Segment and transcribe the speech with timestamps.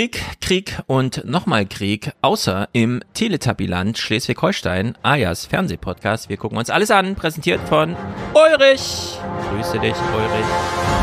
[0.00, 6.30] Krieg, Krieg und nochmal Krieg, außer im Teletabiland Schleswig-Holstein, Ajas Fernsehpodcast.
[6.30, 7.94] Wir gucken uns alles an, präsentiert von
[8.32, 9.18] Ulrich.
[9.50, 10.99] Grüße dich, Ulrich.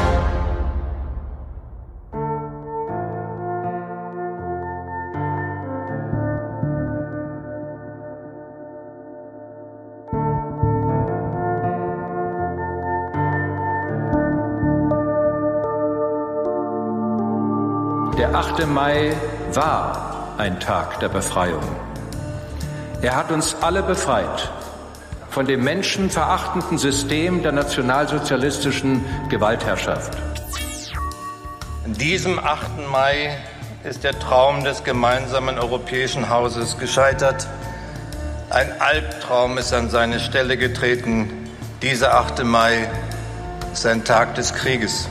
[18.57, 18.65] 8.
[18.65, 19.15] Mai
[19.53, 21.61] war ein Tag der Befreiung.
[23.03, 24.52] Er hat uns alle befreit
[25.29, 30.17] von dem menschenverachtenden System der nationalsozialistischen Gewaltherrschaft.
[31.85, 32.89] An diesem 8.
[32.91, 33.38] Mai
[33.84, 37.48] ist der Traum des gemeinsamen europäischen Hauses gescheitert.
[38.49, 41.48] Ein Albtraum ist an seine Stelle getreten.
[41.84, 42.43] Dieser 8.
[42.43, 42.89] Mai
[43.71, 45.07] ist ein Tag des Krieges.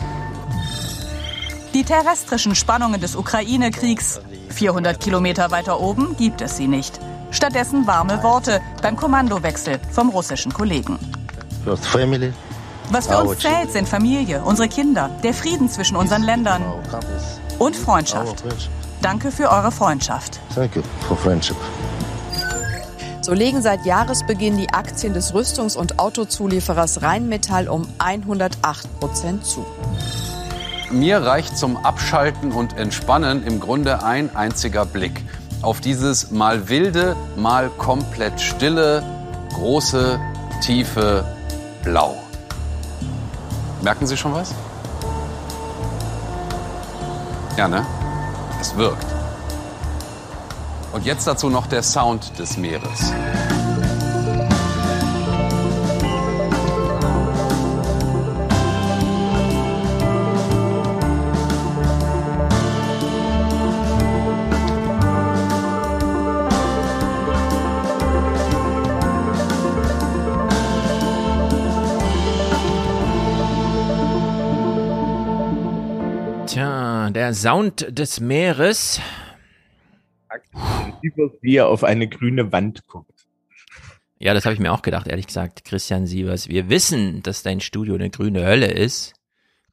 [1.77, 4.19] Die terrestrischen Spannungen des Ukraine-Kriegs.
[4.49, 6.99] 400 Kilometer weiter oben gibt es sie nicht.
[7.31, 10.99] Stattdessen warme Worte beim Kommandowechsel vom russischen Kollegen.
[11.67, 16.65] Was für uns zählt, sind Familie, unsere Kinder, der Frieden zwischen unseren Ländern
[17.59, 18.43] und Freundschaft.
[19.03, 20.41] Danke für eure Freundschaft.
[23.21, 29.67] So legen seit Jahresbeginn die Aktien des Rüstungs- und Autozulieferers Rheinmetall um 108 Prozent zu.
[30.91, 35.25] Mir reicht zum Abschalten und Entspannen im Grunde ein einziger Blick
[35.63, 39.03] auf dieses mal wilde, mal komplett stille,
[39.55, 40.21] große,
[40.61, 41.25] tiefe
[41.83, 42.15] Blau.
[43.83, 44.55] Merken Sie schon was?
[47.57, 47.85] Ja, ne?
[48.61, 49.07] Es wirkt.
[50.93, 53.13] Und jetzt dazu noch der Sound des Meeres.
[77.27, 79.01] Der Sound des Meeres.
[81.41, 83.27] Wie er auf eine grüne Wand guckt.
[84.21, 85.65] Ja, das habe ich mir auch gedacht, ehrlich gesagt.
[85.65, 89.15] Christian Sievers, wir wissen, dass dein Studio eine grüne Hölle ist.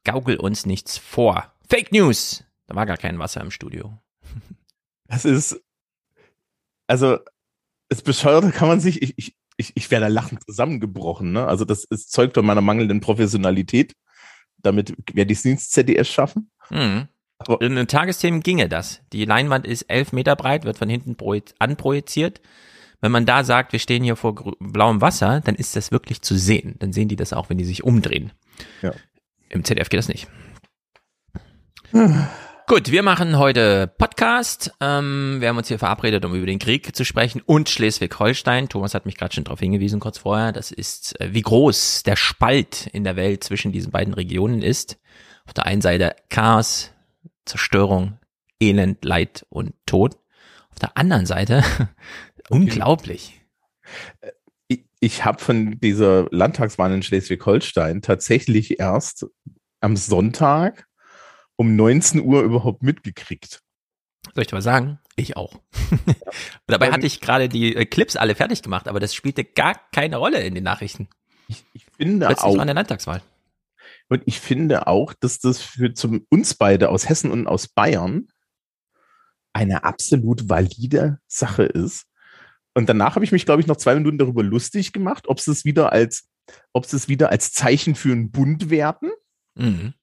[0.02, 1.54] Gaukel uns nichts vor.
[1.70, 2.42] Fake News!
[2.66, 3.98] Da war gar kein Wasser im Studio.
[5.06, 5.62] Das ist,
[6.86, 7.18] also,
[7.90, 11.46] das Bescheuerte kann man sich, ich, ich, ich, ich wäre da lachend zusammengebrochen, ne?
[11.46, 13.94] Also, das ist zeugt von meiner mangelnden Professionalität.
[14.56, 16.50] Damit werde ich es ins ZDF schaffen.
[16.68, 17.06] Hm.
[17.60, 19.00] In den Tagesthemen ginge das.
[19.12, 22.40] Die Leinwand ist elf Meter breit, wird von hinten projiz- anprojiziert.
[23.00, 26.36] Wenn man da sagt, wir stehen hier vor blauem Wasser, dann ist das wirklich zu
[26.36, 26.76] sehen.
[26.78, 28.32] Dann sehen die das auch, wenn die sich umdrehen.
[28.82, 28.92] Ja.
[29.50, 30.26] Im ZDF geht das nicht.
[32.66, 34.72] Gut, wir machen heute Podcast.
[34.80, 38.70] Ähm, wir haben uns hier verabredet, um über den Krieg zu sprechen und Schleswig-Holstein.
[38.70, 40.50] Thomas hat mich gerade schon darauf hingewiesen, kurz vorher.
[40.50, 44.98] Das ist, äh, wie groß der Spalt in der Welt zwischen diesen beiden Regionen ist.
[45.44, 46.93] Auf der einen Seite Chaos,
[47.44, 48.18] Zerstörung,
[48.60, 50.16] Elend, Leid und Tod.
[50.70, 51.62] Auf der anderen Seite
[52.48, 53.40] unglaublich.
[54.68, 59.26] Ich, ich habe von dieser Landtagswahl in Schleswig-Holstein tatsächlich erst
[59.80, 60.86] am Sonntag
[61.56, 63.60] um 19 Uhr überhaupt mitgekriegt.
[64.34, 64.98] Soll ich dir was sagen?
[65.16, 65.60] Ich auch.
[66.66, 70.16] Dabei hatte ich gerade die äh, Clips alle fertig gemacht, aber das spielte gar keine
[70.16, 71.08] Rolle in den Nachrichten.
[71.46, 73.22] Ich, ich finde Plötzlich auch, war eine Landtagswahl.
[74.08, 78.28] Und ich finde auch, dass das für zum, uns beide aus Hessen und aus Bayern
[79.52, 82.06] eine absolut valide Sache ist.
[82.74, 85.52] Und danach habe ich mich, glaube ich, noch zwei Minuten darüber lustig gemacht, ob sie
[85.52, 86.28] es wieder als,
[86.72, 89.10] ob sie es wieder als Zeichen für einen Bund werten.
[89.54, 89.94] Mhm.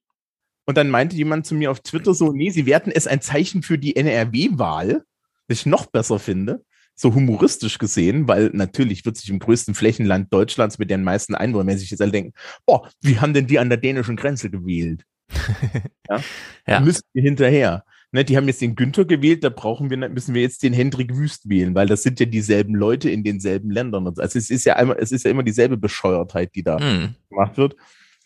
[0.66, 3.62] Und dann meinte jemand zu mir auf Twitter so, nee, sie werten es ein Zeichen
[3.62, 5.04] für die NRW-Wahl,
[5.48, 6.64] das ich noch besser finde,
[6.96, 11.68] so humoristisch gesehen, weil natürlich wird sich im größten Flächenland Deutschlands mit den meisten Einwohnern,
[11.68, 12.34] wenn sich jetzt alle denken,
[12.66, 15.04] boah, wie haben denn die an der dänischen Grenze gewählt?
[16.10, 16.22] ja?
[16.68, 16.80] Ja.
[16.82, 17.84] Müssen wir hinterher.
[18.14, 21.16] Ne, die haben jetzt den Günther gewählt, da brauchen wir, müssen wir jetzt den Hendrik
[21.16, 24.06] Wüst wählen, weil das sind ja dieselben Leute in denselben Ländern.
[24.06, 27.16] Also es ist ja einmal, es ist ja immer dieselbe Bescheuertheit, die da Mhm.
[27.30, 27.78] gemacht wird.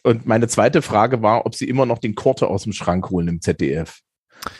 [0.01, 3.27] Und meine zweite Frage war, ob sie immer noch den Korte aus dem Schrank holen
[3.27, 4.01] im ZDF.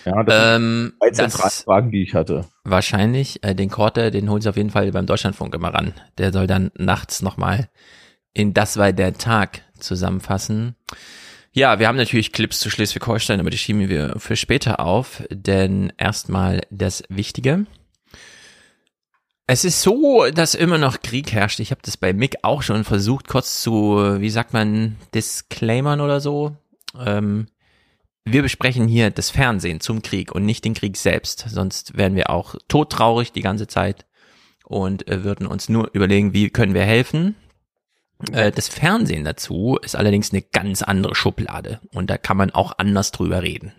[0.06, 2.46] Ja, das sind Ähm, zentrale das Fragen, die ich hatte.
[2.64, 5.94] wahrscheinlich, äh, den Korte, den holen sie auf jeden Fall beim Deutschlandfunk immer ran.
[6.18, 7.70] Der soll dann nachts nochmal
[8.34, 10.76] in Das war der Tag zusammenfassen.
[11.54, 15.94] Ja, wir haben natürlich Clips zu Schleswig-Holstein, aber die schieben wir für später auf, denn
[15.98, 17.66] erstmal das Wichtige.
[19.48, 21.60] Es ist so, dass immer noch Krieg herrscht.
[21.60, 26.20] Ich habe das bei Mick auch schon versucht, kurz zu, wie sagt man, disclaimern oder
[26.20, 26.58] so.
[27.00, 27.48] Ähm,
[28.26, 31.46] wir besprechen hier das Fernsehen zum Krieg und nicht den Krieg selbst.
[31.48, 34.06] Sonst wären wir auch todtraurig die ganze Zeit
[34.66, 37.36] und äh, würden uns nur überlegen, wie können wir helfen.
[38.32, 42.74] Äh, das Fernsehen dazu ist allerdings eine ganz andere Schublade und da kann man auch
[42.80, 43.74] anders drüber reden.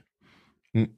[0.72, 0.96] Hm.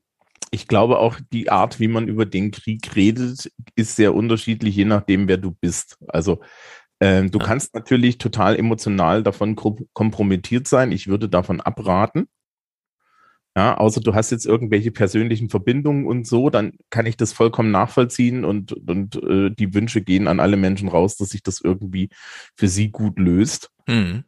[0.51, 4.85] Ich glaube auch, die Art, wie man über den Krieg redet, ist sehr unterschiedlich, je
[4.85, 5.99] nachdem, wer du bist.
[6.09, 6.41] Also
[7.01, 7.44] ähm, du ja.
[7.47, 10.93] kannst natürlich total emotional davon kompromittiert sein.
[10.93, 12.29] Ich würde davon abraten.
[13.58, 17.72] Ja, außer du hast jetzt irgendwelche persönlichen Verbindungen und so, dann kann ich das vollkommen
[17.72, 22.08] nachvollziehen und, und äh, die Wünsche gehen an alle Menschen raus, dass sich das irgendwie
[22.55, 23.70] für sie gut löst.
[23.88, 24.22] Mhm.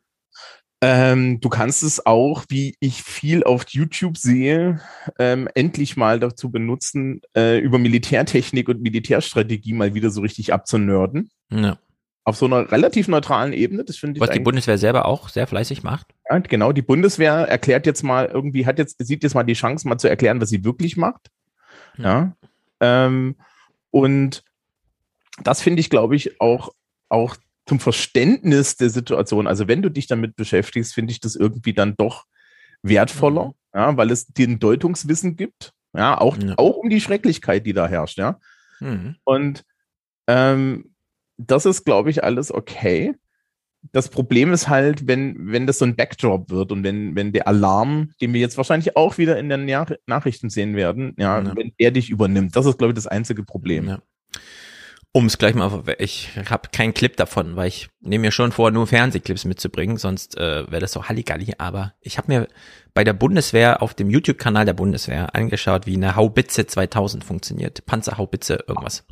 [0.81, 4.81] Ähm, du kannst es auch, wie ich viel auf YouTube sehe,
[5.21, 11.31] ähm, endlich mal dazu benutzen, äh, über Militärtechnik und Militärstrategie mal wieder so richtig abzunörden.
[11.53, 11.79] Ja.
[12.25, 14.21] Auf so einer relativ neutralen Ebene, das finde ich.
[14.21, 16.09] Was die Bundeswehr selber auch sehr fleißig macht.
[16.29, 16.73] Ja, genau.
[16.73, 20.09] Die Bundeswehr erklärt jetzt mal irgendwie, hat jetzt, sieht jetzt mal die Chance, mal zu
[20.09, 21.31] erklären, was sie wirklich macht.
[21.97, 22.05] Ja.
[22.05, 23.07] ja.
[23.07, 23.37] Ähm,
[23.91, 24.45] und
[25.43, 26.73] das finde ich, glaube ich, auch,
[27.09, 27.37] auch
[27.67, 31.95] zum Verständnis der Situation, also wenn du dich damit beschäftigst, finde ich das irgendwie dann
[31.97, 32.27] doch
[32.83, 33.55] wertvoller, mhm.
[33.75, 36.55] ja, weil es dir ein Deutungswissen gibt, ja, auch, ja.
[36.57, 38.41] auch um die Schrecklichkeit, die da herrscht, ja.
[38.81, 39.17] Mhm.
[39.25, 39.65] Und
[40.27, 40.95] ähm,
[41.47, 43.15] das ist, glaube ich, alles okay.
[43.93, 47.49] Das Problem ist halt, wenn, wenn das so ein Backdrop wird und wenn, wenn der
[47.49, 49.65] Alarm, den wir jetzt wahrscheinlich auch wieder in den
[50.07, 51.57] Nachrichten sehen werden, ja, ja.
[51.57, 53.89] wenn er dich übernimmt, das ist, glaube ich, das einzige Problem.
[53.89, 54.03] Ja
[55.13, 58.71] um es gleich mal, ich habe keinen Clip davon, weil ich nehme mir schon vor,
[58.71, 61.55] nur Fernsehclips mitzubringen, sonst äh, wäre das so Halligalli.
[61.59, 62.49] Aber ich habe mir
[62.95, 67.87] bei der Bundeswehr auf dem YouTube-Kanal der Bundeswehr angeschaut, wie eine Haubitze 2000 funktioniert.
[67.87, 69.05] Panzerhaubitze, irgendwas.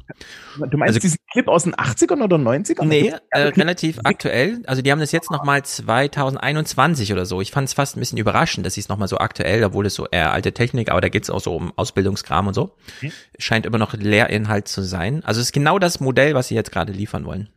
[0.57, 2.85] Du meinst also, diesen Clip aus den 80ern oder 90ern?
[2.85, 4.63] Nee, äh, relativ aktuell.
[4.67, 7.41] Also die haben das jetzt nochmal 2021 oder so.
[7.41, 9.95] Ich fand es fast ein bisschen überraschend, dass sie es nochmal so aktuell, obwohl es
[9.95, 12.77] so eher alte Technik, aber da geht's auch so um Ausbildungskram und so.
[13.01, 13.13] Mhm.
[13.39, 15.23] Scheint immer noch Lehrinhalt zu sein.
[15.25, 17.49] Also es ist genau das Modell, was sie jetzt gerade liefern wollen.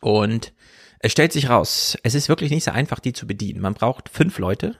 [0.00, 0.52] Und
[0.98, 3.60] es stellt sich raus, es ist wirklich nicht so einfach, die zu bedienen.
[3.60, 4.76] Man braucht fünf Leute.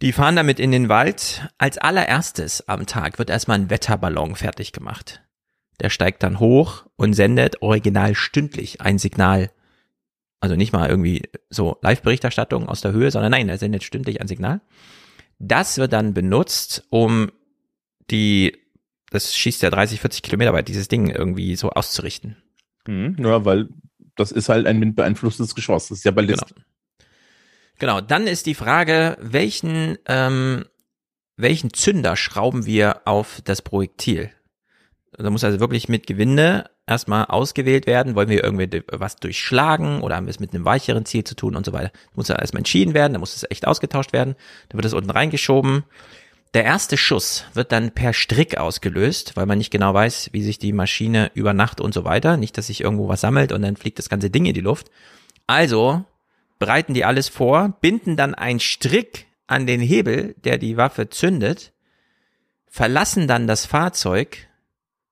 [0.00, 1.48] Die fahren damit in den Wald.
[1.58, 5.22] Als allererstes am Tag wird erstmal ein Wetterballon fertig gemacht.
[5.80, 9.50] Der steigt dann hoch und sendet original stündlich ein Signal.
[10.40, 14.28] Also nicht mal irgendwie so Live-Berichterstattung aus der Höhe, sondern nein, er sendet stündlich ein
[14.28, 14.60] Signal.
[15.40, 17.30] Das wird dann benutzt, um
[18.10, 18.56] die,
[19.10, 22.36] das schießt ja 30, 40 Kilometer weit, dieses Ding irgendwie so auszurichten.
[22.86, 23.68] Mhm, ja, weil
[24.16, 25.88] das ist halt ein windbeeinflusstes Geschoss.
[25.88, 26.54] Das ist ja ballistisch.
[26.54, 26.67] Genau.
[27.78, 30.64] Genau, dann ist die Frage, welchen, ähm,
[31.36, 34.30] welchen Zünder schrauben wir auf das Projektil?
[35.16, 38.14] Da muss also wirklich mit Gewinde erstmal ausgewählt werden.
[38.14, 41.54] Wollen wir irgendwie was durchschlagen oder haben wir es mit einem weicheren Ziel zu tun
[41.54, 41.90] und so weiter.
[41.92, 44.34] Das muss ja erstmal entschieden werden, da muss es echt ausgetauscht werden.
[44.68, 45.84] Dann wird es unten reingeschoben.
[46.54, 50.58] Der erste Schuss wird dann per Strick ausgelöst, weil man nicht genau weiß, wie sich
[50.58, 53.76] die Maschine über Nacht und so weiter, nicht, dass sich irgendwo was sammelt und dann
[53.76, 54.90] fliegt das ganze Ding in die Luft.
[55.46, 56.04] Also
[56.58, 61.72] bereiten die alles vor, binden dann einen Strick an den Hebel, der die Waffe zündet,
[62.66, 64.48] verlassen dann das Fahrzeug,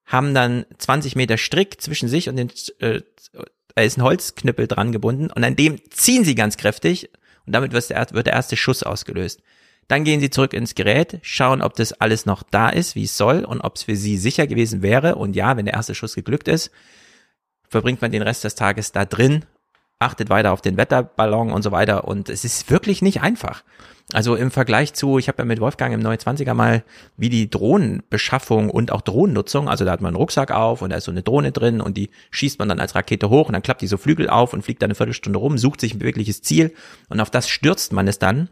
[0.05, 2.51] haben dann 20 Meter Strick zwischen sich und den,
[2.81, 3.01] äh,
[3.75, 7.11] da ist ein Holzknüppel dran gebunden und an dem ziehen sie ganz kräftig
[7.47, 9.43] und damit wird der, wird der erste Schuss ausgelöst.
[9.89, 13.17] Dann gehen Sie zurück ins Gerät, schauen, ob das alles noch da ist, wie es
[13.17, 15.15] soll und ob es für Sie sicher gewesen wäre.
[15.15, 16.73] Und ja, wenn der erste Schuss geglückt ist,
[17.69, 19.45] verbringt man den Rest des Tages da drin,
[19.99, 22.07] achtet weiter auf den Wetterballon und so weiter.
[22.07, 23.62] Und es ist wirklich nicht einfach.
[24.12, 26.85] Also im Vergleich zu, ich habe ja mit Wolfgang im 29er mal,
[27.17, 30.97] wie die Drohnenbeschaffung und auch Drohnennutzung, also da hat man einen Rucksack auf und da
[30.97, 33.62] ist so eine Drohne drin und die schießt man dann als Rakete hoch und dann
[33.62, 36.41] klappt die so Flügel auf und fliegt dann eine Viertelstunde rum, sucht sich ein wirkliches
[36.41, 36.73] Ziel
[37.09, 38.49] und auf das stürzt man es dann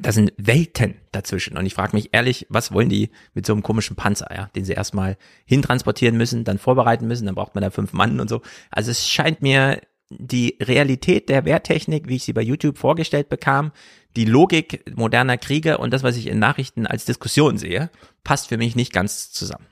[0.00, 1.56] da sind Welten dazwischen.
[1.56, 4.64] Und ich frage mich ehrlich, was wollen die mit so einem komischen Panzer, ja, den
[4.64, 8.42] sie erstmal hintransportieren müssen, dann vorbereiten müssen, dann braucht man da fünf Mann und so.
[8.70, 13.72] Also es scheint mir die Realität der Wehrtechnik, wie ich sie bei YouTube vorgestellt bekam,
[14.14, 17.90] die Logik moderner Kriege und das, was ich in Nachrichten als Diskussion sehe,
[18.24, 19.66] passt für mich nicht ganz zusammen.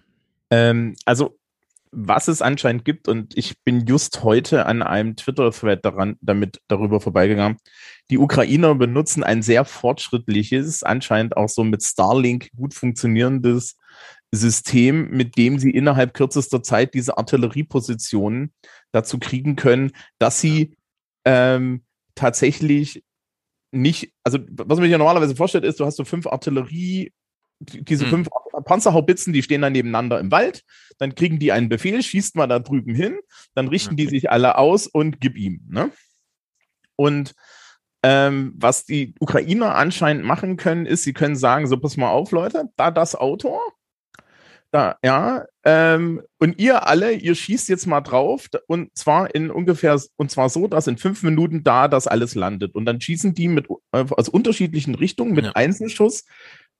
[0.50, 1.38] Ähm, also
[1.97, 7.00] was es anscheinend gibt, und ich bin just heute an einem Twitter-Thread daran, damit darüber
[7.00, 7.59] vorbeigegangen.
[8.11, 13.76] Die Ukrainer benutzen ein sehr fortschrittliches, anscheinend auch so mit Starlink gut funktionierendes
[14.35, 18.53] System, mit dem sie innerhalb kürzester Zeit diese Artilleriepositionen
[18.93, 20.76] dazu kriegen können, dass sie
[21.25, 21.83] ähm,
[22.14, 23.05] tatsächlich
[23.73, 27.12] nicht, also was man sich ja normalerweise vorstellt, ist, du hast so fünf Artillerie
[27.61, 28.11] diese hm.
[28.11, 28.29] fünf
[28.64, 30.64] Panzerhaubitzen, die stehen dann nebeneinander im Wald,
[30.99, 33.19] dann kriegen die einen Befehl, schießt man da drüben hin,
[33.55, 35.61] dann richten die sich alle aus und gib ihm.
[35.69, 35.91] Ne?
[36.97, 37.35] Und
[38.07, 42.33] Ähm, was die Ukrainer anscheinend machen können, ist, sie können sagen, so pass mal auf,
[42.33, 43.59] Leute, da das Auto,
[44.75, 50.00] da, ja, ähm, und ihr alle, ihr schießt jetzt mal drauf und zwar in ungefähr,
[50.16, 52.75] und zwar so, dass in fünf Minuten da das alles landet.
[52.75, 55.52] Und dann schießen die mit äh, aus unterschiedlichen Richtungen mit ja.
[55.52, 56.25] Einzelschuss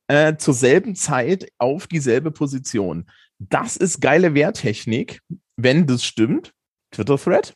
[0.09, 3.07] äh, zur selben Zeit auf dieselbe Position.
[3.39, 5.21] Das ist geile Wehrtechnik,
[5.57, 6.53] wenn das stimmt.
[6.93, 7.55] Twitter-Thread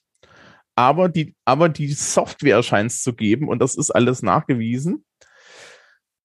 [0.78, 5.04] aber die, aber die Software scheint es zu geben und das ist alles nachgewiesen.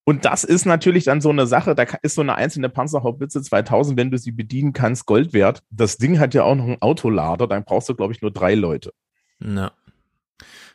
[0.06, 3.98] Und das ist natürlich dann so eine Sache, da ist so eine einzelne Panzerhaubitze 2000,
[3.98, 5.64] wenn du sie bedienen kannst, Gold wert.
[5.70, 8.56] Das Ding hat ja auch noch einen Autolader, dann brauchst du, glaube ich, nur drei
[8.56, 8.92] Leute.
[9.40, 9.72] Ja.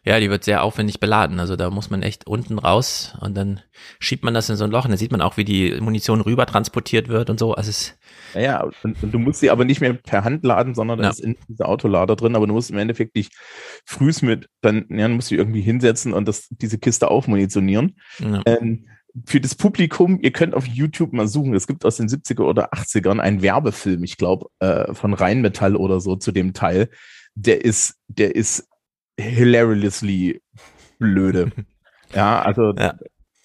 [0.05, 1.41] Ja, die wird sehr aufwendig beladen.
[1.41, 3.61] Also da muss man echt unten raus und dann
[3.99, 6.21] schiebt man das in so ein Loch und dann sieht man auch, wie die Munition
[6.23, 7.55] rüber transportiert wird und so.
[7.55, 7.99] Also es
[8.33, 11.05] ja, ja und, und, du musst sie aber nicht mehr per Hand laden, sondern da
[11.05, 11.11] ja.
[11.11, 13.29] ist in dieser Autolader drin, aber du musst im Endeffekt dich
[13.85, 17.97] frühs mit, dann, ja, musst du irgendwie hinsetzen und das, diese Kiste aufmunitionieren.
[18.21, 18.43] Ja.
[18.47, 18.87] Ähm,
[19.27, 22.73] für das Publikum, ihr könnt auf YouTube mal suchen, es gibt aus den 70er oder
[22.73, 26.91] 80ern einen Werbefilm, ich glaube, äh, von Rheinmetall oder so zu dem Teil.
[27.35, 28.69] Der ist, der ist
[29.19, 30.43] hilariously
[30.99, 31.53] blöde.
[32.15, 32.95] ja, also ja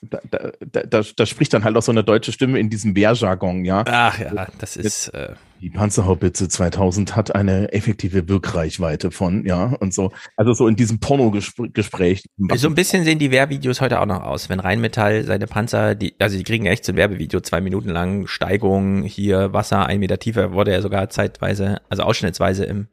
[0.10, 0.20] da,
[0.60, 3.84] da, da, da, spricht dann halt auch so eine deutsche Stimme in diesem Wehrjargon, ja.
[3.88, 5.10] Ach ja, das ist.
[5.10, 10.12] Äh die Panzerhaubitze 2000 hat eine effektive Wirkreichweite von, ja, und so.
[10.36, 12.26] Also so in diesem Pornogespräch.
[12.56, 14.50] So ein bisschen sehen die Wehrvideos heute auch noch aus.
[14.50, 18.28] Wenn Rheinmetall seine Panzer, die, also die kriegen echt so ein Werbevideo, zwei Minuten lang,
[18.28, 22.90] Steigung, hier Wasser, ein Meter tiefer, wurde ja sogar zeitweise, also ausschnittsweise im,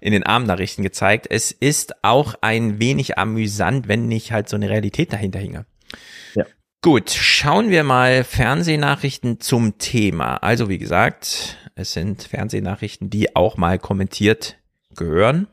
[0.00, 1.26] in den Abendnachrichten gezeigt.
[1.28, 5.66] Es ist auch ein wenig amüsant, wenn nicht halt so eine Realität dahinter hinge.
[6.84, 10.36] Gut, schauen wir mal Fernsehnachrichten zum Thema.
[10.36, 14.56] Also wie gesagt, es sind Fernsehnachrichten, die auch mal kommentiert
[14.94, 15.48] gehören,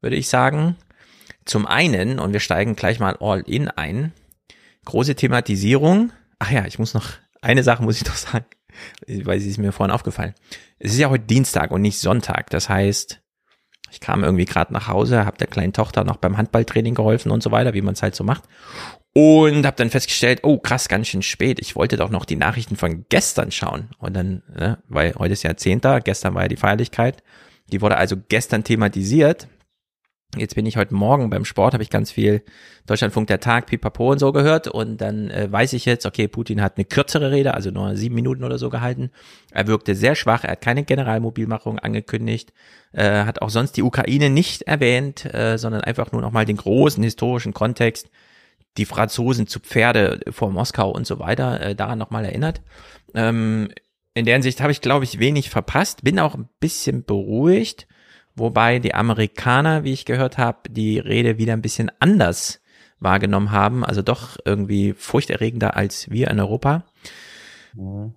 [0.00, 0.76] würde ich sagen.
[1.44, 4.12] Zum einen, und wir steigen gleich mal all in ein,
[4.84, 6.12] große Thematisierung.
[6.38, 7.10] Ach ja, ich muss noch,
[7.42, 8.46] eine Sache muss ich noch sagen,
[9.06, 10.34] weil sie ist mir vorhin aufgefallen.
[10.78, 12.50] Es ist ja heute Dienstag und nicht Sonntag.
[12.50, 13.20] Das heißt,
[13.90, 17.42] ich kam irgendwie gerade nach Hause, habe der kleinen Tochter noch beim Handballtraining geholfen und
[17.42, 18.44] so weiter, wie man es halt so macht.
[19.12, 21.58] Und habe dann festgestellt, oh krass, ganz schön spät.
[21.60, 23.88] Ich wollte doch noch die Nachrichten von gestern schauen.
[23.98, 27.22] Und dann, ne, weil heute ist ja Zehnter, gestern war ja die Feierlichkeit.
[27.72, 29.48] Die wurde also gestern thematisiert.
[30.36, 32.44] Jetzt bin ich heute Morgen beim Sport, habe ich ganz viel
[32.86, 34.68] Deutschlandfunk der Tag, Pipapo und so gehört.
[34.68, 38.14] Und dann äh, weiß ich jetzt, okay, Putin hat eine kürzere Rede, also nur sieben
[38.14, 39.10] Minuten oder so gehalten.
[39.50, 42.52] Er wirkte sehr schwach, er hat keine Generalmobilmachung angekündigt,
[42.92, 47.02] äh, hat auch sonst die Ukraine nicht erwähnt, äh, sondern einfach nur nochmal den großen
[47.02, 48.08] historischen Kontext
[48.76, 52.62] die Franzosen zu Pferde vor Moskau und so weiter, äh, daran nochmal erinnert.
[53.14, 53.68] Ähm,
[54.14, 57.88] in der Hinsicht habe ich, glaube ich, wenig verpasst, bin auch ein bisschen beruhigt,
[58.40, 62.60] wobei die Amerikaner, wie ich gehört habe, die Rede wieder ein bisschen anders
[62.98, 66.84] wahrgenommen haben, also doch irgendwie furchterregender als wir in Europa.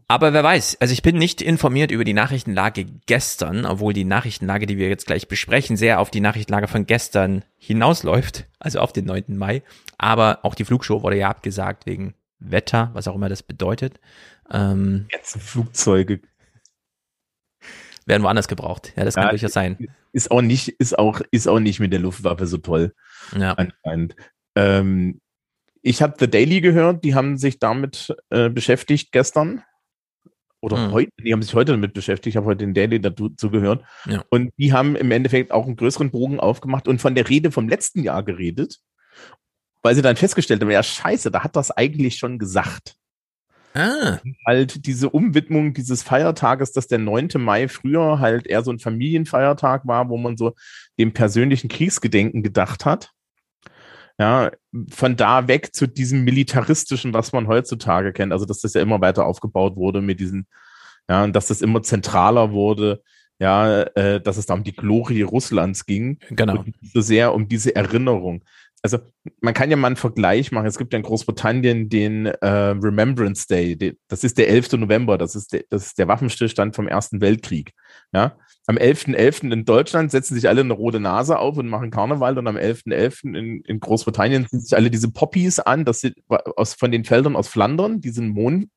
[0.08, 4.66] Aber wer weiß, also ich bin nicht informiert über die Nachrichtenlage gestern, obwohl die Nachrichtenlage,
[4.66, 9.06] die wir jetzt gleich besprechen, sehr auf die Nachrichtenlage von gestern hinausläuft, also auf den
[9.06, 9.38] 9.
[9.38, 9.62] Mai.
[9.98, 14.00] Aber auch die Flugshow wurde ja abgesagt wegen Wetter, was auch immer das bedeutet.
[14.52, 16.22] Ähm, Jetzt Flugzeuge
[18.06, 18.92] werden woanders gebraucht.
[18.96, 19.78] Ja, das kann ja, durchaus sein.
[20.14, 22.94] Ist auch nicht, ist auch, ist auch nicht mit der Luftwaffe so toll.
[23.38, 23.54] Ja.
[23.54, 24.16] Anscheinend.
[24.56, 25.20] Ähm,
[25.82, 29.64] ich habe The Daily gehört, die haben sich damit äh, beschäftigt gestern.
[30.62, 30.92] Oder mhm.
[30.94, 32.28] heute, die haben sich heute damit beschäftigt.
[32.34, 33.84] Ich habe heute den Daily dazu gehört.
[34.06, 34.24] Ja.
[34.30, 37.68] Und die haben im Endeffekt auch einen größeren Bogen aufgemacht und von der Rede vom
[37.68, 38.80] letzten Jahr geredet,
[39.82, 42.96] weil sie dann festgestellt haben, ja, scheiße, da hat das eigentlich schon gesagt.
[43.74, 44.20] Ah.
[44.46, 47.30] Halt diese Umwidmung dieses Feiertages, dass der 9.
[47.38, 50.54] Mai früher halt eher so ein Familienfeiertag war, wo man so
[51.00, 53.12] dem persönlichen Kriegsgedenken gedacht hat.
[54.20, 54.52] Ja,
[54.92, 58.32] von da weg zu diesem militaristischen, was man heutzutage kennt.
[58.32, 60.48] Also, dass das ja immer weiter aufgebaut wurde mit diesen,
[61.10, 63.02] ja, und dass das immer zentraler wurde,
[63.40, 66.20] ja, äh, dass es da um die Glorie Russlands ging.
[66.30, 66.60] Genau.
[66.60, 68.44] Und so sehr um diese Erinnerung.
[68.84, 69.00] Also,
[69.40, 70.68] man kann ja mal einen Vergleich machen.
[70.68, 73.78] Es gibt ja in Großbritannien den äh, Remembrance Day.
[73.78, 74.74] Die, das ist der 11.
[74.74, 75.18] November.
[75.18, 77.72] Das ist, der, das ist der Waffenstillstand vom Ersten Weltkrieg.
[78.12, 79.16] Ja, am 11.11.
[79.16, 79.52] .11.
[79.52, 82.94] in Deutschland setzen sich alle eine rote Nase auf und machen Karneval und am 11.11.
[82.94, 83.38] .11.
[83.38, 87.36] In, in Großbritannien ziehen sich alle diese Poppies an, das sind aus, von den Feldern
[87.36, 88.70] aus Flandern, diesen Mond,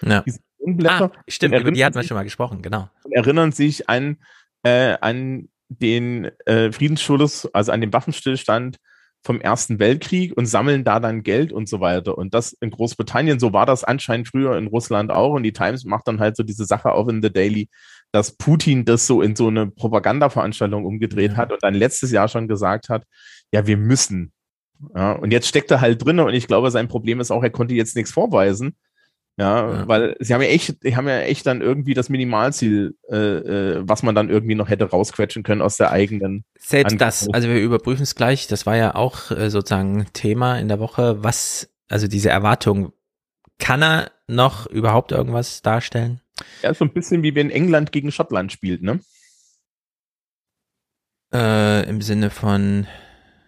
[0.00, 0.22] ja.
[0.22, 1.12] diese Mondblätter.
[1.14, 2.88] Ah, stimmt, über die hatten wir schon mal gesprochen, genau.
[3.10, 4.16] Erinnern sich an,
[4.62, 8.78] äh, an den äh, Friedensschluss, also an den Waffenstillstand
[9.24, 12.18] vom Ersten Weltkrieg und sammeln da dann Geld und so weiter.
[12.18, 15.32] Und das in Großbritannien, so war das anscheinend früher in Russland auch.
[15.32, 17.70] Und die Times macht dann halt so diese Sache auf in The Daily,
[18.12, 21.36] dass Putin das so in so eine Propagandaveranstaltung umgedreht ja.
[21.38, 23.04] hat und dann letztes Jahr schon gesagt hat,
[23.50, 24.32] ja, wir müssen
[24.94, 27.50] Ja, und jetzt steckt er halt drin und ich glaube, sein Problem ist auch, er
[27.50, 28.76] konnte jetzt nichts vorweisen.
[29.36, 29.88] Ja, ja.
[29.88, 34.04] weil sie haben ja echt, haben ja echt dann irgendwie das Minimalziel, äh, äh, was
[34.04, 36.44] man dann irgendwie noch hätte rausquetschen können aus der eigenen.
[36.56, 36.98] Selbst Angriff.
[36.98, 40.78] das, also wir überprüfen es gleich, das war ja auch äh, sozusagen Thema in der
[40.78, 42.92] Woche, was, also diese Erwartung,
[43.58, 46.20] kann er noch überhaupt irgendwas darstellen?
[46.62, 49.00] Ja, so ein bisschen wie wenn England gegen Schottland spielt, ne?
[51.32, 52.86] Äh, Im Sinne von.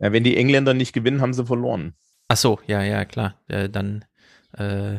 [0.01, 1.95] Ja, wenn die Engländer nicht gewinnen, haben sie verloren.
[2.29, 3.41] Ach so, ja, ja, klar.
[3.47, 4.05] Äh, dann,
[4.53, 4.99] äh,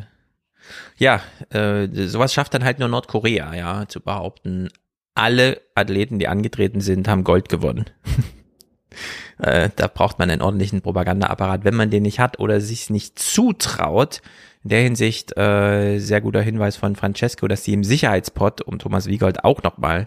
[0.96, 4.68] ja, äh, sowas schafft dann halt nur Nordkorea, ja, zu behaupten,
[5.14, 7.86] alle Athleten, die angetreten sind, haben Gold gewonnen.
[9.38, 13.18] äh, da braucht man einen ordentlichen Propagandaapparat, wenn man den nicht hat oder sich nicht
[13.18, 14.22] zutraut.
[14.64, 19.06] In der Hinsicht äh, sehr guter Hinweis von Francesco, dass sie im Sicherheitspot um Thomas
[19.06, 20.06] Wiegold auch nochmal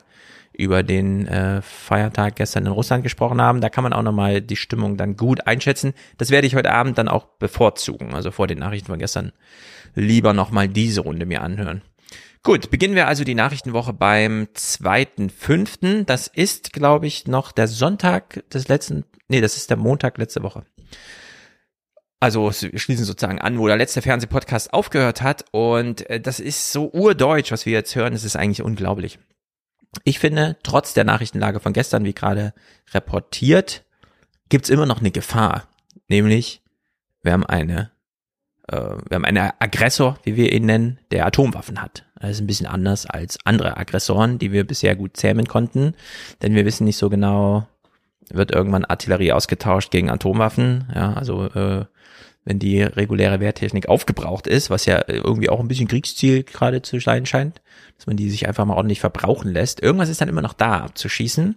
[0.53, 3.62] über den äh, Feiertag gestern in Russland gesprochen haben.
[3.62, 5.94] Da kann man auch nochmal die Stimmung dann gut einschätzen.
[6.18, 9.32] Das werde ich heute Abend dann auch bevorzugen, also vor den Nachrichten von gestern
[9.95, 11.81] lieber nochmal diese Runde mir anhören.
[12.43, 16.05] Gut, beginnen wir also die Nachrichtenwoche beim 2.5.
[16.05, 20.41] Das ist, glaube ich, noch der Sonntag des letzten, nee, das ist der Montag letzte
[20.41, 20.65] Woche.
[22.19, 25.45] Also wir schließen sozusagen an, wo der letzte Fernsehpodcast aufgehört hat.
[25.51, 28.13] Und äh, das ist so urdeutsch, was wir jetzt hören.
[28.13, 29.19] Das ist eigentlich unglaublich.
[30.03, 32.53] Ich finde, trotz der Nachrichtenlage von gestern, wie gerade
[32.93, 33.86] reportiert,
[34.50, 35.67] gibt's immer noch eine Gefahr.
[36.07, 36.63] Nämlich,
[37.21, 37.91] wir haben eine,
[38.68, 42.06] wir haben einen Aggressor, wie wir ihn nennen, der Atomwaffen hat.
[42.20, 45.96] Das ist ein bisschen anders als andere Aggressoren, die wir bisher gut zähmen konnten,
[46.41, 47.68] denn wir wissen nicht so genau,
[48.30, 50.86] wird irgendwann Artillerie ausgetauscht gegen Atomwaffen.
[50.94, 51.86] Ja, also äh,
[52.44, 57.00] wenn die reguläre Wehrtechnik aufgebraucht ist, was ja irgendwie auch ein bisschen Kriegsziel gerade zu
[57.00, 57.62] sein scheint,
[57.98, 59.82] dass man die sich einfach mal ordentlich verbrauchen lässt.
[59.82, 61.56] Irgendwas ist dann immer noch da abzuschießen.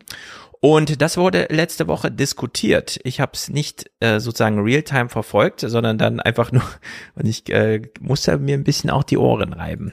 [0.64, 2.99] Und das wurde letzte Woche diskutiert.
[3.04, 6.62] Ich habe es nicht äh, sozusagen real-time verfolgt, sondern dann einfach nur,
[7.16, 9.92] und ich äh, musste mir ein bisschen auch die Ohren reiben.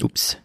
[0.00, 0.38] Ups.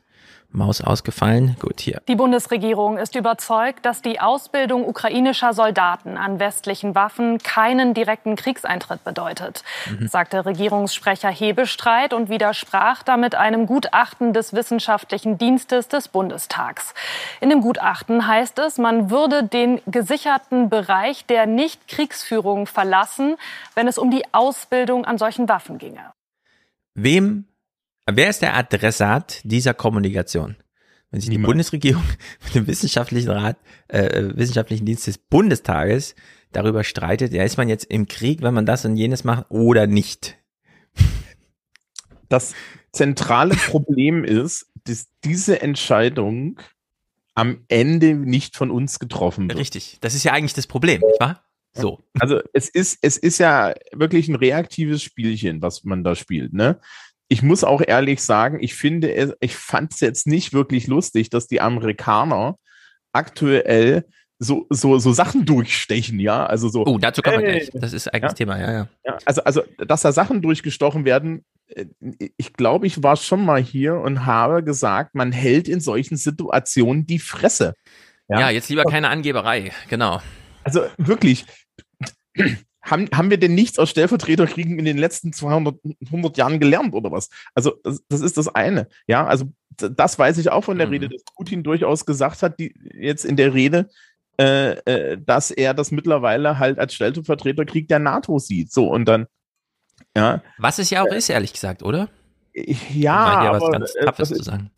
[0.54, 1.56] Maus ausgefallen.
[1.60, 2.02] Gut, hier.
[2.08, 9.04] Die Bundesregierung ist überzeugt, dass die Ausbildung ukrainischer Soldaten an westlichen Waffen keinen direkten Kriegseintritt
[9.04, 10.08] bedeutet, mhm.
[10.08, 16.94] sagte Regierungssprecher Hebestreit und widersprach damit einem Gutachten des Wissenschaftlichen Dienstes des Bundestags.
[17.40, 23.38] In dem Gutachten heißt es, man würde den gesicherten Bereich der Nichtkriegsführung verlassen,
[23.76, 26.12] wenn es um die Ausbildung an solchen Waffen ginge.
[26.94, 27.46] Wem
[28.10, 30.56] Wer ist der Adressat dieser Kommunikation?
[31.12, 32.04] Wenn sich die Bundesregierung
[32.44, 33.58] mit dem wissenschaftlichen Rat,
[33.90, 36.16] äh, wissenschaftlichen Dienst des Bundestages
[36.52, 39.88] darüber streitet, ja, ist man jetzt im Krieg, wenn man das und jenes macht oder
[39.88, 40.38] nicht?
[42.30, 42.56] Das
[42.94, 46.60] zentrale Problem ist, dass diese Entscheidung
[47.36, 49.60] am Ende nicht von uns getroffen wird.
[49.60, 49.98] Richtig.
[50.02, 51.44] Das ist ja eigentlich das Problem, nicht wahr?
[51.74, 52.04] So.
[52.20, 56.80] Also es ist, es ist ja wirklich ein reaktives Spielchen, was man da spielt, ne?
[57.32, 61.30] Ich muss auch ehrlich sagen, ich finde es, ich fand es jetzt nicht wirklich lustig,
[61.30, 62.58] dass die Amerikaner
[63.14, 64.04] aktuell
[64.38, 66.46] so, so, so Sachen durchstechen, ja.
[66.46, 66.86] Also so.
[66.86, 67.72] Oh, dazu kommen wir gleich.
[67.74, 69.18] Das ist eigenes ja, Thema, ja, ja, ja.
[69.24, 71.86] Also, also, dass da Sachen durchgestochen werden, äh,
[72.36, 77.08] ich glaube, ich war schon mal hier und habe gesagt, man hält in solchen Situationen
[77.08, 77.76] die Fresse.
[78.28, 80.22] Ja, ja jetzt lieber keine Angeberei, genau.
[80.66, 81.46] Also wirklich,
[82.82, 87.12] haben, haben wir denn nichts aus Stellvertreterkriegen in den letzten 200 100 Jahren gelernt oder
[87.12, 87.30] was?
[87.54, 88.88] Also das, das ist das eine.
[89.08, 89.46] Ja, also
[89.78, 90.94] das weiß ich auch von der mhm.
[90.94, 93.90] Rede, dass Putin durchaus gesagt hat, die jetzt in der Rede,
[94.40, 98.72] äh, äh, dass er das mittlerweile halt als Stellvertreterkrieg der NATO sieht.
[98.72, 99.28] So und dann,
[100.16, 100.42] ja.
[100.58, 102.10] Was es ja auch äh, ist, ehrlich gesagt, oder?
[102.54, 104.72] Ja, aber, was ganz äh, zu sagen.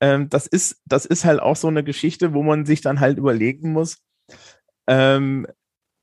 [0.00, 3.18] Ähm, das ist, das ist halt auch so eine Geschichte, wo man sich dann halt
[3.18, 3.98] überlegen muss,
[4.86, 5.46] ähm,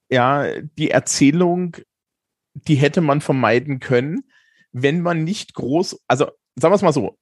[0.09, 1.77] ja, die Erzählung,
[2.53, 4.23] die hätte man vermeiden können,
[4.71, 7.17] wenn man nicht groß, also sagen wir es mal so,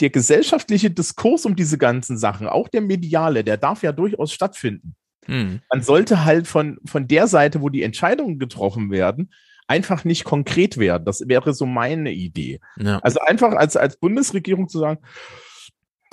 [0.00, 4.96] der gesellschaftliche Diskurs um diese ganzen Sachen, auch der mediale, der darf ja durchaus stattfinden.
[5.26, 5.60] Hm.
[5.70, 9.32] Man sollte halt von, von der Seite, wo die Entscheidungen getroffen werden,
[9.68, 11.04] einfach nicht konkret werden.
[11.04, 12.60] Das wäre so meine Idee.
[12.76, 12.98] Ja.
[12.98, 15.00] Also einfach als, als Bundesregierung zu sagen,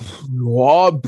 [0.00, 1.00] ja,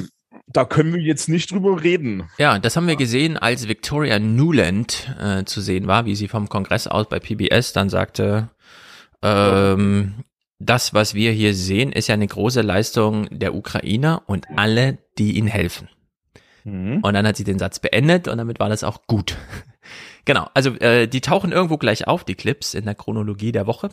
[0.52, 2.24] da können wir jetzt nicht drüber reden.
[2.38, 6.48] Ja, das haben wir gesehen, als Victoria Newland äh, zu sehen war, wie sie vom
[6.48, 8.50] Kongress aus bei PBS dann sagte,
[9.22, 10.24] ähm,
[10.58, 15.36] das, was wir hier sehen, ist ja eine große Leistung der Ukrainer und alle, die
[15.36, 15.88] ihnen helfen.
[16.64, 16.98] Mhm.
[17.02, 19.36] Und dann hat sie den Satz beendet und damit war das auch gut.
[20.24, 23.90] genau, also äh, die tauchen irgendwo gleich auf, die Clips in der Chronologie der Woche.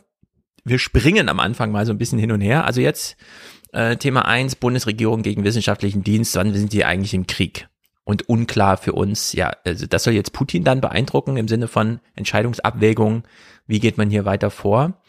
[0.66, 2.66] Wir springen am Anfang mal so ein bisschen hin und her.
[2.66, 3.18] Also jetzt
[3.74, 7.68] äh, Thema eins Bundesregierung gegen wissenschaftlichen Dienst, wann sind die eigentlich im Krieg?
[8.10, 9.34] und unklar für uns.
[9.34, 13.24] Ja, also das soll jetzt Putin dann beeindrucken im Sinne von Entscheidungsabwägung.
[13.68, 15.00] Wie geht man hier weiter vor?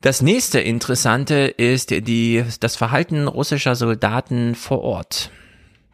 [0.00, 5.30] Das nächste Interessante ist die, das Verhalten russischer Soldaten vor Ort.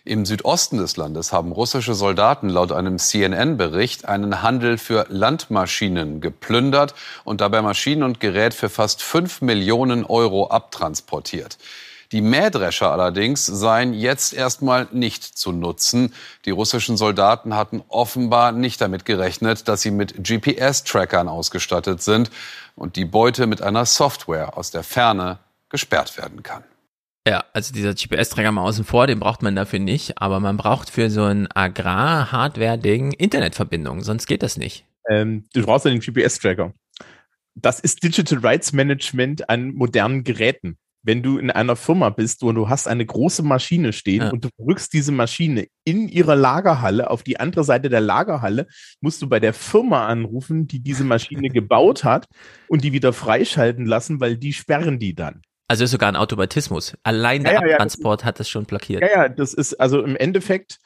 [0.07, 6.95] Im Südosten des Landes haben russische Soldaten laut einem CNN-Bericht einen Handel für Landmaschinen geplündert
[7.25, 11.57] und dabei Maschinen und Gerät für fast 5 Millionen Euro abtransportiert.
[12.13, 16.13] Die Mähdrescher allerdings seien jetzt erstmal nicht zu nutzen.
[16.45, 22.31] Die russischen Soldaten hatten offenbar nicht damit gerechnet, dass sie mit GPS-Trackern ausgestattet sind
[22.77, 25.39] und die Beute mit einer Software aus der Ferne
[25.71, 26.63] gesperrt werden kann.
[27.27, 30.91] Ja, also dieser GPS-Träger mal außen vor, den braucht man dafür nicht, aber man braucht
[30.91, 34.85] für so ein Agrar-Hardware-Ding Internetverbindung, sonst geht das nicht.
[35.09, 36.75] Ähm, du brauchst den GPS-Tracker.
[37.55, 40.77] Das ist Digital Rights Management an modernen Geräten.
[41.03, 44.31] Wenn du in einer Firma bist, wo du hast eine große Maschine stehen ja.
[44.31, 48.67] und du rückst diese Maschine in ihrer Lagerhalle auf die andere Seite der Lagerhalle,
[49.01, 52.27] musst du bei der Firma anrufen, die diese Maschine gebaut hat
[52.69, 55.43] und die wieder freischalten lassen, weil die sperren die dann.
[55.69, 56.95] Also ist sogar ein Automatismus.
[57.03, 59.03] Allein der ja, ja, Abtransport ja, hat das schon blockiert.
[59.03, 60.79] Ja, ja, das ist also im Endeffekt,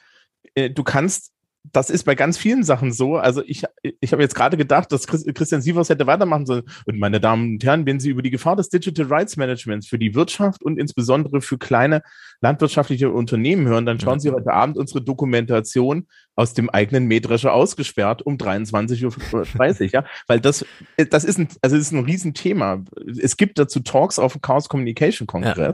[0.55, 3.17] äh, du kannst das ist bei ganz vielen Sachen so.
[3.17, 6.63] Also ich, ich habe jetzt gerade gedacht, dass Christian Sievers hätte weitermachen sollen.
[6.85, 9.99] Und meine Damen und Herren, wenn Sie über die Gefahr des Digital Rights Managements für
[9.99, 12.01] die Wirtschaft und insbesondere für kleine
[12.41, 18.21] landwirtschaftliche Unternehmen hören, dann schauen Sie heute Abend unsere Dokumentation aus dem eigenen Mähdrescher ausgesperrt
[18.21, 19.89] um 23.30 Uhr.
[19.91, 20.65] ja, weil das,
[21.09, 22.83] das ist ein, also ist ein Riesenthema.
[23.21, 25.57] Es gibt dazu Talks auf dem Chaos Communication Kongress.
[25.57, 25.73] Ja.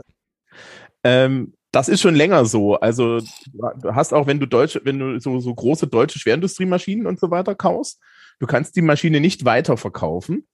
[1.04, 2.76] Ähm, das ist schon länger so.
[2.76, 3.20] Also
[3.52, 7.30] du hast auch, wenn du deutsche, wenn du so, so große deutsche Schwerindustriemaschinen und so
[7.30, 8.00] weiter kaufst,
[8.38, 10.46] du kannst die Maschine nicht weiterverkaufen,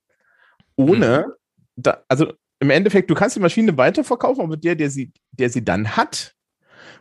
[0.75, 1.33] ohne, mhm.
[1.77, 5.65] da, also im Endeffekt, du kannst die Maschine weiterverkaufen, aber der, der sie, der sie
[5.65, 6.35] dann hat,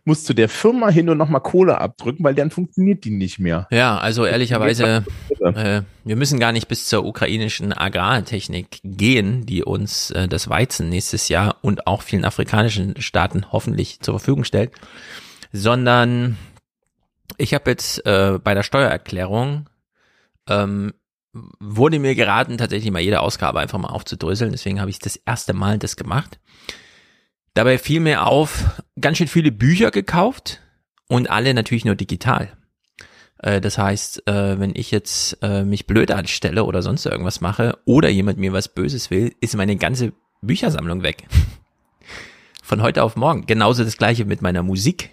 [0.05, 3.67] muss zu der Firma hin und nochmal Kohle abdrücken, weil dann funktioniert die nicht mehr.
[3.71, 5.05] Ja, also ehrlicherweise,
[5.39, 10.89] äh, wir müssen gar nicht bis zur ukrainischen Agrartechnik gehen, die uns äh, das Weizen
[10.89, 14.71] nächstes Jahr und auch vielen afrikanischen Staaten hoffentlich zur Verfügung stellt,
[15.51, 16.37] sondern
[17.37, 19.69] ich habe jetzt äh, bei der Steuererklärung
[20.49, 20.93] ähm,
[21.59, 24.51] wurde mir geraten, tatsächlich mal jede Ausgabe einfach mal aufzudröseln.
[24.51, 26.39] Deswegen habe ich das erste Mal das gemacht.
[27.53, 30.61] Dabei fiel mir auf, ganz schön viele Bücher gekauft
[31.07, 32.49] und alle natürlich nur digital.
[33.39, 37.77] Äh, das heißt, äh, wenn ich jetzt äh, mich blöd anstelle oder sonst irgendwas mache
[37.85, 41.23] oder jemand mir was Böses will, ist meine ganze Büchersammlung weg.
[42.63, 43.45] Von heute auf morgen.
[43.45, 45.09] Genauso das gleiche mit meiner Musik.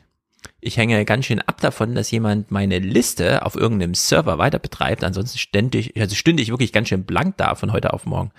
[0.61, 5.03] Ich hänge ganz schön ab davon, dass jemand meine Liste auf irgendeinem Server weiter betreibt.
[5.03, 8.31] Ansonsten ständig, also stünde ich wirklich ganz schön blank da von heute auf morgen.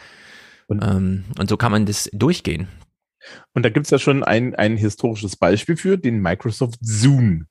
[0.67, 2.67] Und, ähm, und so kann man das durchgehen.
[3.53, 7.47] Und da gibt es ja schon ein, ein historisches Beispiel für, den Microsoft Zoom.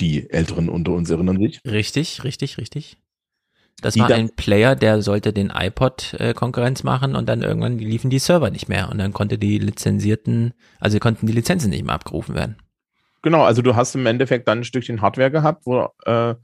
[0.00, 1.60] Die Älteren unter uns erinnern sich.
[1.64, 2.96] Richtig, richtig, richtig.
[3.80, 7.78] Das die war ein Player, der sollte den iPod äh, Konkurrenz machen und dann irgendwann
[7.78, 11.84] liefen die Server nicht mehr und dann konnte die lizenzierten, also konnten die Lizenzen nicht
[11.84, 12.56] mehr abgerufen werden.
[13.22, 16.34] Genau, also du hast im Endeffekt dann ein Stückchen Hardware gehabt, wo, äh,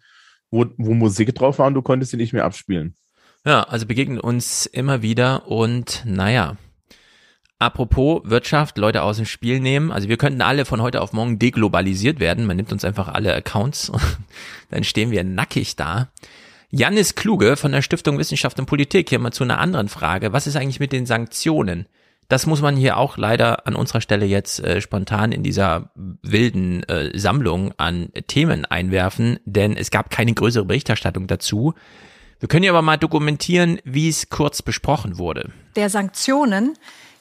[0.51, 2.97] wo, wo Musik drauf war und du konntest sie nicht mehr abspielen.
[3.45, 6.57] Ja, also begegnen uns immer wieder und naja,
[7.61, 9.90] Apropos Wirtschaft, Leute aus dem Spiel nehmen.
[9.90, 12.47] Also wir könnten alle von heute auf morgen deglobalisiert werden.
[12.47, 14.01] Man nimmt uns einfach alle Accounts und
[14.71, 16.09] dann stehen wir nackig da.
[16.71, 19.09] Janis Kluge von der Stiftung Wissenschaft und Politik.
[19.09, 20.33] Hier mal zu einer anderen Frage.
[20.33, 21.87] Was ist eigentlich mit den Sanktionen?
[22.29, 26.83] Das muss man hier auch leider an unserer Stelle jetzt äh, spontan in dieser wilden
[26.85, 31.73] äh, Sammlung an Themen einwerfen, denn es gab keine größere Berichterstattung dazu.
[32.38, 35.51] Wir können ja aber mal dokumentieren, wie es kurz besprochen wurde.
[35.75, 36.75] Der Sanktionen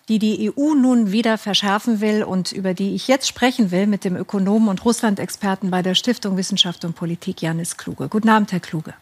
[0.10, 4.06] die die EU nun wieder verschärfen will und über die ich jetzt sprechen will mit
[4.06, 8.08] dem Ökonomen und Russland-Experten bei der Stiftung Wissenschaft und Politik, Janis Kluge.
[8.08, 8.94] Guten Abend, Herr Kluge.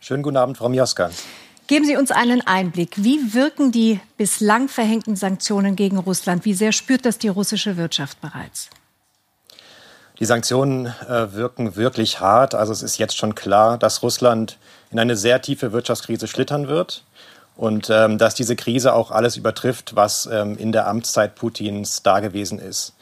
[0.00, 1.10] Schönen guten Abend, Frau Mioska.
[1.68, 2.94] Geben Sie uns einen Einblick.
[2.96, 6.44] Wie wirken die bislang verhängten Sanktionen gegen Russland?
[6.44, 8.70] Wie sehr spürt das die russische Wirtschaft bereits?
[10.18, 12.56] Die Sanktionen äh, wirken wirklich hart.
[12.56, 14.58] Also es ist jetzt schon klar, dass Russland
[14.90, 17.04] in eine sehr tiefe Wirtschaftskrise schlittern wird
[17.60, 22.20] und ähm, dass diese Krise auch alles übertrifft, was ähm, in der Amtszeit Putins da
[22.20, 22.94] gewesen ist.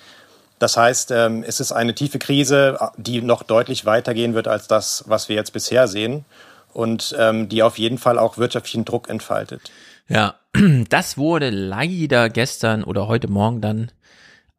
[0.59, 5.05] Das heißt, ähm, es ist eine tiefe Krise, die noch deutlich weitergehen wird als das,
[5.07, 6.25] was wir jetzt bisher sehen
[6.73, 9.71] und ähm, die auf jeden Fall auch wirtschaftlichen Druck entfaltet.
[10.09, 10.35] Ja,
[10.89, 13.93] das wurde leider gestern oder heute Morgen dann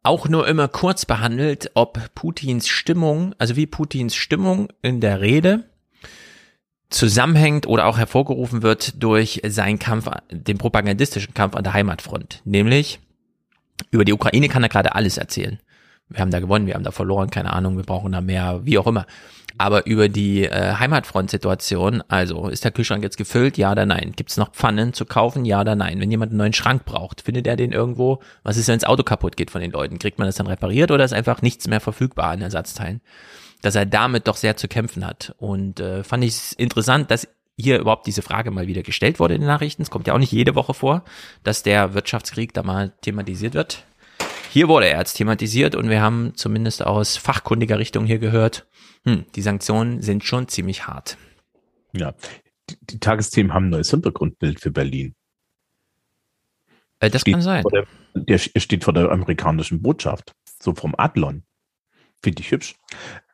[0.02, 5.64] auch nur immer kurz behandelt, ob Putins Stimmung, also wie Putins Stimmung in der Rede
[6.90, 12.42] zusammenhängt oder auch hervorgerufen wird durch seinen Kampf, den propagandistischen Kampf an der Heimatfront.
[12.44, 12.98] Nämlich,
[13.90, 15.58] über die Ukraine kann er gerade alles erzählen.
[16.08, 18.78] wir haben da gewonnen, wir haben da verloren, keine Ahnung, wir brauchen da mehr, wie
[18.78, 19.06] auch immer.
[19.58, 24.12] Aber über die äh, Heimatfront-Situation, also ist der Kühlschrank jetzt gefüllt, ja oder nein?
[24.16, 26.00] Gibt es noch Pfannen zu kaufen, ja oder nein?
[26.00, 28.20] Wenn jemand einen neuen Schrank braucht, findet er den irgendwo?
[28.42, 29.98] Was ist, wenn das Auto kaputt geht von den Leuten?
[29.98, 33.00] Kriegt man das dann repariert oder ist einfach nichts mehr verfügbar an Ersatzteilen?
[33.62, 35.34] Dass er damit doch sehr zu kämpfen hat.
[35.38, 39.42] Und äh, fand ich interessant, dass hier überhaupt diese Frage mal wieder gestellt wurde in
[39.42, 39.82] den Nachrichten.
[39.82, 41.04] Es kommt ja auch nicht jede Woche vor,
[41.42, 43.84] dass der Wirtschaftskrieg da mal thematisiert wird.
[44.50, 48.66] Hier wurde er jetzt thematisiert und wir haben zumindest aus fachkundiger Richtung hier gehört,
[49.04, 51.16] hm, die Sanktionen sind schon ziemlich hart.
[51.92, 52.14] Ja,
[52.68, 55.14] die, die Tagesthemen haben ein neues Hintergrundbild für Berlin.
[56.98, 57.64] Äh, das steht kann sein.
[57.72, 61.44] Der, der steht vor der amerikanischen Botschaft, so vom Adlon.
[62.22, 62.74] Finde ich hübsch.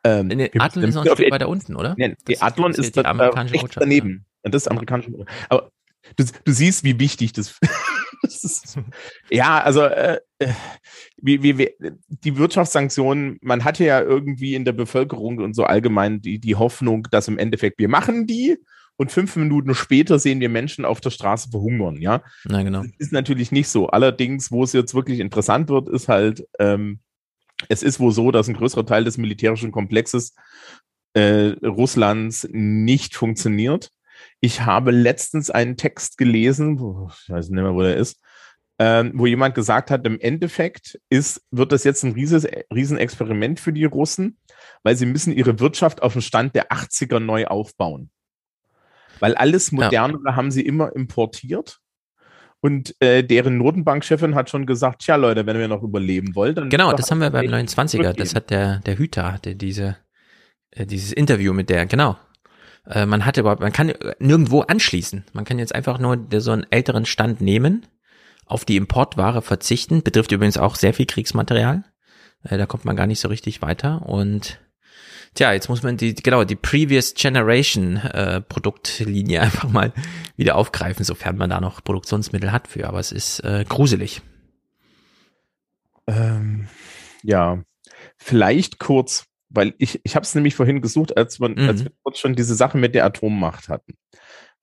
[0.07, 1.95] Ähm, nee, Adlon ist noch ein Stück weiter unten, oder?
[1.97, 3.81] Nee, die Adlon ist, ist die amerikanische äh, Botschaft.
[3.81, 4.25] daneben.
[4.43, 4.51] Ja.
[4.51, 5.31] Das ist amerikanische Botschaft.
[5.49, 5.71] Aber
[6.15, 7.59] du, du siehst, wie wichtig das,
[8.21, 8.77] das ist.
[9.29, 10.53] Ja, also äh, äh,
[11.17, 11.69] wie, wie, wie,
[12.07, 17.07] die Wirtschaftssanktionen, man hatte ja irgendwie in der Bevölkerung und so allgemein die, die Hoffnung,
[17.11, 18.57] dass im Endeffekt wir machen die
[18.95, 22.23] und fünf Minuten später sehen wir Menschen auf der Straße verhungern, ja.
[22.45, 22.81] Na, genau.
[22.81, 23.87] Das ist natürlich nicht so.
[23.87, 26.99] Allerdings, wo es jetzt wirklich interessant wird, ist halt, ähm,
[27.69, 30.35] es ist wohl so, dass ein größerer Teil des militärischen Komplexes
[31.13, 33.91] äh, Russlands nicht funktioniert.
[34.39, 38.21] Ich habe letztens einen Text gelesen, ich weiß nicht mehr, wo der ist,
[38.79, 43.73] ähm, wo jemand gesagt hat, im Endeffekt ist, wird das jetzt ein rieses, Riesenexperiment für
[43.73, 44.37] die Russen,
[44.83, 48.11] weil sie müssen ihre Wirtschaft auf den Stand der 80er neu aufbauen.
[49.19, 50.35] Weil alles Modernere ja.
[50.35, 51.79] haben sie immer importiert
[52.61, 56.69] und äh, deren Notenbankchefin hat schon gesagt, tja Leute, wenn wir noch überleben wollen, dann.
[56.69, 58.13] Genau, das haben wir beim 29er.
[58.13, 59.97] Das hat der, der Hüter, hatte diese,
[60.71, 62.17] äh, dieses Interview mit der, genau.
[62.85, 65.25] Äh, man hat überhaupt, man kann nirgendwo anschließen.
[65.33, 67.85] Man kann jetzt einfach nur so einen älteren Stand nehmen,
[68.45, 70.01] auf die Importware verzichten.
[70.01, 71.83] Betrifft übrigens auch sehr viel Kriegsmaterial.
[72.43, 74.59] Äh, da kommt man gar nicht so richtig weiter und
[75.37, 79.93] Tja, jetzt muss man die, genau, die Previous Generation äh, Produktlinie einfach mal
[80.35, 82.87] wieder aufgreifen, sofern man da noch Produktionsmittel hat für.
[82.87, 84.23] Aber es ist äh, gruselig.
[86.07, 86.67] Ähm,
[87.21, 87.61] ja,
[88.17, 91.69] vielleicht kurz, weil ich, ich habe es nämlich vorhin gesucht, als, man, mhm.
[91.69, 93.93] als wir kurz schon diese Sache mit der Atommacht hatten.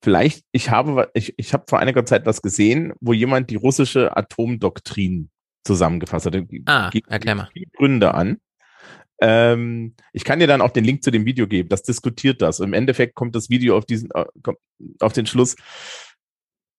[0.01, 4.17] Vielleicht, ich habe, ich, ich habe vor einiger Zeit was gesehen, wo jemand die russische
[4.17, 5.29] Atomdoktrin
[5.63, 6.35] zusammengefasst hat.
[6.65, 7.49] Ah, erklär mal.
[7.77, 8.39] Gründe an.
[9.21, 11.69] Ähm, ich kann dir dann auch den Link zu dem Video geben.
[11.69, 12.59] Das diskutiert das.
[12.59, 14.25] Im Endeffekt kommt das Video auf diesen, äh,
[14.99, 15.55] auf den Schluss.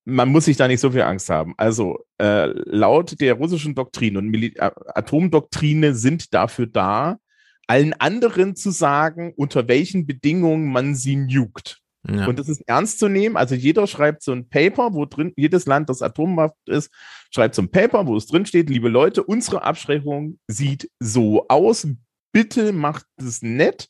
[0.04, 1.54] Man muss sich da nicht so viel Angst haben.
[1.56, 7.18] Also äh, laut der russischen Doktrin und Mil Atomdoktrine sind dafür da,
[7.66, 11.80] allen anderen zu sagen, unter welchen Bedingungen man sie nukt.
[12.08, 12.26] Ja.
[12.26, 13.36] Und das ist ernst zu nehmen.
[13.36, 16.92] Also jeder schreibt so ein Paper, wo drin, jedes Land, das Atomwaffen ist,
[17.34, 21.88] schreibt so ein Paper, wo es drin steht, liebe Leute, unsere Abschreckung sieht so aus
[22.36, 23.88] bitte macht es nett,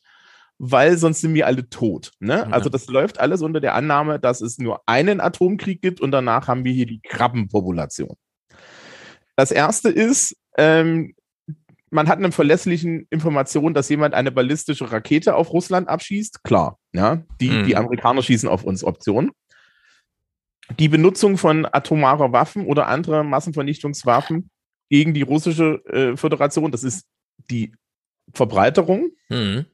[0.57, 2.13] weil sonst sind wir alle tot.
[2.21, 2.49] Ne?
[2.49, 6.47] Also das läuft alles unter der Annahme, dass es nur einen Atomkrieg gibt und danach
[6.47, 8.15] haben wir hier die Krabbenpopulation.
[9.35, 11.13] Das erste ist, ähm,
[11.89, 16.41] man hat eine verlässliche Information, dass jemand eine ballistische Rakete auf Russland abschießt.
[16.45, 17.65] Klar, ja, die, mhm.
[17.65, 19.31] die Amerikaner schießen auf uns Option.
[20.79, 24.49] Die Benutzung von atomarer Waffen oder anderer Massenvernichtungswaffen
[24.89, 27.07] gegen die russische äh, Föderation, das ist
[27.51, 27.73] die
[28.33, 29.65] Verbreiterung, mhm.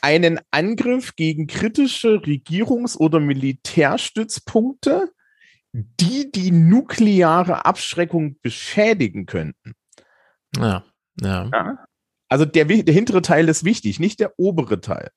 [0.00, 5.10] einen Angriff gegen kritische Regierungs- oder Militärstützpunkte,
[5.72, 9.74] die die nukleare Abschreckung beschädigen könnten.
[10.56, 10.84] Ja,
[11.20, 11.50] ja.
[11.52, 11.86] ja?
[12.28, 15.10] Also der, der hintere Teil ist wichtig, nicht der obere Teil.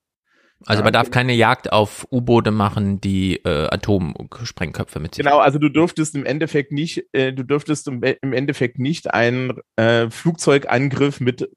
[0.66, 5.60] Also man darf keine Jagd auf U-Boote machen, die äh, Atomsprengköpfe mit sich Genau, also
[5.60, 11.20] du dürftest im Endeffekt nicht, äh, du dürftest im, im Endeffekt nicht einen äh, Flugzeugangriff
[11.20, 11.50] mit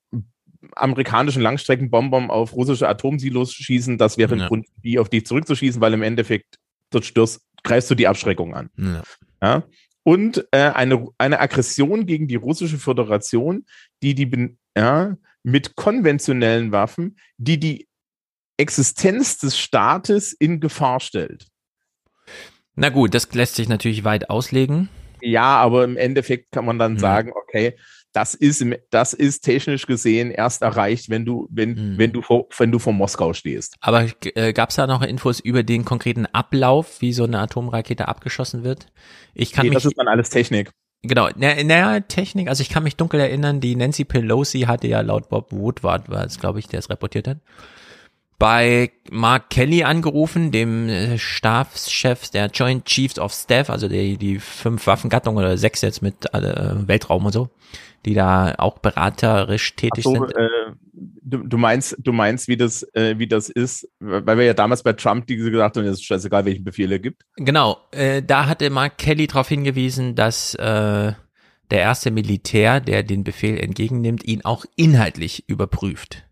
[0.76, 3.96] amerikanischen Langstreckenbombern auf russische Atomsilos schießen.
[3.98, 4.48] Das wäre ein ja.
[4.48, 6.58] Grund, die auf dich zurückzuschießen, weil im Endeffekt
[6.90, 8.70] dort stürzt, greifst du die Abschreckung an.
[8.76, 9.02] Ja.
[9.42, 9.62] ja?
[10.02, 13.64] Und äh, eine, eine Aggression gegen die russische Föderation,
[14.02, 17.88] die die ja, mit konventionellen Waffen, die die
[18.60, 21.46] Existenz des Staates in Gefahr stellt.
[22.76, 24.88] Na gut, das lässt sich natürlich weit auslegen.
[25.22, 26.98] Ja, aber im Endeffekt kann man dann mhm.
[26.98, 27.76] sagen, okay,
[28.12, 31.98] das ist, das ist technisch gesehen erst erreicht, wenn du, wenn, mhm.
[31.98, 33.76] wenn du vor, wenn du vor Moskau stehst.
[33.80, 38.08] Aber äh, gab es da noch Infos über den konkreten Ablauf, wie so eine Atomrakete
[38.08, 38.86] abgeschossen wird?
[39.34, 40.70] Ich kann nee, mich, das ist dann alles Technik.
[41.02, 45.00] Genau, naja, na, Technik, also ich kann mich dunkel erinnern, die Nancy Pelosi hatte ja
[45.00, 47.38] laut Bob Woodward, war es glaube ich, der es reportiert hat,
[48.40, 54.38] bei Mark Kelly angerufen, dem äh, Stabschef der Joint Chiefs of Staff, also die, die
[54.38, 57.50] fünf Waffengattungen oder sechs jetzt mit äh, Weltraum und so,
[58.06, 60.34] die da auch beraterisch tätig so, sind.
[60.34, 60.48] Äh,
[60.94, 64.82] du, du meinst, du meinst, wie das, äh, wie das ist, weil wir ja damals
[64.82, 67.26] bei Trump die gesagt haben, es ist scheißegal, welchen Befehl er gibt.
[67.36, 71.12] Genau, äh, da hatte Mark Kelly darauf hingewiesen, dass äh,
[71.70, 76.24] der erste Militär, der den Befehl entgegennimmt, ihn auch inhaltlich überprüft.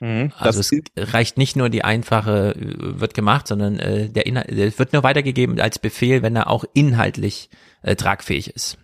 [0.00, 4.50] Mhm, also es reicht nicht nur die einfache äh, wird gemacht, sondern äh, der Inhalt
[4.50, 7.48] der wird nur weitergegeben als Befehl, wenn er auch inhaltlich
[7.82, 8.78] äh, tragfähig ist.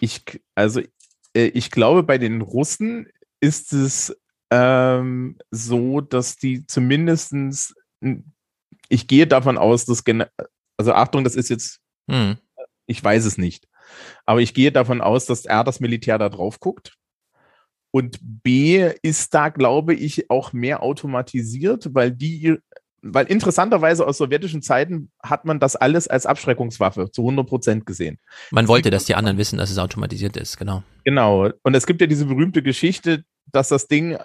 [0.00, 0.22] Ich,
[0.54, 0.80] also
[1.34, 3.08] äh, ich glaube, bei den Russen
[3.40, 4.16] ist es
[4.50, 7.74] ähm, so, dass die zumindestens,
[8.88, 10.04] ich gehe davon aus, dass,
[10.76, 12.36] also Achtung, das ist jetzt, hm.
[12.86, 13.66] ich weiß es nicht,
[14.26, 16.98] aber ich gehe davon aus, dass er das Militär da drauf guckt.
[17.92, 22.56] Und B ist da, glaube ich, auch mehr automatisiert, weil die,
[23.02, 28.18] weil interessanterweise aus sowjetischen Zeiten hat man das alles als Abschreckungswaffe zu 100 Prozent gesehen.
[28.50, 30.82] Man wollte, dass die anderen wissen, dass es automatisiert ist, genau.
[31.04, 31.50] Genau.
[31.62, 34.16] Und es gibt ja diese berühmte Geschichte, dass das Ding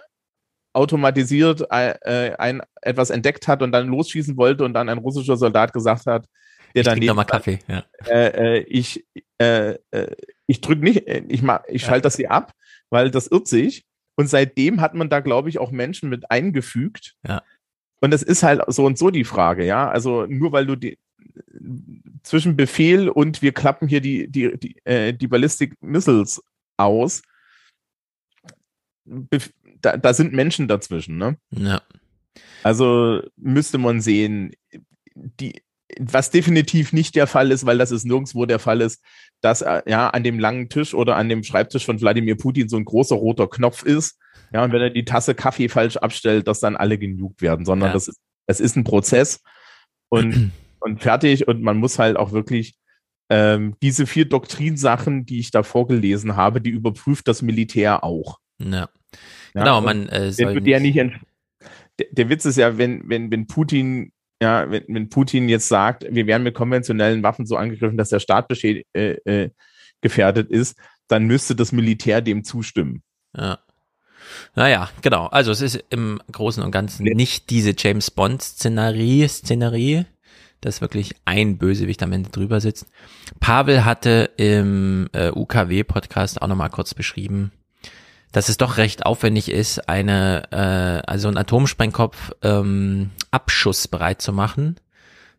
[0.71, 5.73] automatisiert äh, ein, etwas entdeckt hat und dann losschießen wollte und dann ein russischer Soldat
[5.73, 6.25] gesagt hat,
[6.73, 7.84] der dann mal Kaffee, ja.
[8.06, 9.06] Äh, äh, ich
[9.39, 12.53] äh, äh, ich drücke nicht, äh, ich mach, ich schalte das hier ab,
[12.89, 13.86] weil das irrt sich.
[14.15, 17.15] Und seitdem hat man da, glaube ich, auch Menschen mit eingefügt.
[17.28, 17.43] Ja.
[18.02, 19.89] Und das ist halt so und so die Frage, ja.
[19.89, 20.97] Also nur weil du die
[22.23, 26.41] zwischen Befehl und wir klappen hier die, die, die, äh, die Ballistic Missiles
[26.78, 27.21] aus,
[29.82, 31.38] da, da sind Menschen dazwischen, ne?
[31.52, 31.82] Ja.
[32.63, 34.54] Also müsste man sehen,
[35.15, 35.62] die,
[36.00, 39.04] was definitiv nicht der Fall ist, weil das ist nirgendwo der Fall ist,
[39.42, 42.78] dass äh, ja an dem langen Tisch oder an dem Schreibtisch von Wladimir Putin so
[42.78, 44.18] ein großer roter Knopf ist.
[44.54, 47.90] Ja, und wenn er die Tasse Kaffee falsch abstellt, dass dann alle genugt werden, sondern
[47.90, 47.94] ja.
[47.94, 49.42] das, ist, das ist ein Prozess
[50.10, 51.48] und, und fertig.
[51.48, 52.76] Und man muss halt auch wirklich
[53.30, 58.40] ähm, diese vier Doktrinsachen, die ich da vorgelesen habe, die überprüft das Militär auch.
[58.60, 58.90] Ja.
[59.54, 63.48] Ja, genau, man äh, soll der, nicht der, der Witz ist ja, wenn, wenn, wenn
[63.48, 68.10] Putin, ja, wenn, wenn Putin jetzt sagt, wir werden mit konventionellen Waffen so angegriffen, dass
[68.10, 69.50] der Staat äh, äh,
[70.02, 73.02] gefährdet ist, dann müsste das Militär dem zustimmen.
[73.36, 73.60] Ja.
[74.56, 75.28] Naja, genau.
[75.28, 80.06] Also es ist im Großen und Ganzen nicht diese James Bond-Szenerie, Szenerie,
[80.62, 82.88] dass wirklich ein Bösewicht am Ende drüber sitzt.
[83.39, 87.52] Pavel hatte im äh, UKW-Podcast auch nochmal kurz beschrieben,
[88.32, 94.78] dass es doch recht aufwendig ist, eine, äh, also einen Atomsprengkopf ähm, abschussbereit zu machen.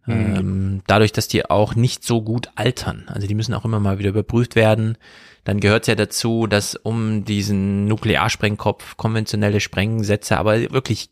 [0.06, 0.36] Mhm.
[0.36, 3.04] Ähm, dadurch, dass die auch nicht so gut altern.
[3.08, 4.96] Also die müssen auch immer mal wieder überprüft werden.
[5.44, 11.10] Dann gehört es ja dazu, dass um diesen Nuklearsprengkopf konventionelle Sprengsätze aber wirklich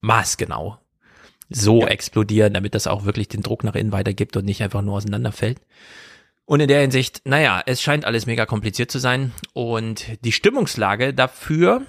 [0.00, 0.78] maßgenau
[1.48, 1.88] so ja.
[1.88, 5.60] explodieren, damit das auch wirklich den Druck nach innen weitergibt und nicht einfach nur auseinanderfällt.
[6.44, 9.32] Und in der Hinsicht, naja, es scheint alles mega kompliziert zu sein.
[9.52, 11.82] Und die Stimmungslage dafür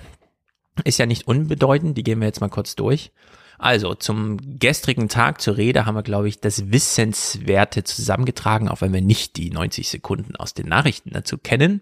[0.83, 1.97] ist ja nicht unbedeutend.
[1.97, 3.11] Die gehen wir jetzt mal kurz durch.
[3.57, 8.93] Also zum gestrigen Tag zur Rede haben wir, glaube ich, das Wissenswerte zusammengetragen, auch wenn
[8.93, 11.81] wir nicht die 90 Sekunden aus den Nachrichten dazu kennen.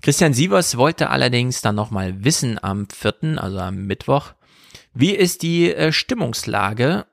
[0.00, 4.32] Christian Sievers wollte allerdings dann nochmal wissen am 4., also am Mittwoch,
[4.94, 7.06] wie ist die äh, Stimmungslage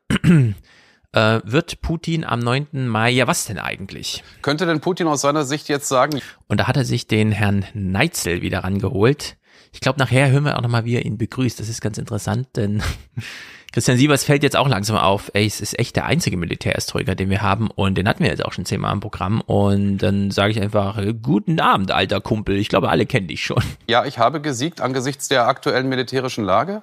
[1.14, 2.88] äh, wird Putin am 9.
[2.88, 4.24] Mai, ja was denn eigentlich?
[4.42, 6.22] Könnte denn Putin aus seiner Sicht jetzt sagen?
[6.48, 9.38] Und da hat er sich den Herrn Neitzel wieder rangeholt.
[9.72, 11.60] Ich glaube, nachher hören wir auch nochmal, wie er ihn begrüßt.
[11.60, 12.82] Das ist ganz interessant, denn
[13.72, 17.30] Christian Sievers fällt jetzt auch langsam auf, ey, es ist echt der einzige Militärhistoriker, den
[17.30, 20.52] wir haben und den hatten wir jetzt auch schon zehnmal im Programm und dann sage
[20.52, 23.64] ich einfach, guten Abend, alter Kumpel, ich glaube, alle kennen dich schon.
[23.88, 26.82] Ja, ich habe gesiegt angesichts der aktuellen militärischen Lage.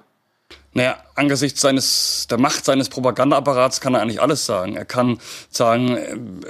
[0.77, 4.75] Naja, angesichts seines, der Macht seines Propagandaapparats kann er eigentlich alles sagen.
[4.75, 5.17] Er kann
[5.49, 5.97] sagen,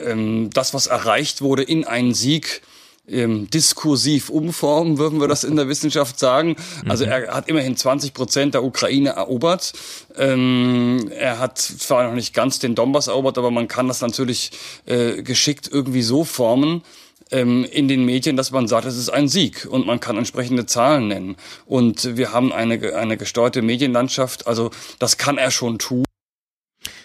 [0.05, 2.61] ähm, das, was erreicht wurde, in einen Sieg
[3.07, 6.57] ähm, diskursiv umformen, würden wir das in der Wissenschaft sagen.
[6.89, 7.11] Also mhm.
[7.11, 9.71] er hat immerhin 20 Prozent der Ukraine erobert.
[10.17, 14.51] Ähm, er hat zwar noch nicht ganz den Donbass erobert, aber man kann das natürlich
[14.87, 16.83] äh, geschickt irgendwie so formen,
[17.31, 21.07] in den Medien, dass man sagt, es ist ein Sieg und man kann entsprechende Zahlen
[21.07, 21.35] nennen.
[21.65, 26.03] Und wir haben eine, eine gesteuerte Medienlandschaft, also das kann er schon tun.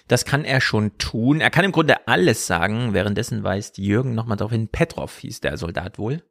[0.09, 1.41] Das kann er schon tun.
[1.41, 2.93] Er kann im Grunde alles sagen.
[2.93, 6.23] Währenddessen weist Jürgen nochmal darauf hin, Petrov hieß der Soldat wohl,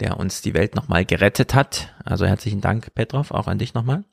[0.00, 1.94] der uns die Welt nochmal gerettet hat.
[2.04, 4.04] Also herzlichen Dank, Petrov, auch an dich nochmal.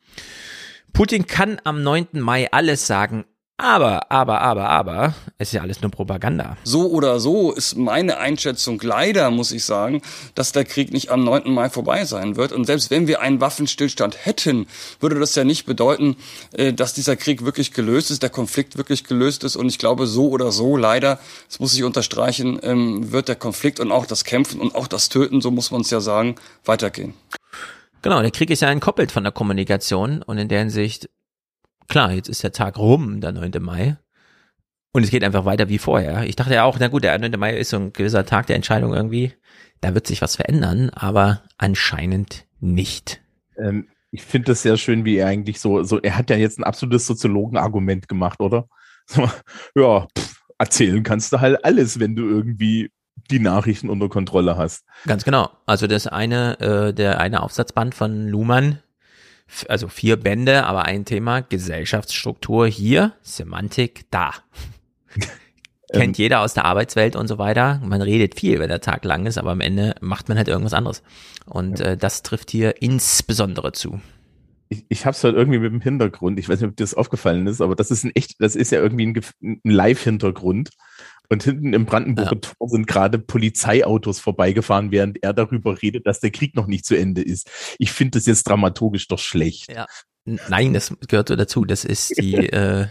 [0.94, 2.08] Putin kann am 9.
[2.14, 3.26] Mai alles sagen,
[3.62, 6.56] Aber, aber, aber, aber, es ist ja alles nur Propaganda.
[6.64, 10.02] So oder so ist meine Einschätzung leider, muss ich sagen,
[10.34, 11.52] dass der Krieg nicht am 9.
[11.52, 12.54] Mai vorbei sein wird.
[12.54, 14.66] Und selbst wenn wir einen Waffenstillstand hätten,
[15.02, 16.16] würde das ja nicht bedeuten,
[16.54, 19.58] äh, dass dieser Krieg wirklich gelöst ist, der Konflikt wirklich gelöst ist.
[19.58, 23.82] Und ich glaube, so oder so, leider, das muss ich unterstreichen, ähm, wird der Konflikt
[23.82, 27.14] und auch das Kämpfen und auch das Töten, so muss man es ja sagen, weitergehen.
[28.02, 31.10] Genau, der Krieg ist ja entkoppelt von der Kommunikation und in der Hinsicht
[31.90, 33.52] klar, jetzt ist der Tag rum, der 9.
[33.60, 33.98] Mai.
[34.92, 36.24] Und es geht einfach weiter wie vorher.
[36.24, 37.38] Ich dachte ja auch, na gut, der 9.
[37.38, 39.34] Mai ist so ein gewisser Tag der Entscheidung irgendwie.
[39.82, 43.22] Da wird sich was verändern, aber anscheinend nicht.
[43.58, 46.60] Ähm, ich finde das sehr schön, wie er eigentlich so, so, er hat ja jetzt
[46.60, 48.68] ein absolutes Soziologen-Argument gemacht, oder?
[49.76, 52.92] Ja, pff, erzählen kannst du halt alles, wenn du irgendwie
[53.32, 54.86] die Nachrichten unter Kontrolle hast.
[55.06, 55.50] Ganz genau.
[55.66, 58.80] Also das eine, äh, der eine Aufsatzband von Luhmann,
[59.68, 64.34] also vier Bände, aber ein Thema, Gesellschaftsstruktur hier, Semantik da.
[65.92, 66.22] Kennt ähm.
[66.22, 67.82] jeder aus der Arbeitswelt und so weiter.
[67.84, 70.74] Man redet viel, wenn der Tag lang ist, aber am Ende macht man halt irgendwas
[70.74, 71.02] anderes.
[71.46, 74.00] Und äh, das trifft hier insbesondere zu.
[74.70, 76.38] Ich, ich habe es halt irgendwie mit dem Hintergrund.
[76.38, 78.72] Ich weiß nicht, ob dir das aufgefallen ist, aber das ist ein echt, das ist
[78.72, 80.70] ja irgendwie ein, ein Live-Hintergrund.
[81.30, 82.40] Und hinten im Brandenburger ja.
[82.42, 86.96] Tor sind gerade Polizeiautos vorbeigefahren, während er darüber redet, dass der Krieg noch nicht zu
[86.96, 87.50] Ende ist.
[87.78, 89.72] Ich finde das jetzt dramaturgisch doch schlecht.
[89.72, 89.86] Ja.
[90.26, 91.66] Nein, das gehört so dazu.
[91.66, 92.88] Das ist die, äh,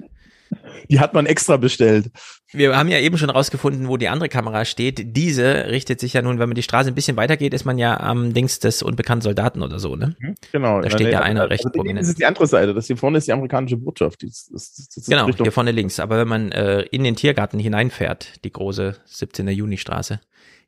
[0.89, 2.11] die hat man extra bestellt.
[2.53, 5.15] Wir haben ja eben schon rausgefunden, wo die andere Kamera steht.
[5.17, 8.01] Diese richtet sich ja nun, wenn man die Straße ein bisschen weitergeht, ist man ja
[8.01, 10.17] am Dings des unbekannten Soldaten oder so, ne?
[10.19, 10.81] Mhm, genau.
[10.81, 12.01] Da steht ja, einer also recht also prominent.
[12.01, 12.73] Das ist die andere Seite.
[12.73, 14.23] Das hier vorne ist die amerikanische Botschaft.
[14.23, 16.01] Das, das, das genau, hier vorne links.
[16.01, 19.49] Aber wenn man äh, in den Tiergarten hineinfährt, die große 17.
[19.49, 20.19] Juni-Straße,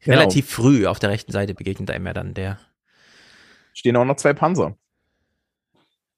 [0.05, 0.18] genau.
[0.18, 2.59] relativ früh auf der rechten Seite begegnet einem ja dann der.
[3.72, 4.76] Stehen auch noch zwei Panzer.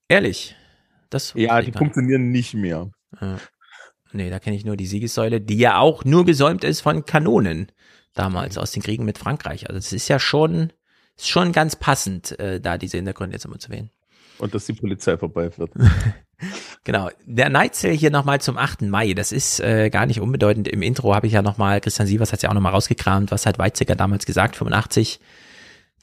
[0.09, 0.57] Ehrlich?
[1.09, 2.91] Das ja, die funktionieren nicht mehr.
[3.21, 3.39] Ja.
[4.13, 7.73] Nee, da kenne ich nur die Siegessäule, die ja auch nur gesäumt ist von Kanonen
[8.15, 9.69] damals aus den Kriegen mit Frankreich.
[9.69, 10.73] Also es ist ja schon,
[11.17, 13.91] ist schon ganz passend, äh, da diese Hintergründe jetzt immer zu wählen.
[14.39, 15.71] Und dass die Polizei vorbeifährt.
[16.85, 17.11] genau.
[17.25, 18.83] Der Neitzel hier nochmal zum 8.
[18.83, 19.15] Mai.
[19.15, 20.69] Das ist äh, gar nicht unbedeutend.
[20.69, 23.59] Im Intro habe ich ja nochmal, Christian Sievers hat ja auch nochmal rausgekramt, was hat
[23.59, 25.21] Weizsäcker damals gesagt, 85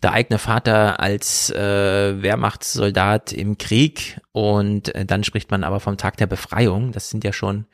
[0.02, 5.98] der eigene Vater als äh, Wehrmachtssoldat im Krieg und äh, dann spricht man aber vom
[5.98, 6.94] Tag der Befreiung.
[6.94, 7.66] Das sind ja schon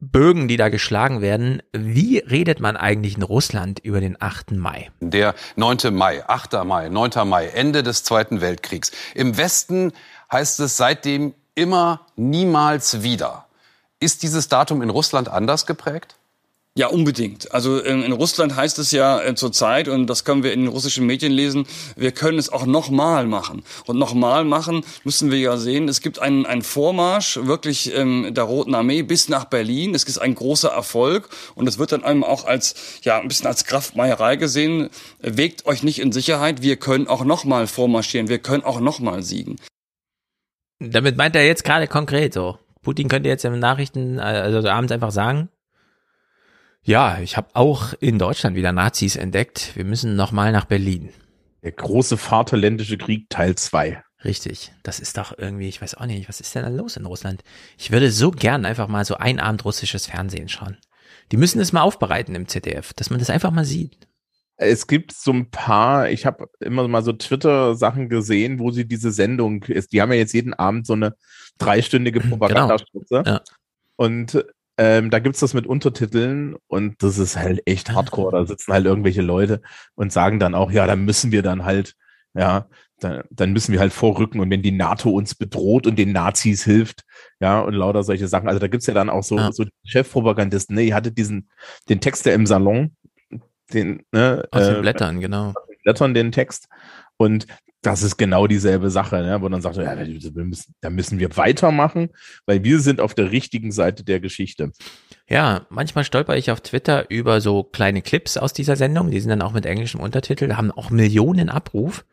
[0.00, 1.62] Bögen, die da geschlagen werden.
[1.72, 4.52] Wie redet man eigentlich in Russland über den 8.
[4.52, 4.90] Mai?
[5.00, 5.92] Der 9.
[5.92, 6.64] Mai, 8.
[6.64, 7.28] Mai, 9.
[7.28, 8.92] Mai, Ende des Zweiten Weltkriegs.
[9.14, 9.92] Im Westen
[10.32, 13.46] heißt es seitdem immer, niemals wieder.
[13.98, 16.16] Ist dieses Datum in Russland anders geprägt?
[16.78, 17.52] Ja, unbedingt.
[17.52, 20.68] Also in, in Russland heißt es ja äh, zurzeit, und das können wir in den
[20.68, 21.66] russischen Medien lesen,
[21.96, 23.64] wir können es auch nochmal machen.
[23.86, 28.44] Und nochmal machen müssen wir ja sehen, es gibt einen, einen Vormarsch wirklich ähm, der
[28.44, 29.96] Roten Armee bis nach Berlin.
[29.96, 33.48] Es ist ein großer Erfolg und es wird dann einem auch als, ja, ein bisschen
[33.48, 34.90] als Kraftmeierei gesehen.
[35.18, 39.56] Wegt euch nicht in Sicherheit, wir können auch nochmal vormarschieren, wir können auch nochmal siegen.
[40.78, 42.58] Damit meint er jetzt gerade konkret so.
[42.82, 45.48] Putin könnte jetzt in den Nachrichten, äh, also abends einfach sagen,
[46.82, 49.72] ja, ich habe auch in Deutschland wieder Nazis entdeckt.
[49.74, 51.10] Wir müssen nochmal nach Berlin.
[51.62, 54.02] Der große Vaterländische Krieg Teil 2.
[54.24, 54.72] Richtig.
[54.82, 57.42] Das ist doch irgendwie, ich weiß auch nicht, was ist denn da los in Russland?
[57.78, 60.78] Ich würde so gern einfach mal so ein Abend russisches Fernsehen schauen.
[61.32, 63.96] Die müssen es mal aufbereiten im ZDF, dass man das einfach mal sieht.
[64.56, 69.10] Es gibt so ein paar, ich habe immer mal so Twitter-Sachen gesehen, wo sie diese
[69.10, 69.92] Sendung ist.
[69.92, 71.14] Die haben ja jetzt jeden Abend so eine
[71.56, 72.36] dreistündige genau.
[72.36, 73.22] Propagandastütze.
[73.22, 73.30] Genau.
[73.36, 73.40] Ja.
[73.96, 74.44] Und
[74.82, 78.32] ähm, da gibt's das mit Untertiteln und das ist halt echt hardcore.
[78.32, 79.60] Da sitzen halt irgendwelche Leute
[79.94, 81.96] und sagen dann auch, ja, da müssen wir dann halt,
[82.32, 82.66] ja,
[82.98, 86.64] dann, dann müssen wir halt vorrücken und wenn die NATO uns bedroht und den Nazis
[86.64, 87.04] hilft,
[87.40, 88.48] ja, und lauter solche Sachen.
[88.48, 89.52] Also da gibt's ja dann auch so, ja.
[89.52, 91.50] so Chefpropagandisten, ne, ihr hattet diesen,
[91.90, 92.96] den Text der im Salon,
[93.74, 95.52] den, ne, Aus den äh, Blättern, genau.
[95.82, 96.68] Blättern den Text.
[97.18, 97.46] Und
[97.82, 99.40] das ist genau dieselbe Sache, ne?
[99.40, 102.10] wo dann sagt, ja, müssen, da müssen wir weitermachen,
[102.46, 104.72] weil wir sind auf der richtigen Seite der Geschichte.
[105.28, 109.30] Ja, manchmal stolper ich auf Twitter über so kleine Clips aus dieser Sendung, die sind
[109.30, 112.04] dann auch mit englischem Untertitel, haben auch Millionen Abruf.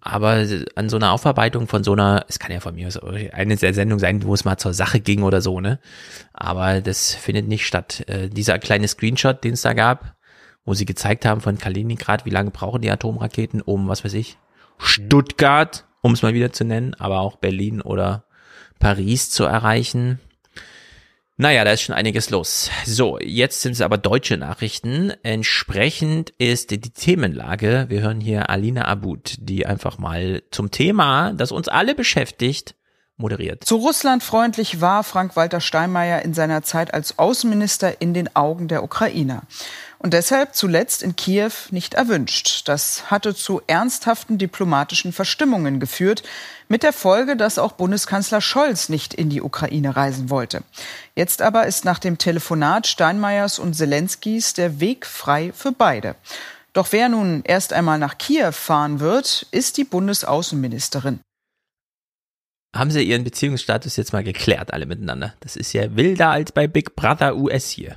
[0.00, 0.46] Aber
[0.76, 3.74] an so einer Aufarbeitung von so einer, es kann ja von mir aus eine der
[3.74, 5.80] Sendungen sein, wo es mal zur Sache ging oder so, ne?
[6.32, 8.04] Aber das findet nicht statt.
[8.06, 10.14] Äh, dieser kleine Screenshot, den es da gab,
[10.64, 14.38] wo sie gezeigt haben von Kaliningrad, wie lange brauchen die Atomraketen, um, was weiß ich,
[14.86, 18.24] Stuttgart, um es mal wieder zu nennen, aber auch Berlin oder
[18.78, 20.20] Paris zu erreichen.
[21.36, 22.70] Naja, da ist schon einiges los.
[22.86, 25.12] So, jetzt sind es aber deutsche Nachrichten.
[25.24, 31.50] Entsprechend ist die Themenlage, wir hören hier Alina Abud, die einfach mal zum Thema, das
[31.50, 32.76] uns alle beschäftigt,
[33.16, 33.64] moderiert.
[33.64, 38.84] Zu Russland freundlich war Frank-Walter Steinmeier in seiner Zeit als Außenminister in den Augen der
[38.84, 39.42] Ukrainer.
[40.04, 42.68] Und deshalb zuletzt in Kiew nicht erwünscht.
[42.68, 46.22] Das hatte zu ernsthaften diplomatischen Verstimmungen geführt,
[46.68, 50.62] mit der Folge, dass auch Bundeskanzler Scholz nicht in die Ukraine reisen wollte.
[51.16, 56.16] Jetzt aber ist nach dem Telefonat Steinmeiers und Zelenskis der Weg frei für beide.
[56.74, 61.20] Doch wer nun erst einmal nach Kiew fahren wird, ist die Bundesaußenministerin.
[62.76, 65.32] Haben Sie Ihren Beziehungsstatus jetzt mal geklärt, alle miteinander?
[65.40, 67.96] Das ist ja wilder als bei Big Brother US hier.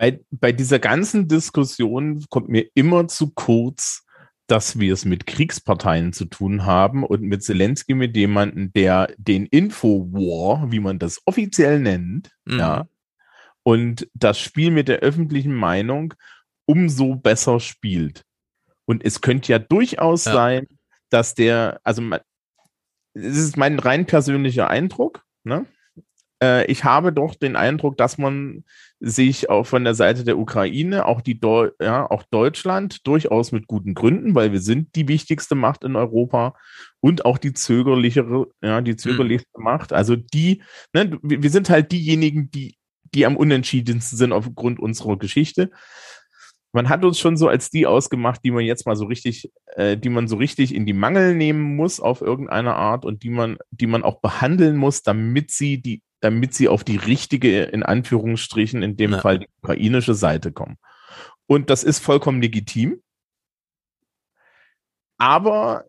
[0.00, 4.06] Bei, bei dieser ganzen Diskussion kommt mir immer zu kurz,
[4.46, 9.44] dass wir es mit Kriegsparteien zu tun haben und mit Zelensky mit jemandem, der den
[9.44, 12.58] Infowar, wie man das offiziell nennt, mhm.
[12.58, 12.88] ja,
[13.62, 16.14] und das Spiel mit der öffentlichen Meinung
[16.64, 18.24] umso besser spielt.
[18.86, 20.32] Und es könnte ja durchaus ja.
[20.32, 20.66] sein,
[21.10, 22.02] dass der, also
[23.12, 25.66] es ist mein rein persönlicher Eindruck, ne?
[26.42, 28.64] Äh, ich habe doch den Eindruck, dass man
[28.98, 33.66] sich auch von der Seite der Ukraine, auch die Deu ja, auch Deutschland durchaus mit
[33.66, 36.54] guten Gründen, weil wir sind die wichtigste Macht in Europa
[37.00, 39.64] und auch die zögerlichere, ja, die zögerlichste mhm.
[39.64, 39.92] Macht.
[39.92, 40.62] Also die,
[40.92, 42.76] ne, wir sind halt diejenigen, die,
[43.14, 45.70] die am unentschiedensten sind aufgrund unserer Geschichte
[46.72, 49.96] man hat uns schon so als die ausgemacht, die man jetzt mal so richtig, äh,
[49.96, 53.58] die man so richtig in die Mangel nehmen muss auf irgendeine Art und die man,
[53.70, 58.82] die man auch behandeln muss, damit sie die, damit sie auf die richtige, in Anführungsstrichen,
[58.82, 59.20] in dem ja.
[59.20, 60.76] Fall die ukrainische Seite kommen.
[61.46, 63.02] Und das ist vollkommen legitim.
[65.18, 65.84] Aber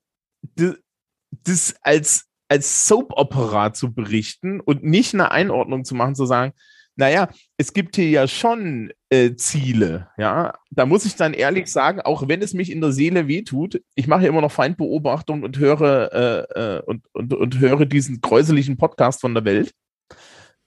[1.43, 6.53] das als, als Soap-Opera zu berichten und nicht eine Einordnung zu machen, zu sagen,
[6.95, 10.53] naja, es gibt hier ja schon äh, Ziele, ja.
[10.71, 14.07] Da muss ich dann ehrlich sagen, auch wenn es mich in der Seele wehtut, ich
[14.07, 18.77] mache ja immer noch Feindbeobachtung und höre äh, äh, und, und, und höre diesen gräuseligen
[18.77, 19.73] Podcast von der Welt.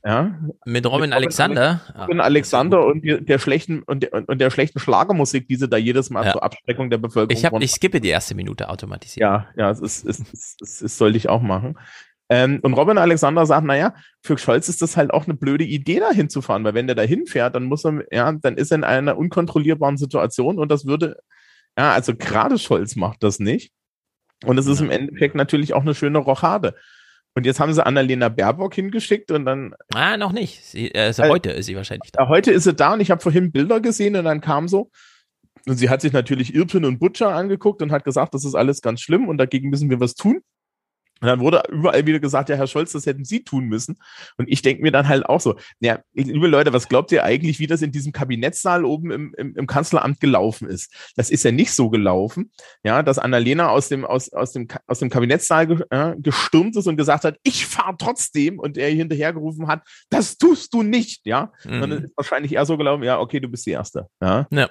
[0.06, 0.38] Ja.
[0.66, 1.80] Mit Robin Mit Alexander.
[1.98, 5.66] Robin ah, Alexander und die, der schlechten und der, und der schlechten Schlagermusik, die sie
[5.66, 6.32] da jedes Mal ja.
[6.32, 7.38] zur Abschreckung der Bevölkerung.
[7.38, 9.22] Ich, hab, ich skippe die erste Minute automatisiert.
[9.22, 11.78] Ja, ja, es ist, es, es, es, es sollte ich auch machen.
[12.28, 16.00] Ähm, und Robin Alexander sagt, naja, für Scholz ist das halt auch eine blöde Idee,
[16.00, 18.84] da hinzufahren, weil wenn der da hinfährt, dann muss er, ja, dann ist er in
[18.84, 21.18] einer unkontrollierbaren Situation und das würde,
[21.78, 23.72] ja, also gerade Scholz macht das nicht.
[24.44, 24.86] Und es ist ja.
[24.86, 26.74] im Endeffekt natürlich auch eine schöne Rochade.
[27.36, 29.74] Und jetzt haben sie Annalena Baerbock hingeschickt und dann.
[29.92, 30.64] Ah, noch nicht.
[30.64, 32.28] Sie, also äh, heute ist sie wahrscheinlich da.
[32.28, 34.90] Heute ist sie da und ich habe vorhin Bilder gesehen und dann kam so.
[35.66, 38.82] Und sie hat sich natürlich Irpin und Butcher angeguckt und hat gesagt, das ist alles
[38.82, 40.40] ganz schlimm und dagegen müssen wir was tun.
[41.20, 43.96] Und dann wurde überall wieder gesagt, ja, Herr Scholz, das hätten Sie tun müssen.
[44.36, 47.60] Und ich denke mir dann halt auch so, ja, liebe Leute, was glaubt ihr eigentlich,
[47.60, 50.92] wie das in diesem Kabinettssaal oben im, im, im Kanzleramt gelaufen ist?
[51.16, 52.50] Das ist ja nicht so gelaufen,
[52.82, 56.96] ja, dass Annalena aus dem, aus, aus dem, aus dem Kabinettssaal äh, gestürmt ist und
[56.96, 61.52] gesagt hat, ich fahre trotzdem und er hinterhergerufen hat, das tust du nicht, ja.
[61.64, 61.80] Mhm.
[61.80, 64.46] Sondern ist wahrscheinlich eher so gelaufen, ja, okay, du bist die Erste, ja.
[64.50, 64.68] ja.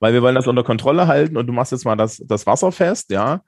[0.00, 2.70] Weil wir wollen das unter Kontrolle halten und du machst jetzt mal das, das Wasser
[2.70, 3.42] fest, ja.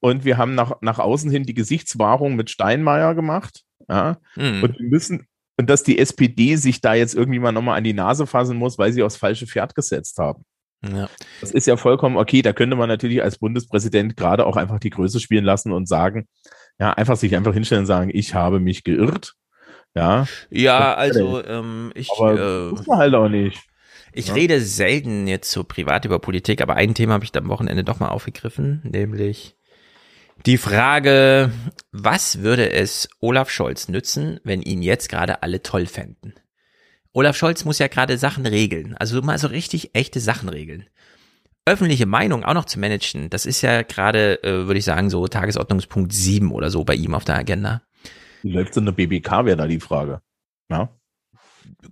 [0.00, 3.62] Und wir haben nach, nach außen hin die Gesichtswahrung mit Steinmeier gemacht.
[3.88, 4.18] Ja.
[4.36, 4.62] Mhm.
[4.62, 5.26] Und wir müssen,
[5.58, 8.78] und dass die SPD sich da jetzt irgendwie mal nochmal an die Nase fassen muss,
[8.78, 10.44] weil sie aufs falsche Pferd gesetzt haben.
[10.86, 11.08] Ja.
[11.40, 12.42] Das ist ja vollkommen okay.
[12.42, 16.28] Da könnte man natürlich als Bundespräsident gerade auch einfach die Größe spielen lassen und sagen,
[16.78, 19.34] ja, einfach sich einfach hinstellen und sagen, ich habe mich geirrt.
[19.94, 20.26] Ja.
[20.50, 22.10] Ja, also ähm, ich.
[22.10, 23.62] Aber äh, halt auch nicht.
[24.12, 24.34] Ich ja.
[24.34, 27.84] rede selten jetzt so privat über Politik, aber ein Thema habe ich da am Wochenende
[27.84, 29.55] doch mal aufgegriffen, nämlich
[30.46, 31.50] die Frage,
[31.90, 36.34] was würde es Olaf Scholz nützen, wenn ihn jetzt gerade alle toll fänden?
[37.12, 40.86] Olaf Scholz muss ja gerade Sachen regeln, also mal so richtig echte Sachen regeln.
[41.64, 45.26] Öffentliche Meinung auch noch zu managen, das ist ja gerade, äh, würde ich sagen, so
[45.26, 47.82] Tagesordnungspunkt 7 oder so bei ihm auf der Agenda.
[48.42, 50.20] Wie läuft in der BBK, wäre da die Frage.
[50.70, 50.90] Ja?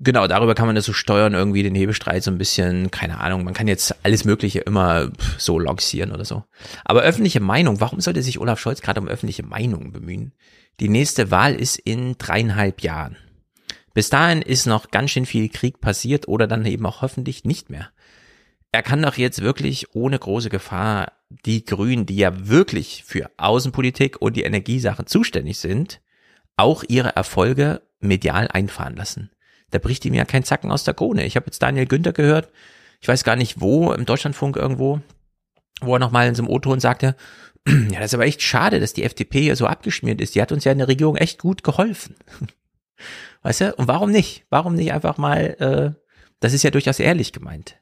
[0.00, 3.44] Genau, darüber kann man das so steuern, irgendwie den Hebestreit so ein bisschen, keine Ahnung,
[3.44, 6.44] man kann jetzt alles Mögliche immer so loxieren oder so.
[6.84, 10.32] Aber öffentliche Meinung, warum sollte sich Olaf Scholz gerade um öffentliche Meinung bemühen?
[10.80, 13.16] Die nächste Wahl ist in dreieinhalb Jahren.
[13.92, 17.70] Bis dahin ist noch ganz schön viel Krieg passiert oder dann eben auch hoffentlich nicht
[17.70, 17.90] mehr.
[18.72, 21.12] Er kann doch jetzt wirklich ohne große Gefahr
[21.46, 26.00] die Grünen, die ja wirklich für Außenpolitik und die Energiesachen zuständig sind,
[26.56, 29.30] auch ihre Erfolge medial einfahren lassen
[29.74, 31.26] da bricht ihm ja kein Zacken aus der Krone.
[31.26, 32.48] Ich habe jetzt Daniel Günther gehört,
[33.00, 35.00] ich weiß gar nicht wo, im Deutschlandfunk irgendwo,
[35.80, 37.16] wo er nochmal in so einem O-Ton sagte,
[37.66, 40.36] ja, das ist aber echt schade, dass die FDP hier so abgeschmiert ist.
[40.36, 42.14] Die hat uns ja in der Regierung echt gut geholfen.
[43.42, 43.74] Weißt du?
[43.74, 44.44] Und warum nicht?
[44.48, 46.00] Warum nicht einfach mal, äh,
[46.38, 47.76] das ist ja durchaus ehrlich gemeint.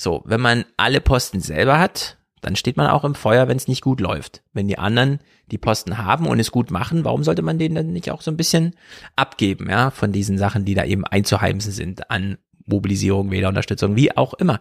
[0.00, 3.68] So, wenn man alle Posten selber hat, Dann steht man auch im Feuer, wenn es
[3.68, 4.42] nicht gut läuft.
[4.52, 5.18] Wenn die anderen
[5.50, 8.30] die Posten haben und es gut machen, warum sollte man denen dann nicht auch so
[8.30, 8.76] ein bisschen
[9.16, 12.36] abgeben, ja, von diesen Sachen, die da eben einzuheimsen sind an
[12.66, 14.60] Mobilisierung, Wählerunterstützung, wie auch immer.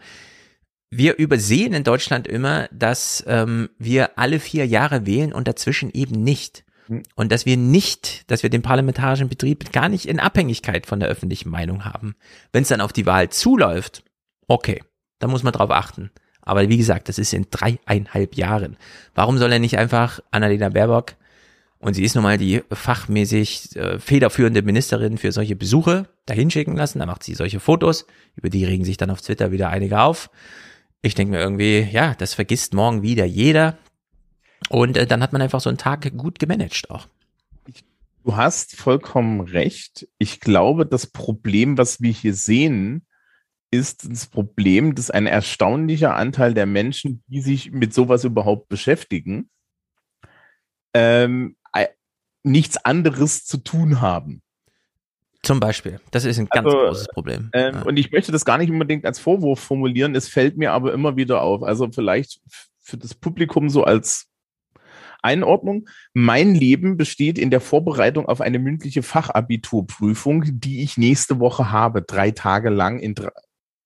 [0.90, 6.24] Wir übersehen in Deutschland immer, dass ähm, wir alle vier Jahre wählen und dazwischen eben
[6.24, 6.64] nicht.
[6.88, 7.04] Hm.
[7.16, 11.10] Und dass wir nicht, dass wir den parlamentarischen Betrieb gar nicht in Abhängigkeit von der
[11.10, 12.16] öffentlichen Meinung haben.
[12.54, 14.04] Wenn es dann auf die Wahl zuläuft,
[14.48, 14.82] okay,
[15.20, 16.12] da muss man drauf achten.
[16.44, 18.78] Aber wie gesagt, das ist in dreieinhalb Jahren.
[19.16, 21.16] Warum soll er nicht einfach Annalena Baerbock,
[21.84, 26.78] und sie ist nun mal die fachmäßig äh, federführende Ministerin für solche Besuche, dahin schicken
[26.78, 28.06] lassen, da macht sie solche Fotos,
[28.38, 30.30] über die regen sich dann auf Twitter wieder einige auf.
[31.02, 33.78] Ich denke mir irgendwie, ja, das vergisst morgen wieder jeder.
[34.70, 37.08] Und äh, dann hat man einfach so einen Tag gut gemanagt auch.
[38.24, 40.08] Du hast vollkommen recht.
[40.18, 43.06] Ich glaube, das Problem, was wir hier sehen,
[43.74, 49.50] ist das Problem, dass ein erstaunlicher Anteil der Menschen, die sich mit sowas überhaupt beschäftigen,
[50.94, 51.56] ähm,
[52.44, 54.42] nichts anderes zu tun haben.
[55.42, 56.00] Zum Beispiel.
[56.12, 57.50] Das ist ein ganz also, großes Problem.
[57.54, 57.82] Ähm, ja.
[57.82, 60.16] Und ich möchte das gar nicht unbedingt als Vorwurf formulieren.
[60.16, 61.64] Es fällt mir aber immer wieder auf.
[61.64, 62.40] Also vielleicht
[62.80, 64.28] für das Publikum so als
[65.22, 65.90] Einordnung.
[66.14, 72.02] Mein Leben besteht in der Vorbereitung auf eine mündliche Fachabiturprüfung, die ich nächste Woche habe,
[72.02, 73.32] drei Tage lang in drei,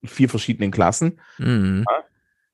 [0.03, 1.19] vier verschiedenen Klassen.
[1.37, 1.85] Mhm.
[1.89, 2.03] Ja,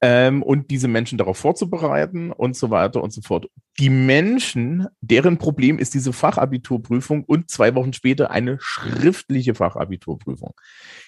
[0.05, 3.47] ähm, und diese Menschen darauf vorzubereiten und so weiter und so fort.
[3.79, 10.55] Die Menschen, deren Problem ist diese Fachabiturprüfung und zwei Wochen später eine schriftliche Fachabiturprüfung.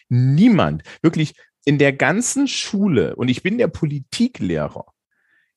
[0.07, 1.33] Niemand, wirklich
[1.65, 4.85] in der ganzen Schule, und ich bin der Politiklehrer,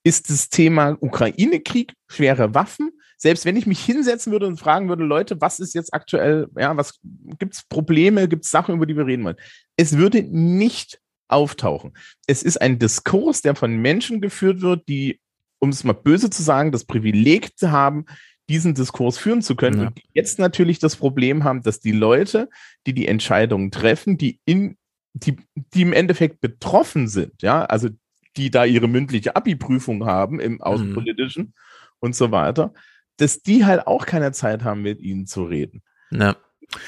[0.03, 2.91] ist das Thema Ukraine-Krieg, schwere Waffen.
[3.17, 6.77] Selbst wenn ich mich hinsetzen würde und fragen würde, Leute, was ist jetzt aktuell, ja,
[6.77, 6.99] was
[7.39, 9.37] gibt es Probleme, gibt es Sachen, über die wir reden wollen?
[9.79, 11.97] Es würde nicht auftauchen.
[12.27, 15.21] Es ist ein Diskurs, der von Menschen geführt wird, die,
[15.59, 18.05] um es mal böse zu sagen, das Privileg zu haben,
[18.49, 19.81] diesen Diskurs führen zu können.
[19.81, 19.87] Ja.
[19.89, 22.49] Und jetzt natürlich das Problem haben, dass die Leute,
[22.87, 24.77] die die Entscheidungen treffen, die in,
[25.13, 27.89] die, die im Endeffekt betroffen sind, ja, also
[28.37, 30.63] die da ihre mündliche Abi-Prüfung haben im mhm.
[30.63, 31.53] Außenpolitischen mhm.
[32.01, 32.73] und so weiter,
[33.19, 35.83] dass die halt auch keine Zeit haben, mit ihnen zu reden.
[36.11, 36.37] Ja.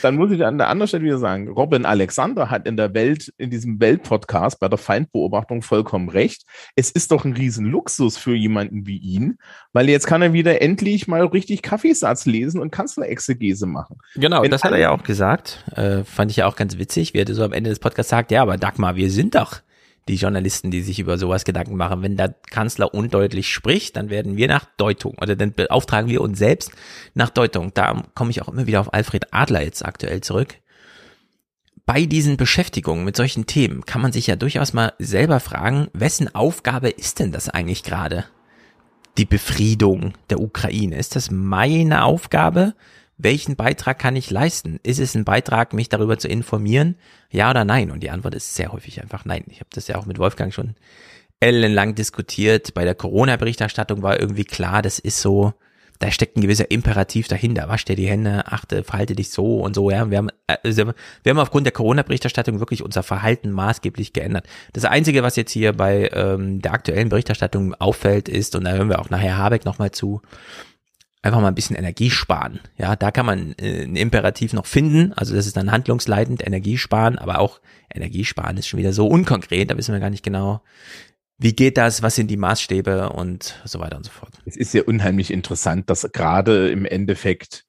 [0.02, 3.32] Dann muss ich an der anderen Stelle wieder sagen, Robin Alexander hat in der Welt,
[3.38, 6.42] in diesem Weltpodcast bei der Feindbeobachtung vollkommen recht.
[6.76, 9.38] Es ist doch ein Riesenluxus für jemanden wie ihn,
[9.72, 13.98] weil jetzt kann er wieder endlich mal richtig Kaffeesatz lesen und Kanzlerexegese machen.
[14.16, 15.64] Genau, Wenn das hat er ja auch gesagt.
[15.74, 18.30] Äh, fand ich ja auch ganz witzig, wie er so am Ende des Podcasts sagt,
[18.30, 19.60] ja, aber Dagmar, wir sind doch
[20.10, 22.02] die Journalisten, die sich über sowas Gedanken machen.
[22.02, 26.38] Wenn der Kanzler undeutlich spricht, dann werden wir nach Deutung oder dann beauftragen wir uns
[26.38, 26.72] selbst
[27.14, 27.72] nach Deutung.
[27.74, 30.56] Da komme ich auch immer wieder auf Alfred Adler jetzt aktuell zurück.
[31.86, 36.32] Bei diesen Beschäftigungen mit solchen Themen kann man sich ja durchaus mal selber fragen, wessen
[36.34, 38.26] Aufgabe ist denn das eigentlich gerade?
[39.18, 40.96] Die Befriedung der Ukraine.
[40.96, 42.74] Ist das meine Aufgabe?
[43.22, 44.80] Welchen Beitrag kann ich leisten?
[44.82, 46.96] Ist es ein Beitrag, mich darüber zu informieren?
[47.30, 47.90] Ja oder nein?
[47.90, 49.44] Und die Antwort ist sehr häufig einfach nein.
[49.48, 50.74] Ich habe das ja auch mit Wolfgang schon
[51.40, 52.74] ellenlang diskutiert.
[52.74, 55.54] Bei der Corona-Berichterstattung war irgendwie klar, das ist so,
[55.98, 57.68] da steckt ein gewisser Imperativ dahinter.
[57.68, 59.90] Wasch dir die Hände, achte, verhalte dich so und so.
[59.90, 60.92] Ja, wir haben, also
[61.22, 64.46] wir haben aufgrund der Corona-Berichterstattung wirklich unser Verhalten maßgeblich geändert.
[64.72, 68.88] Das Einzige, was jetzt hier bei ähm, der aktuellen Berichterstattung auffällt, ist, und da hören
[68.88, 70.22] wir auch nachher Habeck nochmal zu,
[71.22, 72.60] einfach mal ein bisschen Energie sparen.
[72.78, 75.12] Ja, da kann man äh, ein Imperativ noch finden.
[75.12, 77.60] Also das ist dann handlungsleitend, Energie sparen, aber auch
[77.92, 80.62] Energie sparen ist schon wieder so unkonkret, da wissen wir gar nicht genau,
[81.38, 84.30] wie geht das, was sind die Maßstäbe und so weiter und so fort.
[84.44, 87.64] Es ist ja unheimlich interessant, dass gerade im Endeffekt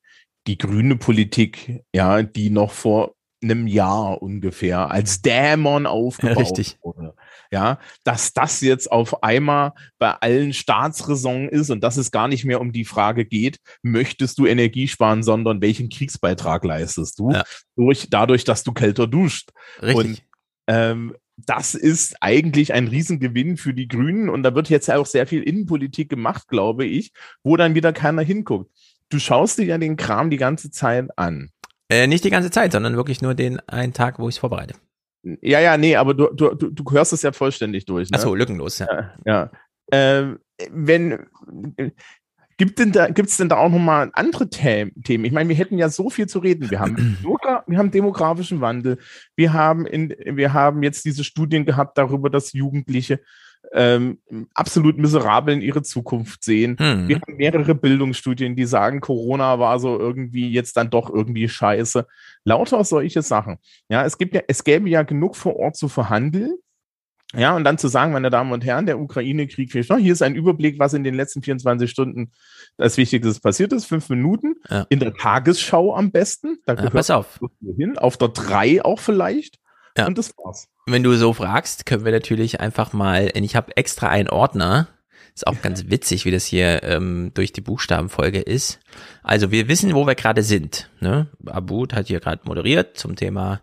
[0.45, 6.77] die grüne Politik, ja, die noch vor einem Jahr ungefähr als Dämon aufgebaut Richtig.
[6.81, 7.15] wurde.
[7.53, 12.45] Ja, dass das jetzt auf einmal bei allen Staatsräson ist und dass es gar nicht
[12.45, 17.31] mehr um die Frage geht, möchtest du Energie sparen, sondern welchen Kriegsbeitrag leistest du?
[17.31, 17.43] Ja.
[17.75, 19.49] Durch, dadurch, dass du kälter duscht.
[19.81, 19.95] Richtig.
[19.95, 20.21] Und
[20.67, 25.27] ähm, das ist eigentlich ein Riesengewinn für die Grünen und da wird jetzt auch sehr
[25.27, 27.11] viel Innenpolitik gemacht, glaube ich,
[27.43, 28.71] wo dann wieder keiner hinguckt.
[29.09, 31.49] Du schaust dir ja den Kram die ganze Zeit an.
[31.89, 34.75] Äh, nicht die ganze Zeit, sondern wirklich nur den einen Tag, wo ich es vorbereite.
[35.23, 38.09] Ja, ja, nee, aber du, du, du hörst es ja vollständig durch.
[38.09, 38.17] Ne?
[38.17, 38.87] Achso, lückenlos, ja.
[38.91, 39.11] Ja.
[39.25, 39.51] ja.
[39.91, 40.39] Ähm,
[40.71, 41.27] wenn,
[42.57, 44.93] gibt denn da, gibt's denn da auch nochmal andere Themen?
[45.05, 46.71] Ich meine, wir hätten ja so viel zu reden.
[46.71, 46.95] Wir haben,
[47.67, 48.97] wir haben demografischen Wandel.
[49.35, 53.19] Wir haben in, wir haben jetzt diese Studien gehabt darüber, dass Jugendliche
[53.73, 54.19] ähm,
[54.53, 56.77] absolut miserabel in ihre Zukunft sehen.
[56.79, 57.07] Mhm.
[57.07, 62.05] Wir haben mehrere Bildungsstudien, die sagen, Corona war so irgendwie jetzt dann doch irgendwie scheiße.
[62.43, 63.57] Lauter solche Sachen.
[63.89, 66.55] Ja, es gibt ja, es gäbe ja genug vor Ort zu verhandeln.
[67.33, 69.97] Ja, und dann zu sagen, meine Damen und Herren, der Ukraine-Krieg fehlt noch.
[69.97, 72.31] Hier ist ein Überblick, was in den letzten 24 Stunden
[72.75, 73.85] das Wichtigste passiert ist.
[73.85, 74.55] Fünf Minuten.
[74.69, 74.85] Ja.
[74.89, 76.57] In der Tagesschau am besten.
[76.65, 77.39] Da Ja, pass auf.
[77.77, 77.97] Hin.
[77.97, 79.59] Auf der drei auch vielleicht.
[79.97, 80.07] Ja.
[80.07, 80.67] Und das war's.
[80.87, 84.87] Wenn du so fragst, können wir natürlich einfach mal, ich habe extra einen Ordner,
[85.33, 88.79] ist auch ganz witzig, wie das hier ähm, durch die Buchstabenfolge ist.
[89.23, 90.89] Also wir wissen, wo wir gerade sind.
[90.99, 91.27] Ne?
[91.45, 93.61] Abud hat hier gerade moderiert zum Thema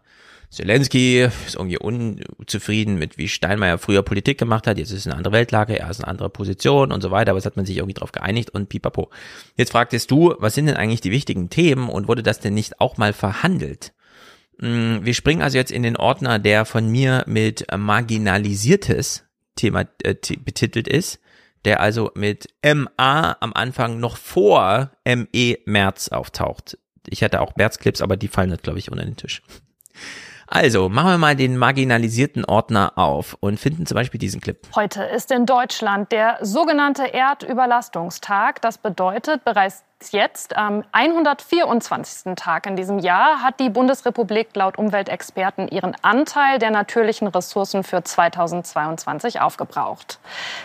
[0.51, 4.79] Zelensky, ist irgendwie unzufrieden mit, wie Steinmeier früher Politik gemacht hat.
[4.79, 7.39] Jetzt ist es eine andere Weltlage, er ist eine andere Position und so weiter, aber
[7.39, 9.11] es hat man sich irgendwie drauf geeinigt und pipapo.
[9.57, 12.81] Jetzt fragtest du, was sind denn eigentlich die wichtigen Themen und wurde das denn nicht
[12.81, 13.93] auch mal verhandelt?
[14.59, 19.25] Mm, Wir springen also jetzt in den Ordner, der von mir mit marginalisiertes
[19.57, 21.21] Thema äh, betitelt ist,
[21.65, 26.79] der also mit MA am Anfang noch vor ME März auftaucht.
[27.09, 29.43] Ich hatte auch März-Clips, aber die fallen jetzt, glaube ich, unter den Tisch.
[30.51, 34.59] Also, machen wir mal den marginalisierten Ordner auf und finden zum Beispiel diesen Clip.
[34.75, 38.63] Heute ist in Deutschland der sogenannte Erdüberlastungstag.
[38.63, 42.35] Das bedeutet, bereits jetzt am 124.
[42.35, 48.03] Tag in diesem Jahr hat die Bundesrepublik laut Umweltexperten ihren Anteil der natürlichen Ressourcen für
[48.03, 50.19] 2022 aufgebraucht.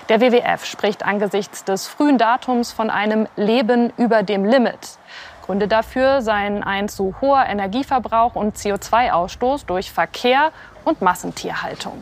[0.08, 4.98] Der WWF spricht angesichts des frühen Datums von einem Leben über dem Limit.
[5.44, 10.52] Gründe dafür seien ein zu hoher Energieverbrauch und CO2-Ausstoß durch Verkehr
[10.86, 12.02] und Massentierhaltung.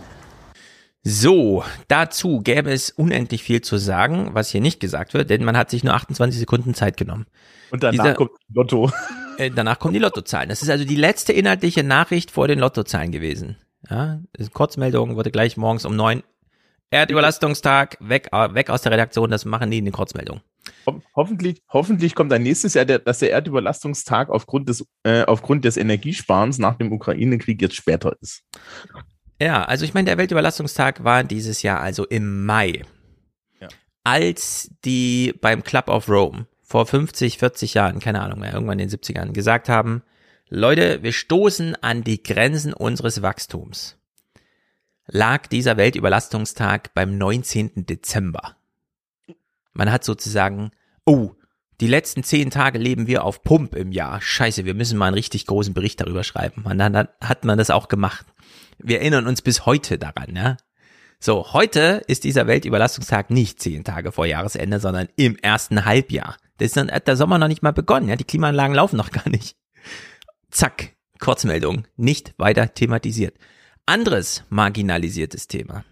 [1.04, 5.58] So, dazu gäbe es unendlich viel zu sagen, was hier nicht gesagt wird, denn man
[5.58, 7.26] hat sich nur 28 Sekunden Zeit genommen.
[7.72, 8.92] Und danach Dieser- kommt Lotto.
[9.38, 10.50] Äh, danach kommen die Lottozahlen.
[10.50, 13.56] Das ist also die letzte inhaltliche Nachricht vor den Lottozahlen gewesen.
[13.90, 14.20] Ja,
[14.54, 16.22] Kurzmeldung wurde gleich morgens um neun.
[16.92, 20.44] Erdüberlastungstag, weg, äh, weg aus der Redaktion, das machen die in den Kurzmeldungen.
[20.86, 25.66] Ho hoffentlich, hoffentlich kommt dann nächstes Jahr, der, dass der Erdüberlastungstag aufgrund des, äh, aufgrund
[25.66, 28.44] des Energiesparens nach dem Ukraine-Krieg jetzt später ist.
[29.40, 32.84] Ja, also ich meine, der Weltüberlastungstag war dieses Jahr also im Mai.
[33.60, 33.70] Ja.
[34.04, 38.88] Als die beim Club of Rome vor 50, 40 Jahren, keine Ahnung mehr, irgendwann in
[38.88, 40.04] den 70ern, gesagt haben,
[40.48, 43.98] Leute, wir stoßen an die Grenzen unseres Wachstums,
[45.08, 47.86] lag dieser Weltüberlastungstag beim 19.
[47.88, 48.58] Dezember.
[49.74, 50.72] Man hat sozusagen,
[51.06, 51.36] oh,
[51.82, 54.22] die letzten zehn Tage leben wir auf Pump im Jahr.
[54.22, 56.64] Scheiße, wir müssen mal einen richtig großen Bericht darüber schreiben.
[56.64, 58.26] Und dann hat, man das auch gemacht.
[58.78, 60.58] Wir erinnern uns bis heute daran, ja.
[61.20, 66.38] So, heute ist dieser Weltüberlastungstag nicht zehn Tage vor Jahresende, sondern im ersten Halbjahr.
[66.58, 68.16] Das ist dann, hat der Sommer noch nicht mal begonnen, ja.
[68.16, 69.56] Die Klimaanlagen laufen noch gar nicht.
[70.52, 71.88] Zack, Kurzmeldung.
[71.96, 73.38] Nicht weiter thematisiert.
[73.88, 75.84] Anderes marginalisiertes Thema.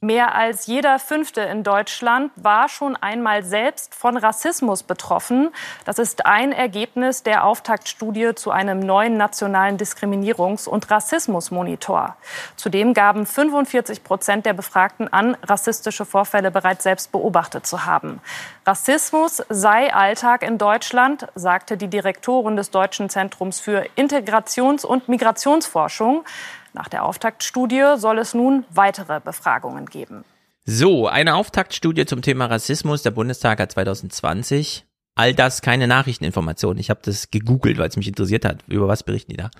[0.00, 5.50] Mehr als jeder Fünfte in Deutschland war schon einmal selbst von Rassismus betroffen.
[5.84, 12.16] Das ist ein Ergebnis der Auftaktstudie zu einem neuen nationalen Diskriminierungs- und Rassismusmonitor.
[12.54, 18.20] Zudem gaben 45 Prozent der Befragten an, rassistische Vorfälle bereits selbst beobachtet zu haben.
[18.64, 26.24] Rassismus sei Alltag in Deutschland, sagte die Direktorin des Deutschen Zentrums für Integrations- und Migrationsforschung.
[26.72, 30.24] Nach der Auftaktstudie soll es nun weitere Befragungen geben.
[30.64, 33.02] So, eine Auftaktstudie zum Thema Rassismus.
[33.02, 36.78] Der Bundestag hat 2020 all das keine Nachrichteninformationen.
[36.78, 38.62] Ich habe das gegoogelt, weil es mich interessiert hat.
[38.68, 39.50] Über was berichten die da?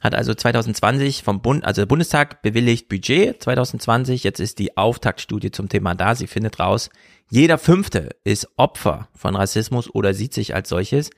[0.00, 4.24] Hat also 2020 vom Bund, also der Bundestag bewilligt Budget 2020.
[4.24, 6.14] Jetzt ist die Auftaktstudie zum Thema da.
[6.14, 6.90] Sie findet raus,
[7.30, 11.08] jeder Fünfte ist Opfer von Rassismus oder sieht sich als solches.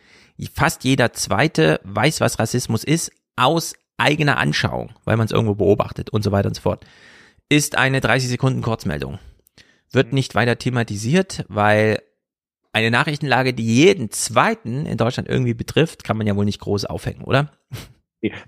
[0.54, 6.10] Fast jeder Zweite weiß, was Rassismus ist, aus eigener Anschauung, weil man es irgendwo beobachtet
[6.10, 6.84] und so weiter und so fort.
[7.48, 9.18] Ist eine 30 Sekunden Kurzmeldung.
[9.92, 12.00] Wird nicht weiter thematisiert, weil
[12.72, 16.86] eine Nachrichtenlage, die jeden Zweiten in Deutschland irgendwie betrifft, kann man ja wohl nicht groß
[16.86, 17.52] aufhängen, oder?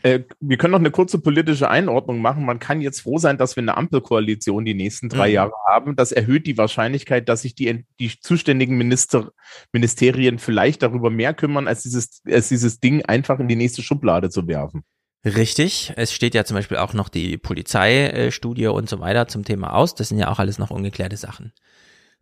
[0.03, 2.44] Äh, wir können noch eine kurze politische Einordnung machen.
[2.44, 5.34] Man kann jetzt froh sein, dass wir eine Ampelkoalition die nächsten drei Mhm.
[5.34, 5.97] Jahre haben.
[5.97, 9.32] Das erhöht die Wahrscheinlichkeit, dass sich die, die zuständigen Minister,
[9.72, 14.30] Ministerien vielleicht darüber mehr kümmern, als dieses, als dieses Ding einfach in die nächste Schublade
[14.30, 14.82] zu werfen.
[15.26, 15.92] Richtig.
[15.96, 19.96] Es steht ja zum Beispiel auch noch die Polizeistudie und so weiter zum Thema aus.
[19.96, 21.52] Das sind ja auch alles noch ungeklärte Sachen.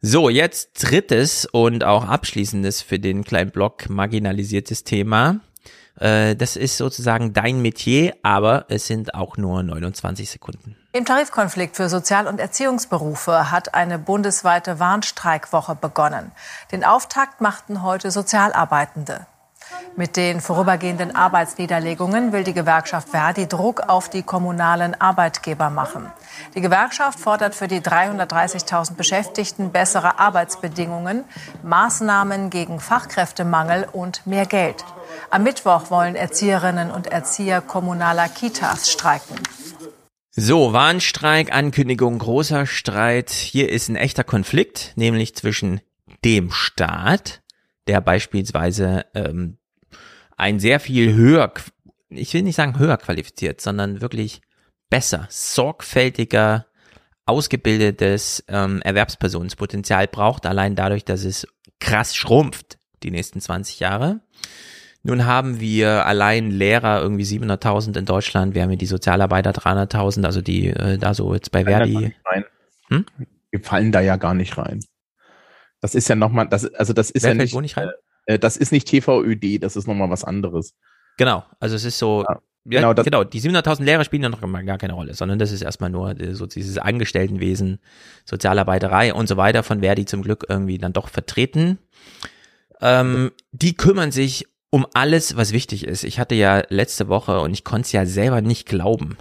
[0.00, 5.40] So, jetzt drittes und auch abschließendes für den kleinen Blog marginalisiertes Thema.
[6.00, 10.76] Äh, Das ist sozusagen dein Metier, aber es sind auch nur 29 Sekunden.
[10.92, 16.32] Im Tarifkonflikt für Sozial- und Erziehungsberufe hat eine bundesweite Warnstreikwoche begonnen.
[16.72, 19.26] Den Auftakt machten heute Sozialarbeitende.
[19.96, 26.10] Mit den vorübergehenden Arbeitsniederlegungen will die Gewerkschaft Verdi Druck auf die kommunalen Arbeitgeber machen.
[26.54, 31.24] Die Gewerkschaft fordert für die 330.000 Beschäftigten bessere Arbeitsbedingungen,
[31.62, 34.84] Maßnahmen gegen Fachkräftemangel und mehr Geld.
[35.30, 39.36] Am Mittwoch wollen Erzieherinnen und Erzieher kommunaler Kitas streiken.
[40.32, 43.30] So, Warnstreik, Ankündigung, großer Streit.
[43.30, 45.80] Hier ist ein echter Konflikt, nämlich zwischen
[46.24, 47.43] dem Staat,
[47.86, 49.58] der beispielsweise ähm,
[50.36, 51.52] ein sehr viel höher,
[52.08, 54.40] ich will nicht sagen höher qualifiziert, sondern wirklich
[54.90, 56.66] besser, sorgfältiger,
[57.26, 61.46] ausgebildetes ähm, Erwerbspersonenpotenzial braucht, allein dadurch, dass es
[61.80, 64.20] krass schrumpft die nächsten 20 Jahre.
[65.02, 68.54] Nun haben wir allein Lehrer irgendwie 700.000 in Deutschland.
[68.54, 72.14] Wir haben hier die Sozialarbeiter 300.000, also die äh, da so jetzt bei Verdi.
[72.88, 73.04] Hm?
[73.50, 74.80] Wir fallen da ja gar nicht rein.
[75.84, 77.90] Das ist ja nochmal, das, also das ist Wer ja nicht, nicht rein?
[78.24, 80.72] Äh, das ist nicht TVÖD, das ist nochmal was anderes.
[81.18, 84.40] Genau, also es ist so, ja, genau, das- genau, die 700.000 Lehrer spielen ja noch
[84.40, 87.80] gar keine Rolle, sondern das ist erstmal nur äh, so dieses Angestelltenwesen,
[88.24, 91.78] Sozialarbeiterei und so weiter von Verdi zum Glück irgendwie dann doch vertreten.
[92.80, 96.02] Ähm, die kümmern sich um alles, was wichtig ist.
[96.04, 99.18] Ich hatte ja letzte Woche und ich konnte es ja selber nicht glauben,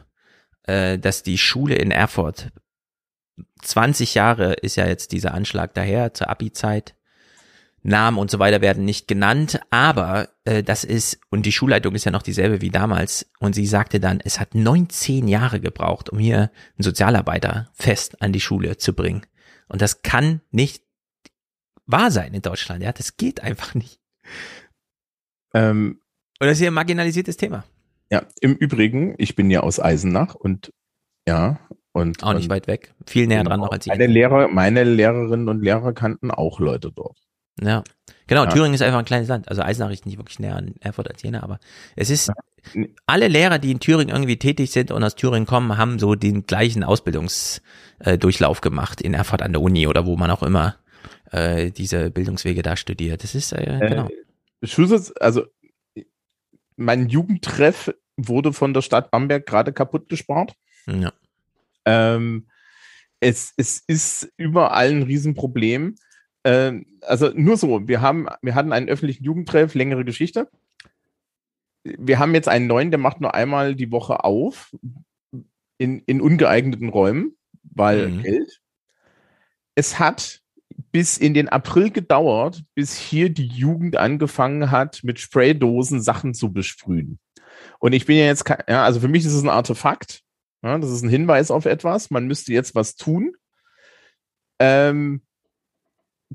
[0.63, 2.51] äh, dass die Schule in Erfurt
[3.61, 6.95] 20 Jahre ist ja jetzt dieser Anschlag daher zur Abi-Zeit.
[7.85, 12.05] Namen und so weiter werden nicht genannt, aber äh, das ist, und die Schulleitung ist
[12.05, 16.17] ja noch dieselbe wie damals, und sie sagte dann, es hat 19 Jahre gebraucht, um
[16.17, 16.37] hier
[16.77, 19.25] einen Sozialarbeiter fest an die Schule zu bringen.
[19.67, 20.83] Und das kann nicht
[21.85, 23.99] wahr sein in Deutschland, ja, das geht einfach nicht.
[25.53, 25.99] Ähm,
[26.39, 27.65] Und das ist hier ein marginalisiertes Thema.
[28.09, 30.71] ja, im Übrigen, ich bin ja aus Eisenach und
[31.27, 31.59] ja,
[31.93, 32.93] und Auch nicht und weit weg.
[33.05, 33.91] Viel näher dran genau, noch als ich.
[33.91, 37.17] Meine Lehrer, meine Lehrerinnen und Lehrer kannten auch Leute dort.
[37.61, 37.83] Ja.
[38.27, 38.51] Genau, Ja.
[38.51, 39.47] Thüringen ist einfach ein kleines Land.
[39.47, 41.59] Also Eisenach ist nicht wirklich näher an Erfurt als Jena, aber
[41.95, 42.31] es ist,
[43.05, 46.45] alle Lehrer, die in Thüringen irgendwie tätig sind und aus Thüringen kommen, haben so den
[46.45, 50.77] gleichen Ausbildungsdurchlauf gemacht in Erfurt an der Uni oder wo man auch immer
[51.31, 53.23] äh, diese Bildungswege da studiert.
[53.23, 54.07] Das ist, äh, genau.
[54.07, 55.43] Äh, Schulsitz, also
[56.75, 60.53] mein Jugendtreff wurde von der Stadt Bamberg gerade kaputt gespart.
[60.87, 61.11] Ja.
[61.85, 62.47] Ähm,
[63.19, 65.95] es, es ist überall ein Riesenproblem.
[66.43, 70.49] Ähm, also nur so, wir haben, wir hatten einen öffentlichen Jugendtreff, längere Geschichte.
[71.83, 74.75] Wir haben jetzt einen neuen, der macht nur einmal die Woche auf
[75.77, 78.21] in, in ungeeigneten Räumen, weil Mhm.
[78.23, 78.61] Geld.
[79.75, 80.41] Es hat
[80.91, 86.51] bis in den April gedauert, bis hier die Jugend angefangen hat, mit Spraydosen Sachen zu
[86.51, 87.19] besprühen.
[87.79, 90.22] Und ich bin ja jetzt, ja, also für mich ist es ein Artefakt.
[90.63, 92.09] Ja, das ist ein Hinweis auf etwas.
[92.09, 93.35] Man müsste jetzt was tun.
[94.59, 95.21] Ähm,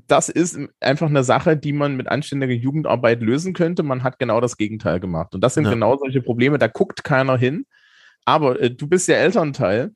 [0.07, 3.83] das ist einfach eine Sache, die man mit anständiger Jugendarbeit lösen könnte.
[3.83, 5.33] Man hat genau das Gegenteil gemacht.
[5.35, 5.71] Und das sind Ja.
[5.71, 7.65] genau solche Probleme, da guckt keiner hin.
[8.25, 9.91] Aber äh, du bist ja Elternteil.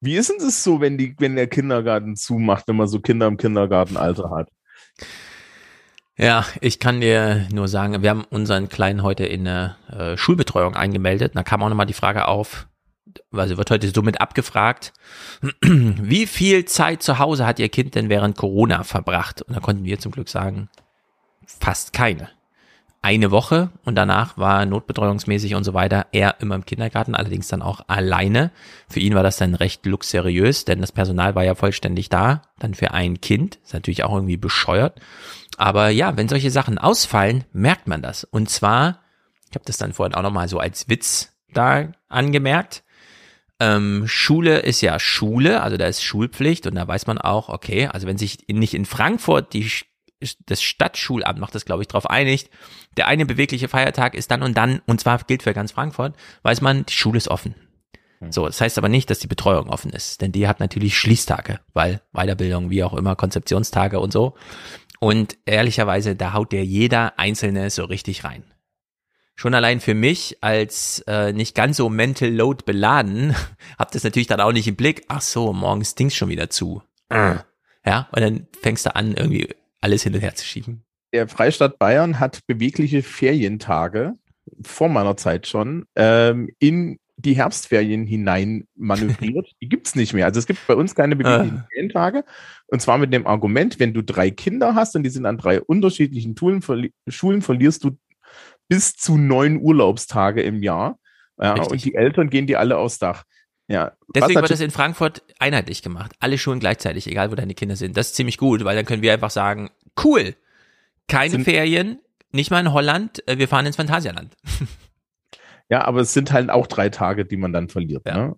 [0.00, 3.26] Wie ist denn das so, wenn, die, wenn der Kindergarten zumacht, wenn man so Kinder
[3.26, 4.48] im Kindergartenalter hat?
[6.16, 10.74] Ja, ich kann dir nur sagen, wir haben unseren Kleinen heute in eine äh, Schulbetreuung
[10.74, 11.32] eingemeldet.
[11.34, 12.68] Da kam auch nochmal die Frage auf,
[13.32, 14.92] also wird heute somit abgefragt,
[15.62, 19.42] wie viel Zeit zu Hause hat Ihr Kind denn während Corona verbracht?
[19.42, 20.68] Und da konnten wir zum Glück sagen,
[21.46, 22.30] fast keine.
[23.00, 27.62] Eine Woche und danach war notbetreuungsmäßig und so weiter er immer im Kindergarten, allerdings dann
[27.62, 28.50] auch alleine.
[28.88, 32.74] Für ihn war das dann recht luxuriös, denn das Personal war ja vollständig da, dann
[32.74, 35.00] für ein Kind, ist natürlich auch irgendwie bescheuert.
[35.56, 38.24] Aber ja, wenn solche Sachen ausfallen, merkt man das.
[38.24, 39.00] Und zwar,
[39.48, 42.82] ich habe das dann vorhin auch nochmal so als Witz da angemerkt.
[43.60, 47.86] Ähm, Schule ist ja Schule, also da ist Schulpflicht und da weiß man auch, okay,
[47.86, 49.68] also wenn sich nicht in Frankfurt die,
[50.46, 52.50] das Stadtschulamt macht das, glaube ich, darauf einigt,
[52.96, 56.60] der eine bewegliche Feiertag ist dann und dann, und zwar gilt für ganz Frankfurt, weiß
[56.60, 57.54] man, die Schule ist offen.
[58.30, 61.60] So, das heißt aber nicht, dass die Betreuung offen ist, denn die hat natürlich Schließtage,
[61.72, 64.34] weil Weiterbildung, wie auch immer, Konzeptionstage und so.
[64.98, 68.42] Und ehrlicherweise, da haut der jeder Einzelne so richtig rein.
[69.40, 73.36] Schon allein für mich als äh, nicht ganz so mental load beladen,
[73.78, 75.04] habt das natürlich dann auch nicht im Blick.
[75.06, 76.82] Ach so, morgens Dings schon wieder zu.
[77.86, 79.48] Ja, und dann fängst du an, irgendwie
[79.80, 80.82] alles hin und her zu schieben.
[81.12, 84.14] Der Freistaat Bayern hat bewegliche Ferientage
[84.62, 89.52] vor meiner Zeit schon ähm, in die Herbstferien hinein manövriert.
[89.62, 90.26] die gibt's nicht mehr.
[90.26, 92.24] Also es gibt bei uns keine beweglichen Ferientage.
[92.66, 95.60] Und zwar mit dem Argument, wenn du drei Kinder hast und die sind an drei
[95.60, 97.96] unterschiedlichen Schulen, verli Schulen verlierst du
[98.68, 100.98] bis zu neun Urlaubstage im Jahr.
[101.40, 101.72] Ja, Richtig.
[101.72, 103.24] und die Eltern gehen dir alle aufs Dach.
[103.68, 106.12] Ja, Deswegen wird das in Frankfurt einheitlich gemacht.
[106.20, 107.96] Alle Schulen gleichzeitig, egal wo deine Kinder sind.
[107.96, 109.70] Das ist ziemlich gut, weil dann können wir einfach sagen,
[110.02, 110.34] cool,
[111.06, 111.98] keine Ferien,
[112.32, 114.36] nicht mal in Holland, äh, wir fahren ins Phantasialand.
[115.70, 118.06] Ja, aber es sind halt auch drei Tage, die man dann verliert.
[118.06, 118.36] ne?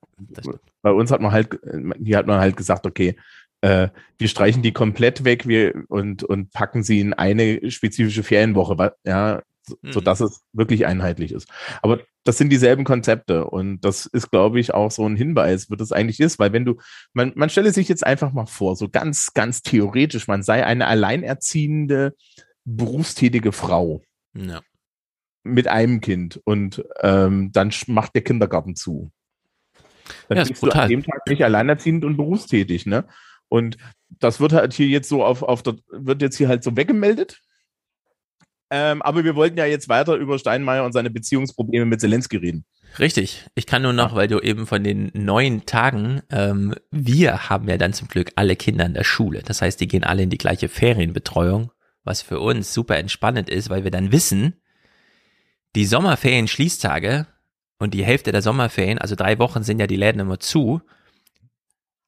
[0.82, 1.60] Bei uns hat man halt,
[2.02, 3.16] hier hat man halt gesagt, okay,
[3.60, 8.96] äh, wir streichen die komplett weg wir, und, und packen sie in eine spezifische Ferienwoche.
[9.04, 9.42] Ja,
[9.82, 11.48] so dass es wirklich einheitlich ist.
[11.82, 15.80] Aber das sind dieselben Konzepte und das ist, glaube ich, auch so ein Hinweis, wird
[15.80, 16.76] es eigentlich ist, weil wenn du,
[17.12, 20.86] man, man stelle sich jetzt einfach mal vor, so ganz, ganz theoretisch, man sei eine
[20.86, 22.14] alleinerziehende,
[22.64, 24.02] berufstätige Frau.
[24.34, 24.60] Ja.
[25.42, 29.10] Mit einem Kind und ähm, dann macht der Kindergarten zu.
[30.28, 33.06] Dann Ja, ist bist du an dem Tag nicht alleinerziehend und berufstätig, ne?
[33.48, 36.76] Und das wird halt hier jetzt so auf, auf der, wird jetzt hier halt so
[36.76, 37.40] weggemeldet.
[38.70, 42.64] Ähm, aber wir wollten ja jetzt weiter über Steinmeier und seine Beziehungsprobleme mit Zelensky reden.
[42.98, 43.46] Richtig.
[43.54, 47.76] Ich kann nur noch, weil du eben von den neun Tagen, ähm, wir haben ja
[47.76, 49.42] dann zum Glück alle Kinder in der Schule.
[49.44, 51.72] Das heißt, die gehen alle in die gleiche Ferienbetreuung,
[52.04, 54.60] was für uns super entspannend ist, weil wir dann wissen,
[55.76, 57.26] die Sommerferien-Schließtage
[57.78, 60.80] und die Hälfte der Sommerferien, also drei Wochen sind ja die Läden immer zu,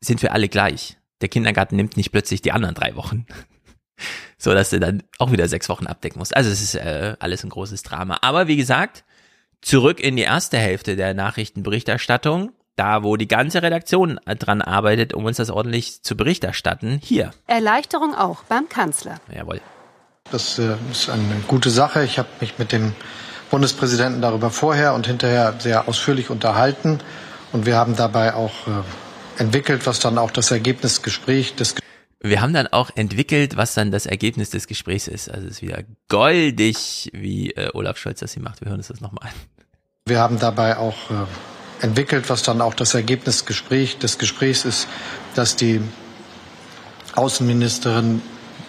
[0.01, 0.99] sind für alle gleich.
[1.21, 3.27] Der Kindergarten nimmt nicht plötzlich die anderen drei Wochen.
[4.39, 6.37] So dass du dann auch wieder sechs Wochen abdecken musst.
[6.37, 8.19] Also es ist äh, alles ein großes Drama.
[8.23, 9.05] Aber wie gesagt,
[9.61, 15.25] zurück in die erste Hälfte der Nachrichtenberichterstattung, da wo die ganze Redaktion dran arbeitet, um
[15.25, 17.01] uns das ordentlich zu Bericht erstatten.
[17.03, 17.31] Hier.
[17.47, 19.17] Erleichterung auch beim Kanzler.
[19.35, 19.61] Jawohl.
[20.31, 22.05] Das äh, ist eine gute Sache.
[22.05, 22.95] Ich habe mich mit dem
[23.51, 27.01] Bundespräsidenten darüber vorher und hinterher sehr ausführlich unterhalten.
[27.53, 31.75] Und wir haben dabei auch äh, entwickelt, was dann auch das Ergebnisgespräch des
[32.25, 35.29] Wir haben dann auch entwickelt, was dann das Ergebnis des Gesprächs ist.
[35.29, 38.61] Also es ist wieder goldig, wie äh, Olaf Scholz das hier macht.
[38.61, 39.35] Wir hören uns das nochmal an.
[40.07, 44.87] Wir haben dabei auch äh, entwickelt, was dann auch das Ergebnisgespräch des Gesprächs ist,
[45.35, 45.81] dass die
[47.17, 48.23] Außenministerin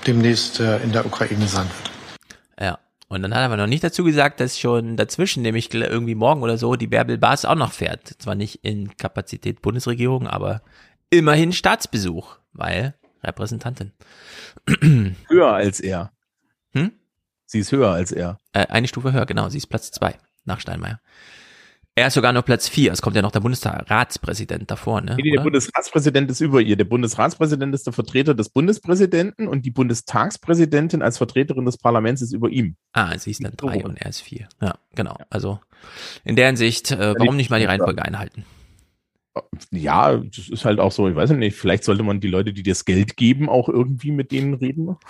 [0.08, 1.92] demnächst äh, in der Ukraine sein wird.
[2.60, 2.80] Ja.
[3.08, 6.42] Und dann hat er aber noch nicht dazu gesagt, dass schon dazwischen, nämlich irgendwie morgen
[6.42, 8.16] oder so, die Bärbel Baas auch noch fährt.
[8.18, 10.64] Zwar nicht in Kapazität Bundesregierung, aber
[11.12, 13.92] immerhin Staatsbesuch, weil Repräsentantin.
[15.28, 16.12] Höher als er.
[16.74, 16.92] Hm?
[17.46, 18.38] Sie ist höher als er.
[18.54, 19.50] Äh, eine Stufe höher, genau.
[19.50, 20.16] Sie ist Platz zwei
[20.46, 21.00] nach Steinmeier.
[21.96, 22.92] Er ist sogar nur Platz vier.
[22.92, 25.16] Es kommt ja noch der Bundesratspräsident davor, ne?
[25.16, 25.44] Nee, nee, der oder?
[25.44, 26.76] Bundesratspräsident ist über ihr.
[26.76, 32.34] Der Bundesratspräsident ist der Vertreter des Bundespräsidenten und die Bundestagspräsidentin als Vertreterin des Parlaments ist
[32.34, 32.78] über ihm.
[32.94, 34.50] Ah, sie ist dann drei und er ist vier.
[34.60, 35.18] Ja, genau.
[35.30, 35.60] Also
[36.24, 38.44] in der Hinsicht, äh, warum nicht mal die Reihenfolge einhalten?
[39.72, 42.64] Ja, das ist halt auch so, ich weiß nicht, vielleicht sollte man die Leute, die
[42.64, 44.98] das Geld geben, auch irgendwie mit denen reden.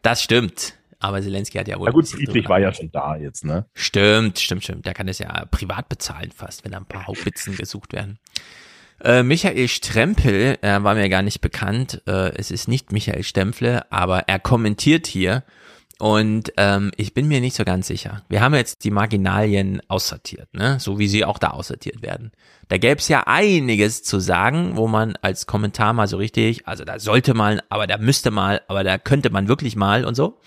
[0.00, 0.74] Das stimmt.
[1.00, 1.86] Aber Zelensky hat ja wohl.
[1.86, 3.66] Na gut, Friedrich war ja schon da jetzt, ne?
[3.74, 4.86] Stimmt, stimmt, stimmt.
[4.86, 8.18] Der kann das ja privat bezahlen fast, wenn da ein paar Haubitzen gesucht werden.
[9.02, 12.02] Äh, Michael Strempel äh, war mir gar nicht bekannt.
[12.06, 15.42] Äh, es ist nicht Michael Stempfle, aber er kommentiert hier
[16.00, 18.22] und ähm, ich bin mir nicht so ganz sicher.
[18.30, 20.80] Wir haben jetzt die Marginalien aussortiert, ne?
[20.80, 22.32] so wie sie auch da aussortiert werden.
[22.68, 26.84] Da gäbe es ja einiges zu sagen, wo man als Kommentar mal so richtig, also
[26.84, 30.40] da sollte man, aber da müsste mal, aber da könnte man wirklich mal und so.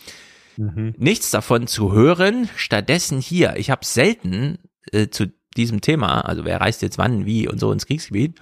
[0.97, 2.49] Nichts davon zu hören.
[2.55, 4.57] Stattdessen hier, ich habe selten
[4.91, 8.39] äh, zu diesem Thema, also wer reist jetzt wann, wie und so ins Kriegsgebiet,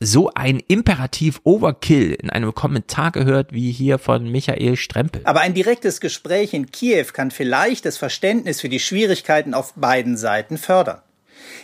[0.00, 5.22] so ein Imperativ Overkill in einem Kommentar gehört wie hier von Michael Strempel.
[5.24, 10.16] Aber ein direktes Gespräch in Kiew kann vielleicht das Verständnis für die Schwierigkeiten auf beiden
[10.16, 11.00] Seiten fördern.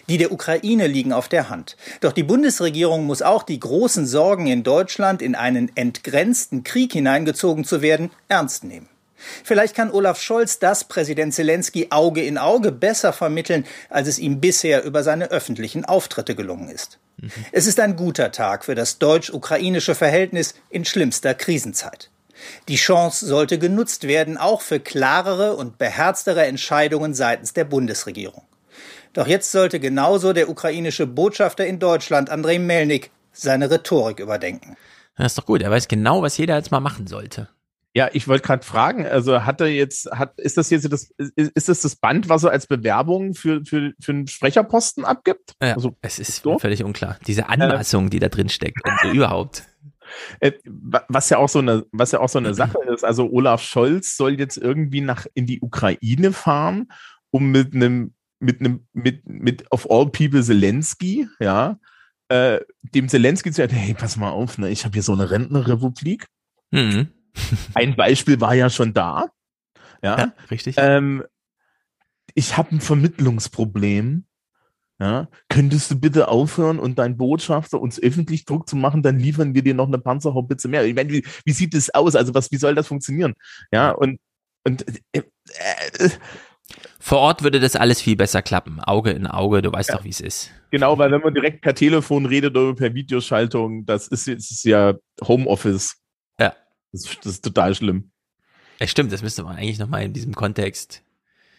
[0.08, 1.76] Die der Ukraine liegen auf der Hand.
[2.00, 7.64] Doch die Bundesregierung muss auch die großen Sorgen in Deutschland, in einen entgrenzten Krieg hineingezogen
[7.64, 8.88] zu werden, ernst nehmen.
[9.42, 14.40] Vielleicht kann Olaf Scholz das Präsident Zelensky Auge in Auge besser vermitteln, als es ihm
[14.40, 16.98] bisher über seine öffentlichen Auftritte gelungen ist.
[17.52, 22.10] Es ist ein guter Tag für das deutsch-ukrainische Verhältnis in schlimmster Krisenzeit.
[22.68, 28.42] Die Chance sollte genutzt werden, auch für klarere und beherztere Entscheidungen seitens der Bundesregierung.
[29.12, 34.76] Doch jetzt sollte genauso der ukrainische Botschafter in Deutschland, Andrei Melnik, seine Rhetorik überdenken.
[35.16, 37.48] Das ist doch gut, er weiß genau, was jeder jetzt mal machen sollte.
[37.96, 41.68] Ja, ich wollte gerade fragen, also hat er jetzt, hat, ist das jetzt das, ist,
[41.68, 45.52] das das Band, was er als Bewerbung für, für, für einen Sprecherposten abgibt?
[45.62, 47.18] Ja, also, es ist mir völlig unklar.
[47.26, 49.62] Diese Anmaßung, die da drin steckt und so überhaupt.
[50.40, 53.04] Äh, wa- was ja auch so eine, was ja auch so eine Sache ist.
[53.04, 56.88] Also Olaf Scholz soll jetzt irgendwie nach in die Ukraine fahren,
[57.30, 61.78] um mit einem, mit einem, mit, mit of all people Zelensky, ja,
[62.28, 65.30] äh, dem Zelensky zu sagen, hey, pass mal auf, ne, ich habe hier so eine
[65.30, 66.26] Rentnerrepublik.
[66.72, 67.08] Mhm.
[67.74, 69.26] Ein Beispiel war ja schon da.
[70.02, 70.76] Ja, Ja, richtig.
[70.78, 71.24] Ähm,
[72.34, 74.24] ich habe ein Vermittlungsproblem.
[75.00, 79.52] Ja, könntest du bitte aufhören und dein Botschafter uns öffentlich Druck zu machen, dann liefern
[79.52, 80.84] wir dir noch eine Panzerhaubitze mehr.
[80.84, 82.14] Ich meine, wie, wie sieht das aus?
[82.14, 83.34] Also was, wie soll das funktionieren?
[83.72, 84.20] Ja, und,
[84.62, 85.22] und äh,
[85.58, 86.10] äh,
[87.00, 88.78] Vor Ort würde das alles viel besser klappen.
[88.78, 90.52] Auge in Auge, du weißt doch, wie es ist.
[90.70, 94.64] genau, weil wenn man direkt per Telefon redet oder per Videoschaltung, das ist, das ist
[94.64, 94.94] ja
[95.26, 95.96] Homeoffice.
[96.94, 98.10] Das, das ist total schlimm.
[98.80, 101.02] Ja, stimmt, das müsste man eigentlich nochmal in diesem Kontext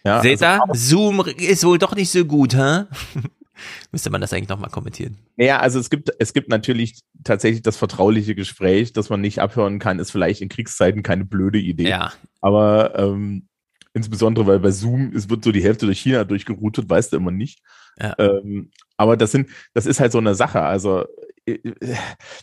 [0.06, 0.62] Ja, Seht ihr?
[0.62, 2.84] also, Zoom ist wohl doch nicht so gut, hä?
[3.92, 5.18] Müsste man das eigentlich nochmal kommentieren.
[5.38, 9.80] Naja, also es gibt, es gibt natürlich tatsächlich das vertrauliche Gespräch, das man nicht abhören
[9.80, 11.90] kann, ist vielleicht in Kriegszeiten keine blöde Idee.
[11.90, 12.12] Ja.
[12.42, 13.48] Aber ähm,
[13.94, 17.32] insbesondere, weil bei Zoom es wird so die Hälfte durch China durchgeroutet, weißt du immer
[17.32, 17.62] nicht.
[17.98, 18.14] Ja.
[18.20, 20.62] Ähm, aber das sind, das ist halt so eine Sache.
[20.62, 21.06] Also
[21.46, 21.60] äh,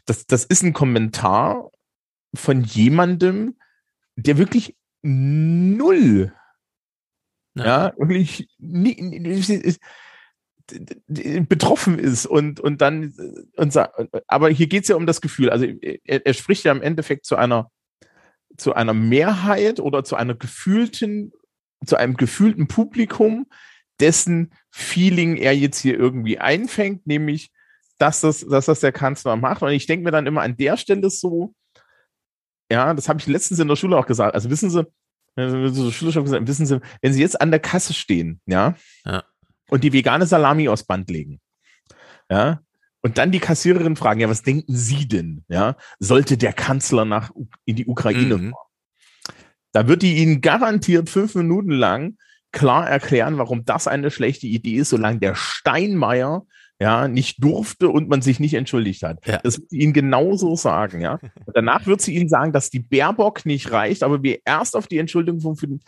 [0.07, 1.70] das, das ist ein Kommentar
[2.35, 3.57] von jemandem,
[4.16, 6.33] der wirklich null,
[7.55, 7.93] ja, Ja.
[7.99, 9.76] wirklich nie, nie,
[11.49, 13.12] betroffen ist und, und dann,
[13.57, 13.76] und,
[14.26, 15.51] aber hier geht es ja um das Gefühl.
[15.51, 17.70] Also er, er spricht ja im Endeffekt zu einer,
[18.57, 21.33] zu einer Mehrheit oder zu einer gefühlten,
[21.85, 23.47] zu einem gefühlten Publikum,
[24.01, 27.51] dessen Feeling er jetzt hier irgendwie einfängt, nämlich,
[27.99, 29.62] dass das, dass das der Kanzler macht.
[29.62, 31.55] Und ich denke mir dann immer an der Stelle so,
[32.73, 34.35] ja, das habe ich letztens in der Schule auch gesagt.
[34.35, 34.87] Also wissen Sie,
[35.37, 39.23] so Schule schon gesagt, wissen Sie, wenn Sie jetzt an der Kasse stehen, ja, Ja.
[39.68, 41.41] und die vegane Salami aufs Band legen,
[42.31, 42.61] ja,
[43.03, 47.31] und dann die Kassiererin fragen, ja, was denken Sie denn, ja, sollte der Kanzler nach
[47.64, 48.51] in die Ukraine Mhm.
[48.51, 49.35] fahren?
[49.73, 52.16] Da wird die Ihnen garantiert fünf Minuten lang
[52.53, 56.45] klar erklären, warum das eine schlechte Idee ist, solange der Steinmeier
[56.83, 59.26] ja nicht durfte und man sich nicht entschuldigt hat.
[59.26, 59.39] Ja.
[59.39, 61.18] Das wird sie Ihnen genauso sagen, ja.
[61.47, 64.87] Und danach wird sie Ihnen sagen, dass die Baerbock nicht reicht, aber wir erst auf
[64.87, 65.80] die Entschuldigung von für den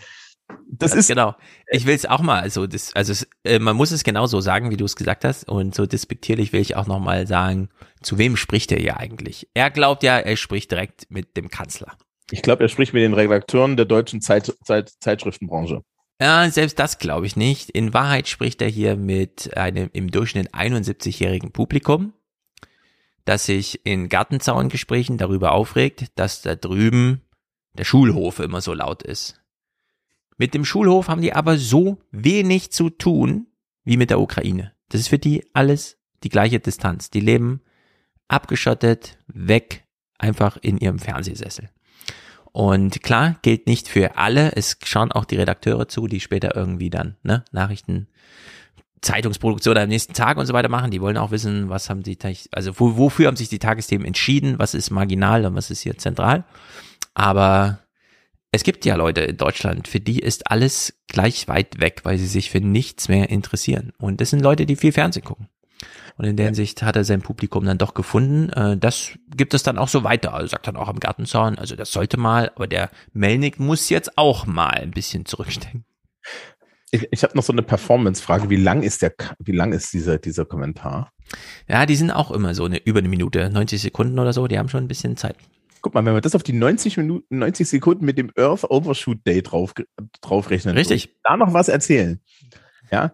[0.68, 1.34] das Ja, ist genau.
[1.68, 4.70] Ich will es auch mal, also das, also es, äh, man muss es genauso sagen,
[4.70, 5.48] wie du es gesagt hast.
[5.48, 7.70] Und so despektierlich will ich auch noch mal sagen,
[8.02, 9.48] zu wem spricht er hier eigentlich?
[9.54, 11.96] Er glaubt ja, er spricht direkt mit dem Kanzler.
[12.30, 15.82] Ich glaube, er spricht mit den Redakteuren der deutschen Zeit, Zeit, Zeitschriftenbranche.
[16.20, 17.70] Ja, selbst das glaube ich nicht.
[17.70, 22.12] In Wahrheit spricht er hier mit einem im Durchschnitt 71-jährigen Publikum,
[23.24, 27.22] das sich in Gartenzaungesprächen darüber aufregt, dass da drüben
[27.72, 29.40] der Schulhof immer so laut ist.
[30.36, 33.46] Mit dem Schulhof haben die aber so wenig zu tun
[33.84, 34.72] wie mit der Ukraine.
[34.88, 37.10] Das ist für die alles die gleiche Distanz.
[37.10, 37.60] Die leben
[38.28, 39.84] abgeschottet, weg,
[40.18, 41.70] einfach in ihrem Fernsehsessel.
[42.56, 44.52] Und klar, gilt nicht für alle.
[44.54, 48.06] Es schauen auch die Redakteure zu, die später irgendwie dann ne, Nachrichten,
[49.02, 50.92] Zeitungsproduktion am nächsten Tag und so weiter machen.
[50.92, 52.16] Die wollen auch wissen, was haben die,
[52.52, 55.98] also wo, wofür haben sich die Tagesthemen entschieden, was ist marginal und was ist hier
[55.98, 56.44] zentral.
[57.12, 57.80] Aber
[58.52, 62.28] es gibt ja Leute in Deutschland, für die ist alles gleich weit weg, weil sie
[62.28, 63.92] sich für nichts mehr interessieren.
[63.98, 65.48] Und das sind Leute, die viel Fernsehen gucken.
[66.16, 68.50] Und in der Hinsicht hat er sein Publikum dann doch gefunden.
[68.50, 70.32] Äh, Das gibt es dann auch so weiter.
[70.34, 74.16] Also sagt dann auch am Gartenzaun, also das sollte mal, aber der Melnick muss jetzt
[74.16, 75.84] auch mal ein bisschen zurückstecken.
[76.90, 78.50] Ich, ich habe noch so eine Performance-Frage.
[78.50, 81.10] Wie lang ist der, wie lang ist dieser, dieser Kommentar?
[81.68, 84.58] Ja, die sind auch immer so eine über eine Minute, 90 Sekunden oder so, die
[84.58, 85.36] haben schon ein bisschen Zeit.
[85.80, 89.26] Guck mal, wenn wir das auf die 90 Minuten, 90 Sekunden mit dem Earth Overshoot
[89.26, 89.74] Day drauf,
[90.20, 90.76] draufrechnen.
[90.76, 91.16] Richtig.
[91.24, 92.20] Da noch was erzählen.
[92.90, 93.12] Ja.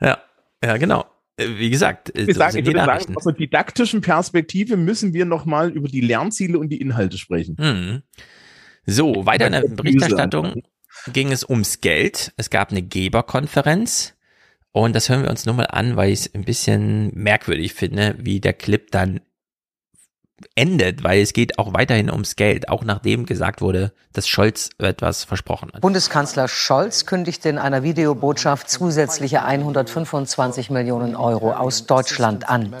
[0.00, 0.18] Ja,
[0.64, 1.04] ja, genau.
[1.36, 5.14] Äh, Wie gesagt, äh, Wir so sind ich würde sagen, aus einer didaktischen Perspektive müssen
[5.14, 7.56] wir noch mal über die Lernziele und die Inhalte sprechen.
[7.58, 8.02] Mhm.
[8.86, 10.62] So, weiter in der Berichterstattung
[11.12, 12.32] ging es ums Geld.
[12.36, 14.14] Es gab eine Geberkonferenz
[14.72, 18.16] und das hören wir uns nur mal an, weil ich es ein bisschen merkwürdig finde,
[18.18, 19.20] wie der Clip dann
[20.54, 25.24] endet, weil es geht auch weiterhin ums Geld, auch nachdem gesagt wurde, dass Scholz etwas
[25.24, 25.80] versprochen hat.
[25.80, 32.74] Bundeskanzler Scholz kündigte in einer Videobotschaft zusätzliche 125 Millionen Euro aus Deutschland an.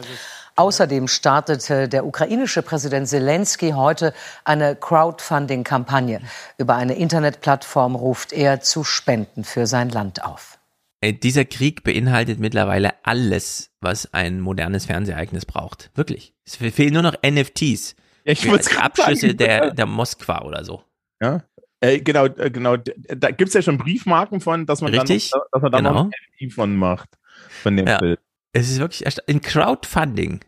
[0.56, 4.12] Außerdem startete der ukrainische Präsident Zelensky heute
[4.44, 6.20] eine Crowdfunding-Kampagne.
[6.58, 10.59] Über eine Internetplattform ruft er zu Spenden für sein Land auf.
[11.00, 15.90] Äh, Dieser Krieg beinhaltet mittlerweile alles, was ein modernes Fernsehereignis braucht.
[15.94, 16.34] Wirklich.
[16.44, 17.96] Es fehlen nur noch NFTs.
[18.24, 19.38] Ja, ich wollt's grad Abschüsse sagen.
[19.38, 20.84] der, der Moskwa oder so.
[21.20, 21.42] Ja.
[21.80, 22.76] Äh, genau, äh, genau.
[22.76, 26.02] Da gibt's ja schon Briefmarken von, dass man Richtig, dann, dass man dann noch genau.
[26.02, 27.08] ein NFT von macht.
[27.62, 27.98] Von dem Ja.
[27.98, 28.20] Bild.
[28.52, 30.40] Es ist wirklich in Crowdfunding.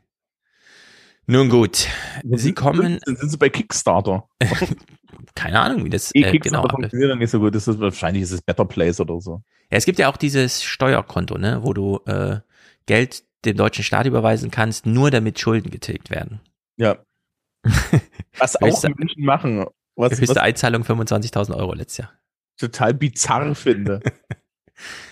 [1.27, 1.87] Nun gut,
[2.25, 4.29] sie kommen, Sind, sind sie bei Kickstarter?
[5.35, 7.55] keine Ahnung, wie das äh, genau funktioniert dann nicht so gut.
[7.55, 9.43] Das ist, wahrscheinlich ist es Better Place oder so.
[9.71, 12.41] Ja, es gibt ja auch dieses Steuerkonto, ne, wo du äh,
[12.87, 16.41] Geld dem deutschen Staat überweisen kannst, nur damit Schulden getilgt werden.
[16.77, 16.99] Ja.
[18.39, 19.65] Was auch Menschen machen.
[19.95, 22.13] Was, Höchste was Einzahlung 25.000 Euro letztes Jahr.
[22.59, 24.01] total bizarr finde.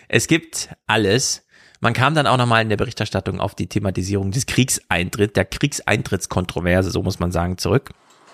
[0.08, 1.46] Es gibt alles.
[1.80, 6.90] Man kam dann auch nochmal in der Berichterstattung auf die Thematisierung des Kriegseintritts, der Kriegseintrittskontroverse,
[6.90, 7.90] so muss man sagen, zurück.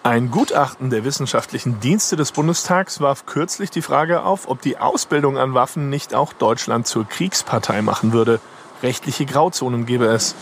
[0.07, 5.37] Ein Gutachten der wissenschaftlichen Dienste des Bundestags warf kürzlich die Frage auf, ob die Ausbildung
[5.37, 8.39] an Waffen nicht auch Deutschland zur Kriegspartei machen würde.
[8.85, 10.37] Rechtliche Grauzonen gäbe es.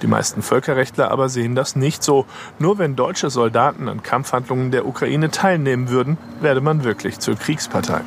[0.00, 2.24] Die meisten Völkerrechtler aber sehen das nicht so.
[2.58, 8.00] Nur wenn deutsche Soldaten an Kampfhandlungen der Ukraine teilnehmen würden, werde man wirklich zur Kriegspartei.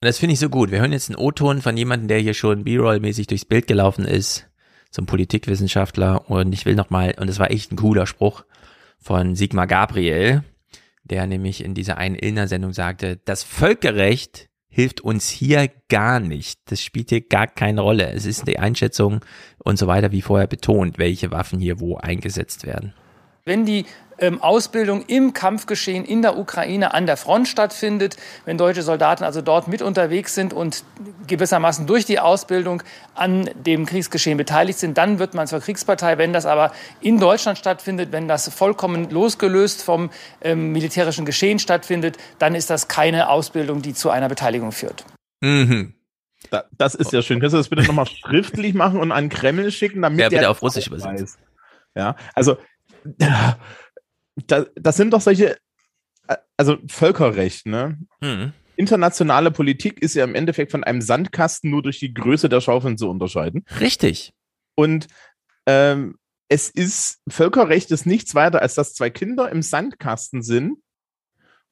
[0.00, 0.72] das finde ich so gut.
[0.72, 4.48] Wir hören jetzt einen O-Ton von jemandem, der hier schon B-Roll-mäßig durchs Bild gelaufen ist,
[4.90, 6.28] zum Politikwissenschaftler.
[6.28, 8.42] Und ich will nochmal, und das war echt ein cooler Spruch
[9.02, 10.44] von Sigmar Gabriel,
[11.04, 16.60] der nämlich in dieser einen Illner-Sendung sagte, das Völkerrecht hilft uns hier gar nicht.
[16.70, 18.10] Das spielt hier gar keine Rolle.
[18.10, 19.20] Es ist die Einschätzung
[19.58, 22.94] und so weiter, wie vorher betont, welche Waffen hier wo eingesetzt werden.
[23.44, 23.86] Wenn die
[24.18, 29.42] ähm, Ausbildung im Kampfgeschehen in der Ukraine an der Front stattfindet, wenn deutsche Soldaten also
[29.42, 30.84] dort mit unterwegs sind und
[31.26, 36.18] gewissermaßen durch die Ausbildung an dem Kriegsgeschehen beteiligt sind, dann wird man zur Kriegspartei.
[36.18, 40.10] Wenn das aber in Deutschland stattfindet, wenn das vollkommen losgelöst vom
[40.40, 45.04] ähm, militärischen Geschehen stattfindet, dann ist das keine Ausbildung, die zu einer Beteiligung führt.
[45.40, 45.94] Mhm.
[46.50, 47.40] Da, das ist ja schön.
[47.40, 50.50] Kannst du das bitte nochmal schriftlich machen und an Kreml schicken, damit ja, bitte der
[50.50, 51.40] auf Russisch übersetzen.
[51.94, 52.56] Ja, also
[54.46, 55.56] das, das sind doch solche,
[56.56, 57.98] also Völkerrecht, ne?
[58.22, 58.52] Hm.
[58.76, 62.96] Internationale Politik ist ja im Endeffekt von einem Sandkasten nur durch die Größe der Schaufeln
[62.96, 63.64] zu unterscheiden.
[63.80, 64.32] Richtig.
[64.74, 65.08] Und
[65.66, 66.16] ähm,
[66.48, 70.78] es ist, Völkerrecht ist nichts weiter, als dass zwei Kinder im Sandkasten sind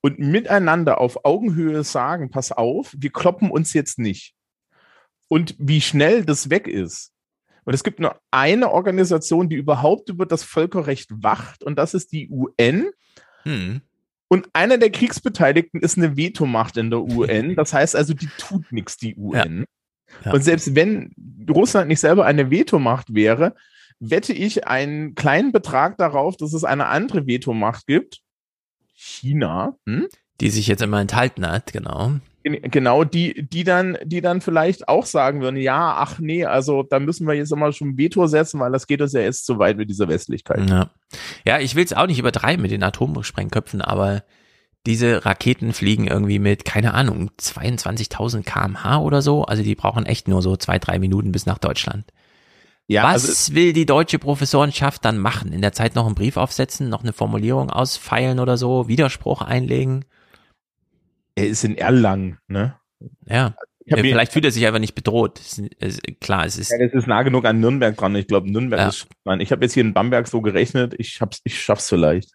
[0.02, 4.34] und miteinander auf Augenhöhe sagen, pass auf, wir kloppen uns jetzt nicht.
[5.28, 7.12] Und wie schnell das weg ist,
[7.64, 12.12] und es gibt nur eine Organisation, die überhaupt über das Völkerrecht wacht, und das ist
[12.12, 12.90] die UN.
[13.44, 13.80] Hm.
[14.28, 17.54] Und einer der Kriegsbeteiligten ist eine Vetomacht in der UN.
[17.56, 19.60] Das heißt also, die tut nichts, die UN.
[19.60, 20.24] Ja.
[20.24, 20.32] Ja.
[20.32, 21.12] Und selbst wenn
[21.48, 23.54] Russland nicht selber eine Vetomacht wäre,
[23.98, 28.20] wette ich einen kleinen Betrag darauf, dass es eine andere Vetomacht gibt.
[28.94, 29.76] China.
[29.86, 30.08] Hm?
[30.40, 32.12] Die sich jetzt immer enthalten hat, genau.
[32.42, 36.98] Genau, die, die dann, die dann vielleicht auch sagen würden, ja, ach nee, also da
[36.98, 39.58] müssen wir jetzt immer schon ein Veto setzen, weil das geht uns ja jetzt zu
[39.58, 40.68] weit mit dieser Westlichkeit.
[40.70, 40.90] Ja,
[41.44, 44.22] ja ich will es auch nicht übertreiben mit den Atomsprengköpfen, aber
[44.86, 49.44] diese Raketen fliegen irgendwie mit, keine Ahnung, 22.000 kmh oder so.
[49.44, 52.06] Also die brauchen echt nur so zwei, drei Minuten bis nach Deutschland.
[52.86, 55.52] Ja, Was also, will die deutsche Professorenschaft dann machen?
[55.52, 60.06] In der Zeit noch einen Brief aufsetzen, noch eine Formulierung ausfeilen oder so, Widerspruch einlegen?
[61.34, 62.76] Er ist in Erlangen, ne?
[63.26, 63.54] Ja.
[63.86, 65.40] Vielleicht fühlt er sich einfach nicht bedroht.
[65.40, 66.70] Es, es, klar, es ist.
[66.70, 68.14] Ja, das ist nah genug an Nürnberg dran.
[68.14, 68.88] Ich glaube, Nürnberg Ja.
[68.88, 69.08] ist.
[69.24, 70.94] Nein, ich habe jetzt hier in Bamberg so gerechnet.
[70.98, 72.30] Ich hab's, ich schaff's vielleicht.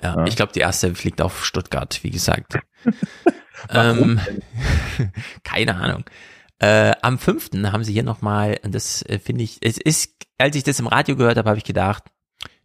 [0.00, 0.24] Ja, Ja.
[0.26, 2.58] ich glaube, die erste fliegt auf Stuttgart, wie gesagt.
[3.70, 4.18] Ähm,
[5.44, 6.04] keine Ahnung.
[6.58, 7.50] Äh, am 5.
[7.66, 10.86] haben sie hier nochmal, und das äh, finde ich, es ist, als ich das im
[10.88, 12.04] Radio gehört habe, habe ich gedacht,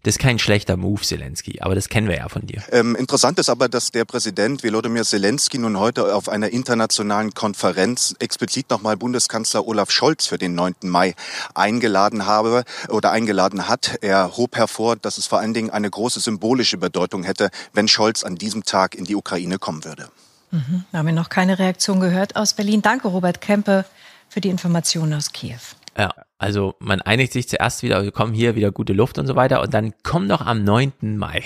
[0.04, 2.64] das ist kein schlechter Move, Zelensky, aber das kennen wir ja von dir.
[2.72, 8.16] Ähm, interessant ist aber, dass der Präsident Volodymyr Zelensky nun heute auf einer internationalen Konferenz
[8.20, 10.76] explizit nochmal Bundeskanzler Olaf Scholz für den 9.
[10.84, 11.16] Mai
[11.56, 13.98] eingeladen habe oder eingeladen hat.
[14.02, 18.24] Er hob hervor, dass es vor allen Dingen eine große symbolische Bedeutung hätte, wenn Scholz
[18.24, 20.10] an diesem Tag in die Ukraine kommen würde.
[20.52, 20.86] Mhm.
[20.92, 22.82] Da haben wir noch keine Reaktion gehört aus Berlin.
[22.82, 23.84] Danke, Robert Kempe,
[24.30, 25.60] für die Informationen aus Kiew.
[25.98, 29.36] Ja, also man einigt sich zuerst wieder, wir kommen hier wieder gute Luft und so
[29.36, 31.18] weiter und dann komm doch am 9.
[31.18, 31.44] Mai.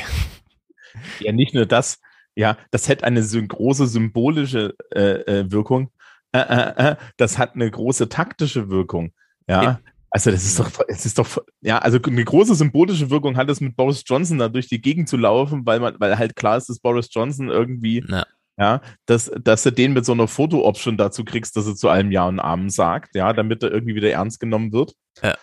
[1.20, 2.00] Ja, nicht nur das.
[2.36, 5.92] Ja, das hätte eine so große symbolische äh, äh, Wirkung.
[6.34, 9.12] Äh, äh, äh, das hat eine große taktische Wirkung.
[9.48, 9.80] Ja.
[10.10, 13.62] Also das ist doch, es ist doch, ja, also eine große symbolische Wirkung hat es
[13.62, 16.68] mit Boris Johnson da durch die Gegend zu laufen, weil man, weil halt klar ist,
[16.68, 18.26] dass Boris Johnson irgendwie, Ja.
[18.62, 22.12] Ja, dass, dass du den mit so einer Foto-Option dazu kriegst, dass er zu allem
[22.12, 24.94] Ja und Amen sagt, ja, damit er irgendwie wieder ernst genommen wird.
[25.24, 25.36] Ja.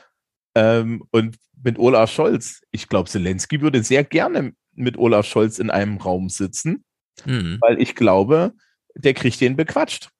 [0.54, 5.70] Ähm, und mit Olaf Scholz, ich glaube, Zelensky würde sehr gerne mit Olaf Scholz in
[5.70, 6.84] einem Raum sitzen,
[7.24, 7.58] Mhm.
[7.60, 8.52] weil ich glaube,
[8.94, 10.10] der kriegt den bequatscht.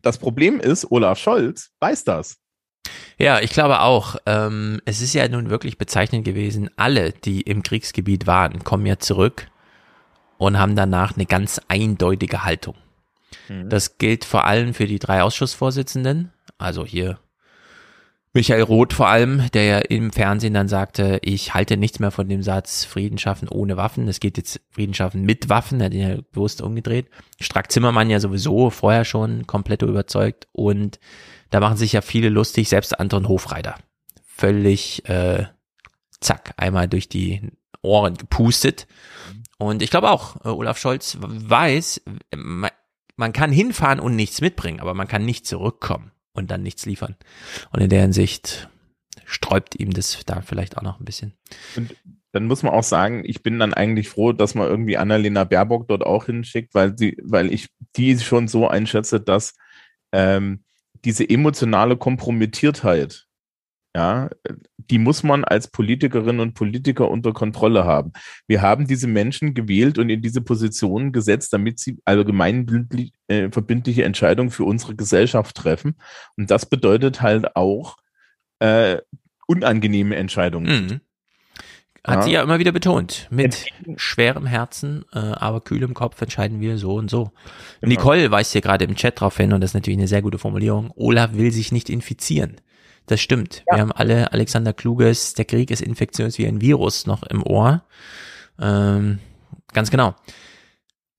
[0.00, 2.38] Das Problem ist, Olaf Scholz weiß das.
[3.18, 4.16] Ja, ich glaube auch.
[4.24, 8.98] Ähm, es ist ja nun wirklich bezeichnend gewesen, alle, die im Kriegsgebiet waren, kommen ja
[8.98, 9.48] zurück
[10.38, 12.76] und haben danach eine ganz eindeutige Haltung.
[13.48, 13.68] Mhm.
[13.68, 17.18] Das gilt vor allem für die drei Ausschussvorsitzenden, also hier
[18.34, 22.28] Michael Roth vor allem, der ja im Fernsehen dann sagte, ich halte nichts mehr von
[22.28, 24.06] dem Satz Frieden schaffen ohne Waffen.
[24.06, 27.08] Es geht jetzt Frieden schaffen mit Waffen, er hat ihn ja bewusst umgedreht.
[27.40, 31.00] Strack Zimmermann ja sowieso vorher schon komplett überzeugt und
[31.50, 33.76] da machen sich ja viele lustig, selbst Anton Hofreiter.
[34.22, 35.46] Völlig äh,
[36.20, 37.50] zack, einmal durch die
[37.82, 38.86] Ohren gepustet.
[39.58, 42.02] Und ich glaube auch, äh, Olaf Scholz weiß,
[42.34, 42.70] man,
[43.16, 47.16] man kann hinfahren und nichts mitbringen, aber man kann nicht zurückkommen und dann nichts liefern.
[47.72, 48.68] Und in der Hinsicht
[49.24, 51.34] sträubt ihm das da vielleicht auch noch ein bisschen.
[51.76, 51.94] Und
[52.32, 55.88] dann muss man auch sagen, ich bin dann eigentlich froh, dass man irgendwie Annalena Baerbock
[55.88, 59.54] dort auch hinschickt, weil sie, weil ich die schon so einschätze, dass
[60.12, 60.64] ähm,
[61.04, 63.27] diese emotionale Kompromittiertheit
[63.96, 64.28] ja,
[64.76, 68.12] die muss man als Politikerinnen und Politiker unter Kontrolle haben.
[68.46, 72.88] Wir haben diese Menschen gewählt und in diese Positionen gesetzt, damit sie allgemein
[73.28, 75.96] äh, verbindliche Entscheidungen für unsere Gesellschaft treffen.
[76.36, 77.96] Und das bedeutet halt auch
[78.60, 78.98] äh,
[79.46, 80.84] unangenehme Entscheidungen.
[80.86, 81.00] Mhm.
[82.04, 82.22] Hat ja.
[82.22, 83.26] sie ja immer wieder betont.
[83.30, 83.66] Mit
[83.96, 87.32] schwerem Herzen, äh, aber kühlem Kopf entscheiden wir so und so.
[87.80, 87.90] Genau.
[87.90, 90.38] Nicole weist hier gerade im Chat drauf hin und das ist natürlich eine sehr gute
[90.38, 90.92] Formulierung.
[90.94, 92.60] Olaf will sich nicht infizieren.
[93.08, 93.64] Das stimmt.
[93.66, 93.76] Ja.
[93.76, 97.82] Wir haben alle Alexander Kluges, der Krieg ist infektiös wie ein Virus noch im Ohr.
[98.60, 99.18] Ähm,
[99.72, 100.14] ganz genau.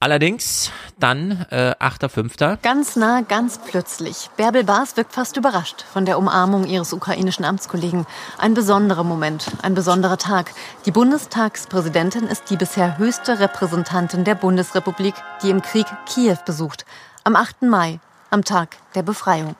[0.01, 2.59] Allerdings dann äh, 8.5.
[2.61, 4.29] Ganz nah, ganz plötzlich.
[4.37, 8.05] Bärbel Baas wirkt fast überrascht von der Umarmung ihres ukrainischen Amtskollegen.
[8.37, 10.53] Ein besonderer Moment, ein besonderer Tag.
[10.85, 16.85] Die Bundestagspräsidentin ist die bisher höchste Repräsentantin der Bundesrepublik, die im Krieg Kiew besucht.
[17.25, 17.63] Am 8.
[17.63, 17.99] Mai,
[18.29, 19.57] am Tag der Befreiung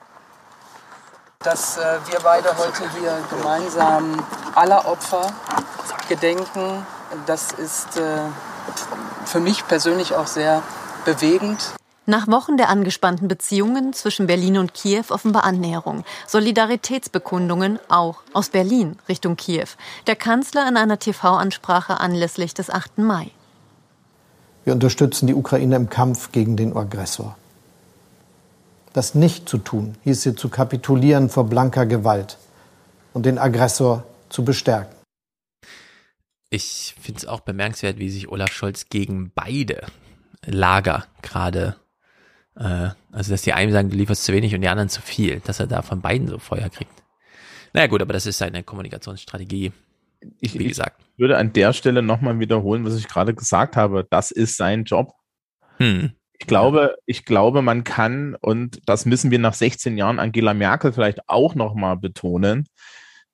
[1.42, 1.80] dass äh,
[2.10, 4.22] wir beide heute hier gemeinsam
[4.54, 5.32] aller Opfer
[6.06, 6.84] gedenken.
[7.26, 8.18] Das ist äh,
[9.24, 10.62] für mich persönlich auch sehr
[11.06, 11.72] bewegend.
[12.04, 16.04] Nach Wochen der angespannten Beziehungen zwischen Berlin und Kiew offenbar Annäherung.
[16.26, 19.68] Solidaritätsbekundungen auch aus Berlin Richtung Kiew.
[20.06, 22.98] Der Kanzler in einer TV-Ansprache anlässlich des 8.
[22.98, 23.30] Mai.
[24.64, 27.34] Wir unterstützen die Ukraine im Kampf gegen den Aggressor.
[28.92, 32.38] Das nicht zu tun, hieße zu kapitulieren vor blanker Gewalt
[33.12, 34.94] und den Aggressor zu bestärken.
[36.50, 39.86] Ich finde es auch bemerkenswert, wie sich Olaf Scholz gegen beide
[40.44, 41.76] Lager gerade,
[42.56, 45.40] äh, also dass die einen sagen, du lieferst zu wenig und die anderen zu viel,
[45.40, 46.92] dass er da von beiden so Feuer kriegt.
[47.72, 49.72] Naja gut, aber das ist seine Kommunikationsstrategie.
[50.40, 51.00] Ich, wie gesagt.
[51.14, 54.06] Ich würde an der Stelle nochmal wiederholen, was ich gerade gesagt habe.
[54.10, 55.12] Das ist sein Job.
[55.76, 56.12] Hm.
[56.40, 60.92] Ich glaube, ich glaube, man kann, und das müssen wir nach 16 Jahren Angela Merkel
[60.92, 62.66] vielleicht auch nochmal betonen,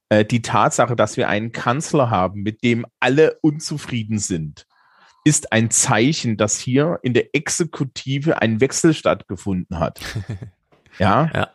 [0.09, 4.67] äh, die Tatsache, dass wir einen Kanzler haben, mit dem alle unzufrieden sind,
[5.25, 10.01] ist ein Zeichen, dass hier in der Exekutive ein Wechsel stattgefunden hat.
[10.99, 11.31] ja?
[11.33, 11.51] ja.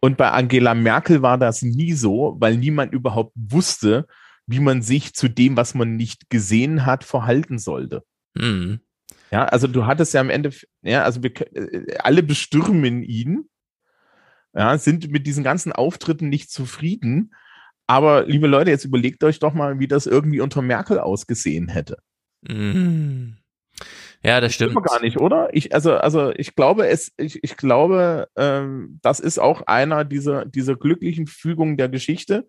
[0.00, 4.06] Und bei Angela Merkel war das nie so, weil niemand überhaupt wusste,
[4.46, 8.02] wie man sich zu dem, was man nicht gesehen hat, verhalten sollte.
[8.34, 8.80] Mhm.
[9.32, 10.50] Ja, also du hattest ja am Ende,
[10.82, 13.48] ja, also wir, äh, alle bestürmen ihn,
[14.54, 17.34] ja, sind mit diesen ganzen Auftritten nicht zufrieden.
[17.86, 21.96] Aber liebe Leute, jetzt überlegt euch doch mal, wie das irgendwie unter Merkel ausgesehen hätte.
[22.42, 23.38] Mm.
[24.22, 24.84] Ja, das, das stimmt.
[24.84, 25.48] gar nicht, oder?
[25.52, 30.44] Ich, also, also ich glaube, es, ich, ich glaube, ähm, das ist auch einer dieser,
[30.44, 32.46] dieser glücklichen Fügungen der Geschichte,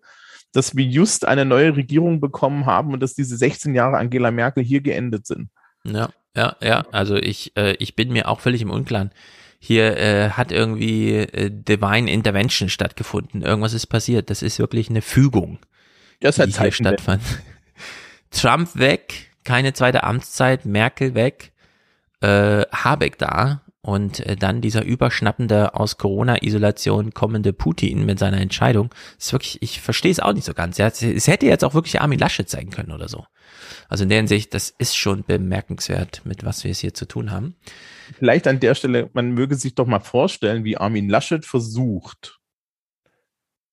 [0.52, 4.62] dass wir just eine neue Regierung bekommen haben und dass diese 16 Jahre Angela Merkel
[4.62, 5.48] hier geendet sind.
[5.84, 6.10] Ja.
[6.36, 9.12] Ja, ja, also ich, äh, ich bin mir auch völlig im Unklaren.
[9.60, 13.42] Hier äh, hat irgendwie äh, Divine Intervention stattgefunden.
[13.42, 14.30] Irgendwas ist passiert.
[14.30, 15.58] Das ist wirklich eine Fügung,
[16.20, 17.22] das die hier stattfand.
[18.30, 21.52] Trump weg, keine zweite Amtszeit, Merkel weg,
[22.20, 28.90] äh, Habeck da und äh, dann dieser überschnappende aus Corona-Isolation kommende Putin mit seiner Entscheidung.
[29.16, 30.78] Das ist wirklich, ich verstehe es auch nicht so ganz.
[30.78, 33.24] Ja, es hätte jetzt auch wirklich Armin Laschet sein können oder so.
[33.88, 37.30] Also in der Hinsicht, das ist schon bemerkenswert, mit was wir es hier zu tun
[37.30, 37.56] haben.
[38.18, 42.38] Vielleicht an der Stelle, man möge sich doch mal vorstellen, wie Armin Laschet versucht,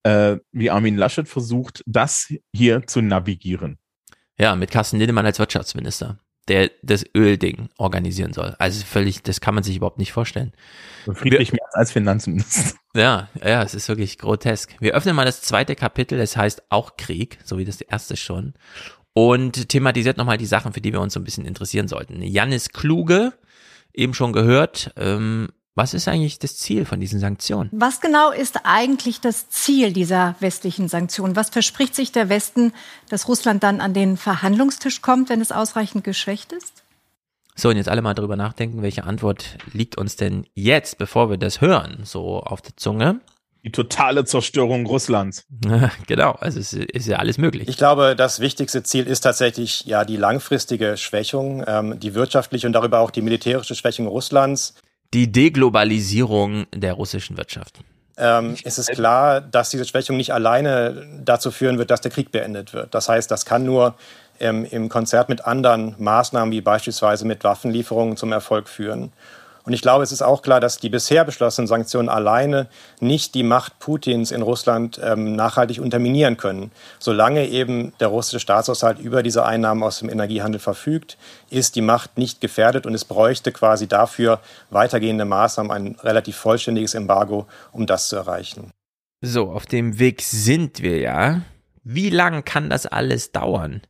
[0.04, 3.78] äh, wie Armin Laschet versucht, das hier zu navigieren.
[4.38, 8.56] Ja, mit Carsten Lindemann als Wirtschaftsminister, der das Ölding organisieren soll.
[8.58, 10.54] Also völlig, das kann man sich überhaupt nicht vorstellen.
[11.14, 12.80] Friedrich Merz als Finanzminister.
[12.96, 14.76] Ja, ja, es ist wirklich grotesk.
[14.80, 18.54] Wir öffnen mal das zweite Kapitel, es heißt auch Krieg, so wie das erste schon
[19.14, 22.22] und thematisiert nochmal die Sachen, für die wir uns so ein bisschen interessieren sollten.
[22.22, 23.34] Jannis Kluge,
[23.94, 27.70] eben schon gehört, ähm, was ist eigentlich das Ziel von diesen Sanktionen?
[27.72, 31.38] Was genau ist eigentlich das Ziel dieser westlichen Sanktionen?
[31.38, 32.74] Was verspricht sich der Westen,
[33.10, 36.84] dass Russland dann an den Verhandlungstisch kommt, wenn es ausreichend geschwächt ist?
[37.56, 41.38] So, und jetzt alle mal drüber nachdenken, welche Antwort liegt uns denn jetzt, bevor wir
[41.38, 43.22] das hören, so auf der Zunge?
[43.64, 45.46] Die totale Zerstörung Russlands.
[46.08, 47.68] genau, also es ist ja alles möglich.
[47.68, 52.74] Ich glaube, das wichtigste Ziel ist tatsächlich ja die langfristige Schwächung, ähm, die wirtschaftliche und
[52.74, 54.76] darüber auch die militärische Schwächung Russlands.
[55.14, 57.80] Die Deglobalisierung der russischen Wirtschaft.
[58.18, 62.32] Ähm, es ist klar, dass diese Schwächung nicht alleine dazu führen wird, dass der Krieg
[62.32, 62.94] beendet wird.
[62.94, 63.96] Das heißt, das kann nur
[64.40, 69.12] ähm, im Konzert mit anderen Maßnahmen, wie beispielsweise mit Waffenlieferungen, zum Erfolg führen.
[69.64, 72.68] Und ich glaube, es ist auch klar, dass die bisher beschlossenen Sanktionen alleine
[73.00, 76.72] nicht die Macht Putins in Russland ähm, nachhaltig unterminieren können.
[77.00, 81.18] Solange eben der russische Staatshaushalt über diese Einnahmen aus dem Energiehandel verfügt,
[81.50, 84.40] ist die Macht nicht gefährdet und es bräuchte quasi dafür
[84.70, 88.72] weitergehende Maßnahmen, ein relativ vollständiges Embargo, um das zu erreichen.
[89.22, 91.42] So, auf dem Weg sind wir ja.
[91.84, 93.82] Wie lang kann das alles dauern?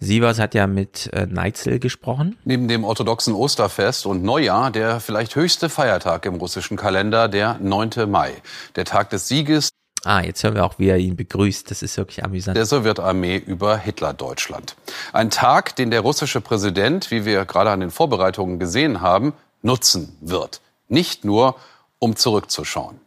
[0.00, 2.38] Sievers hat ja mit äh, Neitzel gesprochen.
[2.44, 8.08] Neben dem orthodoxen Osterfest und Neujahr der vielleicht höchste Feiertag im russischen Kalender, der 9.
[8.08, 8.32] Mai,
[8.76, 9.70] der Tag des Sieges.
[10.04, 11.68] Ah, jetzt hören wir auch, wie er ihn begrüßt.
[11.70, 12.56] Das ist wirklich amüsant.
[12.56, 14.76] Der Sowjetarmee über Hitler-Deutschland.
[15.12, 20.16] Ein Tag, den der russische Präsident, wie wir gerade an den Vorbereitungen gesehen haben, nutzen
[20.20, 20.60] wird.
[20.86, 21.56] Nicht nur,
[21.98, 23.00] um zurückzuschauen.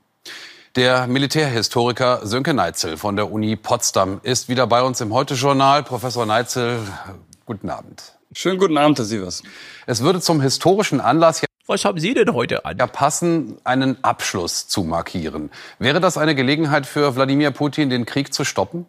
[0.77, 5.83] Der Militärhistoriker Sönke Neitzel von der Uni Potsdam ist wieder bei uns im Heute-Journal.
[5.83, 6.79] Professor Neitzel,
[7.45, 8.17] guten Abend.
[8.31, 9.43] Schönen guten Abend, Herr Sievers.
[9.85, 12.77] Es würde zum historischen Anlass was haben Sie denn heute an?
[12.77, 15.51] Ja, passen, einen Abschluss zu markieren.
[15.77, 18.85] Wäre das eine Gelegenheit für Wladimir Putin, den Krieg zu stoppen?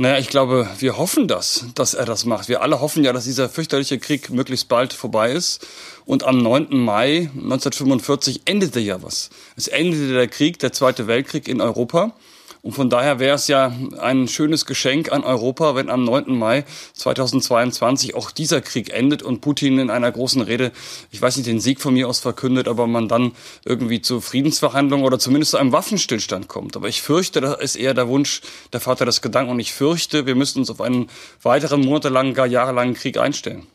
[0.00, 2.48] Naja, ich glaube, wir hoffen das, dass er das macht.
[2.48, 5.66] Wir alle hoffen ja, dass dieser fürchterliche Krieg möglichst bald vorbei ist.
[6.08, 6.68] Und am 9.
[6.70, 9.28] Mai 1945 endete ja was.
[9.56, 12.14] Es endete der Krieg, der Zweite Weltkrieg in Europa.
[12.62, 16.34] Und von daher wäre es ja ein schönes Geschenk an Europa, wenn am 9.
[16.34, 16.64] Mai
[16.94, 20.72] 2022 auch dieser Krieg endet und Putin in einer großen Rede,
[21.10, 23.32] ich weiß nicht, den Sieg von mir aus verkündet, aber man dann
[23.66, 26.74] irgendwie zu Friedensverhandlungen oder zumindest zu einem Waffenstillstand kommt.
[26.74, 28.40] Aber ich fürchte, das ist eher der Wunsch
[28.72, 31.10] der Vater des Gedanken und ich fürchte, wir müssen uns auf einen
[31.42, 33.66] weiteren monatelangen, gar jahrelangen Krieg einstellen.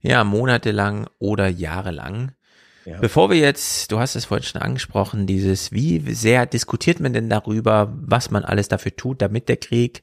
[0.00, 2.32] Ja, monatelang oder jahrelang.
[2.86, 2.98] Ja.
[2.98, 7.28] Bevor wir jetzt, du hast es vorhin schon angesprochen, dieses, wie sehr diskutiert man denn
[7.28, 10.02] darüber, was man alles dafür tut, damit der Krieg,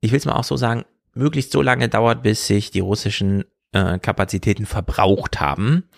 [0.00, 0.84] ich will es mal auch so sagen,
[1.14, 5.88] möglichst so lange dauert, bis sich die russischen äh, Kapazitäten verbraucht haben,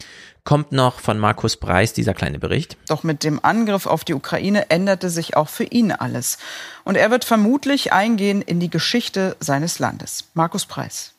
[0.44, 2.78] kommt noch von Markus Preis dieser kleine Bericht.
[2.88, 6.38] Doch mit dem Angriff auf die Ukraine änderte sich auch für ihn alles.
[6.84, 10.30] Und er wird vermutlich eingehen in die Geschichte seines Landes.
[10.34, 11.15] Markus Preis.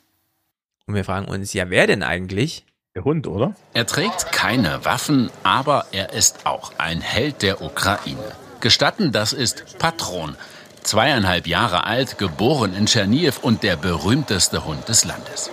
[0.88, 2.66] Und wir fragen uns, ja, wer denn eigentlich?
[2.96, 3.54] Der Hund, oder?
[3.74, 8.32] Er trägt keine Waffen, aber er ist auch ein Held der Ukraine.
[8.62, 10.36] Gestatten, das ist Patron.
[10.84, 15.52] Zweieinhalb Jahre alt, geboren in Tscherniew und der berühmteste Hund des Landes.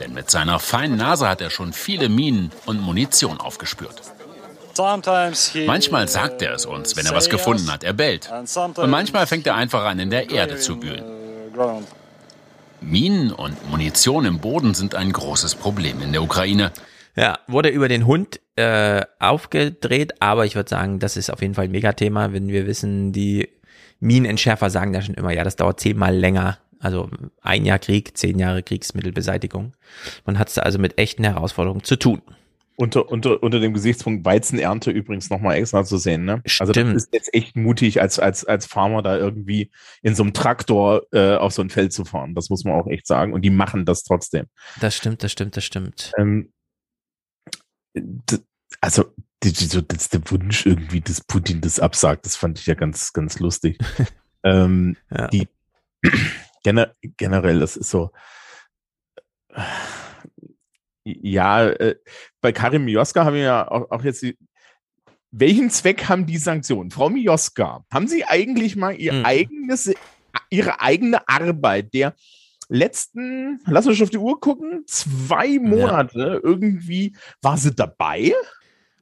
[0.00, 4.00] Denn mit seiner feinen Nase hat er schon viele Minen und Munition aufgespürt.
[5.66, 7.84] Manchmal sagt er es uns, wenn er was gefunden hat.
[7.84, 8.30] Er bellt.
[8.32, 11.04] Und manchmal fängt er einfach an, in der Erde zu wühlen.
[12.82, 16.72] Minen und Munition im Boden sind ein großes Problem in der Ukraine.
[17.16, 21.54] Ja, wurde über den Hund äh, aufgedreht, aber ich würde sagen, das ist auf jeden
[21.54, 23.48] Fall ein Megathema, wenn wir wissen, die
[24.00, 26.58] Minenentschärfer sagen ja schon immer, ja, das dauert zehnmal länger.
[26.80, 27.08] Also
[27.40, 29.74] ein Jahr Krieg, zehn Jahre Kriegsmittelbeseitigung.
[30.26, 32.22] Man hat es also mit echten Herausforderungen zu tun.
[32.76, 36.24] Unter, unter, unter dem Gesichtspunkt Weizenernte übrigens nochmal extra zu sehen.
[36.24, 36.42] Ne?
[36.58, 39.70] Also das ist jetzt echt mutig, als, als, als Farmer da irgendwie
[40.02, 42.34] in so einem Traktor äh, auf so ein Feld zu fahren.
[42.34, 43.34] Das muss man auch echt sagen.
[43.34, 44.46] Und die machen das trotzdem.
[44.80, 46.12] Das stimmt, das stimmt, das stimmt.
[46.18, 46.52] Ähm,
[48.80, 49.12] also
[49.44, 53.38] so, das der Wunsch irgendwie, dass Putin das absagt, das fand ich ja ganz, ganz
[53.38, 53.78] lustig.
[54.44, 55.28] ähm, ja.
[55.28, 55.48] Die
[56.64, 58.10] gener generell, das ist so
[61.04, 61.96] ja, äh,
[62.40, 64.36] bei Karim Mioska haben wir ja auch, auch jetzt die,
[65.30, 66.90] welchen Zweck haben die Sanktionen?
[66.90, 69.24] Frau Mioska, haben Sie eigentlich mal Ihr hm.
[69.24, 69.92] eigenes,
[70.50, 72.14] Ihre eigene Arbeit der
[72.68, 76.40] letzten, lass uns auf die Uhr gucken, zwei Monate ja.
[76.42, 78.32] irgendwie, war sie dabei?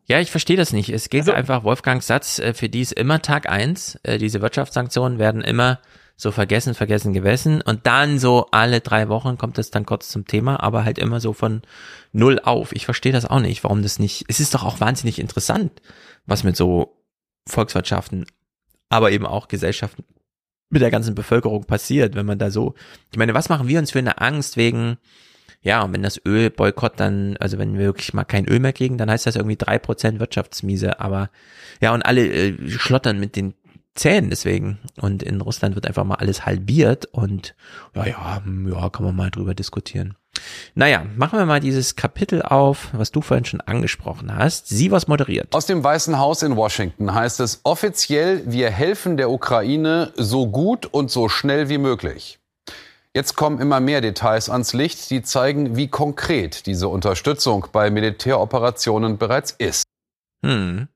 [0.07, 0.89] Ja, ich verstehe das nicht.
[0.89, 3.99] Es geht also, einfach, Wolfgangs Satz, äh, für die ist immer Tag eins.
[4.03, 5.81] Äh, diese Wirtschaftssanktionen werden immer
[6.21, 7.63] so vergessen, vergessen, gewessen.
[7.63, 11.19] Und dann so alle drei Wochen kommt es dann kurz zum Thema, aber halt immer
[11.19, 11.63] so von
[12.13, 12.73] null auf.
[12.73, 14.27] Ich verstehe das auch nicht, warum das nicht.
[14.29, 15.81] Es ist doch auch wahnsinnig interessant,
[16.27, 16.97] was mit so
[17.49, 18.27] Volkswirtschaften,
[18.91, 20.05] aber eben auch Gesellschaften
[20.69, 22.75] mit der ganzen Bevölkerung passiert, wenn man da so.
[23.11, 24.99] Ich meine, was machen wir uns für eine Angst wegen,
[25.63, 28.99] ja, und wenn das Ölboykott dann, also wenn wir wirklich mal kein Öl mehr kriegen,
[28.99, 31.31] dann heißt das irgendwie drei Prozent Wirtschaftsmiese, aber
[31.81, 33.55] ja, und alle äh, schlottern mit den
[33.95, 34.79] Zähnen deswegen.
[35.01, 37.55] Und in Russland wird einfach mal alles halbiert und
[37.95, 40.17] ja, ja, ja, kann man mal drüber diskutieren.
[40.75, 44.69] Naja, machen wir mal dieses Kapitel auf, was du vorhin schon angesprochen hast.
[44.69, 45.55] Sie was moderiert.
[45.55, 50.87] Aus dem Weißen Haus in Washington heißt es offiziell, wir helfen der Ukraine so gut
[50.87, 52.39] und so schnell wie möglich.
[53.13, 59.19] Jetzt kommen immer mehr Details ans Licht, die zeigen, wie konkret diese Unterstützung bei Militäroperationen
[59.19, 59.83] bereits ist.
[60.45, 60.89] Hm.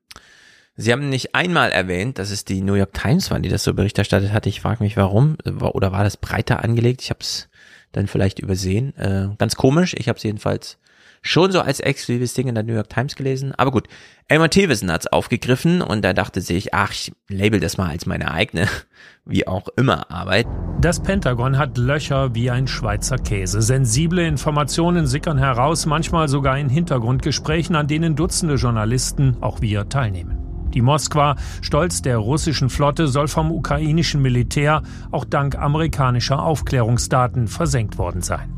[0.77, 3.75] Sie haben nicht einmal erwähnt, dass es die New York Times waren, die das so
[3.75, 4.49] Bericht erstattet hatte.
[4.49, 5.37] Ich frage mich, warum.
[5.45, 7.03] Oder war das breiter angelegt?
[7.03, 7.49] Ich habe es
[7.93, 8.97] dann vielleicht übersehen.
[8.97, 9.95] Äh, ganz komisch.
[9.97, 10.79] Ich habe es jedenfalls
[11.23, 13.55] schon so als exklusives Ding in der New York Times gelesen.
[13.57, 13.89] Aber gut,
[14.29, 18.31] Elmer Thewissen hat's aufgegriffen und er dachte sich, ach, ich label das mal als meine
[18.31, 18.69] eigene,
[19.25, 20.47] wie auch immer, Arbeit.
[20.81, 23.63] Das Pentagon hat Löcher wie ein Schweizer Käse.
[23.63, 30.44] Sensible Informationen sickern heraus, manchmal sogar in Hintergrundgesprächen, an denen Dutzende Journalisten, auch wir, teilnehmen.
[30.75, 34.83] Die Moskwa, stolz der russischen Flotte, soll vom ukrainischen Militär
[35.13, 38.53] auch dank amerikanischer Aufklärungsdaten versenkt worden sein.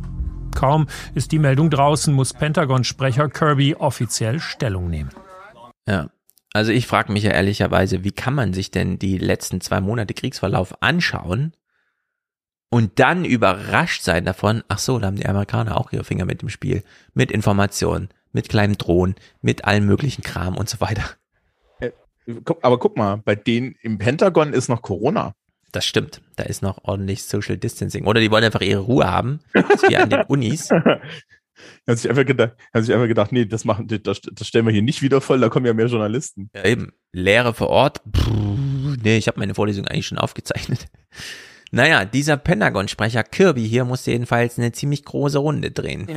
[0.54, 5.10] Kaum ist die Meldung draußen, muss Pentagon-Sprecher Kirby offiziell Stellung nehmen.
[5.86, 6.08] Ja.
[6.54, 10.14] Also ich frage mich ja ehrlicherweise, wie kann man sich denn die letzten zwei Monate
[10.14, 11.52] Kriegsverlauf anschauen
[12.70, 16.42] und dann überrascht sein davon, ach so, da haben die Amerikaner auch ihre Finger mit
[16.42, 16.82] im Spiel,
[17.12, 21.04] mit Informationen, mit kleinen Drohnen, mit allem möglichen Kram und so weiter.
[22.62, 25.34] Aber guck mal, bei denen im Pentagon ist noch Corona.
[25.72, 26.22] Das stimmt.
[26.36, 28.06] Da ist noch ordentlich Social Distancing.
[28.06, 29.40] Oder die wollen einfach ihre Ruhe haben,
[29.88, 30.70] wie an den Unis.
[30.70, 34.72] Haben sich einfach gedacht, haben sich einfach gedacht, nee, das machen, das, das stellen wir
[34.72, 36.50] hier nicht wieder voll, da kommen ja mehr Journalisten.
[36.54, 36.92] Ja, eben.
[37.12, 38.02] Lehre vor Ort.
[38.12, 40.86] Puh, nee, ich habe meine Vorlesung eigentlich schon aufgezeichnet.
[41.76, 46.08] Naja, dieser Pentagon-Sprecher Kirby hier muss jedenfalls eine ziemlich große Runde drehen.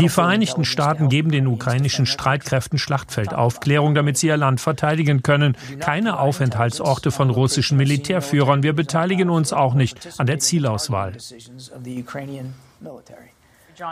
[0.00, 5.54] Die Vereinigten Staaten geben den ukrainischen Streitkräften Schlachtfeldaufklärung, damit sie ihr Land verteidigen können.
[5.80, 8.62] Keine Aufenthaltsorte von russischen Militärführern.
[8.62, 11.12] Wir beteiligen uns auch nicht an der Zielauswahl.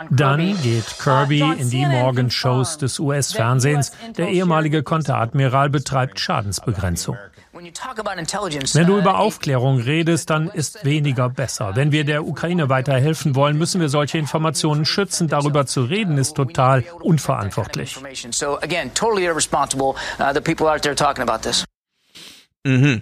[0.09, 3.91] Dann geht Kirby in die Morgenshows des US-Fernsehens.
[4.17, 7.15] Der ehemalige Konteradmiral betreibt Schadensbegrenzung.
[8.75, 11.75] Wenn du über Aufklärung redest, dann ist weniger besser.
[11.75, 15.27] Wenn wir der Ukraine weiterhelfen wollen, müssen wir solche Informationen schützen.
[15.27, 17.97] Darüber zu reden ist total unverantwortlich.
[22.63, 23.01] Mhm.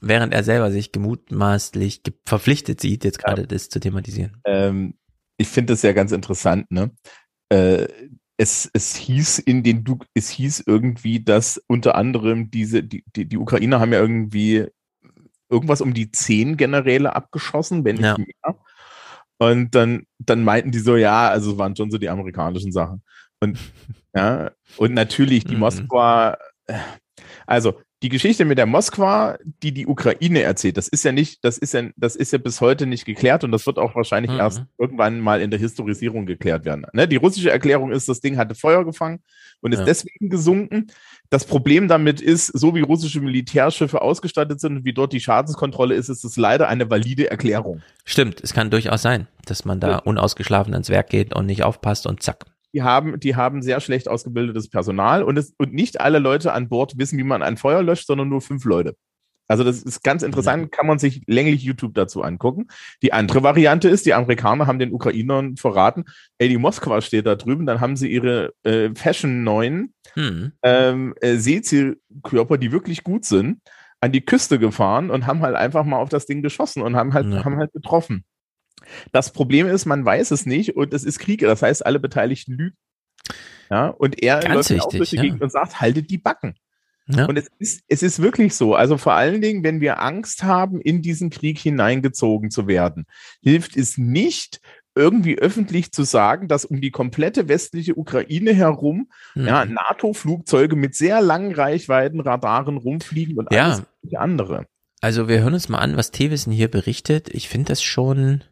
[0.00, 3.46] Während er selber sich gemutmaßlich verpflichtet sieht, jetzt gerade ja.
[3.46, 4.40] das zu thematisieren.
[4.44, 4.94] Ähm,
[5.36, 6.90] ich finde das ja ganz interessant, ne?
[7.48, 7.88] Äh,
[8.36, 9.84] es, es hieß in den
[10.14, 14.66] es hieß irgendwie, dass unter anderem diese, die, die, die Ukrainer haben ja irgendwie
[15.48, 18.56] irgendwas um die zehn Generäle abgeschossen, wenn nicht mehr.
[19.38, 23.02] Und dann, dann meinten die so, ja, also waren schon so die amerikanischen Sachen.
[23.40, 23.58] Und
[24.14, 25.60] ja, und natürlich die mhm.
[25.60, 26.36] Moskwa,
[26.66, 26.78] äh,
[27.46, 31.56] also die Geschichte mit der Moskwa, die die Ukraine erzählt, das ist ja nicht, das
[31.56, 34.40] ist ja, das ist ja bis heute nicht geklärt und das wird auch wahrscheinlich mhm.
[34.40, 36.84] erst irgendwann mal in der Historisierung geklärt werden.
[36.92, 37.08] Ne?
[37.08, 39.20] Die russische Erklärung ist, das Ding hatte Feuer gefangen
[39.62, 39.84] und ist ja.
[39.86, 40.88] deswegen gesunken.
[41.30, 45.94] Das Problem damit ist, so wie russische Militärschiffe ausgestattet sind und wie dort die Schadenskontrolle
[45.94, 47.80] ist, ist es leider eine valide Erklärung.
[48.04, 52.06] Stimmt, es kann durchaus sein, dass man da unausgeschlafen ans Werk geht und nicht aufpasst
[52.06, 52.44] und zack
[52.74, 56.68] die haben, die haben sehr schlecht ausgebildetes Personal und, es, und nicht alle Leute an
[56.68, 58.96] Bord wissen, wie man ein Feuer löscht, sondern nur fünf Leute.
[59.46, 62.68] Also das ist ganz interessant, kann man sich länglich YouTube dazu angucken.
[63.02, 66.04] Die andere Variante ist, die Amerikaner haben den Ukrainern verraten,
[66.38, 70.52] ey, die Moskwa steht da drüben, dann haben sie ihre äh, Fashion 9 hm.
[70.62, 73.60] ähm, äh, Seezielkörper, die wirklich gut sind,
[74.00, 77.12] an die Küste gefahren und haben halt einfach mal auf das Ding geschossen und haben
[77.12, 77.44] halt, ja.
[77.44, 78.24] haben halt getroffen.
[79.12, 81.40] Das Problem ist, man weiß es nicht und es ist Krieg.
[81.40, 82.76] Das heißt, alle Beteiligten lügen.
[83.70, 85.22] Ja, und er Ganz läuft die ja.
[85.22, 86.54] Gegend und sagt, haltet die Backen.
[87.06, 87.26] Ja.
[87.26, 88.74] Und es ist, es ist wirklich so.
[88.74, 93.06] Also vor allen Dingen, wenn wir Angst haben, in diesen Krieg hineingezogen zu werden,
[93.42, 94.60] hilft es nicht,
[94.94, 99.46] irgendwie öffentlich zu sagen, dass um die komplette westliche Ukraine herum mhm.
[99.46, 103.64] ja, NATO-Flugzeuge mit sehr langen Reichweiten, Radaren rumfliegen und ja.
[103.64, 103.82] alles
[104.16, 104.66] andere.
[105.00, 107.28] Also wir hören uns mal an, was Tewissen hier berichtet.
[107.28, 108.44] Ich finde das schon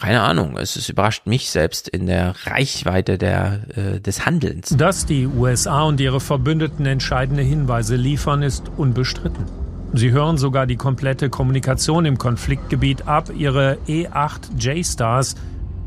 [0.00, 4.74] keine Ahnung, es ist, überrascht mich selbst in der Reichweite der, äh, des Handelns.
[4.76, 9.46] Dass die USA und ihre Verbündeten entscheidende Hinweise liefern, ist unbestritten.
[9.94, 15.36] Sie hören sogar die komplette Kommunikation im Konfliktgebiet ab, ihre E-8 J-Stars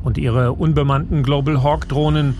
[0.03, 2.35] und ihre unbemannten Global Hawk-Drohnen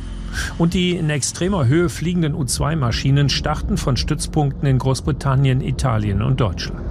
[0.58, 6.82] und die in extremer Höhe fliegenden U-2-Maschinen starten von Stützpunkten in Großbritannien, Italien und Deutschland.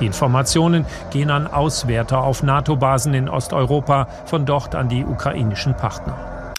[0.00, 6.54] Die Informationen gehen an Auswärter auf NATO-Basen in Osteuropa, von dort an die ukrainischen Partner.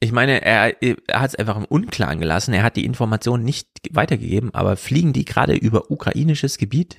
[0.00, 2.52] Ich meine, er, er hat es einfach im Unklaren gelassen.
[2.52, 6.96] Er hat die Informationen nicht weitergegeben, aber fliegen die gerade über ukrainisches Gebiet?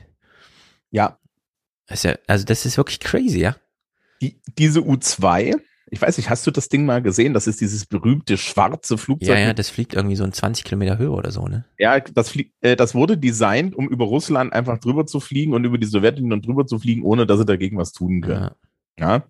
[0.89, 1.19] Ja.
[1.85, 3.56] Das ja also das ist wirklich crazy, ja.
[4.22, 5.56] Die, diese U2
[5.89, 7.34] ich weiß nicht, hast du das Ding mal gesehen?
[7.34, 9.30] Das ist dieses berühmte schwarze Flugzeug.
[9.30, 11.65] Ja, ja, das fliegt irgendwie so in 20 Kilometer Höhe oder so, ne?
[11.77, 15.64] Ja, das, fliegt, äh, das wurde designt, um über Russland einfach drüber zu fliegen und
[15.64, 18.43] über die Sowjetunion drüber zu fliegen, ohne dass sie dagegen was tun können.
[18.43, 18.55] Ja.
[18.99, 19.23] Ja,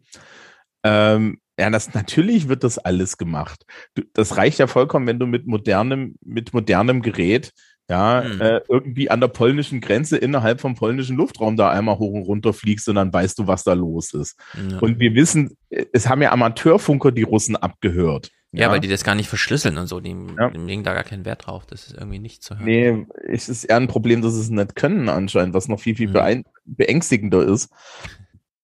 [0.84, 3.66] ähm, ja das, natürlich wird das alles gemacht.
[3.94, 7.54] Du, das reicht ja vollkommen, wenn du mit modernem, mit modernem Gerät
[7.90, 8.42] ja, hm.
[8.42, 12.54] äh, irgendwie an der polnischen Grenze innerhalb vom polnischen Luftraum da einmal hoch und runter
[12.54, 14.38] fliegst und dann weißt du, was da los ist.
[14.70, 14.80] Ja.
[14.80, 18.32] Und wir wissen, es haben ja Amateurfunker die Russen abgehört.
[18.52, 20.50] Ja, ja, weil die das gar nicht verschlüsseln und so, die, ja.
[20.50, 21.66] die legen da gar keinen Wert drauf.
[21.66, 22.66] Das ist irgendwie nicht zu hören.
[22.66, 26.10] Nee, es ist eher ein Problem, dass es nicht können anscheinend, was noch viel, viel
[26.10, 26.44] mhm.
[26.66, 27.70] beängstigender ist.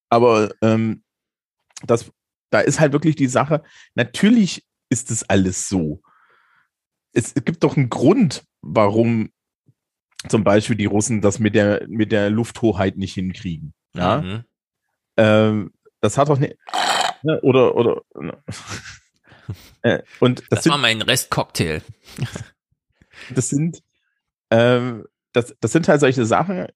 [0.08, 1.02] Aber ähm,
[1.82, 2.10] das,
[2.50, 3.62] da ist halt wirklich die Sache,
[3.94, 6.02] natürlich ist es alles so.
[7.12, 9.30] Es, es gibt doch einen Grund, warum
[10.28, 13.74] zum Beispiel die Russen das mit der, mit der Lufthoheit nicht hinkriegen.
[13.94, 14.22] Ja.
[14.22, 14.44] Mhm.
[15.16, 16.56] Ähm, das hat doch nicht.
[17.22, 18.02] Ne, oder, oder.
[19.82, 21.82] äh, und das, Das, sind, war mein Restcocktail.
[23.34, 23.82] das sind,
[24.50, 26.66] ähm, das, das sind halt solche Sachen.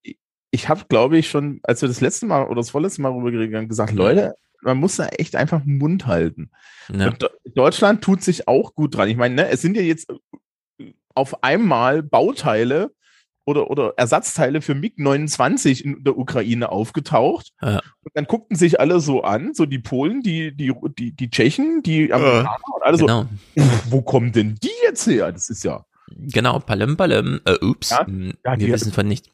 [0.50, 3.54] Ich habe, glaube ich, schon, als wir das letzte Mal oder das vorletzte Mal rübergeredet
[3.54, 6.50] haben, gesagt, Leute, man muss da echt einfach Mund halten.
[6.92, 7.14] Ja.
[7.54, 9.08] Deutschland tut sich auch gut dran.
[9.08, 10.10] Ich meine, ne, es sind ja jetzt
[11.18, 12.92] auf einmal Bauteile
[13.44, 17.50] oder, oder Ersatzteile für MiG-29 in der Ukraine aufgetaucht.
[17.62, 17.76] Ja.
[18.02, 21.82] Und dann guckten sich alle so an, so die Polen, die, die, die, die Tschechen,
[21.82, 23.26] die Amerikaner und alle Genau.
[23.56, 25.32] so, wo kommen denn die jetzt her?
[25.32, 25.84] Das ist ja.
[26.10, 27.40] Genau, Palim Palim.
[27.46, 29.30] Äh, ups, Ja, Hm, ja, wir die- wissen von nicht.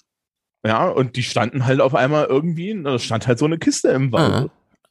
[0.66, 4.12] Ja, und die standen halt auf einmal irgendwie, da stand halt so eine Kiste im
[4.12, 4.32] Wald.
[4.32, 4.48] Ah.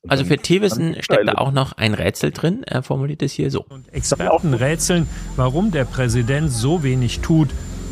[0.09, 2.63] Also für Thewissen steckt da auch noch ein Rätsel drin.
[2.63, 3.65] Er formuliert es hier so.
[3.93, 5.07] Experten rätseln,
[5.37, 7.49] warum der Präsident so wenig tut,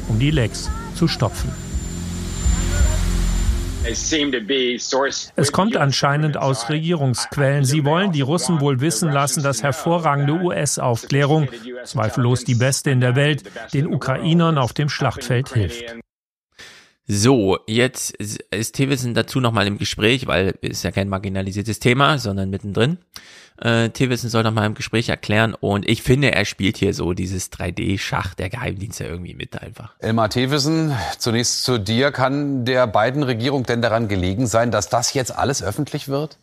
[0.10, 1.50] um die Lecks zu stopfen.
[5.36, 7.64] Es kommt anscheinend aus Regierungsquellen.
[7.64, 11.48] Sie wollen die Russen wohl wissen lassen, dass hervorragende US-Aufklärung,
[11.86, 13.44] zweifellos die beste in der Welt,
[13.74, 15.96] den Ukrainern auf dem Schlachtfeld hilft.
[17.14, 22.50] So, jetzt ist- Thewissen dazu nochmal im Gespräch, weil ist ja kein marginalisiertes Thema, sondern
[22.50, 23.00] mittendrin.
[23.62, 27.52] Äh, Thewissen soll nochmal im Gespräch erklären und ich finde, er spielt hier so dieses
[27.52, 29.92] 3D-Schach der Geheimdienste irgendwie mit einfach.
[30.00, 32.12] Elmar Thewissen, zunächst zu dir.
[32.14, 36.38] Kann der beiden Regierung denn daran gelegen sein, dass das jetzt alles öffentlich wird?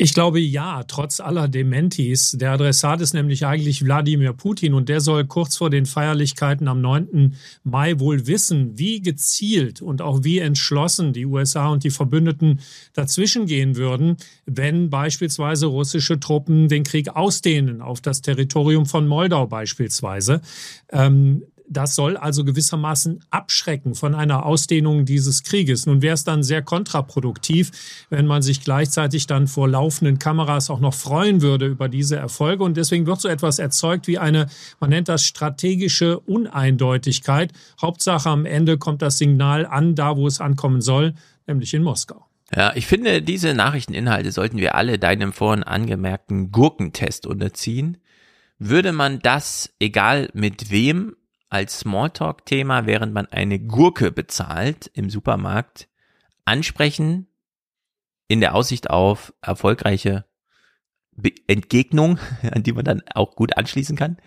[0.00, 2.30] Ich glaube ja, trotz aller Dementis.
[2.30, 6.80] Der Adressat ist nämlich eigentlich Wladimir Putin und der soll kurz vor den Feierlichkeiten am
[6.80, 7.34] 9.
[7.64, 12.60] Mai wohl wissen, wie gezielt und auch wie entschlossen die USA und die Verbündeten
[12.92, 19.48] dazwischen gehen würden, wenn beispielsweise russische Truppen den Krieg ausdehnen auf das Territorium von Moldau
[19.48, 20.42] beispielsweise.
[20.92, 25.86] Ähm, das soll also gewissermaßen abschrecken von einer Ausdehnung dieses Krieges.
[25.86, 27.70] Nun wäre es dann sehr kontraproduktiv,
[28.10, 32.64] wenn man sich gleichzeitig dann vor laufenden Kameras auch noch freuen würde über diese Erfolge.
[32.64, 34.46] Und deswegen wird so etwas erzeugt wie eine,
[34.80, 37.52] man nennt das strategische Uneindeutigkeit.
[37.80, 41.14] Hauptsache am Ende kommt das Signal an, da wo es ankommen soll,
[41.46, 42.24] nämlich in Moskau.
[42.54, 47.98] Ja, ich finde, diese Nachrichteninhalte sollten wir alle deinem vorhin angemerkten Gurkentest unterziehen.
[48.58, 51.14] Würde man das, egal mit wem,
[51.48, 55.88] als Smalltalk-Thema, während man eine Gurke bezahlt im Supermarkt,
[56.44, 57.26] ansprechen,
[58.28, 60.24] in der Aussicht auf erfolgreiche
[61.12, 62.18] Be Entgegnung,
[62.52, 64.18] an die man dann auch gut anschließen kann?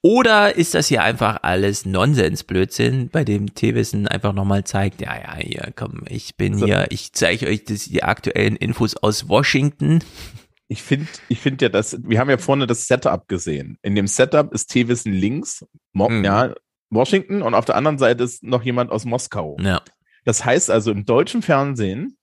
[0.00, 5.36] Oder ist das hier einfach alles Nonsens-Blödsinn, bei dem T-Wissen einfach nochmal zeigt, ja, ja,
[5.36, 10.04] hier, komm, ich bin hier, ich zeige euch das, die aktuellen Infos aus Washington.
[10.68, 13.78] Ich finde ich finde ja, dass wir haben ja vorne das Setup gesehen.
[13.82, 16.24] In dem Setup ist Thewissen links, Mo Mhm.
[16.24, 16.54] ja,
[16.90, 19.56] Washington und auf der anderen Seite ist noch jemand aus Moskau.
[19.60, 19.82] Ja.
[20.24, 22.16] Das heißt also, im deutschen Fernsehen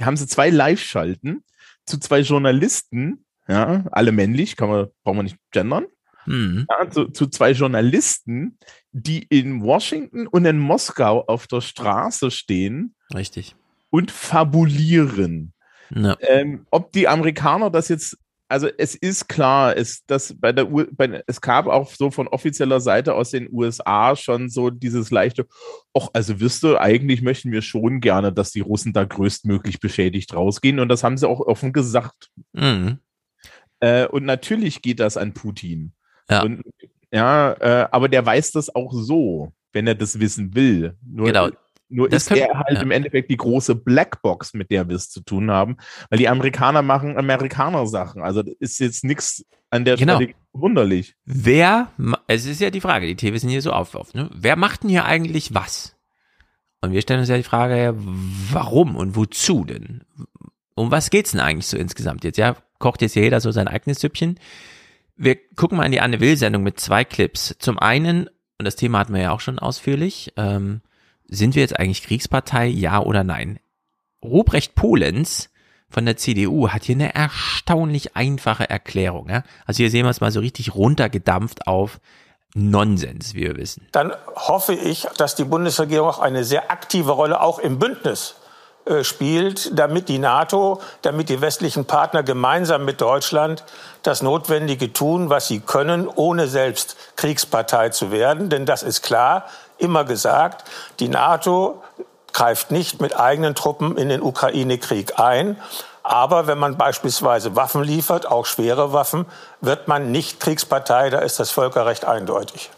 [0.00, 1.44] haben sie zwei Live-Schalten
[1.84, 5.86] zu zwei Journalisten, ja, alle männlich, kann man, braucht man nicht gendern,
[6.24, 6.66] Hm.
[6.68, 8.58] ja, zu, zu zwei Journalisten,
[8.92, 13.56] die in Washington und in Moskau auf der Straße stehen Richtig.
[13.90, 15.52] und fabulieren.
[15.94, 16.16] Ja.
[16.20, 18.16] Ähm, ob die Amerikaner das jetzt,
[18.48, 22.28] also es ist klar, es, dass bei der U, bei, es gab auch so von
[22.28, 25.46] offizieller Seite aus den USA schon so dieses leichte,
[25.94, 30.34] ach, also wisst ihr, eigentlich möchten wir schon gerne, dass die Russen da größtmöglich beschädigt
[30.34, 32.30] rausgehen und das haben sie auch offen gesagt.
[32.52, 32.98] Mhm.
[33.80, 35.92] Äh, und natürlich geht das an Putin.
[36.28, 36.42] Ja.
[36.42, 36.62] Und,
[37.12, 40.96] ja, äh, aber der weiß das auch so, wenn er das wissen will.
[41.04, 41.50] Nur, Genau.
[41.90, 42.80] Nur Das ist er halt ja.
[42.80, 45.76] im Endeffekt die große Blackbox, mit der wir es zu tun haben,
[46.08, 48.22] weil die Amerikaner machen Amerikaner-Sachen.
[48.22, 50.14] Also das ist jetzt nichts an der Genau.
[50.14, 51.14] Strategie wunderlich.
[51.24, 51.88] Wer,
[52.26, 54.30] es ist ja die Frage, die T-Wissen hier so aufwirft, ne?
[54.32, 55.96] Wer macht denn hier eigentlich was?
[56.80, 60.02] Und wir stellen uns ja die Frage, ja, warum und wozu denn?
[60.74, 62.38] Um was geht's denn eigentlich so insgesamt jetzt?
[62.38, 64.40] Ja, kocht jetzt hier jeder so sein eigenes Süppchen?
[65.16, 67.54] Wir gucken mal in die Anne Will-Sendung mit zwei Clips.
[67.58, 70.80] Zum einen, und das Thema hatten wir ja auch schon ausführlich, ähm,
[71.30, 73.58] sind wir jetzt eigentlich Kriegspartei, ja oder nein?
[74.22, 75.48] Ruprecht Polenz
[75.88, 79.28] von der CDU hat hier eine erstaunlich einfache Erklärung.
[79.28, 79.42] Ja?
[79.64, 82.00] Also hier sehen wir es mal so richtig runtergedampft auf
[82.54, 83.86] Nonsens, wie wir wissen.
[83.92, 88.34] dann hoffe ich, dass die Bundesregierung auch eine sehr aktive Rolle auch im Bündnis
[88.86, 93.62] äh, spielt, damit die NATO, damit die westlichen Partner gemeinsam mit Deutschland
[94.02, 98.48] das Notwendige tun, was sie können, ohne selbst Kriegspartei zu werden.
[98.48, 99.44] Denn das ist klar,
[99.80, 100.68] immer gesagt,
[101.00, 101.82] die NATO
[102.32, 105.56] greift nicht mit eigenen Truppen in den Ukraine-Krieg ein.
[106.02, 109.26] Aber wenn man beispielsweise Waffen liefert, auch schwere Waffen,
[109.60, 112.70] wird man nicht Kriegspartei, da ist das Völkerrecht eindeutig.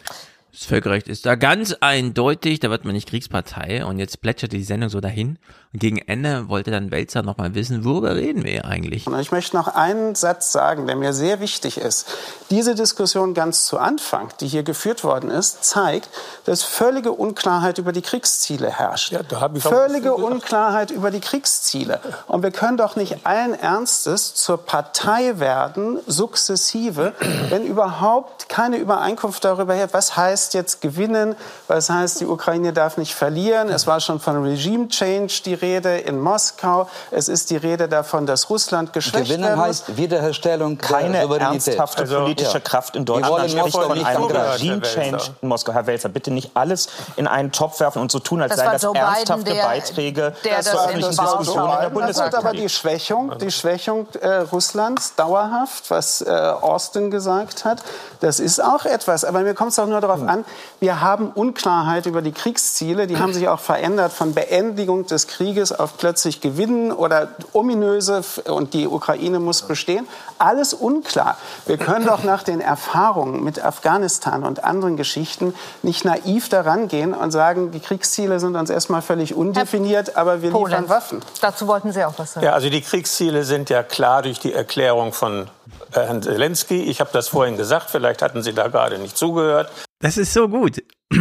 [0.51, 4.63] Das Völkerrecht ist da ganz eindeutig, da wird man nicht Kriegspartei und jetzt plätscherte die
[4.63, 5.39] Sendung so dahin
[5.73, 9.07] und gegen Ende wollte dann Welzer nochmal wissen, worüber reden wir eigentlich?
[9.07, 12.07] Und ich möchte noch einen Satz sagen, der mir sehr wichtig ist.
[12.51, 16.09] Diese Diskussion ganz zu Anfang, die hier geführt worden ist, zeigt,
[16.45, 19.13] dass völlige Unklarheit über die Kriegsziele herrscht.
[19.13, 21.99] Ja, da hab ich völlige Unklarheit über die Kriegsziele.
[22.27, 27.13] Und wir können doch nicht allen Ernstes zur Partei werden, sukzessive,
[27.49, 31.35] wenn überhaupt keine Übereinkunft darüber herrscht, was heißt jetzt gewinnen,
[31.67, 33.69] was heißt, die Ukraine darf nicht verlieren.
[33.69, 36.87] Es war schon von Regime Change die Rede in Moskau.
[37.11, 39.67] Es ist die Rede davon, dass Russland geschwächt Gewinnen werden muss.
[39.67, 42.59] heißt Wiederherstellung der keine ernsthafte Also, politische ja.
[42.59, 44.51] Kraft in Wir wollen Deutschland spricht Moskau von nicht einem angreifen.
[44.51, 45.01] Regime Herr Welzer.
[45.17, 45.71] Change in Moskau.
[45.73, 48.71] Herr Welzer, bitte nicht alles in einen Topf werfen und so tun, als Das seien
[48.73, 52.07] das Joe Biden, ernsthafte der- Beiträge der zur das öffentlichen war Diskussion in der Biden.
[52.07, 52.71] Das aber die Bundesrepublik.
[52.71, 57.81] Schwächung, die Schwächung äh, Russlands dauerhaft, was äh, Austin gesagt hat.
[58.19, 59.23] Das ist auch etwas.
[59.25, 60.43] Aber mir kommt es auch nur darauf an,
[60.79, 63.07] wir haben Unklarheit über die Kriegsziele.
[63.07, 68.73] Die haben sich auch verändert von Beendigung des Krieges auf plötzlich Gewinnen oder ominöse und
[68.73, 70.07] die Ukraine muss bestehen.
[70.37, 71.37] Alles unklar.
[71.65, 77.13] Wir können doch nach den Erfahrungen mit Afghanistan und anderen Geschichten nicht naiv daran gehen
[77.13, 80.89] und sagen, die Kriegsziele sind uns erstmal völlig undefiniert, aber wir liefern Polenz.
[80.89, 81.19] Waffen.
[81.41, 82.45] Dazu wollten Sie auch was sagen.
[82.45, 85.49] Ja, also die Kriegsziele sind ja klar durch die Erklärung von
[85.93, 86.83] äh, Herrn Zelensky.
[86.83, 89.71] Ich habe das vorhin gesagt, vielleicht hatten Sie da gerade nicht zugehört.
[89.99, 90.83] Das ist so gut.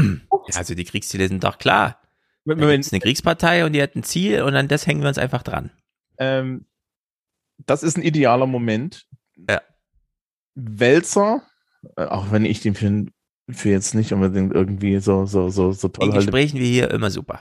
[0.54, 2.01] Also die Kriegsziele sind doch klar.
[2.44, 5.08] Wenn- Da gibt's eine Kriegspartei und die hat ein Ziel und an das hängen wir
[5.08, 5.70] uns einfach dran.
[6.18, 6.66] Ähm,
[7.66, 9.06] das ist ein idealer Moment.
[9.48, 9.60] Ja.
[10.54, 11.42] Welzer,
[11.96, 13.06] äh, auch wenn ich den für,
[13.50, 16.26] für jetzt nicht unbedingt irgendwie so, so, so, so toll In halte.
[16.26, 17.40] Gesprächen wie hier immer super.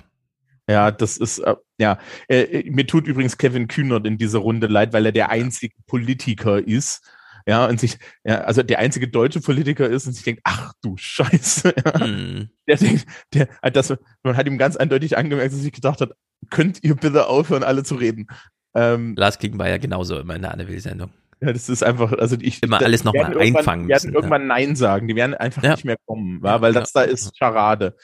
[0.69, 1.97] Ja, das ist, äh, ja.
[2.27, 5.75] Äh, äh, mir tut übrigens Kevin Kühnert in dieser Runde leid, weil er der einzige
[5.87, 7.03] Politiker ist.
[7.47, 10.95] Ja, und sich, ja, also der einzige deutsche Politiker ist und sich denkt, ach du
[10.97, 11.73] Scheiße.
[11.85, 11.99] Ja.
[11.99, 12.49] Hm.
[12.67, 13.93] Der denkt, der, das,
[14.23, 16.11] man hat ihm ganz eindeutig angemerkt, dass er sich gedacht hat,
[16.49, 18.27] könnt ihr bitte aufhören, alle zu reden.
[18.75, 21.11] Ähm, Lars King war ja genauso immer in der Anne Will-Sendung.
[21.41, 22.61] ja, das ist einfach, also ich.
[22.63, 25.15] Immer alles die noch mal werden irgendwann- einfangen Die werden müssen, irgendwann Nein sagen, die
[25.15, 25.71] werden einfach Ja.
[25.71, 27.95] nicht mehr kommen, ja, weil das da ist Charade.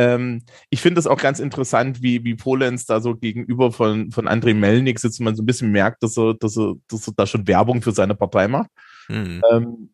[0.00, 4.28] Ähm, ich finde es auch ganz interessant, wie, wie Polenz da so gegenüber von, von
[4.28, 7.12] Andrei Melnik sitzt und man so ein bisschen merkt, dass er, dass er, dass er
[7.14, 8.70] da schon Werbung für seine Partei macht.
[9.08, 9.42] Hm.
[9.52, 9.90] Ähm,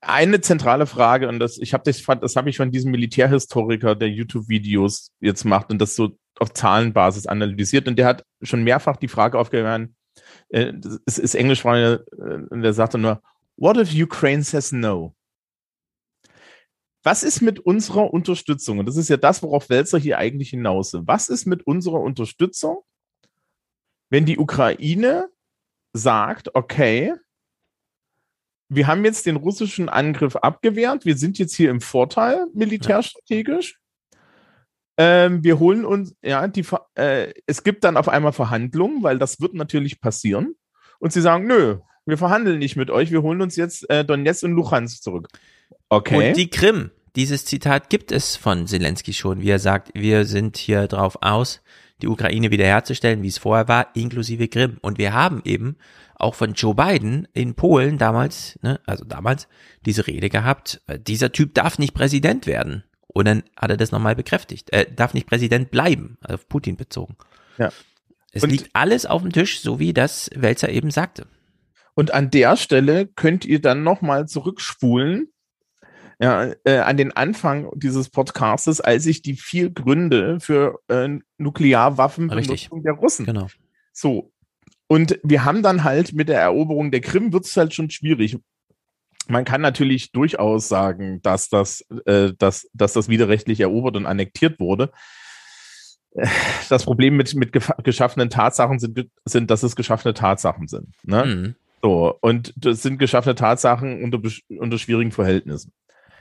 [0.00, 4.08] eine zentrale Frage, und das, ich habe das, das habe ich von diesem Militärhistoriker, der
[4.08, 7.86] YouTube-Videos jetzt macht und das so auf Zahlenbasis analysiert.
[7.88, 9.94] Und der hat schon mehrfach die Frage aufgeworfen,
[10.48, 10.72] äh,
[11.04, 13.20] es ist Englischsprachiger, äh, und der sagte nur,
[13.56, 15.14] what if Ukraine says no?
[17.02, 18.78] Was ist mit unserer Unterstützung?
[18.78, 21.02] Und das ist ja das, worauf Welzer hier eigentlich hinaus will.
[21.06, 22.82] Was ist mit unserer Unterstützung,
[24.10, 25.28] wenn die Ukraine
[25.92, 27.14] sagt, okay,
[28.68, 33.78] wir haben jetzt den russischen Angriff abgewehrt, wir sind jetzt hier im Vorteil militärstrategisch.
[34.96, 36.64] Ähm, wir holen uns, ja, die,
[36.94, 40.54] äh, es gibt dann auf einmal Verhandlungen, weil das wird natürlich passieren.
[40.98, 44.44] Und sie sagen, nö, wir verhandeln nicht mit euch, wir holen uns jetzt äh, Donetsk
[44.44, 45.28] und Luhansk zurück.
[45.88, 46.30] Okay.
[46.30, 50.56] Und die Krim, dieses Zitat gibt es von Zelensky schon, wie er sagt, wir sind
[50.56, 51.60] hier drauf aus,
[52.00, 54.78] die Ukraine wiederherzustellen, wie es vorher war, inklusive Krim.
[54.80, 55.76] Und wir haben eben
[56.16, 59.48] auch von Joe Biden in Polen damals, ne, also damals,
[59.84, 62.84] diese Rede gehabt, äh, dieser Typ darf nicht Präsident werden.
[63.08, 64.70] Und dann hat er das nochmal bekräftigt.
[64.70, 67.16] Er darf nicht Präsident bleiben, also auf Putin bezogen.
[67.58, 67.70] Ja.
[68.32, 71.26] Es liegt alles auf dem Tisch, so wie das Welzer eben sagte.
[71.94, 75.31] Und an der Stelle könnt ihr dann nochmal zurückspulen
[76.22, 82.84] ja, äh, an den Anfang dieses Podcastes, als ich die vier Gründe für äh, Nuklearwaffenbenutzung
[82.84, 83.26] der Russen.
[83.26, 83.48] Genau.
[83.92, 84.32] So.
[84.86, 88.38] Und wir haben dann halt mit der Eroberung der Krim wird es halt schon schwierig.
[89.26, 94.60] Man kann natürlich durchaus sagen, dass das, äh, dass, dass das widerrechtlich erobert und annektiert
[94.60, 94.92] wurde.
[96.68, 100.94] Das Problem mit, mit geschaffenen Tatsachen sind, sind, dass es geschaffene Tatsachen sind.
[101.02, 101.24] Ne?
[101.24, 101.54] Mhm.
[101.82, 104.20] So, und das sind geschaffene Tatsachen unter,
[104.60, 105.72] unter schwierigen Verhältnissen.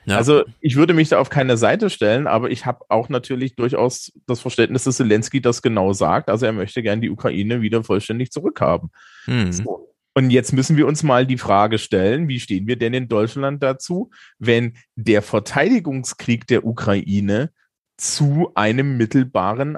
[0.06, 0.18] Ja.
[0.18, 4.11] Also ich würde mich da auf keine Seite stellen, aber ich habe auch natürlich durchaus
[4.26, 6.30] das Verständnis, dass Zelensky das genau sagt.
[6.30, 8.90] Also er möchte gern die Ukraine wieder vollständig zurückhaben.
[9.26, 9.52] Hm.
[9.52, 9.94] So.
[10.14, 13.64] Und jetzt müssen wir uns mal die Frage stellen, wie stehen wir denn in Deutschland
[13.64, 14.10] dazu,
[14.40, 17.52] wenn der Verteidigungskrieg der Ukraine
[17.98, 19.78] zu einem mittelbaren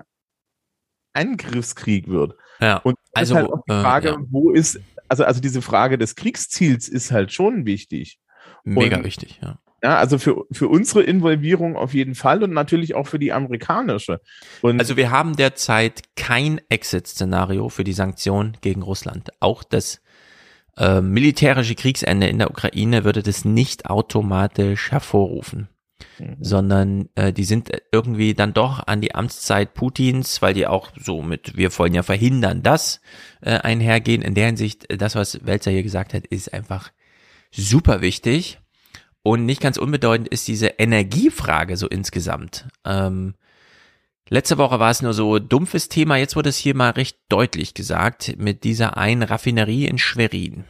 [1.13, 2.35] Angriffskrieg wird?
[2.59, 4.17] Ja, Und also, halt die äh, Frage, ja.
[4.29, 8.19] wo ist, also, also diese Frage des Kriegsziels ist halt schon wichtig.
[8.63, 9.59] Mega Und- wichtig, ja.
[9.83, 14.21] Ja, also für, für unsere Involvierung auf jeden Fall und natürlich auch für die amerikanische.
[14.61, 19.31] Und Also wir haben derzeit kein Exit-Szenario für die Sanktionen gegen Russland.
[19.41, 20.01] Auch das
[20.77, 25.67] äh, militärische Kriegsende in der Ukraine würde das nicht automatisch hervorrufen.
[26.19, 26.37] Mhm.
[26.41, 31.21] sondern äh, die sind irgendwie dann doch an die Amtszeit Putins, weil die auch so
[31.21, 32.99] mit, wir wollen ja verhindern, dass
[33.41, 34.21] äh, einhergehen.
[34.21, 36.91] In der Hinsicht, äh, das, was Welzer hier gesagt hat, ist einfach
[37.51, 38.59] super wichtig.
[39.23, 42.67] Und nicht ganz unbedeutend ist diese Energiefrage so insgesamt.
[42.85, 43.35] Ähm,
[44.29, 47.73] letzte Woche war es nur so dumpfes Thema, jetzt wurde es hier mal recht deutlich
[47.73, 50.65] gesagt mit dieser einen Raffinerie in Schwerin.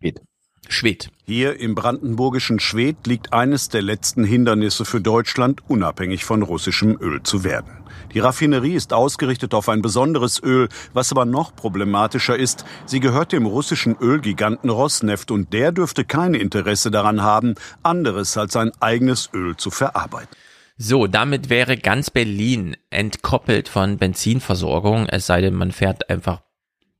[0.00, 0.20] Geht.
[0.68, 1.10] Schwedt.
[1.26, 7.22] Hier im brandenburgischen Schwedt liegt eines der letzten Hindernisse für Deutschland, unabhängig von russischem Öl
[7.22, 7.82] zu werden.
[8.14, 13.32] Die Raffinerie ist ausgerichtet auf ein besonderes Öl, was aber noch problematischer ist, sie gehört
[13.32, 19.30] dem russischen Ölgiganten Rosneft und der dürfte kein Interesse daran haben, anderes als sein eigenes
[19.32, 20.36] Öl zu verarbeiten.
[20.76, 26.42] So, damit wäre ganz Berlin entkoppelt von Benzinversorgung, es sei denn, man fährt einfach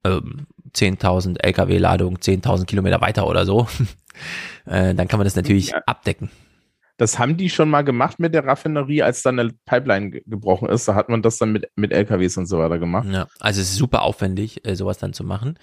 [0.04, 3.66] ähm, 10.000 LKW-Ladungen 10.000 Kilometer weiter oder so,
[4.66, 5.82] äh, dann kann man das natürlich ja.
[5.86, 6.30] abdecken.
[6.98, 10.86] Das haben die schon mal gemacht mit der Raffinerie, als dann eine Pipeline gebrochen ist.
[10.86, 13.08] Da hat man das dann mit, mit LKWs und so weiter gemacht.
[13.10, 15.58] Ja, also es ist super aufwendig, äh, sowas dann zu machen.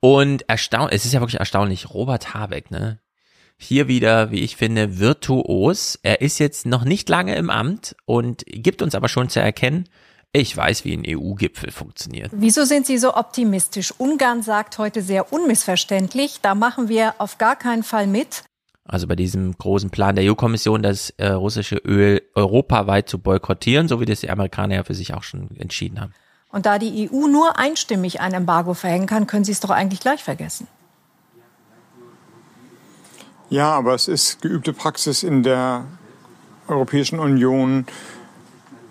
[0.00, 3.00] Und erstaunlich, es ist ja wirklich erstaunlich, Robert Habeck, ne?
[3.56, 5.98] Hier wieder, wie ich finde, virtuos.
[6.04, 9.88] Er ist jetzt noch nicht lange im Amt und gibt uns aber schon zu erkennen,
[10.32, 12.30] ich weiß, wie ein EU-Gipfel funktioniert.
[12.34, 13.94] Wieso sind Sie so optimistisch?
[13.96, 18.44] Ungarn sagt heute sehr unmissverständlich, da machen wir auf gar keinen Fall mit.
[18.84, 24.00] Also bei diesem großen Plan der EU-Kommission, das äh, russische Öl europaweit zu boykottieren, so
[24.00, 26.14] wie das die Amerikaner ja für sich auch schon entschieden haben.
[26.50, 30.00] Und da die EU nur einstimmig ein Embargo verhängen kann, können Sie es doch eigentlich
[30.00, 30.66] gleich vergessen.
[33.50, 35.84] Ja, aber es ist geübte Praxis in der
[36.66, 37.86] Europäischen Union,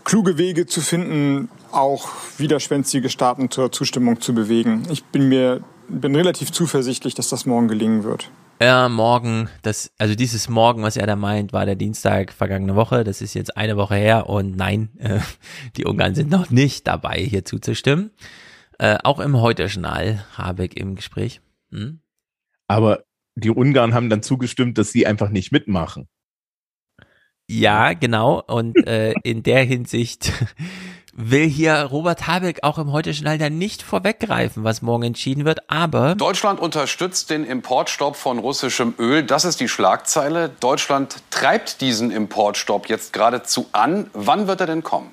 [0.08, 2.08] kluge Wege zu finden, auch
[2.38, 4.84] widerspenstige Staaten zur Zustimmung zu bewegen.
[4.90, 8.32] Ich bin mir bin relativ zuversichtlich, dass das morgen gelingen wird.
[8.62, 13.04] Ja, morgen, das, also dieses Morgen, was er da meint, war der Dienstag vergangene Woche.
[13.04, 15.20] Das ist jetzt eine Woche her und nein, äh,
[15.78, 18.12] die Ungarn sind noch nicht dabei, hier zuzustimmen.
[18.80, 21.42] Äh, auch im Heute-Journal habe ich im Gespräch.
[21.72, 22.00] Hm?
[22.68, 23.04] Aber
[23.36, 26.08] die Ungarn haben dann zugestimmt, dass sie einfach nicht mitmachen.
[27.49, 28.44] Ja, genau.
[28.45, 30.34] Und äh, in der Hinsicht
[31.14, 36.15] will hier Robert Habeck auch im Heute-Journal dann nicht vorweggreifen, was morgen entschieden wird, aber...
[36.15, 39.24] Deutschland unterstützt den Importstopp von russischem Öl.
[39.24, 40.49] Das ist die Schlagzeile.
[40.60, 44.11] Deutschland treibt diesen Importstopp jetzt geradezu an.
[44.14, 45.10] Wann wird er denn kommen?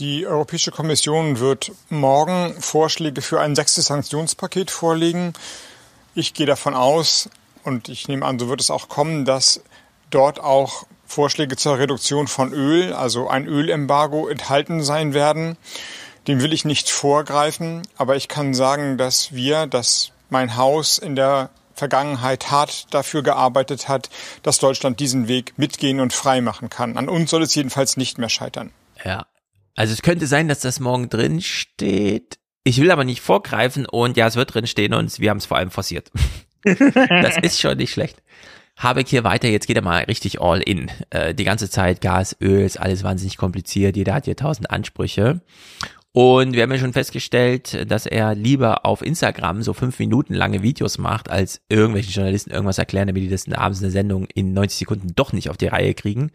[0.00, 5.32] Die Europäische Kommission wird morgen Vorschläge für ein sechstes Sanktionspaket vorlegen.
[6.14, 7.30] Ich gehe davon aus,
[7.64, 9.62] und ich nehme an, so wird es auch kommen, dass
[10.10, 15.56] dort auch Vorschläge zur Reduktion von Öl, also ein Ölembargo, enthalten sein werden.
[16.28, 21.16] Dem will ich nicht vorgreifen, aber ich kann sagen, dass wir, dass mein Haus in
[21.16, 24.10] der Vergangenheit hart dafür gearbeitet hat,
[24.42, 26.98] dass Deutschland diesen Weg mitgehen und frei machen kann.
[26.98, 28.70] An uns soll es jedenfalls nicht mehr scheitern.
[29.02, 29.26] Ja.
[29.74, 32.38] Also es könnte sein, dass das morgen drin steht.
[32.64, 35.46] Ich will aber nicht vorgreifen und ja, es wird drin stehen und wir haben es
[35.46, 36.10] vor allem forciert.
[36.64, 38.22] das ist schon nicht schlecht.
[38.78, 40.90] Habeck hier weiter, jetzt geht er mal richtig all in.
[41.10, 45.40] Äh, die ganze Zeit Gas, Öl, ist alles wahnsinnig kompliziert, jeder hat hier tausend Ansprüche.
[46.12, 50.62] Und wir haben ja schon festgestellt, dass er lieber auf Instagram so fünf Minuten lange
[50.62, 54.78] Videos macht, als irgendwelchen Journalisten irgendwas erklären, damit die das abends eine Sendung in 90
[54.78, 56.30] Sekunden doch nicht auf die Reihe kriegen.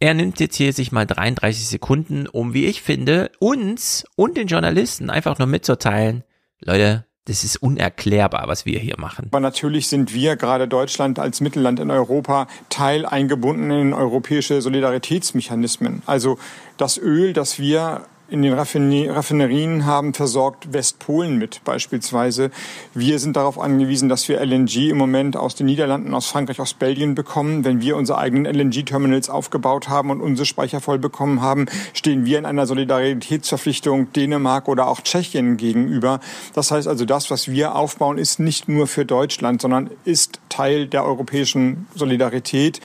[0.00, 4.46] Er nimmt jetzt hier sich mal 33 Sekunden, um, wie ich finde, uns und den
[4.46, 6.24] Journalisten einfach nur mitzuteilen,
[6.60, 9.26] Leute, das ist unerklärbar, was wir hier machen.
[9.30, 16.02] Aber natürlich sind wir, gerade Deutschland als Mittelland in Europa, Teil eingebunden in europäische Solidaritätsmechanismen.
[16.06, 16.38] Also
[16.78, 22.50] das Öl, das wir in den Raffinerien haben versorgt Westpolen mit beispielsweise.
[22.92, 26.74] Wir sind darauf angewiesen, dass wir LNG im Moment aus den Niederlanden, aus Frankreich, aus
[26.74, 27.64] Belgien bekommen.
[27.64, 32.38] Wenn wir unsere eigenen LNG-Terminals aufgebaut haben und unsere Speicher voll bekommen haben, stehen wir
[32.38, 36.20] in einer Solidaritätsverpflichtung Dänemark oder auch Tschechien gegenüber.
[36.54, 40.86] Das heißt also, das, was wir aufbauen, ist nicht nur für Deutschland, sondern ist Teil
[40.86, 42.80] der europäischen Solidarität.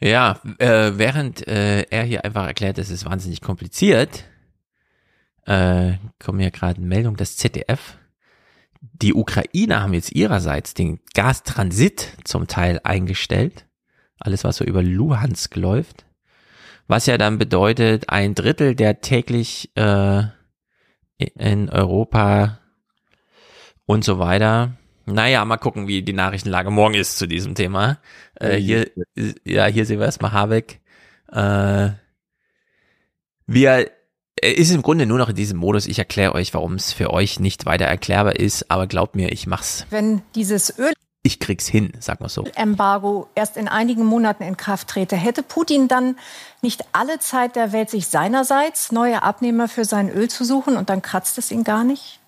[0.00, 4.24] Ja, äh, während äh, er hier einfach erklärt, es ist wahnsinnig kompliziert,
[5.44, 7.98] äh, kommen hier gerade Meldung des ZDF.
[8.80, 13.66] Die Ukrainer haben jetzt ihrerseits den Gastransit zum Teil eingestellt.
[14.20, 16.04] Alles, was so über Luhansk läuft.
[16.86, 20.22] Was ja dann bedeutet, ein Drittel der täglich äh,
[21.16, 22.60] in Europa
[23.84, 24.76] und so weiter
[25.12, 27.98] naja, mal gucken, wie die Nachrichtenlage morgen ist zu diesem Thema.
[28.34, 28.90] Äh, hier,
[29.44, 30.80] ja, hier sehen wir erstmal Habeck.
[31.32, 31.90] Äh,
[33.46, 33.90] wir
[34.40, 35.86] er ist im Grunde nur noch in diesem Modus.
[35.86, 39.46] Ich erkläre euch, warum es für euch nicht weiter erklärbar ist, aber glaubt mir, ich
[39.46, 39.86] mach's.
[39.90, 42.44] Wenn dieses Öl Ich krieg's hin, sag mal so.
[42.54, 46.16] Embargo erst in einigen Monaten in Kraft trete, hätte Putin dann
[46.62, 50.88] nicht alle Zeit der Welt, sich seinerseits neue Abnehmer für sein Öl zu suchen und
[50.88, 52.20] dann kratzt es ihn gar nicht?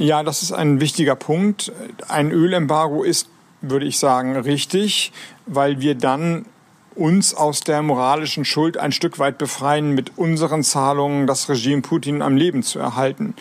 [0.00, 1.70] Ja, das ist ein wichtiger Punkt.
[2.08, 3.28] Ein Ölembargo ist,
[3.60, 5.12] würde ich sagen, richtig,
[5.44, 6.46] weil wir dann
[6.94, 12.22] uns aus der moralischen Schuld ein Stück weit befreien, mit unseren Zahlungen das Regime Putin
[12.22, 13.34] am Leben zu erhalten.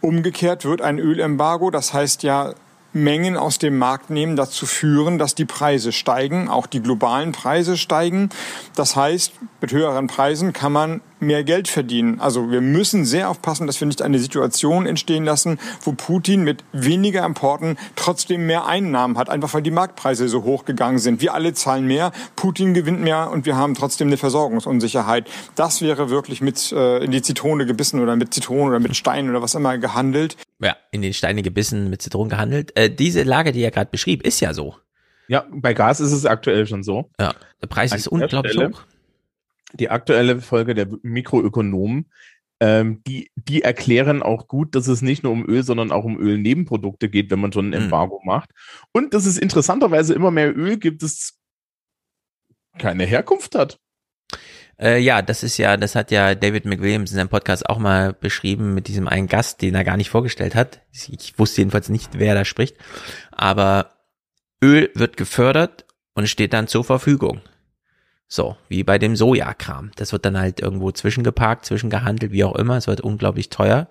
[0.00, 2.54] Umgekehrt wird ein Ölembargo, das heißt ja
[2.94, 7.76] Mengen aus dem Markt nehmen, dazu führen, dass die Preise steigen, auch die globalen Preise
[7.76, 8.30] steigen.
[8.76, 12.20] Das heißt, mit höheren Preisen kann man mehr Geld verdienen.
[12.20, 16.64] Also wir müssen sehr aufpassen, dass wir nicht eine Situation entstehen lassen, wo Putin mit
[16.72, 21.20] weniger Importen trotzdem mehr Einnahmen hat, einfach weil die Marktpreise so hoch gegangen sind.
[21.20, 25.28] Wir alle zahlen mehr, Putin gewinnt mehr und wir haben trotzdem eine Versorgungsunsicherheit.
[25.54, 29.30] Das wäre wirklich mit äh, in die Zitrone gebissen oder mit Zitronen oder mit Steinen
[29.30, 30.36] oder was immer gehandelt.
[30.60, 32.76] Ja, in den Steine gebissen, mit Zitronen gehandelt.
[32.76, 34.76] Äh, diese Lage, die er gerade beschrieb, ist ja so.
[35.26, 37.10] Ja, bei Gas ist es aktuell schon so.
[37.18, 38.84] Ja, der Preis An ist unglaublich Stelle, hoch.
[39.72, 42.10] Die aktuelle Folge der Mikroökonomen,
[42.60, 46.18] ähm, die, die erklären auch gut, dass es nicht nur um Öl, sondern auch um
[46.18, 48.50] Ölnebenprodukte geht, wenn man schon ein Embargo macht.
[48.92, 51.38] Und dass es interessanterweise immer mehr Öl gibt, das
[52.78, 53.80] keine Herkunft hat.
[54.78, 58.12] Äh, ja, das ist ja, das hat ja David McWilliams in seinem Podcast auch mal
[58.12, 60.80] beschrieben mit diesem einen Gast, den er gar nicht vorgestellt hat.
[60.92, 62.76] Ich wusste jedenfalls nicht, wer da spricht.
[63.30, 63.90] Aber
[64.62, 65.84] Öl wird gefördert
[66.14, 67.40] und steht dann zur Verfügung.
[68.26, 69.92] So, wie bei dem Sojakram.
[69.96, 72.76] Das wird dann halt irgendwo zwischengeparkt, zwischengehandelt, wie auch immer.
[72.76, 73.88] Es wird unglaublich teuer.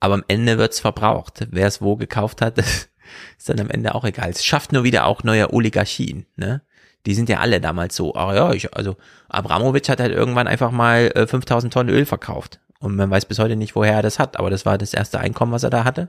[0.00, 1.46] Aber am Ende wird's verbraucht.
[1.50, 2.58] Wer es wo gekauft hat,
[3.38, 4.30] ist dann am Ende auch egal.
[4.30, 6.62] Es schafft nur wieder auch neue Oligarchien, ne?
[7.06, 8.96] Die sind ja alle damals so, ah ja, ich, also
[9.28, 12.60] Abramowitsch hat halt irgendwann einfach mal äh, 5000 Tonnen Öl verkauft.
[12.78, 15.18] Und man weiß bis heute nicht, woher er das hat, aber das war das erste
[15.18, 16.08] Einkommen, was er da hatte.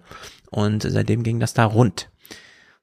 [0.50, 2.10] Und seitdem ging das da rund.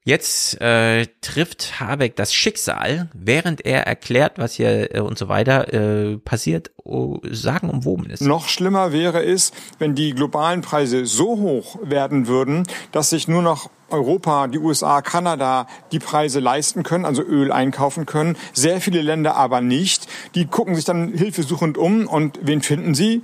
[0.06, 5.72] Jetzt äh, trifft Habeck das Schicksal, während er erklärt, was hier äh, und so weiter
[5.72, 8.20] äh, passiert, oh, sagen umwoben ist.
[8.20, 13.40] Noch schlimmer wäre es, wenn die globalen Preise so hoch werden würden, dass sich nur
[13.40, 18.36] noch Europa, die USA, Kanada die Preise leisten können, also Öl einkaufen können.
[18.52, 20.06] Sehr viele Länder aber nicht.
[20.34, 23.22] Die gucken sich dann hilfesuchend um und wen finden sie?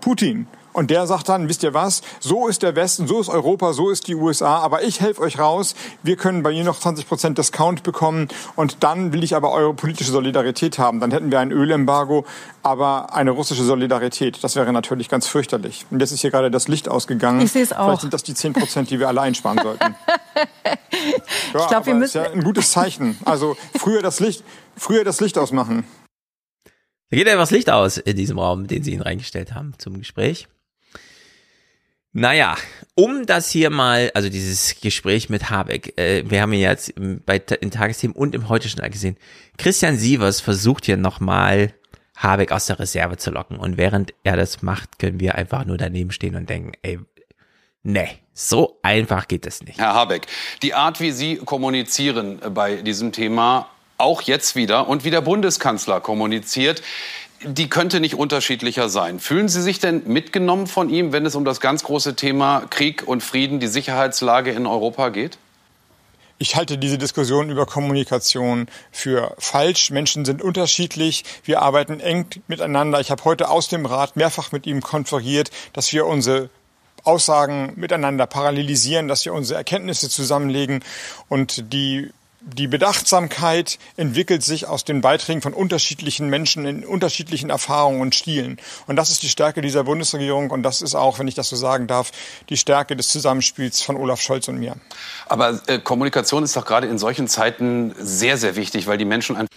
[0.00, 0.46] Putin.
[0.72, 3.90] Und der sagt dann, wisst ihr was, so ist der Westen, so ist Europa, so
[3.90, 5.74] ist die USA, aber ich helfe euch raus.
[6.02, 10.12] Wir können bei ihr noch 20% Discount bekommen und dann will ich aber eure politische
[10.12, 11.00] Solidarität haben.
[11.00, 12.24] Dann hätten wir ein Ölembargo,
[12.62, 14.44] aber eine russische Solidarität.
[14.44, 15.86] Das wäre natürlich ganz fürchterlich.
[15.90, 17.40] Und jetzt ist hier gerade das Licht ausgegangen.
[17.40, 17.86] Ich sehe es auch.
[17.86, 19.94] Vielleicht sind das die 10%, die wir alle einsparen sollten.
[21.54, 23.18] Ja, Ich glaub, wir aber müssen- ist ja ein gutes Zeichen.
[23.24, 24.44] Also früher das Licht,
[24.76, 25.84] früher das Licht ausmachen.
[27.10, 30.48] Da geht etwas Licht aus in diesem Raum, den sie ihn reingestellt haben zum Gespräch.
[32.12, 32.56] Naja,
[32.94, 37.36] um das hier mal, also dieses Gespräch mit Habeck, äh, wir haben ihn jetzt bei
[37.60, 39.16] in Tagesthemen und im Heute-Journal gesehen.
[39.58, 41.74] Christian Sievers versucht hier nochmal
[42.16, 45.76] Habeck aus der Reserve zu locken und während er das macht, können wir einfach nur
[45.76, 46.98] daneben stehen und denken, ey,
[47.82, 49.78] nee, so einfach geht es nicht.
[49.78, 50.26] Herr Habeck,
[50.62, 53.68] die Art, wie Sie kommunizieren bei diesem Thema,
[53.98, 56.82] auch jetzt wieder und wie der Bundeskanzler kommuniziert,
[57.44, 59.20] die könnte nicht unterschiedlicher sein.
[59.20, 63.06] Fühlen Sie sich denn mitgenommen von ihm, wenn es um das ganz große Thema Krieg
[63.06, 65.38] und Frieden, die Sicherheitslage in Europa geht?
[66.40, 69.90] Ich halte diese Diskussion über Kommunikation für falsch.
[69.90, 71.24] Menschen sind unterschiedlich.
[71.42, 73.00] Wir arbeiten eng miteinander.
[73.00, 76.48] Ich habe heute aus dem Rat mehrfach mit ihm konferiert, dass wir unsere
[77.02, 80.84] Aussagen miteinander parallelisieren, dass wir unsere Erkenntnisse zusammenlegen
[81.28, 82.10] und die
[82.40, 88.58] die Bedachtsamkeit entwickelt sich aus den Beiträgen von unterschiedlichen Menschen in unterschiedlichen Erfahrungen und Stilen.
[88.86, 91.56] Und das ist die Stärke dieser Bundesregierung und das ist auch, wenn ich das so
[91.56, 92.12] sagen darf,
[92.48, 94.76] die Stärke des Zusammenspiels von Olaf Scholz und mir.
[95.26, 99.36] Aber äh, Kommunikation ist doch gerade in solchen Zeiten sehr, sehr wichtig, weil die Menschen
[99.36, 99.48] einfach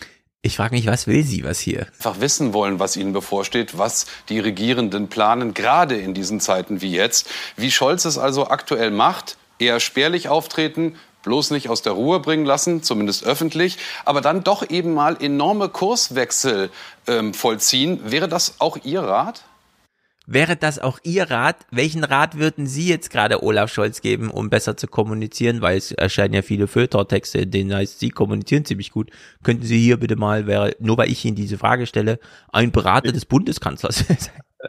[0.41, 1.81] Ich frage mich, was will sie, was hier?
[1.81, 6.91] einfach wissen wollen, was ihnen bevorsteht, was die Regierenden planen, gerade in diesen Zeiten wie
[6.91, 7.29] jetzt.
[7.57, 12.45] Wie Scholz es also aktuell macht, eher spärlich auftreten, bloß nicht aus der Ruhe bringen
[12.45, 16.69] lassen, zumindest öffentlich, aber dann doch eben mal enorme Kurswechsel
[17.07, 17.99] ähm, vollziehen.
[18.05, 19.43] Wäre das auch Ihr Rat?
[20.27, 21.65] Wäre das auch Ihr Rat?
[21.71, 25.61] Welchen Rat würden Sie jetzt gerade Olaf Scholz geben, um besser zu kommunizieren?
[25.61, 29.09] Weil es erscheinen ja viele Feuilleton-Texte, in denen heißt, Sie kommunizieren ziemlich gut.
[29.43, 32.19] Könnten Sie hier bitte mal, wäre, nur weil ich Ihnen diese Frage stelle,
[32.53, 34.05] ein Berater des Bundeskanzlers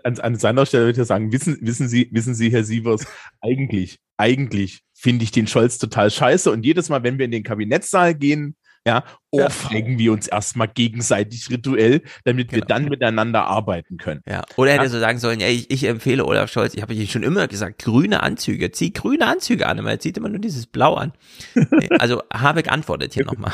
[0.05, 3.05] An, an seiner Stelle würde ich sagen, wissen, wissen Sie, wissen Sie, Herr Sievers,
[3.43, 7.43] eigentlich, eigentlich finde ich den Scholz total scheiße und jedes Mal, wenn wir in den
[7.43, 8.55] Kabinettssaal gehen,
[8.87, 14.23] ja, ohrfeigen wir uns erstmal gegenseitig rituell, damit wir dann miteinander arbeiten können.
[14.29, 14.43] Ja.
[14.57, 14.87] Oder hätte Ja.
[14.87, 17.47] er so sagen sollen, ja, ich, ich empfehle Olaf Scholz, ich habe ich schon immer
[17.49, 21.13] gesagt, grüne Anzüge, zieh grüne Anzüge an, aber er zieht immer nur dieses Blau an.
[21.99, 23.53] Also Habeck antwortet hier nochmal.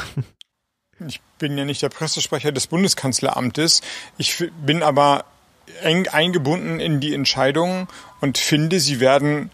[1.06, 3.82] Ich bin ja nicht der Pressesprecher des Bundeskanzleramtes.
[4.16, 5.24] Ich bin aber
[5.82, 7.86] eng eingebunden in die Entscheidungen
[8.20, 9.50] und finde, sie werden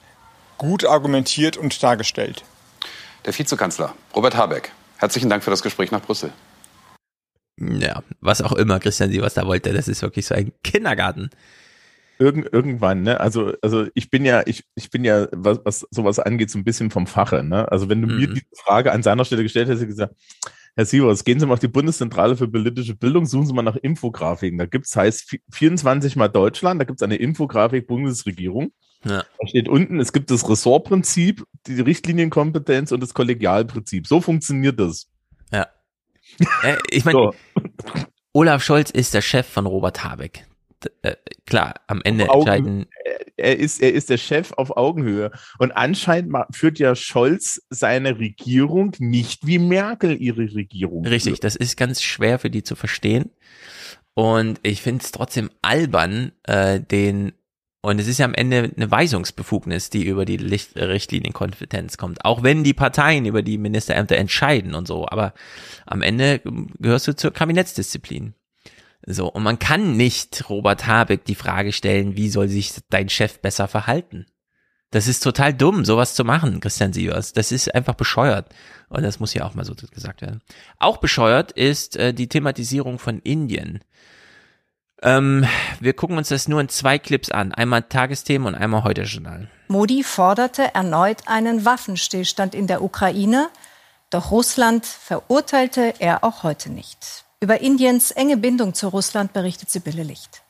[0.59, 2.45] gut argumentiert und dargestellt.
[3.25, 4.73] Der Vizekanzler Robert Habeck.
[4.99, 6.31] Herzlichen Dank für das Gespräch nach Brüssel.
[7.61, 11.31] Ja, was auch immer Christian Sie was da wollte, das ist wirklich so ein Kindergarten.
[12.19, 13.19] Irgend, irgendwann, ne?
[13.21, 16.65] Also, also ich bin ja, ich, ich bin ja, was, was sowas angeht, so ein
[16.65, 17.71] bisschen vom Fache, ne?
[17.71, 18.35] Also wenn du mir Mhm.
[18.35, 20.15] die Frage an seiner Stelle gestellt hättest, hätte ich gesagt,
[20.77, 23.77] Herr Sievers, gehen Sie mal auf die Bundeszentrale für politische Bildung, suchen Sie mal nach
[23.77, 24.59] Infografiken.
[24.59, 28.73] Da gibt's heißt vi- 24 mal Deutschland, da gibt's eine Infografik Bundesregierung.
[29.05, 29.25] Ja.
[29.41, 34.07] Da steht unten, es gibt das Ressortprinzip, die Richtlinienkompetenz und das Kollegialprinzip.
[34.07, 35.09] So funktioniert das.
[35.53, 35.69] Ja.
[36.63, 37.33] Äh, ich meine,
[38.33, 40.47] Olaf Scholz ist der Chef von Robert Habeck.
[41.03, 41.17] Äh,
[41.47, 42.87] klar, am Ende Augen- entscheiden.
[43.37, 45.31] Er ist, er ist der Chef auf Augenhöhe.
[45.59, 51.07] Und anscheinend führt ja Scholz seine Regierung nicht wie Merkel ihre Regierung.
[51.07, 53.31] Richtig, das ist ganz schwer für die zu verstehen.
[54.15, 57.33] Und ich finde es trotzdem albern, äh, den,
[57.85, 62.25] und es ist ja am Ende eine Weisungsbefugnis, die über die Licht Richtlinienkompetenz kommt.
[62.25, 65.07] Auch wenn die Parteien über die Ministerämter entscheiden und so.
[65.07, 65.35] Aber
[65.85, 68.33] am Ende ähm, gehörst du zur Kabinettsdisziplin.
[69.05, 73.41] So, und man kann nicht Robert Habeck die Frage stellen, wie soll sich dein Chef
[73.41, 74.25] besser verhalten?
[74.91, 77.35] Das ist total dumm, sowas zu machen, Christian Sievers.
[77.35, 78.49] Das ist einfach bescheuert.
[78.89, 80.41] Und das muss ja auch mal so gesagt werden.
[80.79, 83.81] Auch bescheuert ist äh, die Thematisierung von Indien.
[85.05, 85.47] Ähm,
[85.81, 87.53] wir gucken uns das nur in zwei Clips an.
[87.53, 89.49] Einmal Tagesthemen und einmal heute Journal.
[89.69, 93.49] Modi forderte erneut einen Waffenstillstand in der Ukraine,
[94.09, 97.25] doch Russland verurteilte er auch heute nicht.
[97.41, 100.44] Über Indiens enge Bindung zu Russland berichtet Sibylle Licht.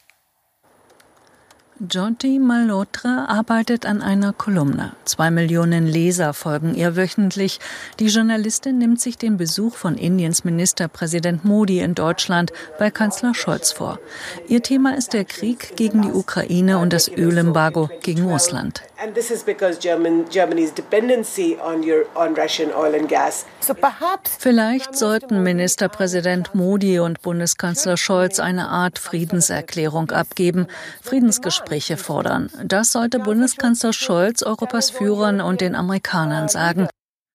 [1.81, 4.93] Jyoti Malhotra arbeitet an einer Kolumne.
[5.05, 7.59] Zwei Millionen Leser folgen ihr wöchentlich.
[7.99, 13.73] Die Journalistin nimmt sich den Besuch von Indiens Ministerpräsident Modi in Deutschland bei Kanzler Scholz
[13.73, 13.99] vor.
[14.47, 18.83] Ihr Thema ist der Krieg gegen die Ukraine und das Ölembargo gegen Russland.
[19.05, 23.45] And this is because German, Germany's dependency on, your, on Russian oil and gas.
[23.61, 30.69] So perhaps Vielleicht sollten Ministerpräsident Modi und Bundeskanzler Scholz eine Art Friedenserklärung abgeben,
[31.03, 32.51] Friedensgespräche fordern.
[32.65, 36.89] Das sollte Bundeskanzler Scholz Europas Führern und den Amerikanern sagen.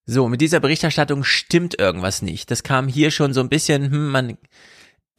[0.08, 2.50] So, mit dieser Berichterstattung stimmt irgendwas nicht.
[2.50, 4.38] Das kam hier schon so ein bisschen, hm, man,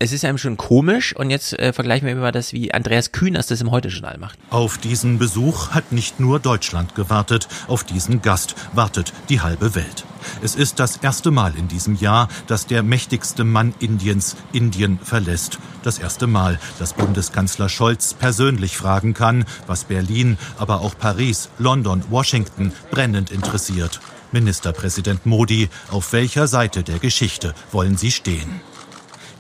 [0.02, 3.48] es ist einem schon komisch und jetzt äh, vergleichen wir mal das, wie Andreas Kühners
[3.48, 4.38] das im Heute-Journal macht.
[4.48, 10.06] Auf diesen Besuch hat nicht nur Deutschland gewartet, auf diesen Gast wartet die halbe Welt.
[10.42, 15.58] Es ist das erste Mal in diesem Jahr, dass der mächtigste Mann Indiens Indien verlässt.
[15.82, 22.04] Das erste Mal, dass Bundeskanzler Scholz persönlich fragen kann, was Berlin, aber auch Paris, London,
[22.08, 24.00] Washington brennend interessiert.
[24.32, 28.62] Ministerpräsident Modi, auf welcher Seite der Geschichte wollen Sie stehen?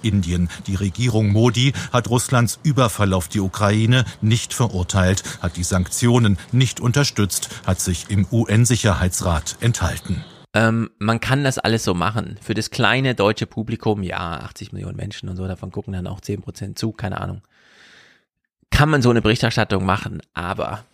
[0.02, 0.48] Indien.
[0.66, 6.80] Die Regierung Modi hat Russlands Überfall auf die Ukraine nicht verurteilt, hat die Sanktionen nicht
[6.80, 10.24] unterstützt, hat sich im UN-Sicherheitsrat enthalten.
[10.52, 12.38] Ähm, man kann das alles so machen.
[12.42, 16.20] Für das kleine deutsche Publikum, ja, 80 Millionen Menschen und so, davon gucken dann auch
[16.20, 17.42] 10 Prozent zu, keine Ahnung.
[18.70, 20.84] Kann man so eine Berichterstattung machen, aber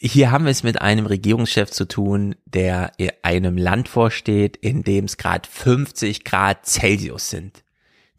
[0.00, 4.84] hier haben wir es mit einem Regierungschef zu tun, der in einem Land vorsteht, in
[4.84, 7.64] dem es gerade 50 Grad Celsius sind.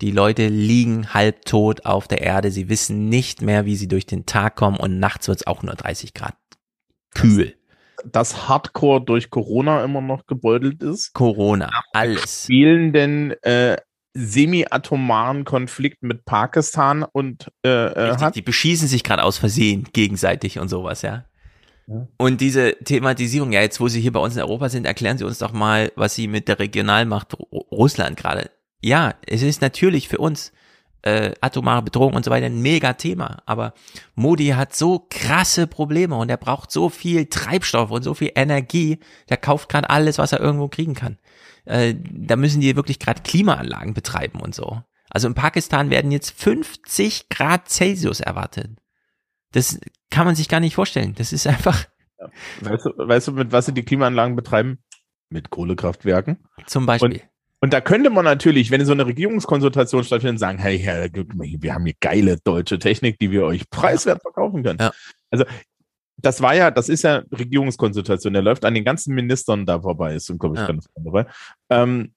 [0.01, 4.25] Die Leute liegen halbtot auf der Erde, sie wissen nicht mehr, wie sie durch den
[4.25, 6.35] Tag kommen und nachts wird es auch nur 30 Grad
[7.13, 7.55] kühl.
[8.05, 11.13] Dass Hardcore durch Corona immer noch gebeutelt ist.
[11.13, 12.43] Corona, alles.
[12.43, 13.75] Spielen denn äh,
[14.13, 18.35] semi-atomaren Konflikt mit Pakistan und äh, äh, Richtig, hat.
[18.35, 21.25] die beschießen sich gerade aus Versehen gegenseitig und sowas, ja.
[22.17, 25.25] Und diese Thematisierung, ja, jetzt wo Sie hier bei uns in Europa sind, erklären Sie
[25.25, 28.51] uns doch mal, was Sie mit der Regionalmacht Ru- Russland gerade.
[28.81, 30.51] Ja, es ist natürlich für uns
[31.01, 33.73] äh, atomare Bedrohung und so weiter ein mega Thema, aber
[34.15, 38.99] Modi hat so krasse Probleme und er braucht so viel Treibstoff und so viel Energie,
[39.29, 41.17] der kauft gerade alles, was er irgendwo kriegen kann.
[41.65, 44.81] Äh, da müssen die wirklich gerade Klimaanlagen betreiben und so.
[45.09, 48.71] Also in Pakistan werden jetzt 50 Grad Celsius erwartet.
[49.51, 51.15] Das kann man sich gar nicht vorstellen.
[51.17, 51.85] Das ist einfach
[52.61, 54.79] Weißt du, weißt du, mit was sie die Klimaanlagen betreiben?
[55.29, 56.37] Mit Kohlekraftwerken.
[56.65, 57.11] zum Beispiel.
[57.11, 57.21] Und,
[57.61, 61.85] und da könnte man natürlich, wenn so eine Regierungskonsultation stattfindet, sagen, hey, Herr, wir haben
[61.85, 64.79] hier geile deutsche Technik, die wir euch preiswert verkaufen können.
[65.31, 65.45] Also
[66.17, 70.15] das war ja, das ist ja Regierungskonsultation, der läuft an den ganzen Ministern da vorbei,
[70.15, 70.77] ist, glaube ich, Ja.
[70.95, 71.25] dabei.
[71.69, 72.13] Ähm,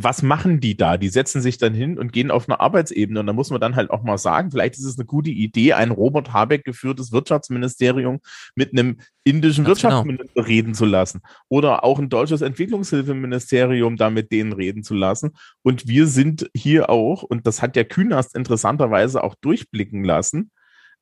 [0.00, 0.96] was machen die da?
[0.96, 3.18] Die setzen sich dann hin und gehen auf eine Arbeitsebene.
[3.18, 5.72] Und da muss man dann halt auch mal sagen, vielleicht ist es eine gute Idee,
[5.72, 8.20] ein Robert Habeck geführtes Wirtschaftsministerium
[8.54, 10.04] mit einem indischen Ganz genau.
[10.04, 11.20] Wirtschaftsminister reden zu lassen.
[11.48, 15.32] Oder auch ein deutsches Entwicklungshilfeministerium da mit denen reden zu lassen.
[15.62, 20.52] Und wir sind hier auch, und das hat der Künast interessanterweise auch durchblicken lassen,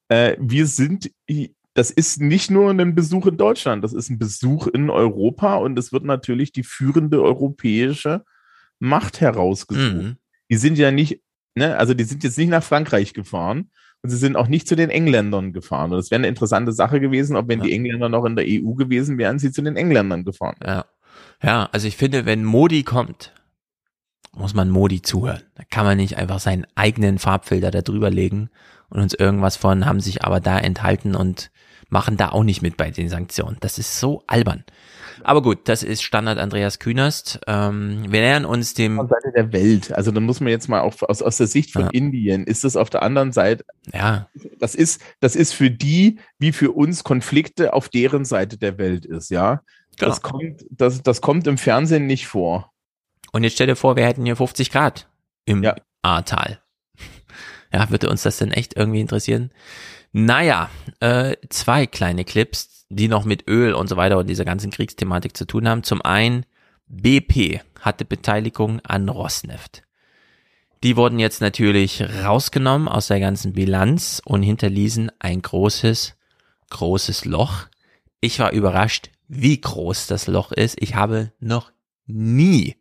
[0.08, 1.10] äh, wir sind,
[1.74, 5.78] das ist nicht nur ein Besuch in Deutschland, das ist ein Besuch in Europa und
[5.78, 8.24] es wird natürlich die führende europäische
[8.78, 9.94] Macht herausgesucht.
[9.94, 10.16] Mhm.
[10.50, 11.20] Die sind ja nicht,
[11.54, 13.70] ne, also die sind jetzt nicht nach Frankreich gefahren
[14.02, 15.90] und sie sind auch nicht zu den Engländern gefahren.
[15.90, 18.74] Und das wäre eine interessante Sache gewesen, ob wenn die Engländer noch in der EU
[18.74, 20.56] gewesen wären, sie zu den Engländern gefahren.
[20.64, 20.84] Ja.
[21.42, 23.32] Ja, also ich finde, wenn Modi kommt,
[24.32, 25.42] muss man Modi zuhören.
[25.54, 28.50] Da kann man nicht einfach seinen eigenen Farbfilter da drüber legen
[28.88, 31.50] und uns irgendwas von, haben sich aber da enthalten und
[31.88, 33.56] machen da auch nicht mit bei den Sanktionen.
[33.60, 34.64] Das ist so albern.
[35.22, 37.40] Aber gut, das ist Standard Andreas Künast.
[37.46, 39.92] Ähm, wir nähern uns dem Seite der Welt.
[39.92, 41.90] Also da muss man jetzt mal auch aus, aus der Sicht von Ja.
[41.90, 44.28] Indien, ist das auf der anderen Seite, Ja.
[44.58, 49.06] das ist, das ist für die, wie für uns Konflikte auf deren Seite der Welt
[49.06, 49.62] ist, ja.
[49.98, 50.32] Das Genau.
[50.38, 52.72] kommt, das, das kommt im Fernsehen nicht vor.
[53.32, 55.08] Und jetzt stell dir vor, wir hätten hier 50 Grad
[55.46, 55.66] im
[56.02, 56.60] Ahrtal.
[57.72, 59.50] Ja, würde uns das denn echt irgendwie interessieren?
[60.12, 60.70] Naja,
[61.00, 65.36] äh, zwei kleine Clips, die noch mit Öl und so weiter und dieser ganzen Kriegsthematik
[65.36, 65.82] zu tun haben.
[65.82, 66.46] Zum einen,
[66.88, 69.82] BP hatte Beteiligung an Rosneft.
[70.82, 76.16] Die wurden jetzt natürlich rausgenommen aus der ganzen Bilanz und hinterließen ein großes,
[76.70, 77.66] großes Loch.
[78.20, 80.80] Ich war überrascht, wie groß das Loch ist.
[80.80, 81.72] Ich habe noch
[82.06, 82.76] nie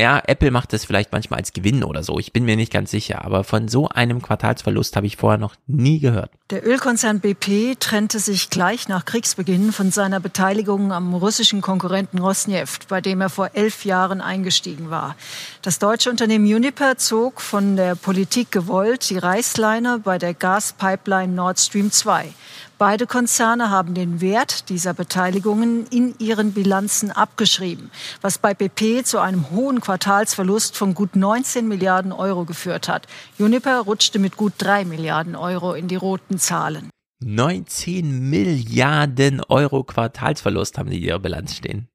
[0.00, 2.18] ja, Apple macht das vielleicht manchmal als Gewinn oder so.
[2.18, 3.24] Ich bin mir nicht ganz sicher.
[3.24, 6.30] Aber von so einem Quartalsverlust habe ich vorher noch nie gehört.
[6.50, 12.88] Der Ölkonzern BP trennte sich gleich nach Kriegsbeginn von seiner Beteiligung am russischen Konkurrenten Rosneft,
[12.88, 15.14] bei dem er vor elf Jahren eingestiegen war.
[15.62, 21.60] Das deutsche Unternehmen Uniper zog von der Politik gewollt die Reißleine bei der Gaspipeline Nord
[21.60, 22.32] Stream 2.
[22.80, 27.90] Beide Konzerne haben den Wert dieser Beteiligungen in ihren Bilanzen abgeschrieben,
[28.22, 33.06] was bei BP zu einem hohen Quartalsverlust von gut 19 Milliarden Euro geführt hat.
[33.38, 36.88] Uniper rutschte mit gut 3 Milliarden Euro in die roten Zahlen.
[37.22, 41.90] 19 Milliarden Euro Quartalsverlust haben die in ihrer Bilanz stehen.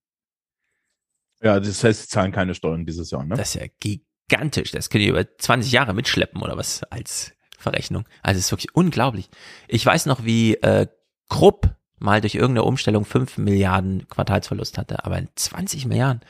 [1.42, 3.36] Ja, das heißt, sie zahlen keine Steuern dieses Jahr, ne?
[3.36, 4.70] Das ist ja gigantisch.
[4.70, 7.35] Das können die über 20 Jahre mitschleppen oder was als
[7.66, 8.06] Verrechnung.
[8.22, 9.28] Also es ist wirklich unglaublich.
[9.68, 10.86] Ich weiß noch, wie äh,
[11.30, 16.22] Krupp mal durch irgendeine Umstellung 5 Milliarden Quartalsverlust hatte, aber in 20 Milliarden.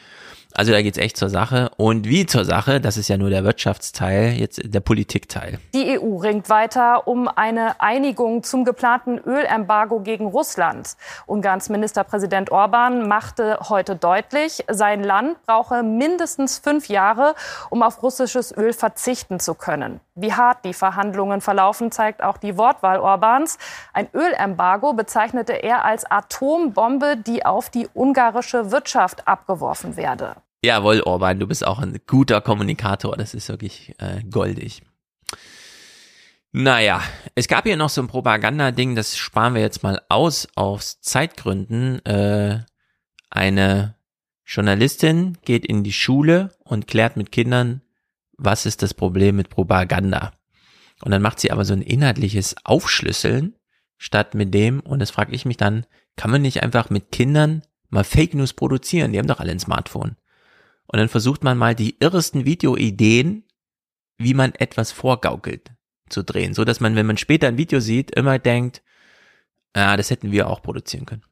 [0.57, 1.69] Also da geht's echt zur Sache.
[1.75, 5.59] Und wie zur Sache, das ist ja nur der Wirtschaftsteil, jetzt der Politikteil.
[5.73, 10.95] Die EU ringt weiter um eine Einigung zum geplanten Ölembargo gegen Russland.
[11.25, 17.35] Ungarns Ministerpräsident Orban machte heute deutlich, sein Land brauche mindestens fünf Jahre,
[17.69, 19.99] um auf russisches Öl verzichten zu können.
[20.15, 23.57] Wie hart die Verhandlungen verlaufen, zeigt auch die Wortwahl Orbans.
[23.91, 30.37] Ein Ölembargo bezeichnete er als Atombombe, die auf die ungarische Wirtschaft abgeworfen werde.
[30.65, 33.15] Jawohl, Orban, du bist auch ein guter Kommunikator.
[33.15, 34.81] Das ist wirklich äh, goldig.
[36.51, 37.03] Naja,
[37.35, 42.03] es gab hier noch so ein Propagandading, das sparen wir jetzt mal aus aus Zeitgründen.
[42.03, 42.63] Äh,
[43.29, 43.95] eine
[44.43, 47.81] Journalistin geht in die Schule und klärt mit Kindern,
[48.35, 50.31] was ist das Problem mit Propaganda.
[51.03, 53.55] Und dann macht sie aber so ein inhaltliches Aufschlüsseln
[53.97, 55.85] statt mit dem, und das frage ich mich dann,
[56.15, 59.11] kann man nicht einfach mit Kindern mal Fake News produzieren?
[59.11, 60.15] Die haben doch alle ein Smartphone.
[60.87, 63.43] Und dann versucht man mal die irresten Videoideen,
[64.17, 65.71] wie man etwas vorgaukelt,
[66.09, 68.83] zu drehen, so dass man, wenn man später ein Video sieht, immer denkt,
[69.75, 71.23] ja, das hätten wir auch produzieren können.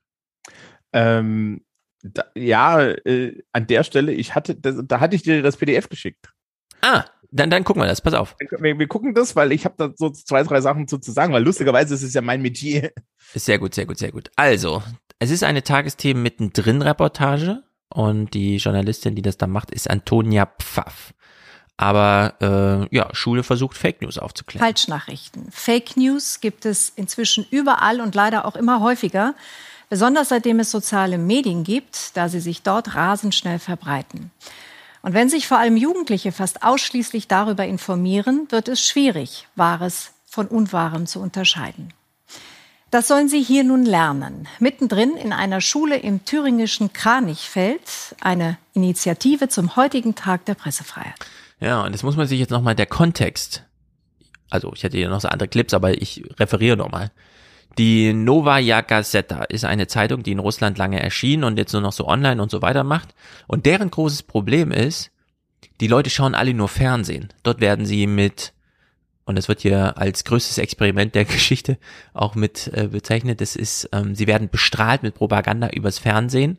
[0.91, 1.63] Ähm,
[2.03, 5.88] da, ja, äh, an der Stelle, ich hatte, das, da hatte ich dir das PDF
[5.88, 6.34] geschickt.
[6.81, 8.35] Ah, dann, dann gucken wir das, pass auf.
[8.59, 11.34] Wir, wir gucken das, weil ich habe da so zwei, drei Sachen zu, zu sagen,
[11.34, 12.91] weil lustigerweise ist es ja mein Metier.
[13.34, 14.30] Sehr gut, sehr gut, sehr gut.
[14.35, 14.84] Also,
[15.19, 17.63] es ist eine Tagesthemen mittendrin Reportage
[17.94, 21.14] und die Journalistin, die das da macht, ist Antonia Pfaff.
[21.78, 22.34] Aber
[22.91, 24.65] äh, ja, Schule versucht Fake News aufzuklären.
[24.65, 25.48] Falschnachrichten.
[25.52, 29.36] Fake News gibt es inzwischen überall und leider auch immer häufiger.
[29.90, 34.32] Besonders seitdem es soziale Medien gibt, da sie sich dort rasend schnell verbreiten.
[35.03, 40.48] Und wenn sich vor allem Jugendliche fast ausschließlich darüber informieren, wird es schwierig, Wahres von
[40.48, 41.94] Unwahrem zu unterscheiden.
[42.94, 44.48] Das sollen sie hier nun lernen.
[44.60, 47.82] Mittendrin in einer Schule im thüringischen Kranichfeld,
[48.22, 51.15] eine Initiative zum heutigen Tag der Pressefreiheit.
[51.60, 53.64] Ja, und jetzt muss man sich jetzt nochmal der Kontext,
[54.52, 57.10] also ich hätte hier noch so andere Clips, aber ich referiere nochmal.
[57.80, 61.94] Die Novaya Gazeta ist eine Zeitung, die in Russland lange erschien und jetzt nur noch
[61.94, 63.15] so online und so weiter macht.
[63.48, 65.10] Und deren großes Problem ist,
[65.82, 67.30] die Leute schauen alle nur Fernsehen.
[67.41, 68.53] Dort werden sie mit,
[69.25, 71.77] und das wird hier als größtes Experiment der Geschichte
[72.13, 76.57] auch mit äh, bezeichnet, das ist, ähm, sie werden bestrahlt mit Propaganda übers Fernsehen.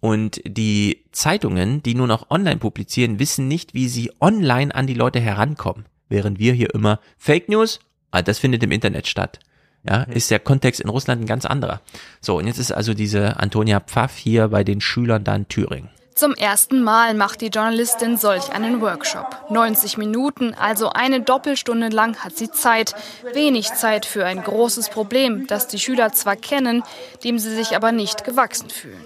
[0.00, 4.94] Und die Zeitungen, die nur noch online publizieren, wissen nicht, wie sie online an die
[4.94, 5.86] Leute herankommen.
[6.08, 7.80] Während wir hier immer Fake News,
[8.12, 9.40] ah, das findet im Internet statt
[9.88, 11.80] ja, ist der Kontext in Russland ein ganz anderer.
[12.20, 15.88] So, und jetzt ist also diese Antonia Pfaff hier bei den Schülern da in Thüringen.
[16.18, 19.36] Zum ersten Mal macht die Journalistin solch einen Workshop.
[19.50, 22.96] 90 Minuten, also eine Doppelstunde lang hat sie Zeit.
[23.34, 26.82] Wenig Zeit für ein großes Problem, das die Schüler zwar kennen,
[27.22, 29.00] dem sie sich aber nicht gewachsen fühlen.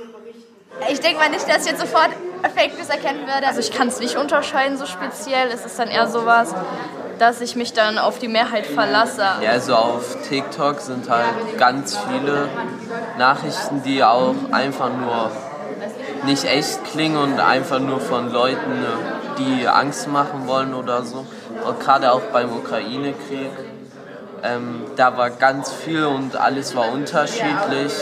[0.90, 2.08] Ich denke mal nicht, dass ich jetzt sofort
[2.56, 3.46] Fake News erkennen werde.
[3.46, 5.48] Also ich kann es nicht unterscheiden so speziell.
[5.52, 6.54] Es ist dann eher sowas,
[7.18, 9.26] dass ich mich dann auf die Mehrheit verlasse.
[9.42, 12.48] Ja, also auf TikTok sind halt ganz viele
[13.18, 15.30] Nachrichten, die auch einfach nur
[16.24, 18.84] nicht echt klingen und einfach nur von Leuten,
[19.38, 21.26] die Angst machen wollen oder so.
[21.66, 23.50] Und gerade auch beim Ukraine-Krieg,
[24.42, 27.92] ähm, da war ganz viel und alles war unterschiedlich.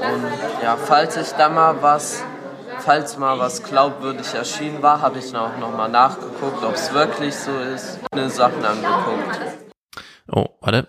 [0.00, 0.24] Und
[0.62, 2.24] ja, falls ich da mal was
[2.82, 7.52] falls mal was glaubwürdig erschienen war, habe ich auch nochmal nachgeguckt, ob es wirklich so
[7.74, 8.00] ist.
[8.10, 9.38] Eine Sachen angeguckt.
[10.30, 10.88] Oh, warte.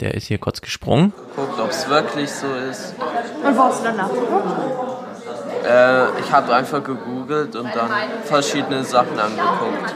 [0.00, 1.12] Der ist hier kurz gesprungen.
[1.36, 2.94] Guckt, ob es wirklich so ist.
[3.44, 5.03] Und wo hast du dann nachgeguckt?
[5.64, 7.90] Äh, ich habe einfach gegoogelt und dann
[8.24, 9.94] verschiedene Sachen angeguckt.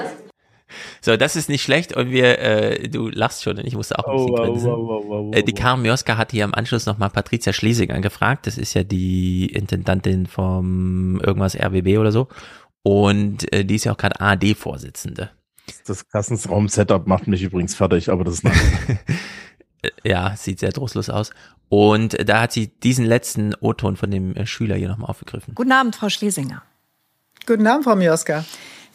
[1.00, 4.16] So, das ist nicht schlecht und wir, äh, du lachst schon ich musste auch ein
[4.16, 4.72] bisschen oh, grinsen.
[4.72, 8.46] Oh, oh, oh, äh, die Karin Mioska hat hier am Anschluss nochmal Patricia Schlesing angefragt.
[8.46, 12.28] Das ist ja die Intendantin vom irgendwas RBB oder so.
[12.82, 15.30] Und äh, die ist ja auch gerade ARD-Vorsitzende.
[15.86, 18.44] Das Klassensraum-Setup macht mich übrigens fertig, aber das ist
[20.04, 21.30] Ja, sieht sehr trostlos aus.
[21.68, 25.54] Und da hat sie diesen letzten O-Ton von dem äh, Schüler hier nochmal aufgegriffen.
[25.54, 26.62] Guten Abend, Frau Schlesinger.
[27.46, 28.44] Guten Abend, Frau Mioska.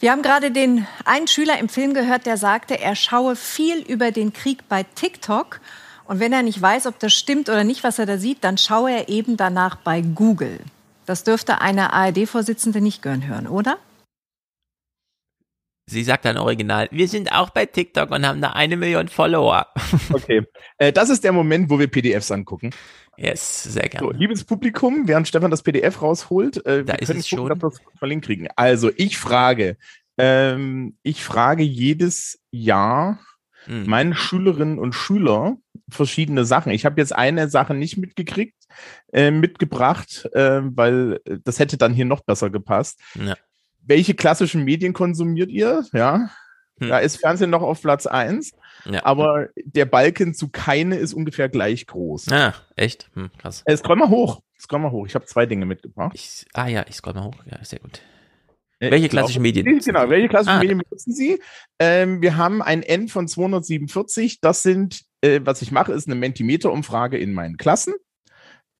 [0.00, 4.10] Wir haben gerade den einen Schüler im Film gehört, der sagte, er schaue viel über
[4.10, 5.60] den Krieg bei TikTok.
[6.06, 8.58] Und wenn er nicht weiß, ob das stimmt oder nicht, was er da sieht, dann
[8.58, 10.60] schaue er eben danach bei Google.
[11.06, 13.78] Das dürfte eine ARD-Vorsitzende nicht gern hören, oder?
[15.86, 19.66] Sie sagt dann original, wir sind auch bei TikTok und haben da eine Million Follower.
[20.12, 20.42] Okay,
[20.78, 22.70] äh, das ist der Moment, wo wir PDFs angucken.
[23.16, 24.06] Yes, sehr gerne.
[24.06, 27.70] So, liebes Publikum, während Stefan das PDF rausholt, äh, da wir können gucken, ob wir
[27.70, 28.48] das verlinkt kriegen.
[28.56, 29.76] Also, ich frage,
[30.18, 33.18] ähm, ich frage jedes Jahr
[33.64, 33.86] hm.
[33.86, 35.56] meinen Schülerinnen und Schüler
[35.88, 36.72] verschiedene Sachen.
[36.72, 38.56] Ich habe jetzt eine Sache nicht mitgekriegt,
[39.12, 43.00] äh, mitgebracht, äh, weil das hätte dann hier noch besser gepasst.
[43.14, 43.36] Ja.
[43.86, 45.84] Welche klassischen Medien konsumiert ihr?
[45.92, 46.30] Ja,
[46.78, 46.88] hm.
[46.88, 48.52] da ist Fernsehen noch auf Platz 1.
[48.86, 49.04] Ja.
[49.04, 52.30] Aber der Balken zu keine ist ungefähr gleich groß.
[52.32, 53.10] Ah, echt?
[53.14, 53.62] Hm, krass.
[53.64, 54.42] Äh, scroll mal hoch.
[54.60, 55.06] Scroll mal hoch.
[55.06, 56.12] Ich habe zwei Dinge mitgebracht.
[56.14, 57.36] Ich, ah ja, ich scroll mal hoch.
[57.50, 58.00] Ja, sehr gut.
[58.80, 59.78] Äh, welche klassischen Medien?
[59.78, 61.40] Genau, welche klassischen ah, Medien benutzen Sie?
[61.78, 64.40] Ähm, wir haben ein N von 247.
[64.40, 67.94] Das sind, äh, was ich mache, ist eine Mentimeter-Umfrage in meinen Klassen.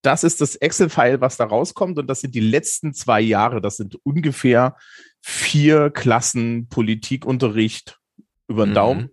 [0.05, 1.99] Das ist das Excel-File, was da rauskommt.
[1.99, 3.61] Und das sind die letzten zwei Jahre.
[3.61, 4.77] Das sind ungefähr
[5.23, 7.99] vier Klassen Politikunterricht
[8.47, 8.75] über den mhm.
[8.75, 9.11] Daumen.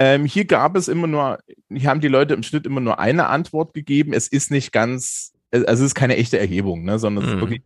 [0.00, 1.38] Ähm, hier gab es immer nur,
[1.72, 4.12] hier haben die Leute im Schnitt immer nur eine Antwort gegeben.
[4.12, 7.28] Es ist nicht ganz, also es ist keine echte Erhebung, ne, sondern mhm.
[7.28, 7.40] es ist mhm.
[7.40, 7.62] wirklich,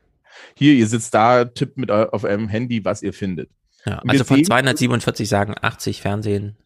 [0.54, 3.50] hier, ihr sitzt da, tippt mit auf eurem Handy, was ihr findet.
[3.86, 6.56] Ja, also von 247 sagen 80 Fernsehen,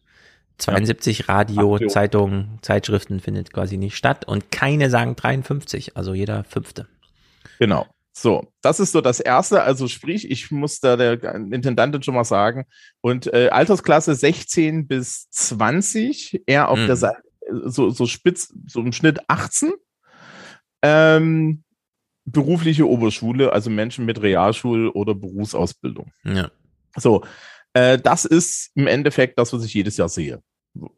[0.57, 1.25] 72 ja.
[1.27, 6.87] Radio, Radio, Zeitungen, Zeitschriften findet quasi nicht statt und keine sagen 53, also jeder fünfte.
[7.59, 7.85] Genau.
[8.13, 9.61] So, das ist so das Erste.
[9.61, 12.65] Also sprich, ich muss da der Intendantin schon mal sagen.
[13.01, 16.87] Und äh, Altersklasse 16 bis 20, eher auf mhm.
[16.87, 17.21] der Seite,
[17.65, 19.71] so, so spitz, so im Schnitt 18.
[20.81, 21.63] Ähm,
[22.25, 26.11] berufliche Oberschule, also Menschen mit Realschul- oder Berufsausbildung.
[26.23, 26.49] Ja.
[26.95, 27.23] So,
[27.77, 30.41] äh, das ist im Endeffekt das, was ich jedes Jahr sehe.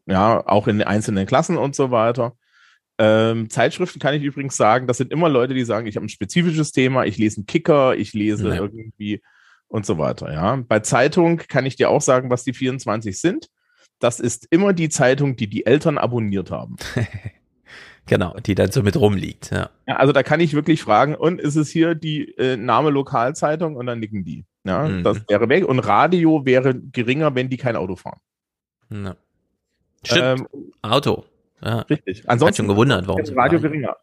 [0.06, 2.32] Ja, auch in einzelnen Klassen und so weiter.
[2.98, 6.10] Ähm, Zeitschriften kann ich übrigens sagen, das sind immer Leute, die sagen, ich habe ein
[6.10, 8.54] spezifisches Thema, ich lese einen Kicker, ich lese ja.
[8.54, 9.22] irgendwie
[9.68, 10.32] und so weiter.
[10.32, 13.48] Ja, bei Zeitung kann ich dir auch sagen, was die 24 sind.
[13.98, 16.76] Das ist immer die Zeitung, die die Eltern abonniert haben.
[18.06, 19.50] genau, die dann so mit rumliegt.
[19.50, 19.70] Ja.
[19.86, 19.96] ja.
[19.96, 23.76] also da kann ich wirklich fragen, und ist es hier die äh, Name Lokalzeitung?
[23.76, 24.44] Und dann nicken die.
[24.64, 25.02] Ja, mhm.
[25.02, 25.66] das wäre weg.
[25.66, 28.20] Und Radio wäre geringer, wenn die kein Auto fahren.
[28.90, 29.16] Ja.
[30.04, 30.40] Stimmt.
[30.40, 30.48] Ähm,
[30.82, 31.24] Auto.
[31.62, 31.80] Ja.
[31.80, 32.28] Richtig.
[32.28, 33.96] Ansonsten schon gewundert, warum sie Radio geringer.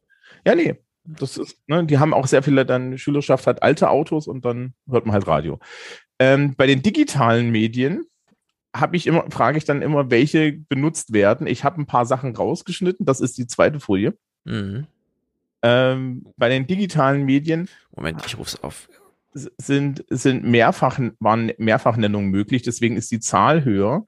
[0.46, 0.76] Ja, nee.
[1.04, 4.74] Das ist, ne, die haben auch sehr viele dann Schülerschaft hat alte Autos und dann
[4.90, 5.60] hört man halt Radio.
[6.20, 8.06] Ähm, bei den digitalen Medien
[8.76, 11.48] habe ich immer, frage ich dann immer, welche benutzt werden.
[11.48, 13.06] Ich habe ein paar Sachen rausgeschnitten.
[13.06, 14.18] Das ist die zweite Folie.
[14.44, 14.86] Mhm.
[15.62, 17.70] Ähm, bei den digitalen Medien.
[17.96, 18.90] Moment, ich rufe es auf.
[19.58, 24.08] Sind, sind mehrfach, waren Mehrfachnennungen möglich, deswegen ist die Zahl höher.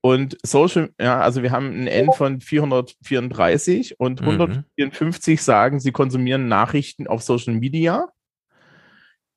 [0.00, 5.42] Und Social, ja, also wir haben ein N von 434 und 154 mhm.
[5.42, 8.08] sagen, sie konsumieren Nachrichten auf Social Media.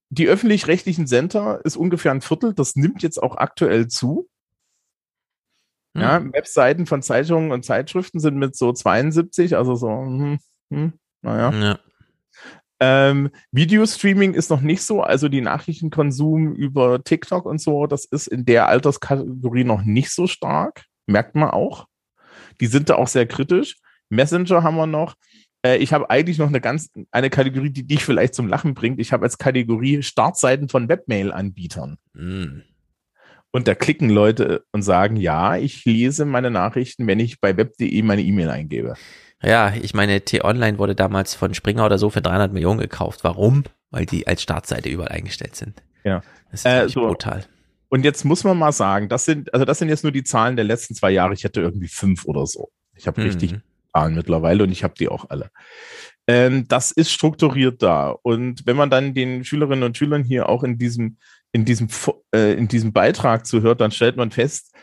[0.10, 4.30] Die öffentlich-rechtlichen Center ist ungefähr ein Viertel, das nimmt jetzt auch aktuell zu.
[5.94, 6.02] Mhm.
[6.02, 10.40] Ja, Webseiten von Zeitungen und Zeitschriften sind mit so 72, also so, hm,
[10.70, 11.52] hm, naja.
[11.52, 11.80] Ja.
[12.84, 18.26] Ähm, Videostreaming ist noch nicht so, also die Nachrichtenkonsum über TikTok und so, das ist
[18.26, 21.86] in der Alterskategorie noch nicht so stark, merkt man auch.
[22.60, 23.78] Die sind da auch sehr kritisch.
[24.10, 25.16] Messenger haben wir noch.
[25.64, 29.00] Äh, ich habe eigentlich noch eine ganz, eine Kategorie, die dich vielleicht zum Lachen bringt.
[29.00, 31.98] Ich habe als Kategorie Startseiten von Webmail-Anbietern.
[32.14, 32.62] Mm.
[33.52, 38.02] Und da klicken Leute und sagen, ja, ich lese meine Nachrichten, wenn ich bei web.de
[38.02, 38.96] meine E-Mail eingebe.
[39.44, 43.24] Ja, ich meine, T-Online wurde damals von Springer oder so für 300 Millionen gekauft.
[43.24, 43.64] Warum?
[43.90, 45.82] Weil die als Startseite überall eingestellt sind.
[46.04, 46.22] Ja.
[46.52, 47.08] Das ist äh, so.
[47.08, 47.46] brutal.
[47.90, 50.56] Und jetzt muss man mal sagen, das sind, also das sind jetzt nur die Zahlen
[50.56, 51.34] der letzten zwei Jahre.
[51.34, 52.70] Ich hätte irgendwie fünf oder so.
[52.96, 53.28] Ich habe mhm.
[53.28, 53.56] richtig
[53.92, 55.50] Zahlen mittlerweile und ich habe die auch alle.
[56.28, 58.10] Ähm, das ist strukturiert da.
[58.10, 61.18] Und wenn man dann den Schülerinnen und Schülern hier auch in diesem,
[61.52, 61.88] in diesem,
[62.34, 64.74] äh, in diesem Beitrag zuhört, dann stellt man fest,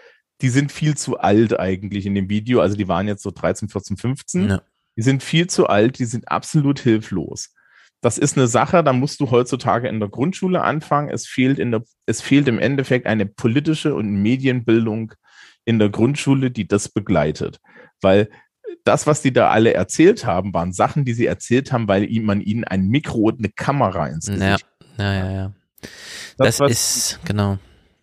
[0.41, 2.61] die sind viel zu alt eigentlich in dem Video.
[2.61, 4.49] Also die waren jetzt so 13, 14, 15.
[4.49, 4.63] Ja.
[4.97, 7.55] Die sind viel zu alt, die sind absolut hilflos.
[8.01, 11.11] Das ist eine Sache, da musst du heutzutage in der Grundschule anfangen.
[11.11, 15.15] Es fehlt, in der, es fehlt im Endeffekt eine politische und Medienbildung
[15.65, 17.59] in der Grundschule, die das begleitet.
[18.01, 18.29] Weil
[18.85, 22.41] das, was die da alle erzählt haben, waren Sachen, die sie erzählt haben, weil man
[22.41, 24.67] ihnen ein Mikro und eine Kamera ins Gesicht
[24.97, 25.31] Ja, ja, ja.
[25.33, 25.53] ja.
[26.37, 27.59] Das, das ist, genau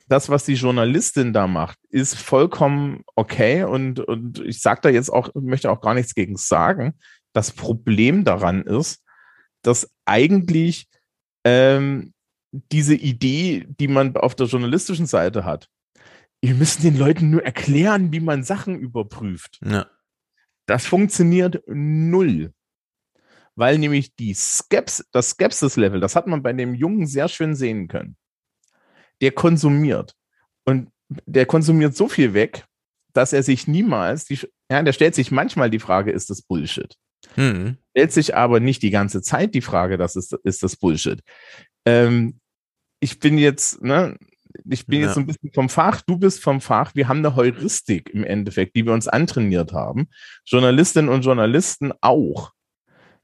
[0.08, 5.10] das, was die Journalistin da macht, ist vollkommen okay und, und ich sage da jetzt
[5.10, 6.94] auch, möchte auch gar nichts gegen sagen.
[7.34, 9.04] Das Problem daran ist,
[9.62, 10.88] dass eigentlich
[11.44, 12.14] ähm,
[12.52, 15.68] diese Idee, die man auf der journalistischen Seite hat,
[16.42, 19.60] wir müssen den Leuten nur erklären, wie man Sachen überprüft.
[19.66, 19.88] Ja.
[20.68, 22.54] Das funktioniert null.
[23.56, 27.88] Weil nämlich die Skeps, das Skepsis-Level, das hat man bei dem Jungen sehr schön sehen
[27.88, 28.18] können
[29.22, 30.14] der konsumiert.
[30.66, 30.90] Und
[31.26, 32.66] der konsumiert so viel weg,
[33.14, 36.96] dass er sich niemals, die, ja, der stellt sich manchmal die Frage, ist das Bullshit?
[37.36, 37.78] Hm.
[37.92, 41.22] Stellt sich aber nicht die ganze Zeit die Frage, das ist, ist das Bullshit.
[41.86, 42.40] Ähm,
[43.00, 44.18] ich bin jetzt, ne,
[44.70, 45.06] ich bin ja.
[45.06, 46.96] jetzt so ein bisschen vom Fach, du bist vom Fach.
[46.96, 50.08] Wir haben eine Heuristik im Endeffekt, die wir uns antrainiert haben.
[50.46, 52.52] Journalistinnen und Journalisten auch.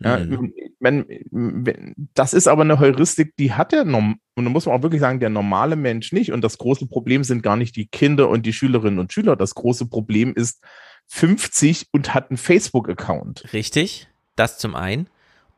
[0.04, 0.54] Ja, mhm.
[0.80, 4.84] wenn, wenn, das ist aber eine Heuristik, die hat der, und da muss man auch
[4.84, 6.32] wirklich sagen, der normale Mensch nicht.
[6.32, 9.36] Und das große Problem sind gar nicht die Kinder und die Schülerinnen und Schüler.
[9.36, 10.64] Das große Problem ist
[11.08, 13.54] 50 und hat einen Facebook-Account.
[13.54, 15.08] Richtig, das zum einen.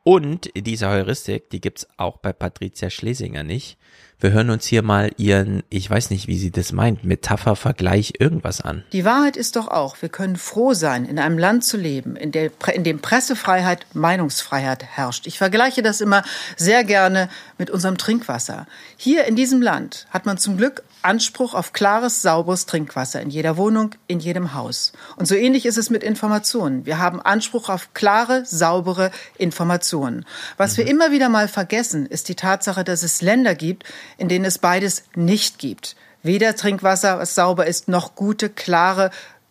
[0.04, 3.78] Und diese Heuristik, die gibt's auch bei Patricia Schlesinger nicht.
[4.20, 8.12] Wir hören uns hier mal ihren, ich weiß nicht, wie sie das meint, Metapher, Vergleich,
[8.18, 8.84] irgendwas an.
[8.92, 12.32] Die Wahrheit ist doch auch, wir können froh sein, in einem Land zu leben, in,
[12.32, 15.26] der, in dem Pressefreiheit, Meinungsfreiheit herrscht.
[15.26, 16.22] Ich vergleiche das immer
[16.56, 18.66] sehr gerne mit unserem Trinkwasser.
[18.96, 23.56] Hier in diesem Land hat man zum Glück Anspruch auf klares, sauberes Trinkwasser in jeder
[23.56, 24.92] Wohnung, in jedem Haus.
[25.16, 26.86] Und so ähnlich ist es mit Informationen.
[26.86, 30.24] Wir haben Anspruch auf klare, saubere Informationen.
[30.56, 30.76] Was mhm.
[30.78, 33.84] wir immer wieder mal vergessen, ist die Tatsache, dass es Länder gibt,
[34.16, 35.96] in denen es beides nicht gibt.
[36.22, 39.10] Weder Trinkwasser, was sauber ist, noch gute, klare,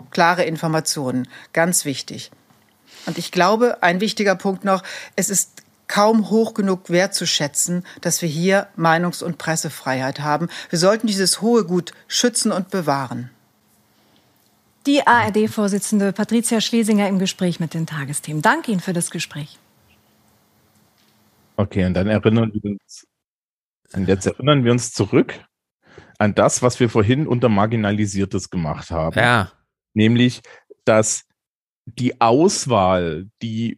[0.09, 1.27] klare Informationen.
[1.53, 2.31] Ganz wichtig.
[3.05, 4.81] Und ich glaube, ein wichtiger Punkt noch,
[5.15, 5.62] es ist
[5.93, 10.49] kaum hoch genug wertzuschätzen, dass wir hier Meinungs- und Pressefreiheit haben.
[10.71, 13.29] Wir sollten dieses hohe Gut schützen und bewahren.
[14.87, 18.41] Die ARD-Vorsitzende Patricia Schlesinger im Gespräch mit den Tagesthemen.
[18.41, 19.59] Danke Ihnen für das Gespräch.
[21.57, 23.05] Okay, und dann erinnern wir uns,
[23.93, 25.45] und jetzt erinnern wir uns zurück
[26.17, 29.19] an das, was wir vorhin unter Marginalisiertes gemacht haben.
[29.19, 29.51] Ja.
[29.93, 30.41] Nämlich,
[30.85, 31.25] dass
[31.85, 33.77] die Auswahl, die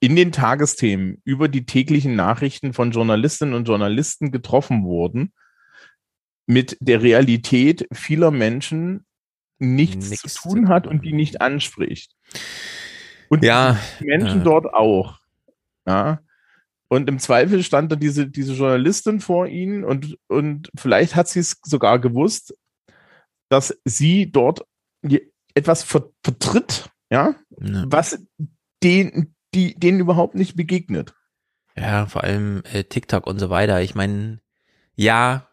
[0.00, 5.32] in den Tagesthemen über die täglichen Nachrichten von Journalistinnen und Journalisten getroffen wurden,
[6.46, 9.04] mit der Realität vieler Menschen
[9.58, 12.14] nichts Nix zu tun hat und die nicht anspricht.
[13.28, 14.44] Und ja, die Menschen ja.
[14.44, 15.18] dort auch.
[15.86, 16.20] Ja.
[16.88, 21.40] Und im Zweifel stand da diese, diese Journalistin vor ihnen und, und vielleicht hat sie
[21.40, 22.56] es sogar gewusst,
[23.50, 24.64] dass sie dort
[25.54, 27.84] etwas vertritt, ja, ja.
[27.88, 28.24] was
[28.82, 31.14] den, die denen überhaupt nicht begegnet.
[31.76, 33.80] Ja, vor allem äh, TikTok und so weiter.
[33.82, 34.40] Ich meine,
[34.94, 35.48] ja,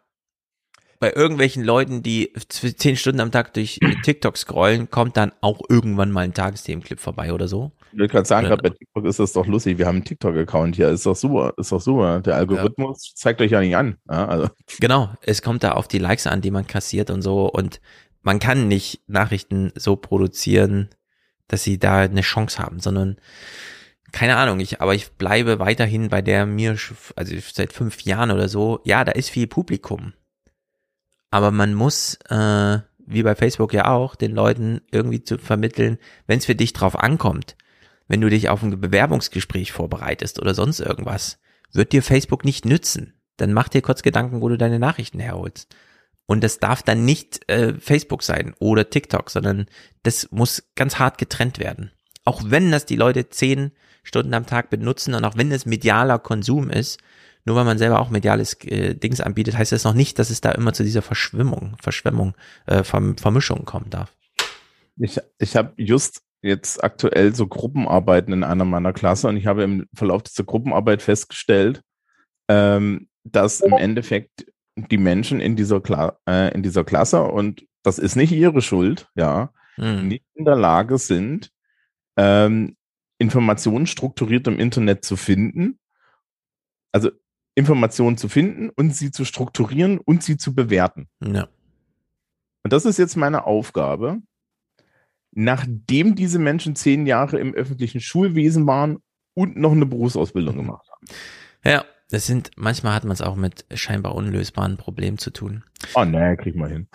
[0.99, 6.11] bei irgendwelchen Leuten, die zehn Stunden am Tag durch TikTok scrollen, kommt dann auch irgendwann
[6.11, 7.71] mal ein Tagesthemenclip vorbei oder so.
[7.91, 9.77] Ich will gerade sagen, gerade bei TikTok ist das doch lustig.
[9.77, 10.89] Wir haben einen TikTok-Account hier.
[10.89, 11.53] Ist doch super.
[11.57, 12.21] Ist doch super.
[12.21, 13.15] Der Algorithmus ja.
[13.15, 13.97] zeigt euch ja nicht an.
[14.09, 14.49] Ja, also.
[14.79, 15.13] Genau.
[15.21, 17.51] Es kommt da auf die Likes an, die man kassiert und so.
[17.51, 17.81] Und
[18.21, 20.89] man kann nicht Nachrichten so produzieren,
[21.47, 23.17] dass sie da eine Chance haben, sondern
[24.11, 26.77] keine Ahnung, ich, aber ich bleibe weiterhin bei der mir,
[27.15, 30.13] also seit fünf Jahren oder so, ja, da ist viel Publikum.
[31.31, 36.39] Aber man muss, äh, wie bei Facebook ja auch, den Leuten irgendwie zu vermitteln, wenn
[36.39, 37.55] es für dich drauf ankommt,
[38.07, 41.39] wenn du dich auf ein Bewerbungsgespräch vorbereitest oder sonst irgendwas,
[41.73, 43.13] wird dir Facebook nicht nützen.
[43.37, 45.75] Dann mach dir kurz Gedanken, wo du deine Nachrichten herholst.
[46.25, 49.67] Und das darf dann nicht äh, Facebook sein oder TikTok, sondern
[50.03, 51.91] das muss ganz hart getrennt werden.
[52.23, 53.71] Auch wenn das die Leute zehn
[54.05, 56.99] Stunden am Tag benutzen und auch wenn es medialer Konsum ist,
[57.43, 60.41] nur weil man selber auch mediales äh, Dings anbietet, heißt das noch nicht, dass es
[60.41, 62.33] da immer zu dieser Verschwimmung, Verschwemmung,
[62.65, 64.15] äh, Verm Vermischung kommen darf.
[64.97, 69.63] Ich, ich habe just jetzt aktuell so Gruppenarbeiten in einer meiner Klasse und ich habe
[69.63, 71.81] im Verlauf dieser Gruppenarbeit festgestellt,
[72.47, 74.45] ähm, dass im Endeffekt
[74.75, 79.07] die Menschen in dieser, Kla äh, in dieser Klasse und das ist nicht ihre Schuld,
[79.15, 80.07] ja, mhm.
[80.07, 81.51] nicht in der Lage sind,
[82.17, 82.75] ähm,
[83.17, 85.79] Informationen strukturiert im Internet zu finden.
[86.91, 87.11] Also
[87.55, 91.07] Informationen zu finden und sie zu strukturieren und sie zu bewerten.
[91.23, 91.47] Ja.
[92.63, 94.21] Und das ist jetzt meine Aufgabe,
[95.31, 98.97] nachdem diese Menschen zehn Jahre im öffentlichen Schulwesen waren
[99.33, 101.05] und noch eine Berufsausbildung gemacht haben.
[101.63, 105.63] Ja, das sind, manchmal hat man es auch mit scheinbar unlösbaren Problemen zu tun.
[105.95, 106.87] Oh ne, krieg mal hin.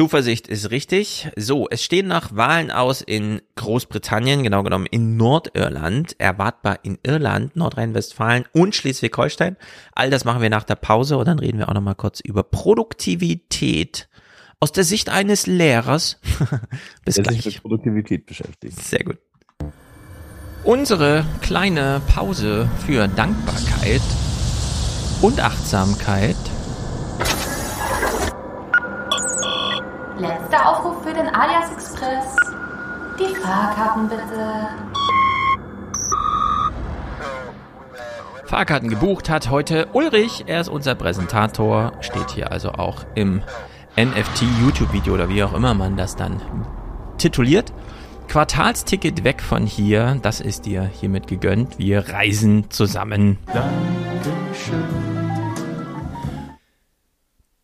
[0.00, 1.28] Zuversicht ist richtig.
[1.36, 7.54] So, es stehen nach Wahlen aus in Großbritannien, genau genommen in Nordirland, erwartbar in Irland,
[7.54, 9.58] Nordrhein-Westfalen und Schleswig-Holstein.
[9.92, 12.42] All das machen wir nach der Pause und dann reden wir auch nochmal kurz über
[12.42, 14.08] Produktivität
[14.58, 16.18] aus der Sicht eines Lehrers.
[17.04, 17.42] Bis der gleich.
[17.42, 18.82] sich mit Produktivität beschäftigt.
[18.82, 19.18] Sehr gut.
[20.64, 24.00] Unsere kleine Pause für Dankbarkeit
[25.20, 26.36] und Achtsamkeit
[30.20, 32.36] Letzter Aufruf für den Alias Express.
[33.18, 34.68] Die Fahrkarten bitte.
[38.44, 40.44] Fahrkarten gebucht hat heute Ulrich.
[40.46, 41.92] Er ist unser Präsentator.
[42.00, 43.42] Steht hier also auch im
[43.96, 46.42] NFT YouTube-Video oder wie auch immer man das dann
[47.16, 47.72] tituliert.
[48.28, 50.18] Quartalsticket weg von hier.
[50.20, 51.78] Das ist dir hiermit gegönnt.
[51.78, 53.38] Wir reisen zusammen.
[53.46, 55.39] Dankeschön.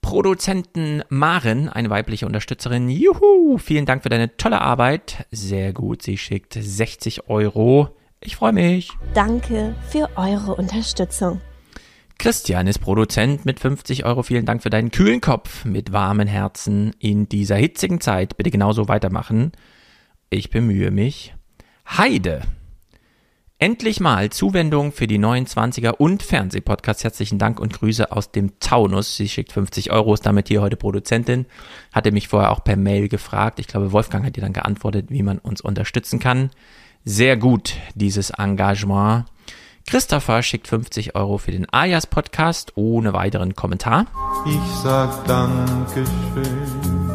[0.06, 2.88] Produzenten Maren, eine weibliche Unterstützerin.
[2.88, 5.26] Juhu, vielen Dank für deine tolle Arbeit.
[5.32, 7.88] Sehr gut, sie schickt 60 Euro.
[8.20, 8.92] Ich freue mich.
[9.14, 11.40] Danke für eure Unterstützung.
[12.20, 14.22] Christian ist Produzent mit 50 Euro.
[14.22, 18.36] Vielen Dank für deinen kühlen Kopf mit warmen Herzen in dieser hitzigen Zeit.
[18.36, 19.50] Bitte genauso weitermachen.
[20.30, 21.34] Ich bemühe mich.
[21.84, 22.42] Heide
[23.58, 27.04] Endlich mal Zuwendung für die 29er und Fernsehpodcast.
[27.04, 29.16] Herzlichen Dank und Grüße aus dem Taunus.
[29.16, 31.46] Sie schickt 50 Euro, ist damit hier heute Produzentin.
[31.90, 33.58] Hatte mich vorher auch per Mail gefragt.
[33.58, 36.50] Ich glaube, Wolfgang hat ihr dann geantwortet, wie man uns unterstützen kann.
[37.06, 39.24] Sehr gut, dieses Engagement.
[39.86, 44.04] Christopher schickt 50 Euro für den Ayas Podcast ohne weiteren Kommentar.
[44.44, 47.05] Ich sag Dankeschön.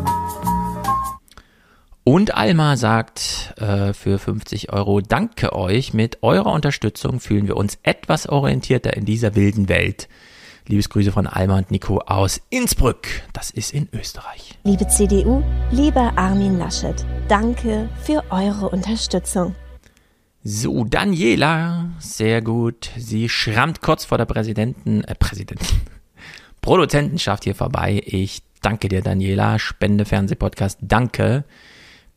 [2.03, 7.77] Und Alma sagt äh, für 50 Euro, danke euch, mit eurer Unterstützung fühlen wir uns
[7.83, 10.09] etwas orientierter in dieser wilden Welt.
[10.67, 13.01] Liebesgrüße von Alma und Nico aus Innsbruck.
[13.33, 14.57] Das ist in Österreich.
[14.63, 19.55] Liebe CDU, lieber Armin Laschet, danke für eure Unterstützung.
[20.43, 22.89] So, Daniela, sehr gut.
[22.97, 25.65] Sie schrammt kurz vor der Präsidenten, äh, Präsidenten,
[26.61, 28.01] Produzentenschaft hier vorbei.
[28.03, 29.59] Ich danke dir, Daniela.
[29.59, 31.43] Spende Fernsehpodcast, danke.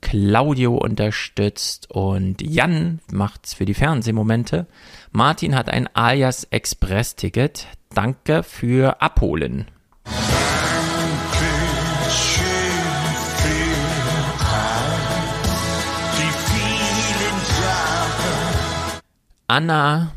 [0.05, 4.67] Claudio unterstützt und Jan macht's für die Fernsehmomente.
[5.13, 7.67] Martin hat ein Alias Express Ticket.
[7.95, 9.67] Danke für Abholen.
[19.47, 20.13] Anna,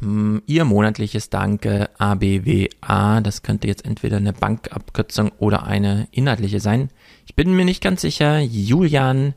[0.47, 6.89] ihr monatliches Danke, ABWA, das könnte jetzt entweder eine Bankabkürzung oder eine inhaltliche sein.
[7.26, 8.39] Ich bin mir nicht ganz sicher.
[8.39, 9.34] Julian,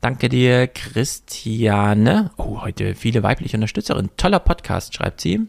[0.00, 2.30] Danke dir, Christiane.
[2.36, 4.12] Oh, heute viele weibliche Unterstützerinnen.
[4.16, 5.48] Toller Podcast, schreibt sie.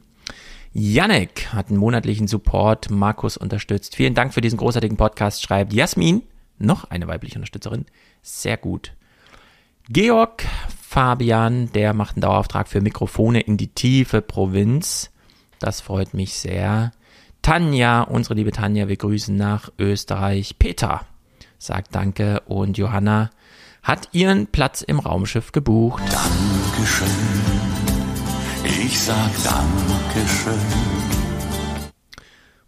[0.73, 2.89] Janek hat einen monatlichen Support.
[2.89, 3.95] Markus unterstützt.
[3.95, 6.23] Vielen Dank für diesen großartigen Podcast, schreibt Jasmin.
[6.57, 7.85] Noch eine weibliche Unterstützerin.
[8.23, 8.93] Sehr gut.
[9.87, 10.43] Georg
[10.81, 15.11] Fabian, der macht einen Dauerauftrag für Mikrofone in die tiefe Provinz.
[15.59, 16.91] Das freut mich sehr.
[17.43, 20.57] Tanja, unsere liebe Tanja, wir grüßen nach Österreich.
[20.57, 21.05] Peter
[21.59, 23.29] sagt Danke und Johanna
[23.89, 26.03] hat ihren Platz im Raumschiff gebucht.
[26.03, 27.07] Dankeschön.
[28.63, 30.53] Ich sag Dankeschön.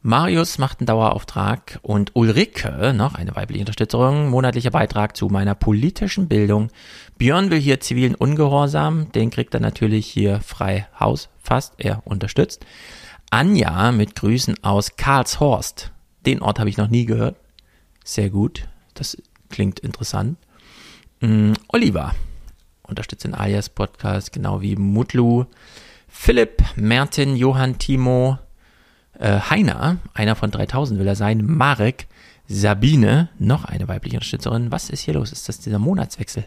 [0.02, 6.28] Marius macht einen Dauerauftrag und Ulrike, noch eine weibliche Unterstützung, monatlicher Beitrag zu meiner politischen
[6.28, 6.70] Bildung.
[7.20, 12.66] Björn will hier zivilen Ungehorsam, den kriegt er natürlich hier frei Haus, fast, er unterstützt.
[13.30, 15.92] Anja mit Grüßen aus Karlshorst.
[16.26, 17.36] Den Ort habe ich noch nie gehört.
[18.04, 19.22] Sehr gut, das
[19.52, 20.40] klingt interessant.
[21.22, 22.16] Mm, Oliver
[22.84, 25.46] unterstützt den Alias Podcast, genau wie Mutlu.
[26.08, 28.38] Philipp, Merten, Johann, Timo,
[29.18, 32.08] äh, Heiner, einer von 3000 will er sein, Marek,
[32.48, 34.72] Sabine, noch eine weibliche Unterstützerin.
[34.72, 35.32] Was ist hier los?
[35.32, 36.44] Ist das dieser Monatswechsel?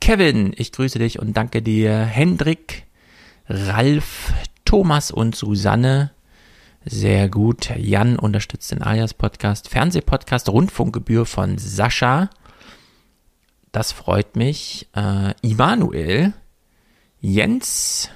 [0.00, 1.96] Kevin, ich grüße dich und danke dir.
[2.04, 2.84] Hendrik,
[3.48, 4.32] Ralf,
[4.64, 6.10] Thomas und Susanne.
[6.84, 7.70] Sehr gut.
[7.76, 9.68] Jan unterstützt den Alias Podcast.
[9.68, 12.28] Fernsehpodcast Rundfunkgebühr von Sascha.
[13.74, 14.86] Das freut mich.
[14.94, 16.32] Äh, Immanuel,
[17.20, 18.08] Jens,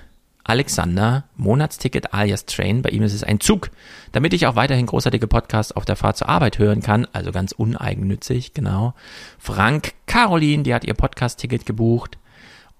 [0.45, 3.71] Alexander, Monatsticket alias Train, bei ihm ist es ein Zug,
[4.13, 7.51] damit ich auch weiterhin großartige Podcasts auf der Fahrt zur Arbeit hören kann, also ganz
[7.51, 8.95] uneigennützig, genau.
[9.37, 12.19] Frank, Caroline, die hat ihr Podcast-Ticket gebucht.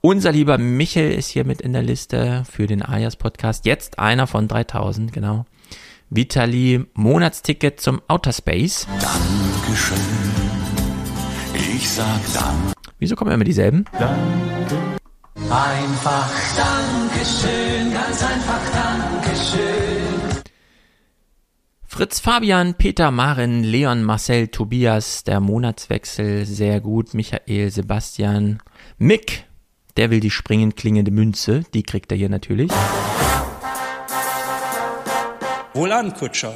[0.01, 4.29] Unser lieber Michel ist hier mit in der Liste für den alias Podcast, jetzt einer
[4.29, 5.47] von 3000, genau.
[6.11, 8.87] Vitali, Monatsticket zum Outer Space.
[9.01, 10.58] Dankeschön.
[11.59, 12.73] Ich sag Dank.
[12.99, 13.85] Wieso kommen immer dieselben?
[13.99, 14.99] Danke.
[15.51, 20.43] Einfach Dankeschön, ganz einfach Dankeschön.
[21.87, 27.15] Fritz Fabian, Peter Marin, Leon Marcel, Tobias, der Monatswechsel, sehr gut.
[27.15, 28.63] Michael, Sebastian,
[28.99, 29.47] Mick,
[29.97, 32.71] der will die springend klingende Münze, die kriegt er hier natürlich.
[35.75, 36.55] Wohlan, Kutscher.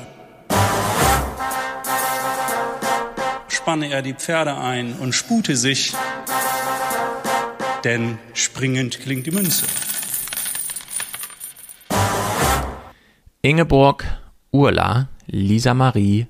[3.63, 5.95] Spanne er die Pferde ein und spute sich
[7.85, 9.67] denn springend klingt die Münze.
[13.41, 14.05] Ingeborg,
[14.51, 16.27] Urla, Lisa Marie.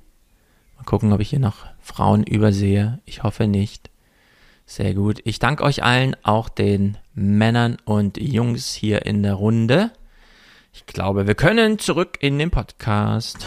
[0.77, 2.99] Mal gucken, ob ich hier noch Frauen übersehe.
[3.05, 3.89] Ich hoffe nicht.
[4.67, 5.19] Sehr gut.
[5.23, 9.91] Ich danke euch allen, auch den Männern und Jungs hier in der Runde.
[10.71, 13.43] Ich glaube, wir können zurück in den Podcast.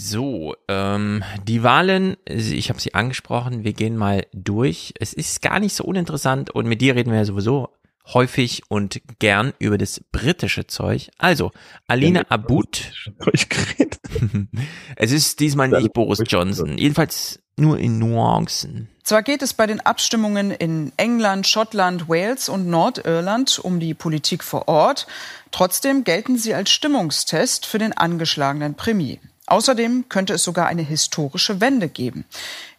[0.00, 4.94] So, ähm, die Wahlen, ich habe sie angesprochen, wir gehen mal durch.
[5.00, 7.70] Es ist gar nicht so uninteressant und mit dir reden wir ja sowieso
[8.14, 11.10] häufig und gern über das britische Zeug.
[11.18, 11.50] Also,
[11.88, 12.92] Alina Abud.
[14.96, 18.88] es ist diesmal nicht Boris Johnson, jedenfalls nur in Nuancen.
[19.02, 24.44] Zwar geht es bei den Abstimmungen in England, Schottland, Wales und Nordirland um die Politik
[24.44, 25.08] vor Ort,
[25.50, 29.18] trotzdem gelten sie als Stimmungstest für den angeschlagenen Premier.
[29.50, 32.24] Außerdem könnte es sogar eine historische Wende geben.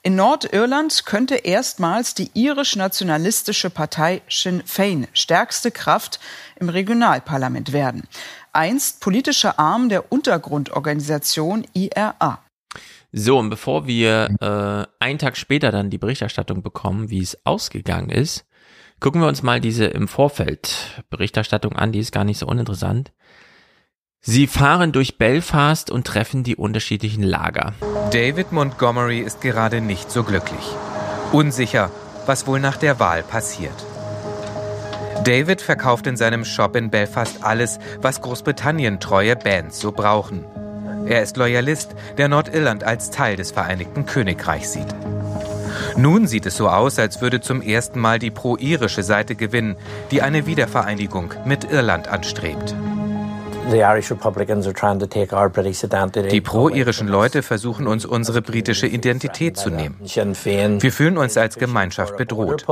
[0.04, 6.20] In Nordirland könnte erstmals die irisch-nationalistische Partei Sinn Fein stärkste Kraft
[6.60, 8.04] im Regionalparlament werden.
[8.54, 12.40] Einst politischer Arm der Untergrundorganisation IRA.
[13.12, 18.10] So, und bevor wir äh, einen Tag später dann die Berichterstattung bekommen, wie es ausgegangen
[18.10, 18.46] ist,
[19.00, 23.12] gucken wir uns mal diese im Vorfeld Berichterstattung an, die ist gar nicht so uninteressant.
[24.22, 27.74] Sie fahren durch Belfast und treffen die unterschiedlichen Lager.
[28.12, 30.76] David Montgomery ist gerade nicht so glücklich.
[31.32, 31.90] Unsicher,
[32.26, 33.86] was wohl nach der Wahl passiert.
[35.24, 40.44] David verkauft in seinem Shop in Belfast alles, was Großbritannien treue Bands so brauchen.
[41.06, 44.96] Er ist Loyalist, der Nordirland als Teil des Vereinigten Königreichs sieht.
[45.96, 49.78] Nun sieht es so aus, als würde zum ersten Mal die pro-irische Seite gewinnen,
[50.12, 52.76] die eine Wiedervereinigung mit Irland anstrebt.
[56.32, 60.00] Die pro-irischen Leute versuchen uns unsere britische Identität zu nehmen.
[60.02, 62.66] Wir fühlen uns als Gemeinschaft bedroht.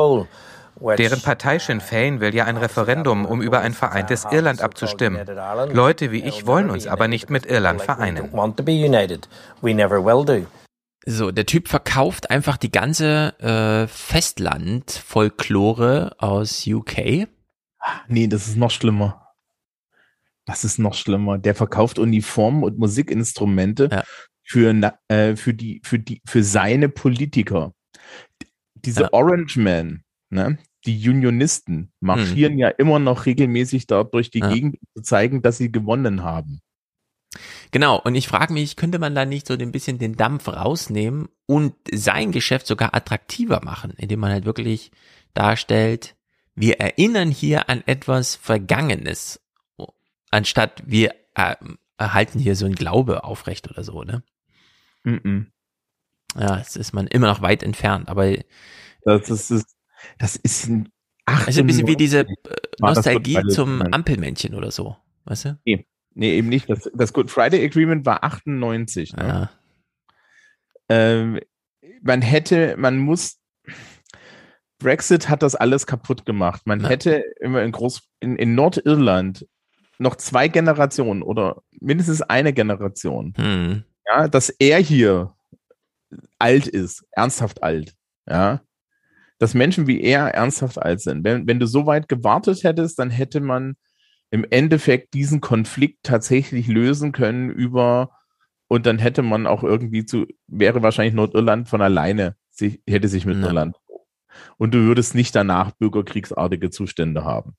[0.98, 5.26] Deren Partei Sinn Fein will ja ein Referendum, um über ein vereintes Irland abzustimmen.
[5.72, 8.30] Leute wie ich wollen uns aber nicht mit Irland vereinen.
[11.10, 17.30] So, der Typ verkauft einfach die ganze äh, Festland-Folklore aus UK.
[18.10, 19.27] Nee, das ist noch schlimmer.
[20.48, 21.38] Das ist noch schlimmer.
[21.38, 24.04] Der verkauft Uniformen und Musikinstrumente ja.
[24.44, 27.74] für, äh, für, die, für, die, für seine Politiker.
[28.74, 29.10] Diese ja.
[29.12, 30.58] Orange Men, ne?
[30.86, 32.60] die Unionisten, marschieren hm.
[32.60, 34.52] ja immer noch regelmäßig dort durch die ja.
[34.52, 36.62] Gegend, zu zeigen, dass sie gewonnen haben.
[37.72, 41.28] Genau, und ich frage mich, könnte man da nicht so ein bisschen den Dampf rausnehmen
[41.46, 44.92] und sein Geschäft sogar attraktiver machen, indem man halt wirklich
[45.34, 46.16] darstellt,
[46.56, 49.42] wir erinnern hier an etwas Vergangenes,
[50.32, 51.56] anstatt wir äh,
[51.98, 54.24] erhalten hier so ein Glaube aufrecht oder so, ne?
[55.04, 55.46] Mm -mm.
[56.40, 58.36] Ja, es ist man immer noch weit entfernt, aber
[59.04, 59.76] das ist, das ist,
[60.18, 60.90] das ist ein
[61.26, 62.28] also ein bisschen wie diese äh,
[62.80, 63.82] Nostalgie zum?
[63.82, 65.60] Ampelmännchen oder so, weißt du?
[65.66, 66.70] Nee, nee eben nicht.
[66.70, 69.14] Das, das Good Friday Agreement war 98.
[69.14, 69.28] Ne?
[69.28, 69.50] Ja.
[70.90, 71.40] Ähm,
[72.02, 73.40] man hätte, man muss,
[74.80, 76.62] Brexit hat das alles kaputt gemacht.
[76.66, 76.90] Man Ja.
[76.90, 79.46] hätte immer in Groß, in, in Nordirland
[80.00, 83.84] noch zwei Generationen oder mindestens eine Generation, Hm.
[84.08, 85.34] ja, dass er hier
[86.40, 87.94] alt ist, ernsthaft alt,
[88.30, 88.62] ja,
[89.40, 91.24] dass Menschen wie er ernsthaft alt sind.
[91.24, 93.76] Wenn, wenn du so weit gewartet hättest, dann hätte man
[94.32, 98.12] im Endeffekt diesen Konflikt tatsächlich lösen können über
[98.68, 103.26] und dann hätte man auch irgendwie zu, wäre wahrscheinlich Nordirland von alleine, sich, hätte sich
[103.26, 103.48] mit Ja.
[103.48, 103.78] Irland.
[104.58, 107.56] Und du würdest nicht danach bürgerkriegsartige Zustände haben.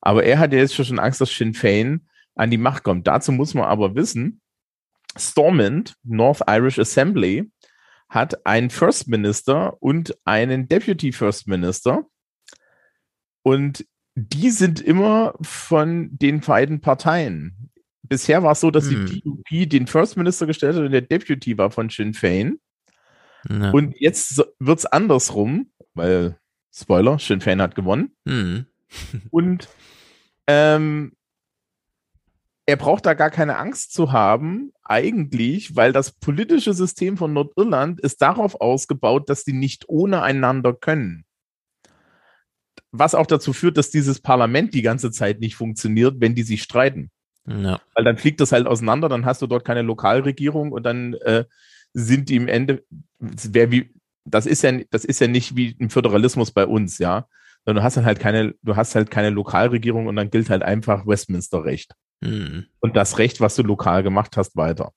[0.00, 3.06] Aber er hat ja jetzt schon Angst, dass Sinn Fein an die Macht kommt.
[3.06, 4.40] Dazu muss man aber wissen,
[5.16, 7.50] Stormont, North Irish Assembly,
[8.08, 12.06] hat einen First Minister und einen Deputy First Minister.
[13.42, 13.84] Und
[14.14, 17.70] die sind immer von den beiden Parteien.
[18.02, 19.06] Bisher war es so, dass Hm.
[19.06, 22.58] die DUP den First Minister gestellt hat und der Deputy war von Sinn Fein.
[23.48, 23.70] Ja.
[23.70, 26.38] Und jetzt so- wird's andersrum, weil,
[26.72, 28.16] Spoiler, Sinn Fein hat gewonnen.
[28.26, 28.66] Hm.
[29.30, 29.68] Und
[30.46, 31.12] ähm,
[32.66, 38.00] er braucht da gar keine Angst zu haben, eigentlich, weil das politische System von Nordirland
[38.00, 41.24] ist darauf ausgebaut, dass die nicht ohne einander können.
[42.90, 46.62] Was auch dazu führt, dass dieses Parlament die ganze Zeit nicht funktioniert, wenn die sich
[46.62, 47.10] streiten.
[47.46, 47.80] Ja.
[47.94, 51.44] Weil dann fliegt das halt auseinander, dann hast du dort keine Lokalregierung und dann äh,
[51.94, 52.84] sind die im Ende,
[53.18, 53.92] wer wie,
[54.24, 57.26] das ist ja, das ist ja nicht wie ein Föderalismus bei uns, ja.
[57.64, 60.62] Sondern du hast dann halt keine, du hast halt keine Lokalregierung und dann gilt halt
[60.62, 61.94] einfach Westminster-Recht.
[62.24, 62.66] Hm.
[62.80, 64.92] Und das Recht, was du lokal gemacht hast, weiter.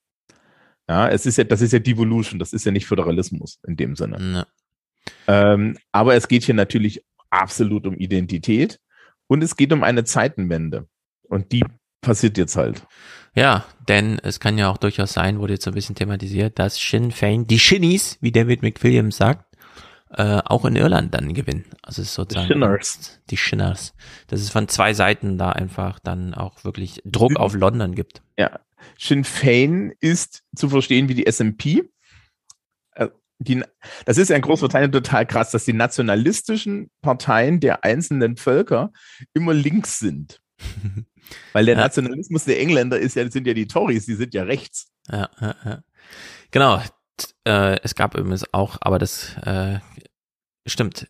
[0.88, 3.96] Ja, es ist ja, das ist ja Devolution, das ist ja nicht Föderalismus in dem
[3.96, 4.46] Sinne.
[5.28, 5.54] Ja.
[5.54, 8.80] Ähm, aber es geht hier natürlich absolut um Identität
[9.28, 10.88] und es geht um eine Zeitenwende.
[11.24, 11.64] Und die
[12.02, 12.84] passiert jetzt halt.
[13.34, 16.76] Ja, denn es kann ja auch durchaus sein, wurde jetzt so ein bisschen thematisiert, dass
[16.76, 19.46] Sinn Fein, die Shinnies, wie David McWilliams sagt,
[20.10, 21.64] äh, auch in Irland dann gewinnen.
[21.82, 23.22] Also es ist sozusagen Shinners.
[23.30, 23.94] die Shinners.
[24.28, 28.22] Dass es von zwei Seiten da einfach dann auch wirklich Druck auf London gibt.
[28.38, 28.60] Ja.
[29.00, 31.84] Sinn Fein ist zu verstehen wie die SMP.
[32.96, 33.08] Äh,
[33.40, 33.64] Die,
[34.06, 38.92] das ist ja in Großbritannien total krass, dass die nationalistischen Parteien der einzelnen Völker
[39.34, 40.41] immer links sind.
[41.54, 41.82] Weil der Ja.
[41.82, 44.92] Nationalismus der Engländer ist ja, sind ja die Tories, die sind ja rechts.
[45.10, 45.84] Ja, ja, ja.
[46.52, 46.82] Genau.
[47.46, 49.80] Äh, es gab übrigens auch, aber das äh,
[50.66, 51.08] stimmt.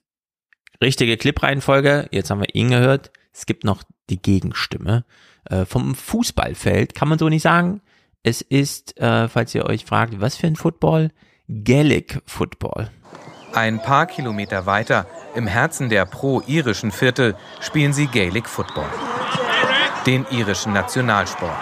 [0.82, 2.08] Richtige Clip-Reihenfolge.
[2.12, 3.12] Jetzt haben wir ihn gehört.
[3.34, 5.06] Es gibt noch die Gegenstimme.
[5.46, 7.82] Äh, vom Fußballfeld kann man so nicht sagen.
[8.24, 11.12] Es ist, äh, falls ihr euch fragt, was für ein Football?
[11.48, 12.90] Gaelic Football.
[13.54, 15.06] Ein paar Kilometer weiter,
[15.36, 18.88] im Herzen der pro-irischen Viertel, spielen sie Gaelic Football.
[20.06, 21.58] Den irischen Nationalsport.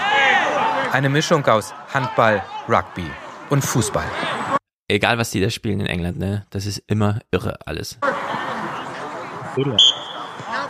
[0.91, 3.09] Eine Mischung aus Handball, Rugby
[3.49, 4.05] und Fußball.
[4.87, 6.45] Egal, was die da spielen in England, ne?
[6.51, 7.97] Das ist immer irre alles.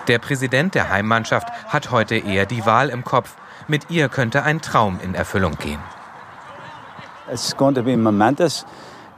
[0.08, 3.36] Der Präsident der Heimmannschaft hat heute eher die Wahl im Kopf.
[3.68, 5.80] Mit ihr könnte ein Traum in Erfüllung gehen.
[7.32, 8.66] It's going to be momentous.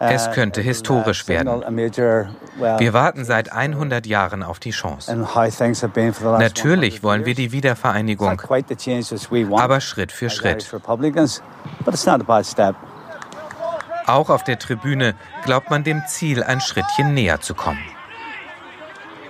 [0.03, 1.63] Es Uh, könnte historisch werden.
[1.67, 5.15] Wir warten seit 100 Jahren auf die Chance.
[6.39, 8.41] Natürlich wollen wir die Wiedervereinigung,
[9.57, 10.63] aber Schritt für Schritt.
[10.63, 11.43] Irish Republicans,
[11.85, 12.75] but it's not a bad step.
[14.07, 15.13] Auch auf der Tribüne
[15.45, 17.79] glaubt man dem Ziel ein Schrittchen näher zu kommen.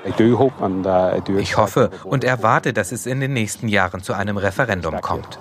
[0.06, 5.38] uh, Ich hoffe und erwarte, dass es in den nächsten Jahren zu einem Referendum kommt.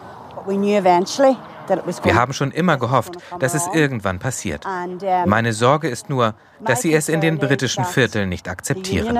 [2.02, 4.64] Wir haben schon immer gehofft, dass es irgendwann passiert.
[5.26, 6.34] Meine Sorge ist nur,
[6.64, 9.18] dass my sie es in den concern is britischen that Vierteln nicht akzeptieren.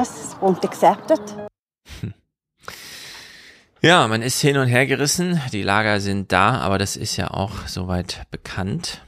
[3.83, 5.41] Ja, man ist hin und her gerissen.
[5.55, 9.01] Die Lager sind da, aber das ist ja auch soweit bekannt.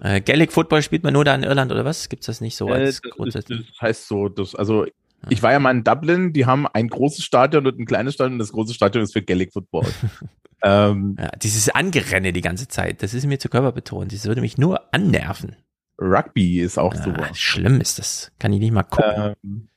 [0.00, 2.08] Äh, Gaelic Football spielt man nur da in Irland oder was?
[2.08, 3.68] Gibt's das nicht so Äh, als das, ist, grundsätzlich?
[3.68, 4.86] das heißt so, das, also
[5.30, 8.38] ich war ja mal in Dublin, die haben ein großes Stadion und ein kleines Stadion.
[8.38, 9.86] Das große Stadion ist für Gaelic Football.
[10.62, 14.12] ähm, Ja, dieses Angerenne die ganze Zeit, das ist mir zu körperbetont.
[14.12, 15.56] Das würde mich nur annerven.
[16.00, 17.10] Rugby ist auch so.
[17.10, 18.32] Ja, schlimm ist das.
[18.38, 19.34] Kann ich nicht mal gucken.
[19.44, 19.68] Ähm,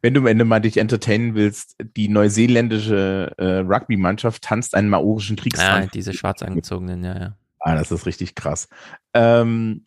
[0.00, 5.36] wenn du, wenn du mal dich entertainen willst, die neuseeländische äh, Rugby-Mannschaft tanzt einen maorischen
[5.36, 5.90] ja, Kriegstanz.
[5.92, 7.36] diese schwarz angezogenen, ja, ja.
[7.60, 8.68] Ah, das ist richtig krass.
[9.12, 9.86] Ähm,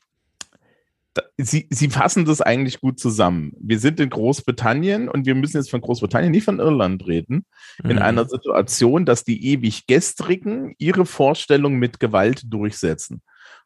[1.38, 3.54] Sie, Sie fassen das eigentlich gut zusammen.
[3.60, 7.46] Wir sind in Großbritannien und wir müssen jetzt von Großbritannien, nicht von Irland reden,
[7.84, 8.02] in Mhm.
[8.02, 13.22] einer Situation, dass die ewig Gestrigen ihre Vorstellung mit Gewalt durchsetzen.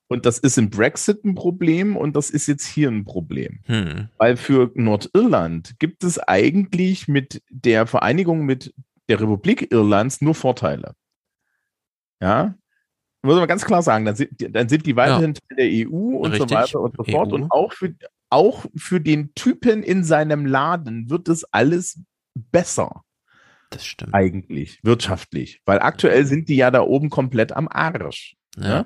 [0.08, 3.60] Und das ist im Brexit ein Problem und das ist jetzt hier ein Problem.
[3.66, 4.10] Hm.
[4.18, 8.74] Weil für Nordirland gibt es eigentlich mit der Vereinigung mit
[9.10, 10.94] der Republik Irlands nur Vorteile.
[12.22, 12.56] Ja,
[13.26, 16.18] muss man ganz klar sagen, dann sind, die- dann sind die weiterhin Teil der EU
[16.18, 17.32] und Richtig, so weiter und so fort.
[17.32, 17.36] EU.
[17.36, 17.94] Und auch für,
[18.30, 22.00] auch für den Typen in seinem Laden wird es alles
[22.34, 23.02] besser.
[23.72, 24.14] Das stimmt.
[24.14, 25.62] Eigentlich, wirtschaftlich.
[25.66, 28.36] Weil aktuell sind die ja da oben komplett am Arsch.
[28.58, 28.68] Ja.
[28.68, 28.86] Ja?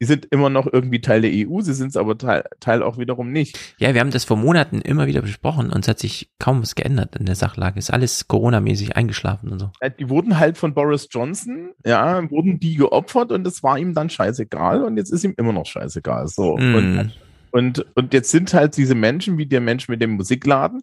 [0.00, 2.96] Die sind immer noch irgendwie Teil der EU, sie sind es aber Teil, Teil auch
[2.96, 3.58] wiederum nicht.
[3.78, 6.74] Ja, wir haben das vor Monaten immer wieder besprochen und es hat sich kaum was
[6.74, 7.78] geändert in der Sachlage.
[7.78, 9.70] Ist alles Corona-mäßig eingeschlafen und so.
[9.98, 14.08] Die wurden halt von Boris Johnson, ja, wurden die geopfert und es war ihm dann
[14.08, 16.28] scheißegal und jetzt ist ihm immer noch scheißegal.
[16.28, 16.56] So.
[16.56, 16.74] Mm.
[16.74, 17.12] Und,
[17.50, 20.82] und, und jetzt sind halt diese Menschen, wie der Mensch mit dem Musikladen,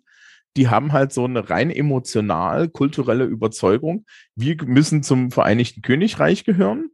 [0.58, 4.06] die haben halt so eine rein emotional, kulturelle Überzeugung,
[4.36, 6.90] wir müssen zum Vereinigten Königreich gehören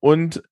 [0.00, 0.42] und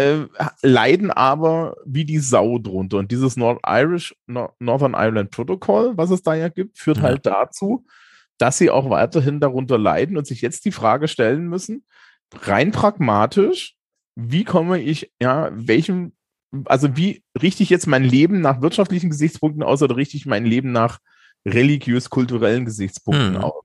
[0.00, 0.26] äh,
[0.62, 2.98] leiden aber wie die Sau drunter.
[2.98, 7.02] Und dieses Nord Irish, Nor- Northern Ireland Protocol, was es da ja gibt, führt Ja.
[7.04, 7.84] halt dazu,
[8.38, 11.84] dass sie auch weiterhin darunter leiden und sich jetzt die Frage stellen müssen,
[12.32, 13.74] rein pragmatisch,
[14.16, 16.12] wie komme ich, ja, welchem,
[16.64, 20.44] also wie richte ich jetzt mein Leben nach wirtschaftlichen Gesichtspunkten aus oder richte ich mein
[20.44, 20.98] Leben nach
[21.46, 23.44] religiös-kulturellen Gesichtspunkten Hm.
[23.44, 23.64] aus?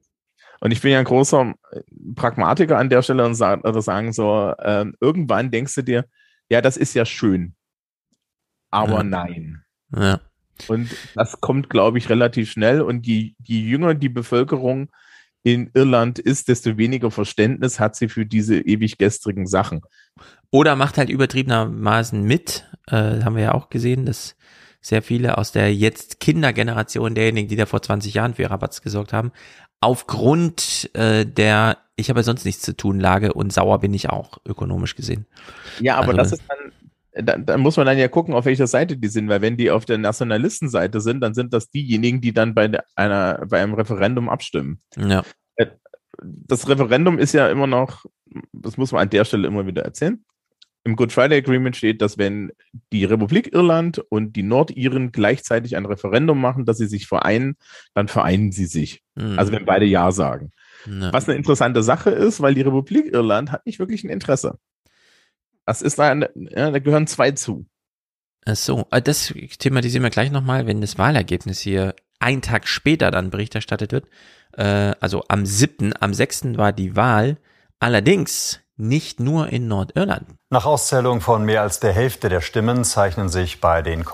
[0.61, 1.81] Und ich bin ja ein großer äh,
[2.15, 6.05] Pragmatiker an der Stelle und sag, oder sagen so, ähm, irgendwann denkst du dir,
[6.49, 7.55] ja, das ist ja schön,
[8.71, 9.03] aber Ja.
[9.03, 9.63] nein.
[9.95, 10.21] Ja.
[10.67, 12.81] Und das kommt, glaube ich, relativ schnell.
[12.81, 14.89] Und je, je jünger die Bevölkerung
[15.43, 19.81] in Irland ist, desto weniger Verständnis hat sie für diese ewig gestrigen Sachen.
[20.51, 22.69] Oder macht halt übertriebenermaßen mit.
[22.87, 24.35] Äh, haben wir ja auch gesehen, dass
[24.81, 29.13] sehr viele aus der jetzt Kindergeneration derjenigen, die da vor 20 Jahren für Rabatz gesorgt
[29.13, 29.31] haben,
[29.85, 34.09] aufgrund äh, der ich habe ja sonst nichts zu tun Lage und sauer bin ich
[34.09, 35.25] auch ökonomisch gesehen.
[35.79, 38.67] Ja, aber Also- das ist dann, dann, dann muss man dann ja gucken, auf welcher
[38.67, 42.33] Seite die sind, weil wenn die auf der Nationalistenseite sind, dann sind das diejenigen, die
[42.33, 44.81] dann bei einer, bei einem Referendum abstimmen.
[44.97, 45.23] Ja.
[45.55, 45.67] Äh,
[46.21, 48.05] Das Referendum ist ja immer noch,
[48.51, 50.21] das muss man an der Stelle immer wieder erzählen.
[50.85, 52.51] Im Good Friday Agreement steht, dass wenn
[52.93, 57.57] die Republik Irland und die Nordiren gleichzeitig ein Referendum machen, dass sie sich vereinen,
[57.95, 59.01] dann vereinen sie sich.
[59.15, 59.37] Mhm.
[59.37, 60.51] Also wenn beide Ja sagen.
[60.85, 61.11] Ja.
[61.11, 64.59] Was eine interessante Sache ist, weil die Republik Irland hat nicht wirklich ein Interesse.
[65.65, 67.65] Das ist eine, ja, da gehören zwei zu.
[68.45, 73.09] Ach so, äh, das thematisieren wir gleich nochmal, wenn das Wahlergebnis hier einen Tag später
[73.09, 74.07] dann Bericht erstattet wird.
[74.53, 76.57] Äh, also am 7., am 6.
[76.57, 77.37] war die Wahl.
[77.79, 80.27] Allerdings nicht nur in Nordirland.
[80.55, 84.05] Nach Auszählung von mehr als der Hälfte der Stimmen zeichnen sich bei den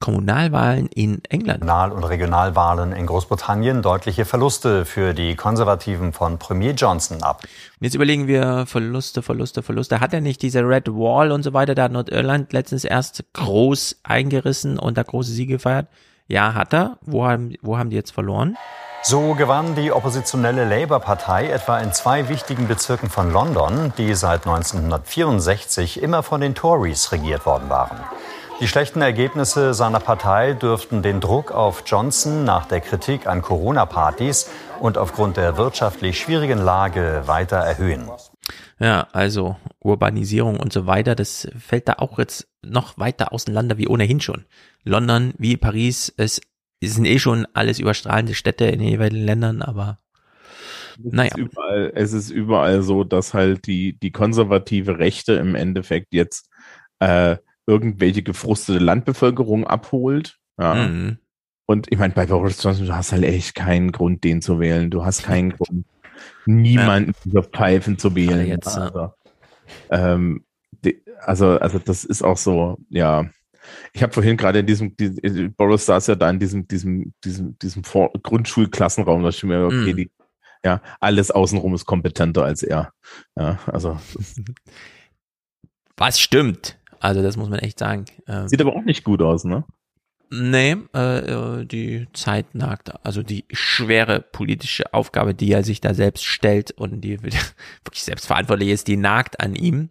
[0.00, 6.72] Kommunalwahlen in England Kommunal- und Regionalwahlen in Großbritannien deutliche Verluste für die Konservativen von Premier
[6.72, 7.44] Johnson ab.
[7.44, 10.00] Und jetzt überlegen wir Verluste, Verluste, Verluste.
[10.00, 14.00] Hat er nicht diese Red Wall und so weiter da in Nordirland letztens erst groß
[14.02, 15.86] eingerissen und da große Siege gefeiert?
[16.26, 16.98] Ja, hat er.
[17.02, 18.56] Wo haben, wo haben die jetzt verloren?
[19.02, 26.02] So gewann die oppositionelle Labour-Partei etwa in zwei wichtigen Bezirken von London, die seit 1964
[26.02, 27.96] immer von den Tories regiert worden waren.
[28.60, 34.50] Die schlechten Ergebnisse seiner Partei dürften den Druck auf Johnson nach der Kritik an Corona-Partys
[34.80, 38.10] und aufgrund der wirtschaftlich schwierigen Lage weiter erhöhen.
[38.78, 43.88] Ja, also Urbanisierung und so weiter, das fällt da auch jetzt noch weiter auseinander wie
[43.88, 44.44] ohnehin schon.
[44.84, 46.12] London wie Paris,
[46.80, 49.98] es sind eh schon alles überstrahlende Städte in den jeweiligen Ländern, aber
[51.04, 51.30] Es naja.
[51.30, 56.48] ist überall, es ist überall so, dass halt die, die konservative Rechte im Endeffekt jetzt
[57.00, 57.36] äh,
[57.66, 60.38] irgendwelche gefrustete Landbevölkerung abholt.
[60.58, 60.74] Ja.
[60.74, 61.18] Mhm.
[61.66, 64.90] Und ich meine, bei Boris Johnson, du hast halt echt keinen Grund, den zu wählen.
[64.90, 65.86] Du hast keinen Grund,
[66.46, 68.46] niemanden dieser Pfeifen zu wählen.
[68.46, 68.82] jetzt, ja.
[68.82, 69.12] also,
[69.90, 70.44] ähm,
[70.84, 73.30] die, also, also das ist auch so, ja.
[73.92, 75.10] Ich habe vorhin gerade in diesem, die,
[75.56, 79.92] Boris saß ja da in diesem, diesem, diesem, diesem Vor Grundschulklassenraum, da ich mir, okay,
[79.92, 79.96] Mhm.
[79.96, 80.10] die,
[80.64, 82.92] ja, alles außenrum ist kompetenter als er.
[83.36, 83.98] Ja, also
[85.96, 86.78] was stimmt?
[86.98, 88.04] Also das muss man echt sagen.
[88.28, 89.64] Ähm, sieht aber auch nicht gut aus, ne?
[90.32, 95.92] Nee, äh, äh, die Zeit nagt, also die schwere politische Aufgabe, die er sich da
[95.92, 99.90] selbst stellt und die wirklich selbstverantwortlich ist, die nagt an ihm.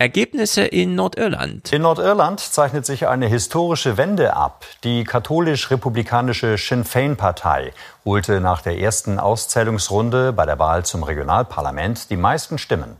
[0.00, 1.72] Ergebnisse in Nordirland.
[1.72, 4.64] In Nordirland zeichnet sich eine historische Wende ab.
[4.84, 7.72] Die katholisch-republikanische Sinn Féin-Partei
[8.04, 12.96] holte nach der ersten Auszählungsrunde bei der Wahl zum Regionalparlament die meisten Stimmen.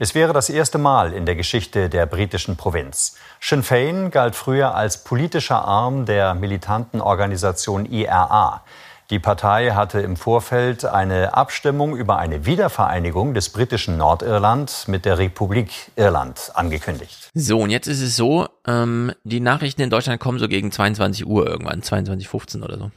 [0.00, 3.14] Es wäre das erste Mal in der Geschichte der britischen Provinz.
[3.38, 8.64] Sinn Fein galt früher als politischer Arm der militanten Organisation IRA.
[9.10, 15.18] Die Partei hatte im Vorfeld eine Abstimmung über eine Wiedervereinigung des britischen Nordirland mit der
[15.18, 17.28] Republik Irland angekündigt.
[17.34, 21.26] So, und jetzt ist es so, ähm, die Nachrichten in Deutschland kommen so gegen 22
[21.26, 22.90] Uhr irgendwann, 22.15 oder so.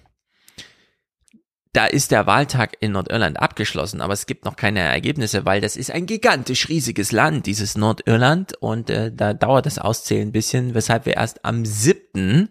[1.73, 5.75] Da ist der Wahltag in Nordirland abgeschlossen, aber es gibt noch keine Ergebnisse, weil das
[5.75, 10.75] ist ein gigantisch riesiges Land, dieses Nordirland, und äh, da dauert das Auszählen ein bisschen,
[10.75, 12.49] weshalb wir erst am 7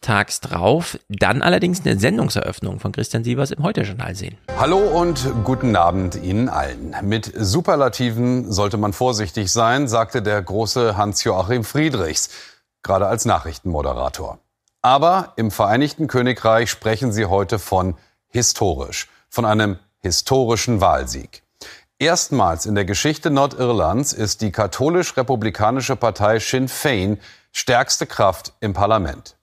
[0.00, 0.98] tags drauf.
[1.08, 4.36] Dann allerdings eine Sendungseröffnung von Christian Sievers im Heute-Journal sehen.
[4.58, 6.94] Hallo und guten Abend Ihnen allen.
[7.02, 12.30] Mit Superlativen sollte man vorsichtig sein, sagte der große Hans-Joachim Friedrichs,
[12.82, 14.38] gerade als Nachrichtenmoderator.
[14.82, 17.96] Aber im Vereinigten Königreich sprechen sie heute von
[18.28, 21.42] historisch, von einem historischen Wahlsieg.
[21.98, 27.18] Erstmals in der Geschichte Nordirlands ist die katholisch-republikanische Partei Sinn Fein
[27.50, 29.34] stärkste Kraft im Parlament.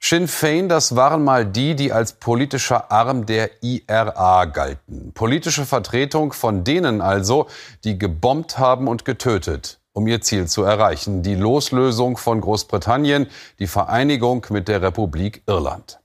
[0.00, 5.12] Sinn Fein, das waren mal die, die als politischer Arm der IRA galten.
[5.14, 7.46] Politische Vertretung von denen also,
[7.84, 11.22] die gebombt haben und getötet, um ihr Ziel zu erreichen.
[11.22, 13.26] Die Loslösung von Großbritannien,
[13.58, 16.00] die Vereinigung mit der Republik Irland.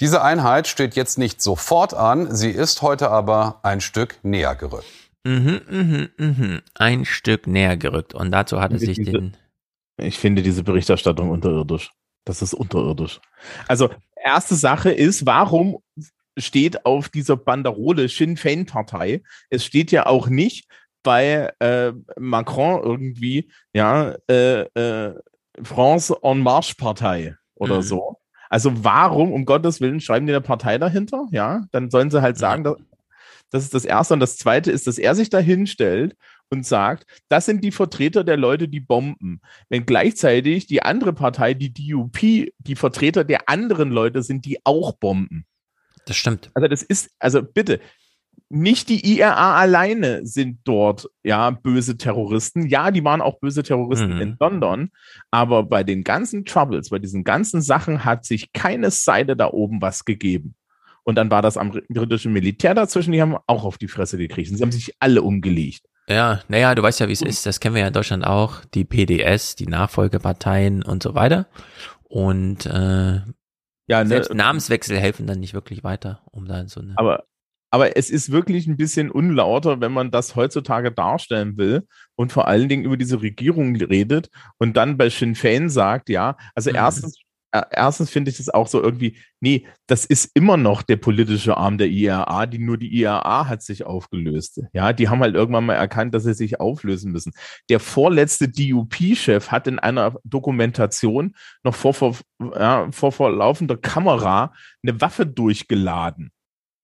[0.00, 4.84] Diese Einheit steht jetzt nicht sofort an, sie ist heute aber ein Stück näher gerückt.
[5.24, 6.62] Mhm, mhm, mhm.
[6.74, 8.12] Ein Stück näher gerückt.
[8.14, 9.36] Und dazu hat es sich diese, den.
[9.98, 11.92] Ich finde diese Berichterstattung unterirdisch.
[12.24, 13.20] Das ist unterirdisch.
[13.68, 13.90] Also,
[14.22, 15.78] erste Sache ist, warum
[16.38, 19.22] steht auf dieser Banderole Sinn Fein Partei?
[19.50, 20.66] Es steht ja auch nicht
[21.02, 25.14] bei äh, Macron irgendwie, ja, äh, äh,
[25.62, 27.82] France en Marche Partei oder Mhm.
[27.82, 28.16] so.
[28.48, 31.26] Also warum, um Gottes Willen, schreiben die eine Partei dahinter?
[31.30, 32.76] Ja, dann sollen sie halt sagen, dass,
[33.50, 34.14] das ist das Erste.
[34.14, 36.14] Und das Zweite ist, dass er sich da hinstellt
[36.52, 39.40] und sagt, das sind die Vertreter der Leute, die bomben.
[39.70, 44.92] Wenn gleichzeitig die andere Partei, die DUP, die Vertreter der anderen Leute sind, die auch
[44.92, 45.46] bomben.
[46.04, 46.50] Das stimmt.
[46.52, 47.80] Also das ist, also bitte,
[48.50, 52.68] nicht die IRA alleine sind dort ja böse Terroristen.
[52.68, 54.20] Ja, die waren auch böse Terroristen Mhm.
[54.20, 54.90] in London,
[55.30, 59.80] aber bei den ganzen Troubles, bei diesen ganzen Sachen hat sich keine Seite da oben
[59.80, 60.54] was gegeben.
[61.02, 61.58] Und dann war das
[61.88, 64.50] britische Militär dazwischen, die haben auch auf die Fresse gekriegt.
[64.50, 65.86] Und sie haben sich alle umgelegt.
[66.08, 67.46] Ja, naja, du weißt ja, wie es ist.
[67.46, 68.64] Das kennen wir ja in Deutschland auch.
[68.74, 71.46] Die PDS, die Nachfolgeparteien und so weiter.
[72.02, 73.20] Und äh,
[73.86, 76.94] ja, selbst Namenswechsel helfen dann nicht wirklich weiter, um dann so eine.
[76.96, 77.24] Aber,
[77.70, 82.48] aber es ist wirklich ein bisschen unlauter, wenn man das heutzutage darstellen will und vor
[82.48, 86.76] allen Dingen über diese Regierung redet und dann bei Sinn Fein sagt, ja, also Mhm.
[86.76, 87.21] erstens, äh,
[87.52, 91.76] erstens finde ich das auch so irgendwie, nee, das ist immer noch der politische Arm
[91.78, 94.62] der IRA, die nur die IRA hat sich aufgelöst.
[94.72, 97.32] Ja, die haben halt irgendwann mal erkannt, dass sie sich auflösen müssen.
[97.68, 104.54] Der vorletzte DUP-Chef hat in einer Dokumentation noch vor, vor, ja, vor, vor laufender Kamera
[104.82, 106.32] eine Waffe durchgeladen.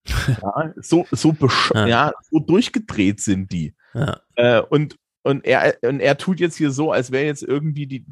[0.41, 1.35] Ja, so, so,
[1.73, 1.87] Ja.
[1.87, 2.11] ja.
[2.31, 3.75] so durchgedreht sind die.
[3.93, 4.19] Ja.
[4.35, 8.05] Äh, und, und, er, und er tut jetzt hier so, als wäre jetzt irgendwie die,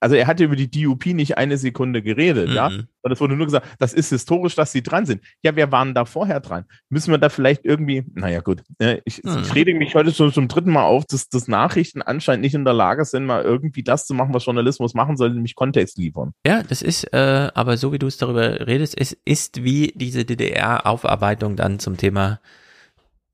[0.00, 2.68] also er hatte über die DUP nicht eine Sekunde geredet, ja.
[2.70, 2.86] Mhm.
[3.02, 5.22] Und es wurde nur gesagt, das ist historisch, dass sie dran sind.
[5.42, 6.66] Ja, wer waren da vorher dran?
[6.88, 9.38] Müssen wir da vielleicht irgendwie, naja, gut, äh, ich, Mhm.
[9.42, 12.64] ich rede mich heute schon zum dritten Mal auf, dass, dass Nachrichten anscheinend nicht in
[12.64, 16.32] der Lage sind, mal irgendwie das zu machen, was Journalismus machen soll, nämlich Kontext liefern.
[16.46, 20.24] Ja, das ist, äh, aber so wie du es darüber redest, es ist wie diese
[20.24, 22.40] DDR-Aufarbeitung dann zum Thema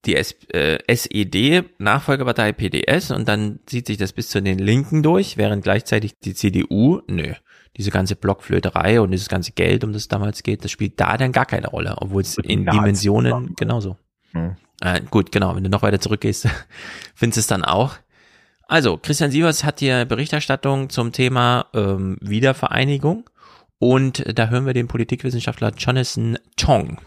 [0.06, 5.02] die S äh, SED, Nachfolgepartei PDS, und dann zieht sich das bis zu den Linken
[5.02, 7.34] durch, während gleichzeitig die CDU, nö,
[7.76, 11.16] diese ganze Blockflöterei und dieses ganze Geld, um das es damals geht, das spielt da
[11.16, 13.96] dann gar keine Rolle, obwohl es in Nazi- Dimensionen genauso.
[14.32, 14.56] Hm.
[14.80, 16.48] Äh, gut, genau, wenn du noch weiter zurückgehst,
[17.14, 17.94] findest du es dann auch.
[18.70, 23.28] Also, Christian Sievers hat hier Berichterstattung zum Thema ähm, Wiedervereinigung
[23.80, 26.98] und da hören wir den Politikwissenschaftler Jonathan Chong.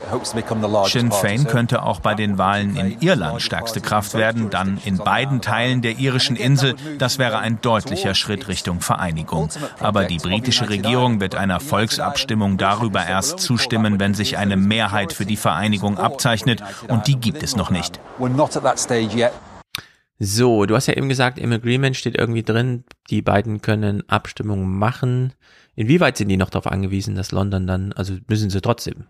[0.85, 5.41] Sinn Fein könnte auch bei den Wahlen in Irland stärkste Kraft werden, dann in beiden
[5.41, 6.75] Teilen der irischen Insel.
[6.98, 9.50] Das wäre ein deutlicher Schritt Richtung Vereinigung.
[9.80, 15.25] Aber die britische Regierung wird einer Volksabstimmung darüber erst zustimmen, wenn sich eine Mehrheit für
[15.25, 16.64] die Vereinigung abzeichnet.
[16.88, 18.00] Und die gibt es noch nicht.
[20.24, 24.77] So, du hast ja eben gesagt, im Agreement steht irgendwie drin, die beiden können Abstimmungen
[24.77, 25.33] machen.
[25.75, 29.06] Inwieweit sind die noch darauf angewiesen, dass London dann, also müssen sie trotzdem?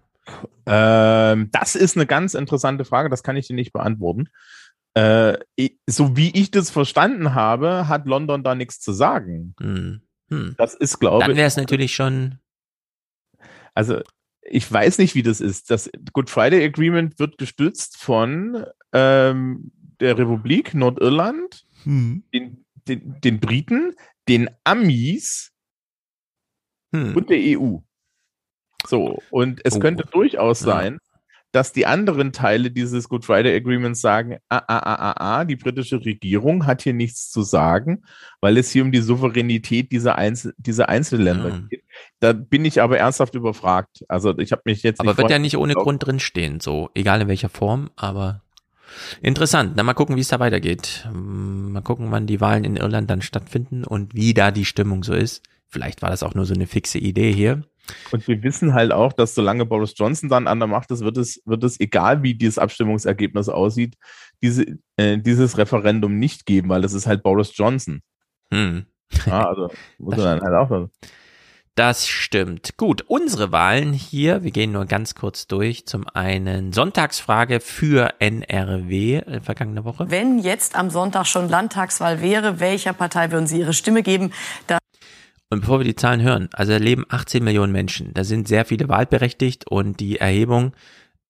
[0.66, 4.30] Ähm, das ist eine ganz interessante Frage, das kann ich dir nicht beantworten.
[4.94, 5.38] Äh,
[5.88, 9.56] so wie ich das verstanden habe, hat London da nichts zu sagen.
[9.60, 10.02] Hm.
[10.30, 10.56] Hm.
[10.58, 11.38] Das ist, glaube Dann ich.
[11.38, 12.40] wäre es natürlich schon,
[13.74, 14.02] Also,
[14.44, 15.70] ich weiß nicht, wie das ist.
[15.70, 23.94] Das Good Friday Agreement wird gestützt von ähm, der Republik Nordirland den, den, den Briten,
[24.28, 25.51] den Amis
[26.94, 27.16] Hm.
[27.16, 27.78] und der EU.
[28.88, 29.80] So, und es Oh.
[29.80, 30.98] könnte durchaus sein,
[31.52, 35.58] dass die anderen Teile dieses Good Friday Agreements sagen, ah, ah, ah, ah, ah, die
[35.58, 38.04] britische Regierung hat hier nichts zu sagen,
[38.40, 41.60] weil es hier um die Souveränität dieser, Einzel dieser Einzelländer Ja.
[41.70, 41.84] geht.
[42.22, 44.04] Da bin ich aber ernsthaft überfragt.
[44.08, 47.28] Also ich habe mich jetzt Aber wird ja nicht ohne Grund drinstehen, so, egal in
[47.28, 48.42] welcher Form, aber
[49.22, 49.74] interessant.
[49.76, 51.06] Na, mal gucken, wie es da weitergeht.
[51.12, 55.04] Hm, Mal gucken, wann die Wahlen in Irland dann stattfinden und wie da die Stimmung
[55.04, 55.44] so ist.
[55.72, 57.64] Vielleicht war das auch nur so eine fixe Idee hier.
[58.12, 61.18] Und wir wissen halt auch, dass solange Boris Johnson dann an der Macht ist, wird
[61.18, 63.98] es, wird es, egal wie dieses Abstimmungsergebnis aussieht,
[64.42, 64.66] diese,
[64.98, 68.02] äh, dieses Referendum nicht geben, weil das ist halt Boris Johnson.
[68.54, 68.86] Hm.
[69.26, 70.90] Ja, also muss man dann halt auch.
[71.76, 72.76] Das stimmt.
[72.78, 75.86] Gut, unsere Wahlen hier, wir gehen nur ganz kurz durch.
[75.86, 80.12] Zum einen Sonntagsfrage für NRW äh, vergangene Woche.
[80.12, 84.34] Wenn jetzt am Sonntag schon Landtagswahl wäre, welcher Partei würden Sie Ihre Stimme geben?
[84.68, 84.80] Da
[85.52, 88.14] Und bevor wir die Zahlen hören, also leben 18 Millionen Menschen.
[88.14, 90.72] Da sind sehr viele wahlberechtigt und die Erhebung,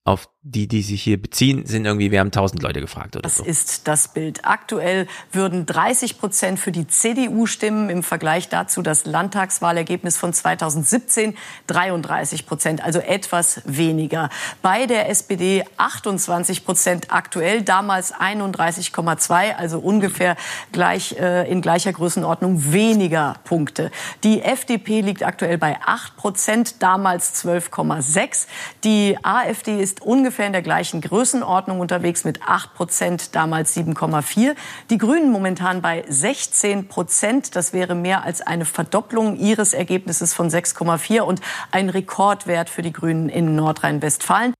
[0.03, 3.37] auf die, die sich hier beziehen, sind irgendwie, wir haben 1000 Leute gefragt oder Das
[3.37, 3.43] so.
[3.43, 4.43] ist das Bild.
[4.43, 7.91] Aktuell würden 30 Prozent für die CDU stimmen.
[7.91, 14.29] Im Vergleich dazu das Landtagswahlergebnis von 2017 33 Prozent, also etwas weniger.
[14.63, 20.35] Bei der SPD 28 Prozent aktuell, damals 31,2, also ungefähr
[20.71, 23.91] gleich äh, in gleicher Größenordnung weniger Punkte.
[24.23, 28.47] Die FDP liegt aktuell bei 8 Prozent, damals 12,6.
[28.83, 34.55] Die AfD ist ungefähr in der gleichen Größenordnung unterwegs mit 8 Prozent, damals 7,4.
[34.89, 37.55] Die Grünen momentan bei 16 Prozent.
[37.57, 42.93] Das wäre mehr als eine Verdopplung ihres Ergebnisses von 6,4 und ein Rekordwert für die
[42.93, 44.53] Grünen in Nordrhein-Westfalen.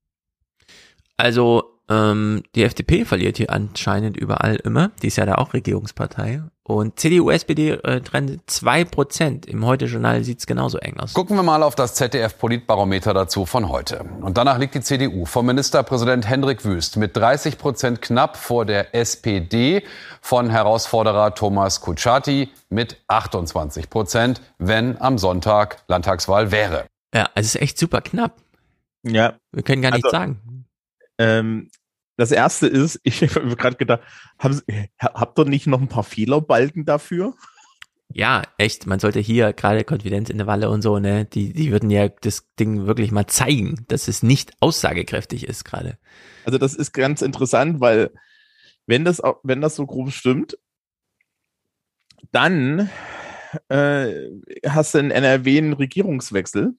[1.16, 4.92] Also ähm, die FDP verliert hier anscheinend überall immer.
[5.01, 6.42] Die ist ja da auch Regierungspartei.
[6.77, 9.45] Und CDU, SPD äh, trennt zwei Prozent.
[9.45, 11.14] Im Heute-Journal sieht's genauso eng aus.
[11.14, 14.06] Gucken wir mal auf das ZDF-Politbarometer dazu von heute.
[14.22, 18.95] Und danach liegt die CDU vom Ministerpräsident Hendrik Wüst mit 30 Prozent knapp vor der
[18.95, 19.83] SPD
[20.22, 26.85] von Herausforderer Thomas Kutschaty mit 28 Prozent, wenn am Sonntag Landtagswahl wäre.
[27.14, 28.35] Ja, also es ist echt super knapp.
[29.03, 29.33] Ja.
[29.51, 30.66] Wir können gar nichts Also, sagen.
[31.17, 31.69] Ähm,
[32.22, 34.01] das erste ist, ich habe mir gerade gedacht,
[34.40, 34.64] haben Sie,
[35.00, 37.33] habt ihr nicht noch ein paar Fehlerbalken dafür?
[38.14, 38.88] Ja, echt.
[38.88, 42.09] Man sollte hier gerade Konfidenz in der Walle und so, ne, die, die würden ja
[42.09, 45.98] das Ding wirklich mal zeigen, dass es nicht aussagekräftig ist gerade.
[46.45, 48.11] Also das ist ganz interessant, weil
[48.85, 50.58] wenn das, auch- wenn das so grob stimmt,
[52.32, 52.90] dann
[53.69, 54.30] äh,
[54.67, 56.74] hast du in NRW einen Regierungswechsel.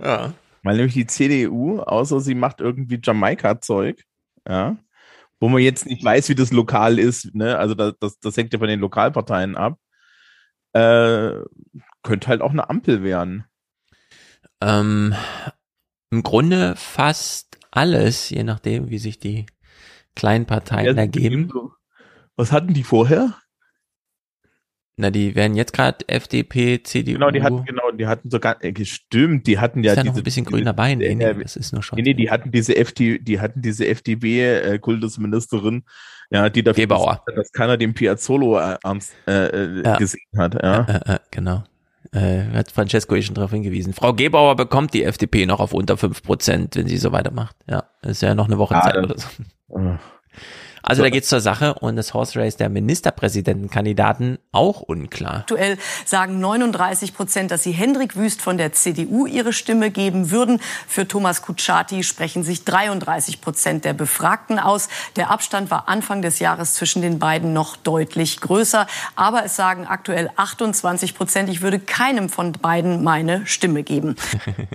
[0.00, 0.34] Ja.
[0.62, 4.02] Weil nämlich die CDU, außer sie macht irgendwie Jamaika-Zeug,
[4.48, 4.76] ja,
[5.40, 7.58] wo man jetzt nicht weiß, wie das lokal ist, ne?
[7.58, 9.78] Also das, das, das hängt ja von den Lokalparteien ab.
[10.72, 11.32] Äh,
[12.02, 13.44] könnte halt auch eine Ampel werden.
[14.60, 15.14] Ähm,
[16.10, 19.46] Im Grunde fast alles, je nachdem, wie sich die
[20.14, 21.52] kleinen Parteien ergeben.
[22.36, 23.34] Was hatten die vorher?
[24.96, 27.14] Na, die werden jetzt gerade FDP, CDU.
[27.14, 30.12] Genau, die hatten, genau, die hatten sogar, äh, stimmt, die hatten ja Ist ja diese,
[30.12, 30.94] noch ein bisschen grün diese- dabei.
[30.94, 31.96] Nee, nee, äh, das ist nur schon.
[31.96, 35.82] Nee, nee, die hatten diese FD, die hatten diese FDP-Kultusministerin,
[36.30, 37.24] ja, die dafür Gebauer.
[37.34, 38.76] dass keiner den Piazzolo äh,
[39.26, 39.96] äh, äh, Ja.
[39.96, 40.54] gesehen hat.
[40.62, 40.82] Ja.
[40.84, 41.64] Äh, äh, genau.
[42.12, 43.92] Äh, hat Francesco eh schon darauf hingewiesen.
[43.94, 47.56] Frau Gebauer bekommt die FDP noch auf unter 5%, wenn sie so weitermacht.
[47.68, 49.26] Ja, ist ja noch eine Woche Ah, Zeit oder so.
[50.86, 55.36] Also da geht's zur Sache und das Horse Race der Ministerpräsidentenkandidaten auch unklar.
[55.36, 60.60] Aktuell sagen 39 Prozent, dass sie Hendrik Wüst von der CDU ihre Stimme geben würden.
[60.86, 64.88] Für Thomas Kutschaty sprechen sich 33 Prozent der Befragten aus.
[65.16, 68.86] Der Abstand war Anfang des Jahres zwischen den beiden noch deutlich größer.
[69.16, 74.16] Aber es sagen aktuell 28 Prozent, ich würde keinem von beiden meine Stimme geben.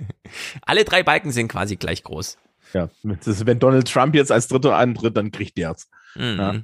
[0.62, 2.36] Alle drei Balken sind quasi gleich groß.
[2.72, 5.88] Ja, wenn Donald Trump jetzt als Dritter antritt, dann kriegt der's.
[6.14, 6.38] Mhm.
[6.38, 6.54] Ja.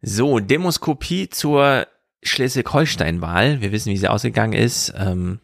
[0.00, 1.86] So, Demoskopie zur
[2.22, 3.60] Schleswig-Holstein-Wahl.
[3.60, 4.92] Wir wissen, wie sie ausgegangen ist.
[4.96, 5.40] Ähm,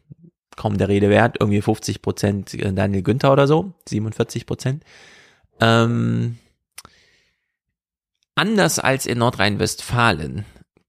[0.57, 1.37] kaum der Rede wert.
[1.41, 3.75] Irgendwie 50 Prozent Daniel Günther oder so.
[3.89, 4.85] 47 Prozent.
[5.61, 6.39] Ähm,
[8.35, 10.45] anders als in Nordrhein-Westfalen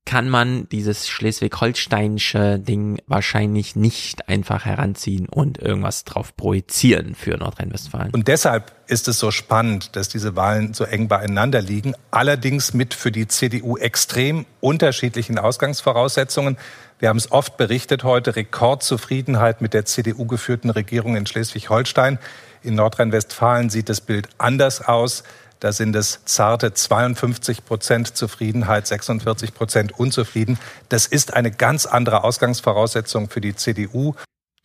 [0.06, 8.12] kann man dieses schleswig-holsteinische Ding wahrscheinlich nicht einfach heranziehen und irgendwas drauf projizieren für Nordrhein-Westfalen.
[8.12, 12.94] Und deshalb ist es so spannend, dass diese Wahlen so eng beieinander liegen, allerdings mit
[12.94, 16.58] für die CDU extrem unterschiedlichen Ausgangsvoraussetzungen.
[17.00, 22.20] Wir haben es oft berichtet heute, Rekordzufriedenheit mit der CDU geführten Regierung in Schleswig-Holstein.
[22.62, 25.24] In Nordrhein-Westfalen sieht das Bild anders aus.
[25.60, 30.60] Da sind es zarte 52 Prozent Zufriedenheit, 46 Prozent unzufrieden.
[30.90, 34.14] Das ist eine ganz andere Ausgangsvoraussetzung für die CDU.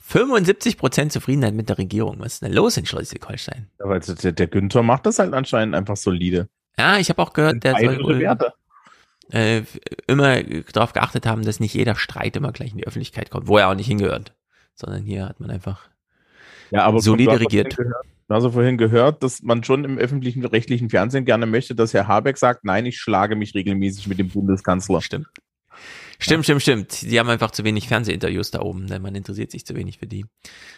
[0.01, 2.17] 75 Prozent Zufriedenheit mit der Regierung.
[2.19, 3.69] Was ist denn los in Schleswig-Holstein?
[3.79, 6.49] Aber der, der Günther macht das halt anscheinend einfach solide.
[6.77, 8.37] Ja, ich habe auch gehört, der soll wohl,
[9.33, 9.63] äh,
[10.07, 13.59] immer darauf geachtet haben, dass nicht jeder Streit immer gleich in die Öffentlichkeit kommt, wo
[13.59, 14.35] er auch nicht hingehört.
[14.75, 15.89] Sondern hier hat man einfach
[16.71, 17.77] Ja, aber solide regiert.
[17.77, 21.75] Gehört, du hast ja vorhin gehört, dass man schon im öffentlichen rechtlichen Fernsehen gerne möchte,
[21.75, 25.01] dass Herr Habeck sagt, nein, ich schlage mich regelmäßig mit dem Bundeskanzler.
[25.01, 25.27] Stimmt.
[26.21, 27.03] Stimmt, stimmt, stimmt.
[27.03, 30.07] Die haben einfach zu wenig Fernsehinterviews da oben, denn man interessiert sich zu wenig für
[30.07, 30.27] die.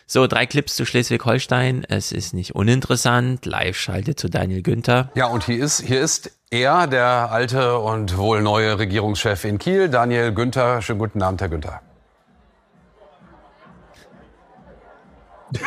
[0.06, 1.84] So, drei Clips zu Schleswig-Holstein.
[1.88, 3.44] Es ist nicht uninteressant.
[3.44, 5.10] Live schaltet zu Daniel Günther.
[5.14, 9.90] Ja, und hier ist, hier ist er, der alte und wohl neue Regierungschef in Kiel,
[9.90, 10.80] Daniel Günther.
[10.80, 11.82] Schönen guten Abend, Herr Günther.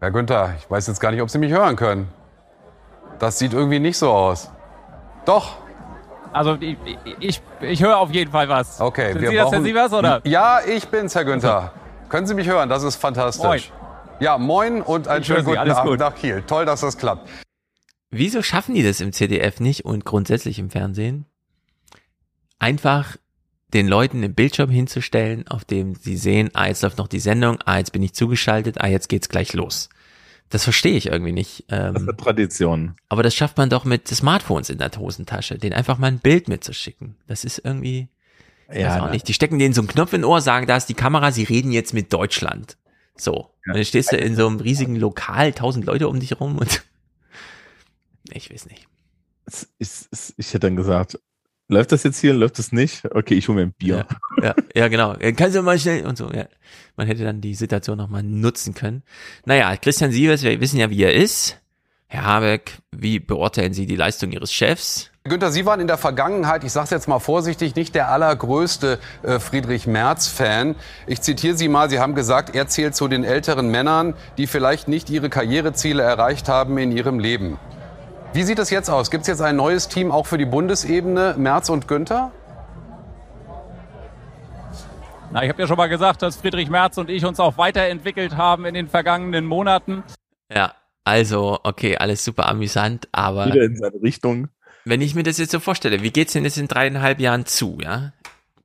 [0.00, 2.08] Herr Günther, ich weiß jetzt gar nicht, ob Sie mich hören können.
[3.18, 4.50] Das sieht irgendwie nicht so aus.
[5.24, 5.56] Doch.
[6.32, 6.76] Also ich,
[7.18, 8.80] ich, ich höre auf jeden Fall was.
[8.80, 10.20] Okay, Sind wir Sie das, Herr brauchen- Sievers, oder?
[10.24, 11.72] Ja, ich bin's, Herr Günther.
[12.08, 12.68] Können Sie mich hören?
[12.68, 13.70] Das ist fantastisch.
[13.70, 14.20] Moin.
[14.20, 15.98] Ja, moin und einen Ich schönen Sie, guten Abend gut.
[15.98, 16.42] nach Kiel.
[16.46, 17.28] Toll, dass das klappt.
[18.10, 21.26] Wieso schaffen die das im CDF nicht und grundsätzlich im Fernsehen?
[22.58, 23.16] Einfach
[23.74, 27.58] den Leuten einen Bildschirm hinzustellen, auf dem sie sehen, ah, jetzt läuft noch die Sendung,
[27.66, 29.88] ah, jetzt bin ich zugeschaltet, ah, jetzt geht's gleich los.
[30.48, 31.64] Das verstehe ich irgendwie nicht.
[31.68, 32.96] Ähm, Das ist eine Tradition.
[33.10, 36.48] aber das schafft man doch mit Smartphones in der Hosentasche, den einfach mal ein Bild
[36.48, 37.16] mitzuschicken.
[37.26, 38.08] Das ist irgendwie,
[38.72, 39.10] ich Ja, auch na.
[39.10, 39.28] nicht.
[39.28, 41.70] Die stecken denen so einen Knopf in Ohr, sagen, da ist die Kamera, sie reden
[41.70, 42.78] jetzt mit Deutschland.
[43.14, 43.50] So.
[43.66, 46.82] Und dann stehst du in so einem riesigen Lokal, tausend Leute um dich rum und
[48.32, 48.86] ich weiß nicht.
[49.78, 51.18] Ist- es- Ich hätte dann gesagt,
[51.68, 53.04] läuft das jetzt hier, läuft das nicht?
[53.14, 54.06] Okay, ich hole mir ein Bier.
[54.42, 55.14] Ja, ja, genau.
[55.14, 56.46] Ja, Kannst du mal schnell und so, ja.
[56.96, 59.02] Man hätte dann die Situation nochmal nutzen können.
[59.44, 61.60] Naja, Christian Sievers, wir wissen ja, wie er ist.
[62.10, 65.10] Herr Habeck, wie beurteilen Sie die Leistung Ihres Chefs?
[65.24, 68.98] Günther, Sie waren in der Vergangenheit, ich sage es jetzt mal vorsichtig, nicht der allergrößte
[69.22, 70.74] äh, Friedrich Merz-Fan.
[71.06, 74.88] Ich zitiere Sie mal, Sie haben gesagt, er zählt zu den älteren Männern, die vielleicht
[74.88, 77.58] nicht ihre Karriereziele erreicht haben in ihrem Leben.
[78.34, 79.10] Wie sieht es jetzt aus?
[79.10, 82.30] Gibt es jetzt ein neues Team auch für die Bundesebene, Merz und Günther?
[85.32, 88.36] Na, ich habe ja schon mal gesagt, dass Friedrich Merz und ich uns auch weiterentwickelt
[88.36, 90.02] haben in den vergangenen Monaten.
[90.52, 90.74] Ja,
[91.04, 94.48] also, okay, alles super amüsant, aber Wieder in seine Richtung.
[94.84, 97.78] wenn ich mir das jetzt so vorstelle, wie geht's denn jetzt in dreieinhalb Jahren zu,
[97.82, 98.12] ja?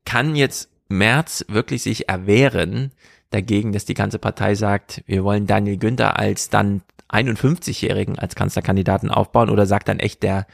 [0.05, 2.91] Kann jetzt Merz wirklich sich erwehren
[3.29, 6.81] dagegen, dass die ganze Partei sagt, wir wollen Daniel Günther als dann
[7.13, 10.47] 51-Jährigen als Kanzlerkandidaten aufbauen oder sagt dann echt der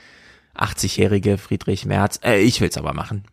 [0.55, 3.23] 80-jährige Friedrich Merz, äh, ich will's aber machen.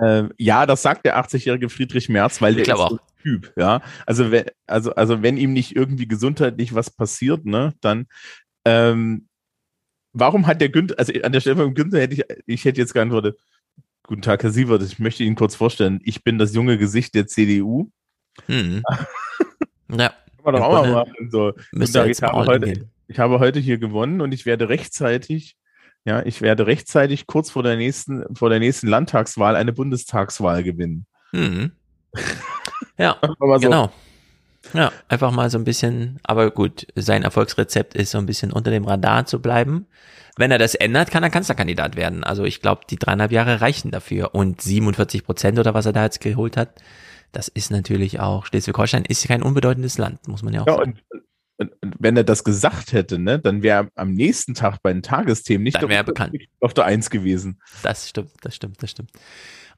[0.00, 3.52] Ähm, ja, das sagt der 80-jährige Friedrich Merz, weil Ich der ist so ein Typ,
[3.56, 3.80] ja.
[4.06, 8.06] Also wenn, also, also wenn ihm nicht irgendwie gesundheitlich was passiert, ne, dann
[8.64, 9.28] ähm,
[10.12, 12.94] warum hat der Günther, also an der Stelle von Günther hätte ich, ich hätte jetzt
[12.94, 13.38] geantwortet,
[14.02, 17.26] guten Tag, Herr Sievert, ich möchte Ihnen kurz vorstellen, ich bin das junge Gesicht der
[17.26, 17.90] CDU.
[18.46, 18.82] Hm.
[19.90, 20.12] ja.
[20.42, 21.30] Kann man doch auch mal machen.
[21.30, 21.52] So.
[21.72, 25.56] jetzt ich, habe heute, ich habe heute hier gewonnen und ich werde rechtzeitig,
[26.04, 31.06] ja, ich werde rechtzeitig kurz vor der nächsten, vor der nächsten Landtagswahl eine Bundestagswahl gewinnen.
[31.32, 31.72] Mhm.
[32.98, 33.58] Ja, so.
[33.58, 33.90] genau.
[34.74, 38.70] Ja, einfach mal so ein bisschen, aber gut, sein Erfolgsrezept ist so ein bisschen unter
[38.70, 39.86] dem Radar zu bleiben.
[40.36, 42.22] Wenn er das ändert, kann er Kanzlerkandidat werden.
[42.22, 44.34] Also ich glaube, die dreieinhalb Jahre reichen dafür.
[44.34, 46.70] Und 47 Prozent oder was er da jetzt geholt hat,
[47.32, 50.98] das ist natürlich auch, Schleswig-Holstein ist kein unbedeutendes Land, muss man ja auch Ja, sagen.
[51.10, 51.22] und,
[51.58, 54.92] und, und wenn er das gesagt hätte, ne, dann wäre er am nächsten Tag bei
[54.92, 56.36] den Tagesthemen nicht er auf- bekannt.
[56.60, 57.60] auf der Eins gewesen.
[57.82, 59.10] Das stimmt, das stimmt, das stimmt.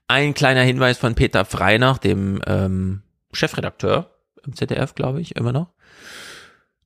[0.08, 3.02] Ein kleiner Hinweis von Peter Freinach, dem ähm,
[3.32, 4.10] Chefredakteur
[4.44, 5.68] im ZDF, glaube ich, immer noch.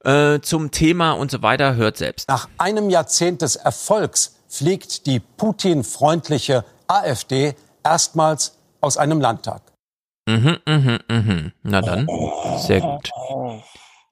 [0.05, 2.29] Äh, zum Thema und so weiter, hört selbst.
[2.29, 9.63] Nach einem Jahrzehnt des Erfolgs fliegt die Putin-freundliche AfD erstmals aus einem Landtag.
[10.29, 11.53] Mhm, mhm, mhm.
[11.63, 12.07] Na dann,
[12.59, 13.11] sehr gut.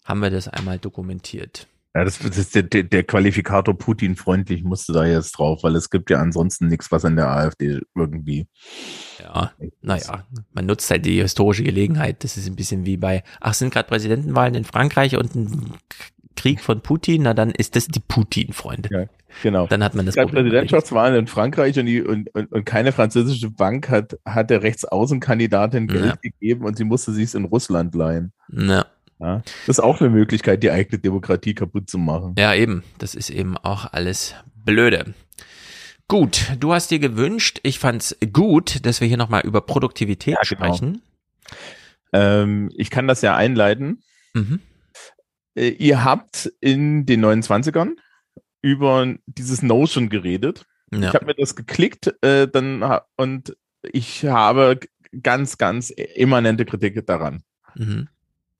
[0.04, 1.66] Haben wir das einmal dokumentiert.
[1.94, 6.10] Ja, das, das ist der, der, Qualifikator Putin-freundlich musste da jetzt drauf, weil es gibt
[6.10, 8.46] ja ansonsten nichts, was an der AfD irgendwie.
[9.18, 12.22] Ja, naja, man nutzt halt die historische Gelegenheit.
[12.22, 15.72] Das ist ein bisschen wie bei, ach, sind gerade Präsidentenwahlen in Frankreich und ein
[16.36, 18.88] Krieg von Putin, na dann ist das die Putin-Freunde.
[18.92, 19.04] Ja,
[19.42, 19.66] genau.
[19.66, 20.44] Dann hat man das Es gab Problem.
[20.44, 25.88] Präsidentschaftswahlen in Frankreich und, die, und, und, und keine französische Bank hat, hat der Rechtsaußenkandidatin
[25.88, 26.14] Geld Ja.
[26.22, 28.32] gegeben und sie musste sich in Russland leihen.
[28.52, 28.86] Ja.
[29.18, 32.34] Ja, das ist auch eine Möglichkeit, die eigene Demokratie kaputt zu machen.
[32.38, 32.82] Ja, eben.
[32.98, 34.34] Das ist eben auch alles
[34.66, 35.14] blöde.
[36.06, 40.74] Gut, du hast dir gewünscht, ich fand's gut, dass wir hier nochmal über Produktivität genau.
[40.74, 41.02] sprechen.
[42.12, 44.02] Ähm, ich kann das ja einleiten.
[44.34, 44.60] Mhm.
[45.56, 47.96] Äh, ihr habt in den 29ern
[48.62, 50.64] über dieses Notion geredet.
[50.92, 51.08] Ja.
[51.08, 54.78] Ich habe mir das geklickt äh, dann und ich habe
[55.22, 57.42] ganz, ganz immanente Kritik daran.
[57.74, 58.08] Mhm.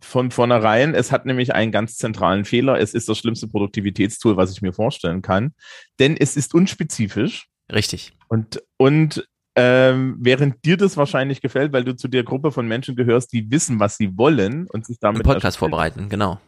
[0.00, 2.78] Von vornherein, es hat nämlich einen ganz zentralen Fehler.
[2.78, 5.54] Es ist das schlimmste Produktivitätstool, was ich mir vorstellen kann.
[5.98, 7.48] Denn es ist unspezifisch.
[7.72, 8.12] Richtig.
[8.28, 9.26] Und, und
[9.56, 13.50] ähm, während dir das wahrscheinlich gefällt, weil du zu der Gruppe von Menschen gehörst, die
[13.50, 16.38] wissen, was sie wollen und sich damit Einen Podcast vorbereiten, genau.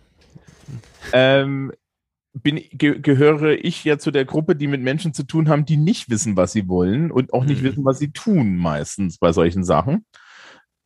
[1.12, 1.72] Ähm,
[2.32, 5.76] bin, ge gehöre ich ja zu der Gruppe, die mit Menschen zu tun haben, die
[5.76, 9.64] nicht wissen, was sie wollen und auch nicht wissen, was sie tun, meistens bei solchen
[9.64, 10.04] Sachen.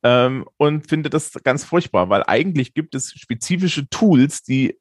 [0.03, 4.79] Ähm, und finde das ganz furchtbar, weil eigentlich gibt es spezifische Tools, die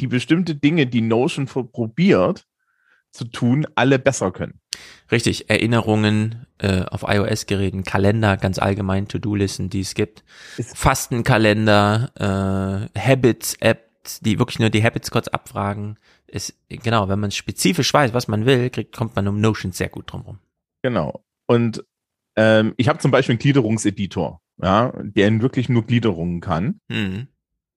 [0.00, 2.44] die bestimmte Dinge, die Notion probiert
[3.12, 4.60] zu tun, alle besser können.
[5.10, 10.24] Richtig, Erinnerungen äh, auf iOS-Geräten, Kalender, ganz allgemein, To-Do-Listen, die es gibt,
[10.74, 13.91] Fastenkalender, äh, Habits-Apps,
[14.24, 15.98] die wirklich nur die Habits kurz abfragen.
[16.26, 19.88] Ist, genau, wenn man spezifisch weiß, was man will, kriegt, kommt man um Notion sehr
[19.88, 20.38] gut drum rum.
[20.82, 21.24] Genau.
[21.46, 21.84] Und
[22.36, 26.80] ähm, ich habe zum Beispiel einen Gliederungseditor, ja, der wirklich nur Gliederungen kann.
[26.88, 27.28] Mhm.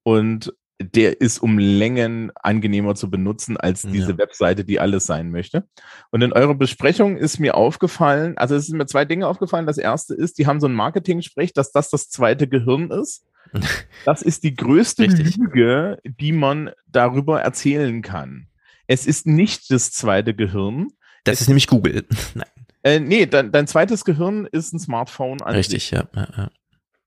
[0.02, 5.66] Und der ist um Längen angenehmer zu benutzen als diese Webseite, die alles sein möchte.
[6.10, 9.66] Und in eurer Besprechung ist mir aufgefallen, also es sind mir zwei Dinge aufgefallen.
[9.66, 13.24] Das erste ist, die haben so ein Marketing-Sprech, dass das das zweite Gehirn ist.
[14.04, 18.48] Das ist die größte Lüge, die man darüber erzählen kann.
[18.86, 20.88] Es ist nicht das zweite Gehirn.
[21.24, 22.04] Das ist nämlich Google.
[22.34, 22.46] Nein.
[22.84, 26.08] Äh, nee, dein, dein zweites Gehirn ist ein Smartphone an Richtig, ja.
[26.14, 26.50] ja, ja.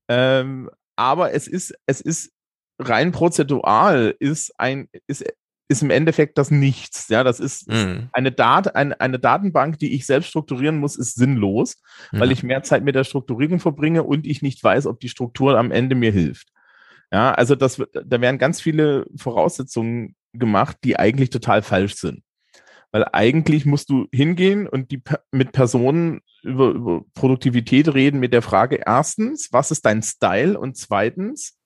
[0.10, 2.34] Ähm, aber es ist, es ist
[2.80, 5.24] rein prozedural ist ein, ist,
[5.70, 7.08] ist im Endeffekt das Nichts.
[7.10, 8.10] Ja, das ist Mhm.
[8.12, 11.82] eine, Dat eine, eine Datenbank, die ich selbst strukturieren muss, ist sinnlos,
[12.12, 12.34] weil Ja.
[12.34, 15.72] ich mehr Zeit mit der Strukturierung verbringe und ich nicht weiß, ob die Struktur am
[15.72, 16.50] Ende mir hilft.
[17.12, 22.24] Ja, also das, da werden ganz viele Voraussetzungen gemacht, die eigentlich total falsch sind.
[22.92, 28.42] Weil eigentlich musst du hingehen und die mit Personen über, über Produktivität reden mit der
[28.42, 30.60] Frage, erstens, was ist dein Style?
[30.60, 31.58] Und zweitens,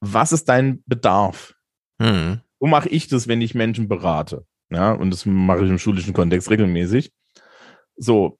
[0.00, 1.54] was ist dein Bedarf?
[1.98, 2.40] Mhm.
[2.60, 4.46] So mache ich das, wenn ich Menschen berate.
[4.70, 7.10] Ja, und das mache ich im schulischen Kontext regelmäßig.
[7.96, 8.38] So.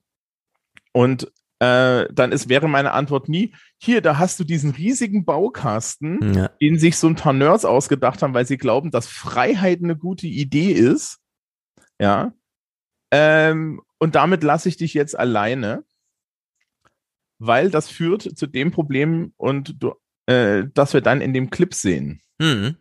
[0.92, 6.34] Und äh, dann ist, wäre meine Antwort nie, hier, da hast du diesen riesigen Baukasten,
[6.34, 6.49] Ja.
[6.60, 10.26] den sich so ein paar Nerds ausgedacht haben, weil sie glauben, dass Freiheit eine gute
[10.26, 11.18] Idee ist.
[11.99, 12.32] Ja.
[13.10, 15.84] Ähm, und damit lasse ich dich jetzt alleine,
[17.39, 19.94] weil das führt zu dem Problem und du,
[20.26, 22.23] äh, das wir dann in dem Clip sehen.
[22.39, 22.76] Mhm.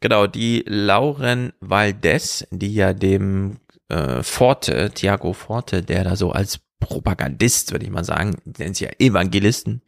[0.00, 6.60] Genau, die Lauren Valdez, die ja dem äh, Forte, Thiago Forte, der da so als
[6.80, 9.82] Propagandist, würde ich mal sagen, nennen sie ja Evangelisten,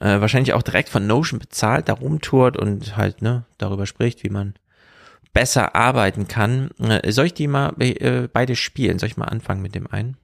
[0.00, 4.28] äh, wahrscheinlich auch direkt von Notion bezahlt, da rumtourt und halt ne, darüber spricht, wie
[4.28, 4.54] man
[5.32, 6.70] besser arbeiten kann.
[6.78, 8.98] Äh, soll ich die mal äh, beide spielen?
[8.98, 10.16] Soll ich mal anfangen mit dem einen?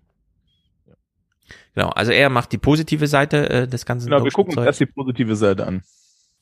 [1.74, 4.80] Genau, also er macht die positive Seite äh, des ganzen Genau, wir gucken uns erst
[4.80, 5.82] die positive Seite an.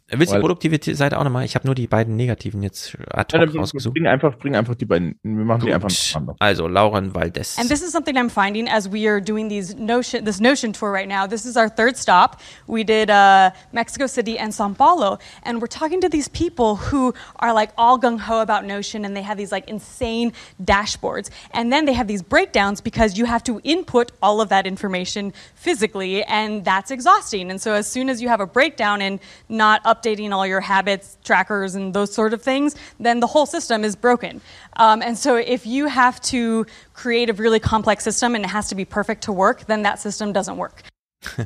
[0.08, 1.44] Willst du die Weil- produktive Seite auch nochmal?
[1.44, 3.94] Ich habe nur die beiden negativen jetzt ad hoc dann rausgesucht.
[3.94, 5.18] bring einfach, bring einfach die beiden.
[5.22, 6.36] Wir machen die einfach nacheinander.
[6.38, 7.58] Also Lauren Valdez.
[7.58, 10.92] And this is something I'm finding as we are doing these Notion, this Notion tour
[10.92, 11.26] right now.
[11.26, 12.40] This is our third stop.
[12.66, 17.14] We did uh, Mexico City and Sao Paulo, and we're talking to these people who
[17.36, 20.32] are like all gung ho about Notion, and they have these like insane
[20.62, 24.66] dashboards, and then they have these breakdowns because you have to input all of that
[24.66, 27.50] information physically, and that's exhausting.
[27.50, 31.18] And so as soon as you have a breakdown and not updating all your habits,
[31.24, 34.40] trackers, and those sort of things, then the whole system is broken.
[34.76, 38.68] Um, and so if you have to create a really complex system and it has
[38.68, 40.82] to be perfect to work, then that system doesn't work.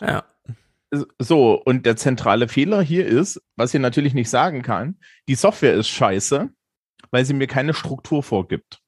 [0.00, 0.24] Ja.
[1.18, 4.96] So, und der zentrale Fehler hier ist, was ich natürlich nicht sagen kann,
[5.28, 6.48] die Software ist scheiße,
[7.10, 8.80] weil sie mir keine Struktur vorgibt.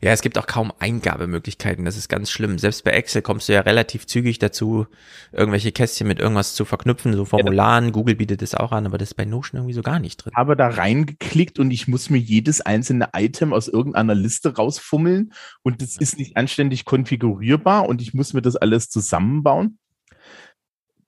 [0.00, 1.84] Ja, es gibt auch kaum Eingabemöglichkeiten.
[1.84, 2.58] Das ist ganz schlimm.
[2.58, 4.86] Selbst bei Excel kommst du ja relativ zügig dazu,
[5.32, 7.90] irgendwelche Kästchen mit irgendwas zu verknüpfen, so Formularen.
[7.92, 10.32] Google bietet das auch an, aber das ist bei Notion irgendwie so gar nicht drin.
[10.36, 15.82] Habe da reingeklickt und ich muss mir jedes einzelne Item aus irgendeiner Liste rausfummeln und
[15.82, 19.78] das ist nicht anständig konfigurierbar und ich muss mir das alles zusammenbauen.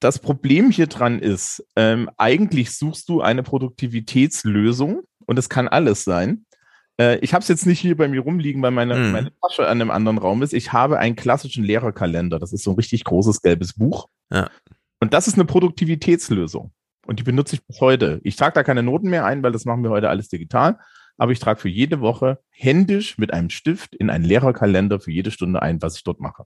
[0.00, 6.04] Das Problem hier dran ist, ähm, eigentlich suchst du eine Produktivitätslösung und es kann alles
[6.04, 6.45] sein.
[7.00, 9.12] Äh, ich habe es jetzt nicht hier bei mir rumliegen, weil meine, Mhm.
[9.12, 10.55] meine Tasche an einem anderen Raum ist.
[10.55, 12.39] Ich habe einen klassischen Lehrerkalender.
[12.39, 14.08] Das ist so ein richtig großes gelbes Buch.
[14.33, 14.50] Ja.
[15.00, 16.73] Und das ist eine Produktivitätslösung.
[17.07, 18.20] Und die benutze ich bis heute.
[18.25, 20.78] Ich trage da keine Noten mehr ein, weil das machen wir heute alles digital.
[21.18, 25.31] Aber ich trage für jede Woche händisch mit einem Stift in einen Lehrerkalender für jede
[25.31, 26.44] Stunde ein, was ich dort mache.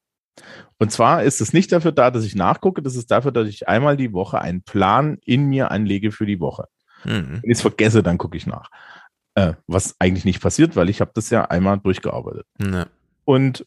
[0.78, 3.68] Und zwar ist es nicht dafür da, dass ich nachgucke, das ist dafür, dass ich
[3.68, 6.66] einmal die Woche einen Plan in mir anlege für die Woche.
[7.04, 7.40] Mhm.
[7.42, 8.70] Wenn ich es vergesse, dann gucke ich nach.
[9.40, 12.46] Äh, was eigentlich nicht passiert, weil ich habe das ja einmal durchgearbeitet.
[12.60, 12.86] Ja.
[13.24, 13.66] Und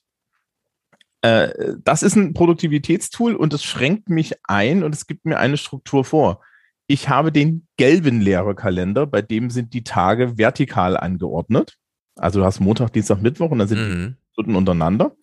[1.21, 5.57] äh, das ist ein Produktivitätstool und es schränkt mich ein und es gibt mir eine
[5.57, 6.41] Struktur vor.
[6.85, 11.77] Ich habe den gelben Lehrerkalender, bei dem sind die Tage vertikal angeordnet.
[12.15, 14.15] Also du hast Montag, Dienstag, Mittwoch und dann sind Mhm.
[14.17, 15.15] die Stunden untereinander.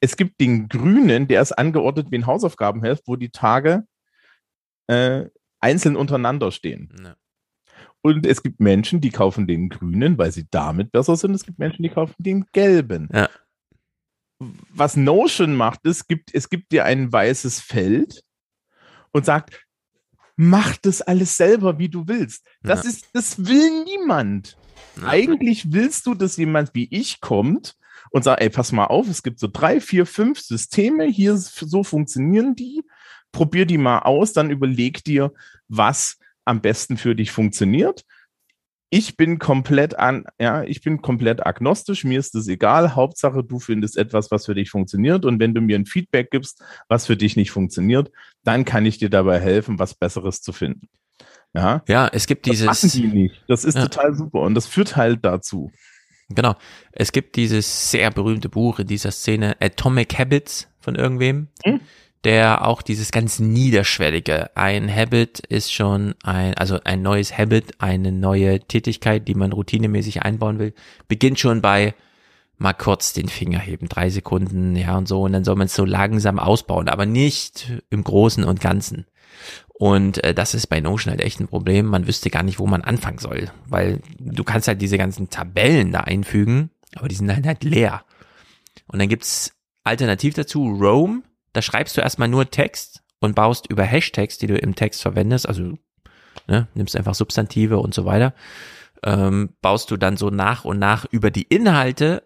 [0.00, 3.84] Es gibt den grünen, der ist angeordnet wie ein Hausaufgabenheft, wo die Tage
[4.88, 5.26] äh,
[5.60, 6.92] einzeln untereinander stehen.
[7.02, 7.14] Ja.
[8.02, 11.34] Und es gibt Menschen, die kaufen den grünen, weil sie damit besser sind.
[11.34, 13.08] Es gibt Menschen, die kaufen den gelben.
[13.12, 13.28] Ja.
[14.38, 18.24] Was Notion macht, ist, gibt, es gibt dir ein weißes Feld
[19.12, 19.64] und sagt,
[20.34, 22.44] mach das alles selber, wie du willst.
[22.62, 22.90] Das Ja.
[22.90, 24.56] ist, das will niemand.
[25.06, 27.76] Eigentlich willst du, dass jemand wie ich kommt
[28.10, 31.84] und sagt, ey, pass mal auf, es gibt so drei, vier, fünf Systeme, hier so
[31.84, 32.82] funktionieren die.
[33.30, 35.32] Probier die mal aus, dann überleg dir,
[35.68, 38.04] was am besten für dich funktioniert.
[38.94, 42.94] Ich bin komplett an, ja, ich bin komplett agnostisch, mir ist es egal.
[42.94, 45.24] Hauptsache, du findest etwas, was für dich funktioniert.
[45.24, 48.10] Und wenn du mir ein Feedback gibst, was für dich nicht funktioniert,
[48.44, 50.88] dann kann ich dir dabei helfen, was Besseres zu finden.
[51.54, 52.66] Ja, Ja, es gibt das dieses.
[52.66, 53.42] machen die nicht.
[53.48, 53.82] Das ist Ja.
[53.86, 55.70] total super und das führt halt dazu.
[56.28, 56.54] Genau.
[56.92, 61.80] Es gibt dieses sehr berühmte Buch in dieser Szene, Atomic Habits von irgendwem, Hm?
[62.24, 68.12] Der auch dieses ganz niederschwellige, ein Habit ist schon ein, also ein neues Habit, eine
[68.12, 70.74] neue Tätigkeit, die man routinemäßig einbauen will,
[71.08, 71.94] beginnt schon bei
[72.58, 75.74] mal kurz den Finger heben, drei Sekunden, ja und so, und dann soll man es
[75.74, 79.06] so langsam ausbauen, aber nicht im Großen und Ganzen.
[79.74, 81.86] Und äh, das ist bei Notion halt echt ein Problem.
[81.86, 85.90] Man wüsste gar nicht, wo man anfangen soll, weil du kannst halt diese ganzen Tabellen
[85.90, 88.04] da einfügen, aber die sind halt, halt leer.
[88.86, 89.52] Und dann gibt's
[89.82, 91.24] alternativ dazu Roam.
[91.52, 95.46] Da schreibst du erstmal nur Text und baust über Hashtags, die du im Text verwendest,
[95.48, 95.78] also
[96.48, 98.34] ne, nimmst einfach Substantive und so weiter,
[99.04, 102.22] ähm, baust du dann so nach und nach über die Inhalte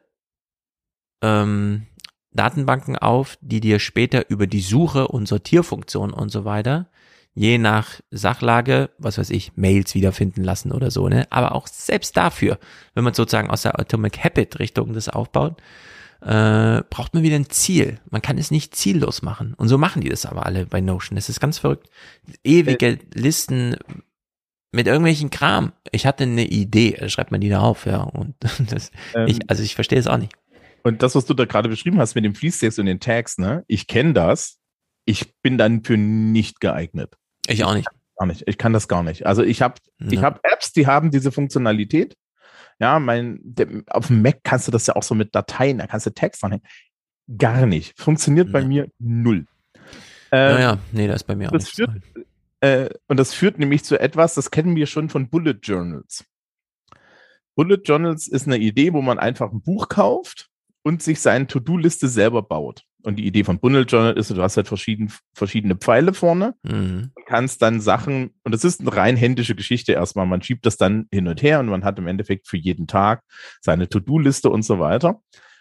[1.22, 1.86] ähm,
[2.32, 6.90] Datenbanken auf, die dir später über die Suche und Sortierfunktion und so weiter,
[7.34, 11.26] je nach Sachlage, was weiß ich, Mails wiederfinden lassen oder so, ne?
[11.30, 12.58] Aber auch selbst dafür,
[12.94, 15.60] wenn man sozusagen aus der Atomic Habit Richtung das aufbaut,
[16.20, 18.00] äh, braucht man wieder ein Ziel.
[18.10, 19.54] Man kann es nicht ziellos machen.
[19.54, 21.16] Und so machen die das aber alle bei Notion.
[21.16, 21.88] Das ist ganz verrückt.
[22.44, 23.76] Ewige Listen
[24.72, 25.72] mit irgendwelchen Kram.
[25.92, 28.02] Ich hatte eine Idee, da schreibt man die da auf, ja.
[28.02, 28.34] Und
[28.70, 30.32] das, Ähm, ich, also ich verstehe es auch nicht.
[30.82, 33.64] Und das, was du da gerade beschrieben hast mit dem Fließtext und den Tags, ne?
[33.66, 34.58] Ich kenne das.
[35.04, 37.14] Ich bin dann für nicht geeignet.
[37.48, 37.88] Ich auch nicht.
[38.18, 38.44] Gar nicht.
[38.46, 39.26] Ich kann das gar nicht.
[39.26, 40.22] Also ich habe ich Ja.
[40.22, 42.14] habe Apps, die haben diese Funktionalität.
[42.78, 43.54] Ja, mein
[43.88, 46.42] auf dem Mac kannst du das ja auch so mit Dateien, da kannst du Text
[46.42, 46.66] dranhängen.
[47.38, 47.98] Gar nicht.
[47.98, 49.46] Funktioniert bei mir null.
[50.32, 51.76] Ähm, Naja, nee, das ist bei mir auch das nicht.
[51.76, 51.90] führt,
[52.60, 56.24] äh, und das führt nämlich zu etwas, das kennen wir schon von Bullet Journals.
[57.54, 60.50] Bullet Journals ist eine Idee, wo man einfach ein Buch kauft
[60.82, 62.84] und sich seine To-Do-Liste selber baut.
[63.06, 67.12] Und die Idee von Bullet Journal ist, du hast halt verschieden, verschiedene Pfeile vorne Mhm.
[67.14, 70.76] und kannst dann Sachen, und das ist eine rein händische Geschichte erstmal, man schiebt das
[70.76, 73.22] dann hin und her und man hat im Endeffekt für jeden Tag
[73.60, 75.20] seine To-Do-Liste und so weiter.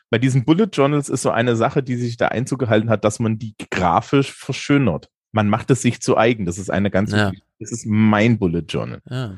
[0.09, 3.19] Bei diesen Bullet Journals ist so eine Sache, die sich da Einzug gehalten hat, dass
[3.19, 5.09] man die grafisch verschönert.
[5.31, 6.45] Man macht es sich zu eigen.
[6.45, 7.31] Das ist eine ganz, Ja.
[7.59, 9.01] das ist mein Bullet Journal.
[9.09, 9.37] Ja.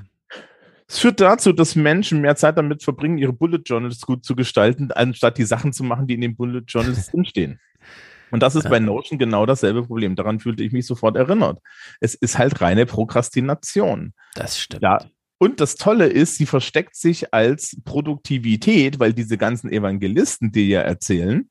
[0.88, 4.92] Es führt dazu, dass Menschen mehr Zeit damit verbringen, ihre Bullet Journals gut zu gestalten,
[4.92, 7.60] anstatt die Sachen zu machen, die in den Bullet Journals drinstehen.
[8.32, 10.16] Und das ist bei Notion genau dasselbe Problem.
[10.16, 11.60] Daran fühlte ich mich sofort erinnert.
[12.02, 14.14] Es ist halt reine Prokrastination.
[14.36, 14.84] Das stimmt.
[14.84, 15.00] Ja.
[15.38, 20.82] Und das Tolle ist, sie versteckt sich als Produktivität, weil diese ganzen Evangelisten dir ja
[20.82, 21.50] erzählen,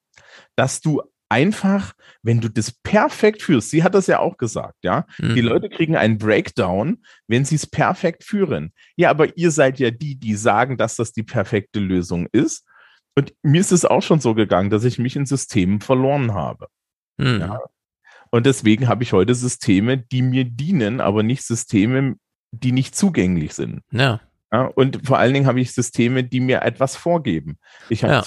[0.56, 5.06] dass du einfach, wenn du das perfekt führst, sie hat das ja auch gesagt, ja,
[5.18, 5.48] die Mhm.
[5.48, 8.72] Leute kriegen einen Breakdown, wenn sie es perfekt führen.
[8.96, 12.64] Ja, aber ihr seid ja die, die sagen, dass das die perfekte Lösung ist.
[13.16, 16.68] Und mir ist es auch schon so gegangen, dass ich mich in Systemen verloren habe.
[17.16, 17.40] Mhm.
[17.40, 17.60] Ja.
[18.30, 22.16] Und deswegen habe ich heute Systeme, die mir dienen, aber nicht Systeme,
[22.52, 23.82] die nicht zugänglich sind.
[23.90, 24.20] Ja.
[24.52, 27.58] Ja, und vor allen Dingen habe ich Systeme, die mir etwas vorgeben.
[27.88, 28.24] Ich habe Ja.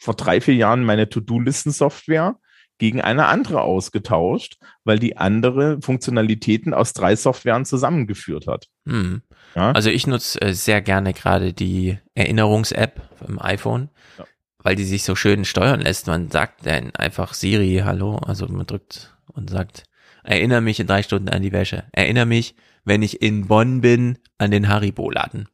[0.00, 2.36] Vor drei, vier Jahren meine To-Do-Listen-Software
[2.78, 8.68] gegen eine andere ausgetauscht, weil die andere Funktionalitäten aus drei Softwaren zusammengeführt hat.
[8.86, 9.20] Mhm.
[9.54, 9.72] Ja?
[9.72, 14.24] Also ich nutze äh, sehr gerne gerade die Erinnerungs-App im iPhone, Ja.
[14.62, 16.06] weil die sich so schön steuern lässt.
[16.06, 19.84] Man sagt dann einfach Siri, hallo, also man drückt und sagt,
[20.24, 21.84] erinnere mich in drei Stunden an die Wäsche.
[21.92, 22.54] Erinnere mich,
[22.84, 25.48] wenn ich in Bonn bin, an den Haribo-Laden.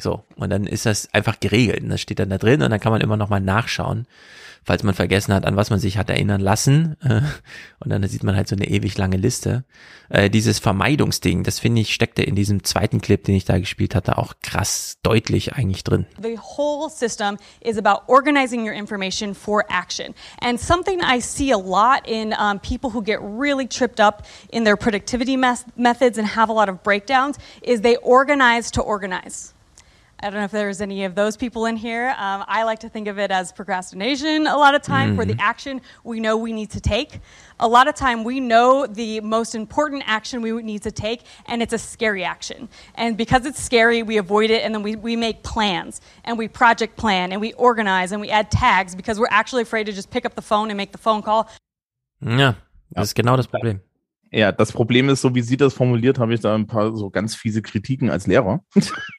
[0.00, 1.82] So, und dann ist das einfach geregelt.
[1.82, 4.06] Und das steht dann da drin und dann kann man immer noch mal nachschauen,
[4.64, 6.96] falls man vergessen hat, an was man sich hat erinnern lassen.
[7.80, 9.64] Und dann sieht man halt so eine ewig lange Liste.
[10.08, 13.94] Äh, Dieses Vermeidungsding, das finde ich, steckte in diesem zweiten Clip, den ich da gespielt
[13.94, 16.06] hatte, auch krass deutlich eigentlich drin.
[16.20, 20.14] The whole system is about organizing your information for action.
[20.42, 24.64] And something I see a lot in um, people who get really tripped up in
[24.64, 29.54] their productivity methods and have a lot of breakdowns is they organize to organize.
[30.20, 32.08] I don't know if there's any of those people in here.
[32.18, 35.34] Um, I like to think of it as procrastination a lot of time for the
[35.34, 35.40] Mhm.
[35.40, 37.20] action we know we need to take.
[37.60, 41.62] A lot of time we know the most important action we need to take, and
[41.62, 42.68] it's a scary action.
[42.96, 46.48] And because it's scary, we avoid it, and then we, we make plans, and we
[46.48, 50.10] project plan, and we organize, and we add tags because we're actually afraid to just
[50.10, 51.46] pick up the phone and make the phone call.
[52.20, 52.54] Ja,
[52.90, 53.80] das ist genau das Problem.
[54.32, 57.08] Ja, das Problem ist, so wie sie das formuliert, habe ich da ein paar so
[57.08, 58.60] ganz fiese Kritiken als Lehrer.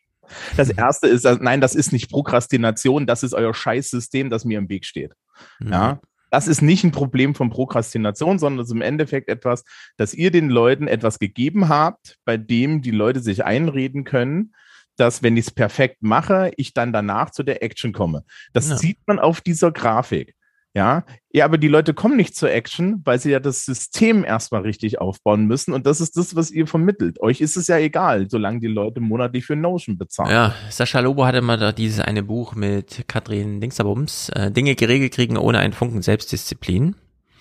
[0.58, 4.70] Das erste ist, nein, das ist nicht Prokrastination, das ist euer Scheißsystem, das mir im
[4.70, 5.14] Weg steht.
[5.60, 6.00] Ja.
[6.32, 9.64] Das ist nicht ein Problem von Prokrastination, sondern es ist im Endeffekt etwas,
[9.98, 14.54] dass ihr den Leuten etwas gegeben habt, bei dem die Leute sich einreden können,
[14.96, 18.26] dass wenn ich es perfekt mache, ich dann danach zu der Action komme.
[18.54, 18.78] Das Ja.
[18.78, 20.36] sieht man auf dieser Grafik.
[20.76, 24.62] Ja, ja, aber die Leute kommen nicht zur Action, weil sie ja das System erstmal
[24.62, 25.74] richtig aufbauen müssen.
[25.74, 27.20] Und das ist das, was ihr vermittelt.
[27.22, 30.32] Euch ist es ja egal, solange die Leute monatlich für Notion bezahlen.
[30.32, 35.14] Ja, Sascha Lobo hatte mal da dieses eine Buch mit Katrin Dingsterbums, äh, Dinge geregelt
[35.14, 36.96] kriegen ohne einen Funken Selbstdisziplin,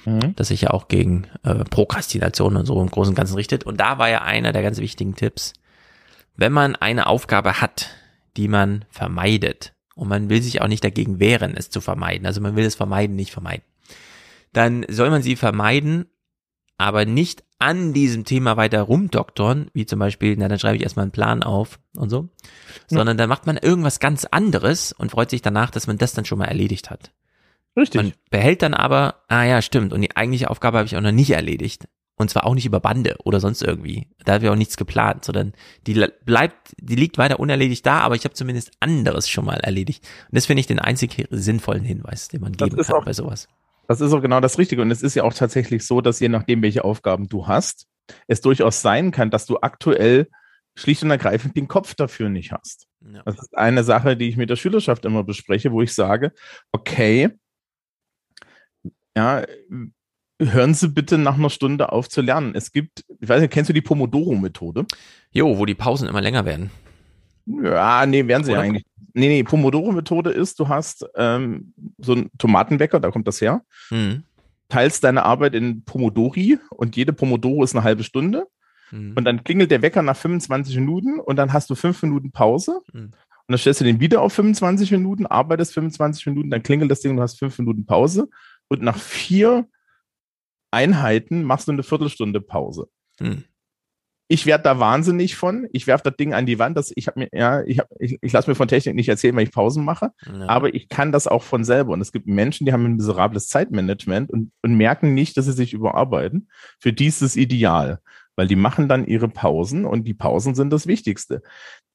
[0.05, 0.35] Mhm.
[0.37, 3.65] das sich ja auch gegen äh, Prokrastination und so im Großen und Ganzen richtet.
[3.65, 5.53] Und da war ja einer der ganz wichtigen Tipps,
[6.37, 7.91] wenn man eine Aufgabe hat,
[8.37, 12.41] die man vermeidet, und man will sich auch nicht dagegen wehren, es zu vermeiden, also
[12.41, 13.65] man will es vermeiden, nicht vermeiden,
[14.53, 16.07] dann soll man sie vermeiden,
[16.79, 21.03] aber nicht an diesem Thema weiter rumdoktern, wie zum Beispiel, na dann schreibe ich erstmal
[21.03, 22.29] einen Plan auf und so,
[22.87, 26.25] sondern dann macht man irgendwas ganz anderes und freut sich danach, dass man das dann
[26.25, 27.11] schon mal erledigt hat.
[27.77, 28.01] Richtig.
[28.01, 31.13] Man behält dann aber, ah ja, stimmt, und die eigentliche Aufgabe habe ich auch noch
[31.13, 31.89] nicht erledigt.
[32.19, 34.09] Und zwar auch nicht über Bande oder sonst irgendwie.
[34.25, 35.53] Da habe ich auch nichts geplant, sondern
[35.87, 39.61] die le- bleibt, die liegt weiter unerledigt da, aber ich habe zumindest anderes schon mal
[39.61, 40.05] erledigt.
[40.29, 43.13] Und das finde ich den einzig sinnvollen Hinweis, den man Das geben kann auch- bei
[43.13, 43.47] sowas.
[43.87, 44.83] Das ist auch genau das Richtige.
[44.83, 47.87] Und es ist ja auch tatsächlich so, dass je nachdem, welche Aufgaben du hast,
[48.27, 50.29] es durchaus sein kann, dass du aktuell
[50.77, 52.87] schlicht und ergreifend den Kopf dafür nicht hast.
[53.01, 53.23] Ja.
[53.25, 56.33] Das ist eine Sache, die ich mit der Schülerschaft immer bespreche, wo ich sage,
[56.73, 57.31] okay,
[59.17, 59.45] ja,
[60.41, 62.53] hören Sie bitte nach einer Stunde auf zu lernen.
[62.55, 64.87] Es gibt, ich weiß nicht, kennst du die Pomodoro-Methode?
[65.33, 66.71] Jo, wo die Pausen immer länger werden.
[67.47, 68.67] Ja, nee, werden sie ja Oder?
[68.67, 68.85] eigentlich.
[69.15, 74.23] Nee, nee, Pomodoro-Methode ist, du hast ähm, so einen Tomatenwecker, da kommt das her, Mhm.
[74.69, 78.47] teilst deine Arbeit in Pomodori und jede Pomodoro ist eine halbe Stunde.
[78.91, 79.15] Mhm.
[79.17, 82.81] Und dann klingelt der Wecker nach 25 Minuten und dann hast du fünf Minuten Pause.
[82.93, 83.01] Mhm.
[83.49, 87.01] Und dann stellst du den wieder auf 25 Minuten, arbeitest 25 Minuten, dann klingelt das
[87.01, 88.29] Ding und du hast fünf Minuten Pause.
[88.69, 89.67] Und nach vier
[90.71, 92.89] Einheiten machst du eine Viertelstunde Pause.
[93.21, 93.45] Mhm.
[94.31, 95.67] Ich werde da wahnsinnig von.
[95.73, 96.77] Ich werfe das Ding an die Wand.
[96.77, 99.35] Das, ich habe mir, ja, ich, hab, ich, ich lasse mir von Technik nicht erzählen,
[99.35, 100.11] wenn ich Pausen mache.
[100.27, 100.47] Ja.
[100.49, 101.95] Aber ich kann das auch von selber.
[101.95, 105.53] Und es gibt Menschen, die haben ein miserables Zeitmanagement und, und merken nicht, dass sie
[105.53, 106.51] sich überarbeiten.
[106.79, 108.01] Für die ist es ideal,
[108.37, 111.43] weil die machen dann ihre Pausen und die Pausen sind das Wichtigste.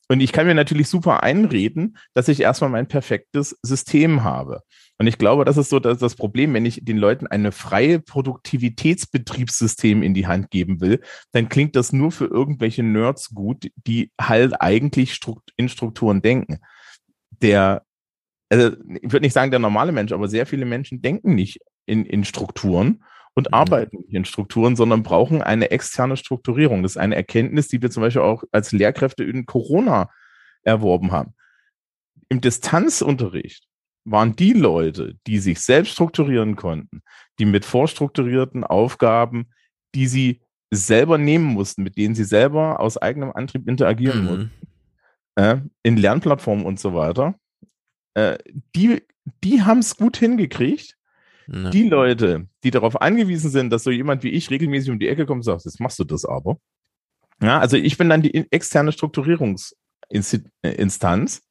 [0.10, 4.64] Und ich kann mir natürlich super einreden, dass ich erstmal mein perfektes System habe.
[5.00, 8.00] Und ich glaube, das ist so das, das Problem, wenn ich den Leuten eine freie
[8.00, 14.12] Produktivitätsbetriebssystem in die Hand geben will, dann klingt das nur für irgendwelche Nerds gut, die
[14.22, 15.20] halt eigentlich
[15.58, 16.60] in Strukturen denken.
[17.42, 17.84] Der,
[18.50, 22.06] also ich würde nicht sagen der normale Mensch, aber sehr viele Menschen denken nicht in,
[22.06, 26.84] in Strukturen und arbeiten nicht in Strukturen, sondern brauchen eine externe Strukturierung.
[26.84, 30.12] Das ist eine Erkenntnis, die wir zum Beispiel auch als Lehrkräfte in Corona
[30.62, 31.34] erworben haben.
[32.30, 33.68] Im Distanzunterricht
[34.06, 37.02] waren die Leute, die sich selbst strukturieren konnten,
[37.40, 39.50] die mit vorstrukturierten Aufgaben,
[39.96, 40.42] die sie
[40.72, 44.26] selber nehmen mussten, mit denen sie selber aus eigenem Antrieb interagieren Mhm.
[44.26, 44.52] mussten,
[45.36, 47.36] äh, in Lernplattformen und so weiter,
[48.16, 48.38] äh,
[48.76, 49.04] die,
[49.44, 50.98] die haben es gut hingekriegt.
[51.48, 51.70] Ja.
[51.70, 55.26] Die Leute, die darauf angewiesen sind, dass so jemand wie ich regelmäßig um die Ecke
[55.26, 56.58] kommt und sagt, jetzt machst du das aber.
[57.42, 61.42] Ja, also ich bin dann die externe Strukturierungsinstanz.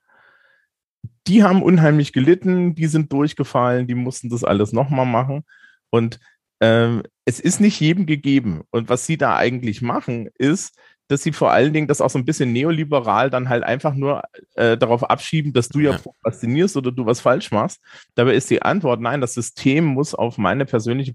[1.26, 5.44] Die haben unheimlich gelitten, die sind durchgefallen, die mussten das alles nochmal machen.
[5.90, 6.18] Und
[6.60, 8.62] ähm, es ist nicht jedem gegeben.
[8.70, 10.76] Und was sie da eigentlich machen, ist,
[11.08, 14.22] dass sie vor allen Dingen das auch so ein bisschen neoliberal dann halt einfach nur
[14.54, 15.98] äh, darauf abschieben, dass du ja, Ja.
[15.98, 17.80] prokrastinierst oder du was falsch machst.
[18.14, 21.12] Dabei ist die Antwort, nein, das System muss auf meine persönliche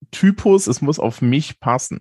[0.00, 2.00] Produktivitätstypus, es muss auf mich passen.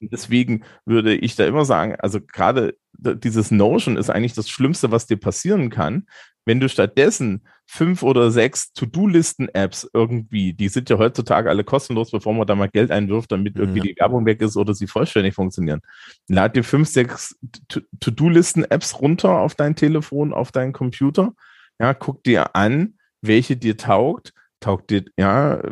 [0.00, 4.90] Und Deswegen würde ich da immer sagen, also gerade dieses Notion ist eigentlich das Schlimmste,
[4.90, 6.06] was dir passieren kann.
[6.44, 12.34] Wenn du stattdessen fünf oder sechs To-Do-Listen-Apps irgendwie, die sind ja heutzutage alle kostenlos, bevor
[12.34, 15.80] man da mal Geld einwirft, damit irgendwie die Werbung weg ist oder sie vollständig funktionieren.
[16.28, 17.38] Lad dir fünf, sechs
[17.68, 21.32] To- To-Do-Listen-Apps runter auf dein Telefon, auf deinen Computer.
[21.78, 25.62] Ja, guck dir an, welche dir taugt, taugt dir, ja,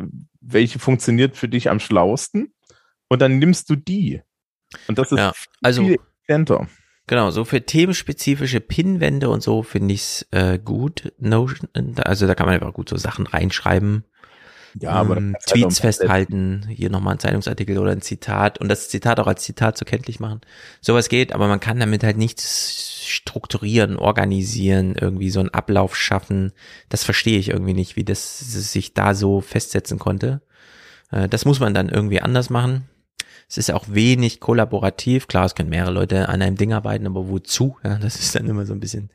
[0.41, 2.53] welche funktioniert für dich am schlausten
[3.07, 4.21] und dann nimmst du die.
[4.87, 6.67] Und das ist Ja, also- viel effizienter.
[7.07, 11.11] Genau, so für themenspezifische Pinwände und so finde ich's äh, gut.
[11.17, 14.05] Notion, also da kann man einfach gut so Sachen reinschreiben.
[14.79, 18.69] Ja, aber ähm, halt Tweets komplett- festhalten, hier nochmal ein Zeitungsartikel oder ein Zitat und
[18.69, 20.39] das Zitat auch als Zitat so kenntlich machen.
[20.79, 26.51] Sowas geht, aber man kann damit halt nichts strukturieren, organisieren, irgendwie so einen Ablauf schaffen.
[26.89, 30.41] Das verstehe ich irgendwie nicht, wie das sich da so festsetzen konnte.
[31.11, 32.87] Äh, das muss man dann irgendwie anders machen.
[33.47, 35.27] Es ist auch wenig kollaborativ.
[35.27, 37.77] Klar, es können mehrere Leute an einem Ding arbeiten, aber wozu?
[37.83, 39.09] Ja, das ist dann immer so ein bisschen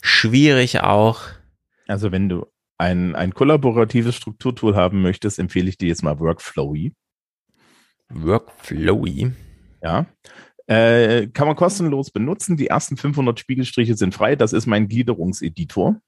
[0.00, 1.20] schwierig auch.
[1.86, 2.46] Also wenn du
[2.78, 6.94] ein, ein kollaboratives Strukturtool haben möchtest, empfehle ich dir jetzt mal Workflowy.
[8.08, 9.32] Workflowy.
[9.82, 10.06] Ja.
[10.66, 12.56] Äh, kann man kostenlos benutzen.
[12.56, 14.34] Die ersten 500 Spiegelstriche sind frei.
[14.36, 16.00] Das ist mein Gliederungseditor.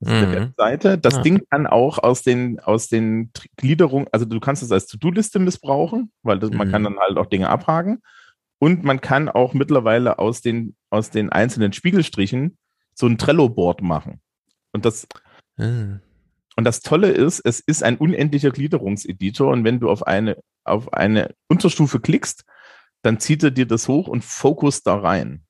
[0.00, 0.32] Das ist eine Mhm.
[0.34, 0.98] Webseite.
[0.98, 1.22] Das Ja.
[1.22, 6.10] Ding kann auch aus den, aus den Gliederungen, also du kannst es als To-Do-Liste missbrauchen,
[6.22, 6.72] weil das, man Mhm.
[6.72, 8.02] kann dann halt auch Dinge abhaken.
[8.58, 12.58] Und man kann auch mittlerweile aus den, aus den einzelnen Spiegelstrichen
[12.94, 14.20] so ein Trello-Board machen.
[14.72, 15.06] Und das,
[15.58, 16.00] Ah.
[16.56, 20.92] und das Tolle ist, es ist ein unendlicher Gliederungseditor und wenn du auf eine, auf
[20.92, 22.44] eine Unterstufe klickst,
[23.02, 25.44] dann zieht er dir das hoch und fokus da rein.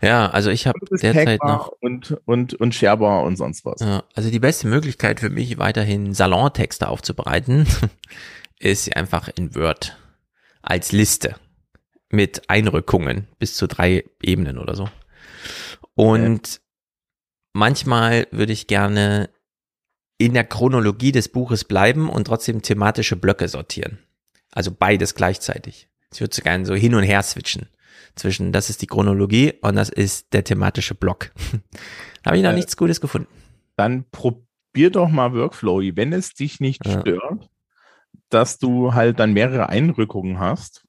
[0.00, 3.80] Ja, also ich habe derzeit tagbar noch und, und, und sharebar und sonst was.
[3.80, 7.66] Ja, also die beste Möglichkeit für mich weiterhin Salontexte aufzubereiten,
[8.58, 9.96] ist einfach in Word
[10.62, 11.36] als Liste
[12.08, 14.88] mit Einrückungen bis zu drei Ebenen oder so.
[15.94, 16.60] Und
[17.52, 19.30] manchmal würde ich gerne
[20.18, 23.98] in der Chronologie des Buches bleiben und trotzdem thematische Blöcke sortieren.
[24.52, 25.88] Also beides gleichzeitig.
[26.12, 27.68] Ich würde so gerne so hin und her switchen
[28.14, 31.30] zwischen, das ist die Chronologie und das ist der thematische Block.
[32.22, 33.28] da habe ich noch Äh, nichts Gutes gefunden.
[33.76, 37.00] Dann probier doch mal Workflowy, wenn es dich nicht Ja.
[37.00, 37.48] stört,
[38.28, 40.84] dass du halt dann mehrere Einrückungen hast.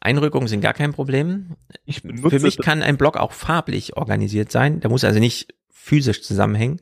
[0.00, 1.56] Einrückungen sind gar kein Problem.
[1.90, 4.80] Für mich kann ein Block auch farblich organisiert sein.
[4.80, 6.80] Der muss also nicht physisch zusammenhängen,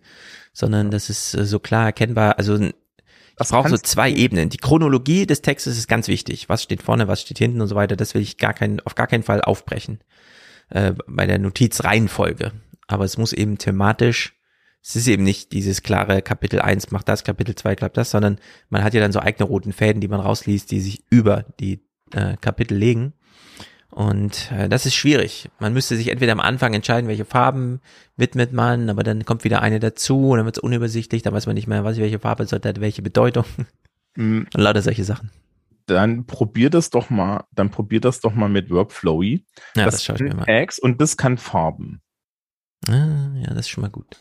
[0.52, 2.38] sondern das ist äh, so klar erkennbar.
[2.38, 2.70] Also
[3.36, 4.48] Das brauche so zwei Ebenen.
[4.48, 6.48] Die Chronologie des Textes ist ganz wichtig.
[6.48, 7.94] Was steht vorne, was steht hinten und so weiter.
[7.94, 10.00] Das will ich gar kein, auf gar keinen Fall aufbrechen
[10.70, 12.52] äh, bei der Notizreihenfolge.
[12.86, 14.34] Aber es muss eben thematisch,
[14.82, 18.38] es ist eben nicht dieses klare Kapitel 1 macht das, Kapitel 2 klappt das, sondern
[18.68, 21.80] man hat ja dann so eigene roten Fäden, die man rausliest, die sich über die
[22.12, 23.12] äh, Kapitel legen.
[23.96, 25.48] Und äh, das ist schwierig.
[25.58, 27.80] Man müsste sich entweder am Anfang entscheiden, welche Farben
[28.18, 31.46] widmet man, aber dann kommt wieder eine dazu und dann wird es unübersichtlich, dann weiß
[31.46, 33.46] man nicht mehr, was welche Farbe sollte, hat welche Bedeutung.
[34.14, 35.30] Mm, Und lauter solche Sachen.
[35.86, 39.46] Dann probier das doch mal, dann probier das doch mal mit Workflowy.
[39.76, 40.44] Ja, das schaue ich mir mal.
[40.44, 42.02] Tags und das kann Farben.
[42.88, 44.18] Ah, ja, das ist schon mal gut.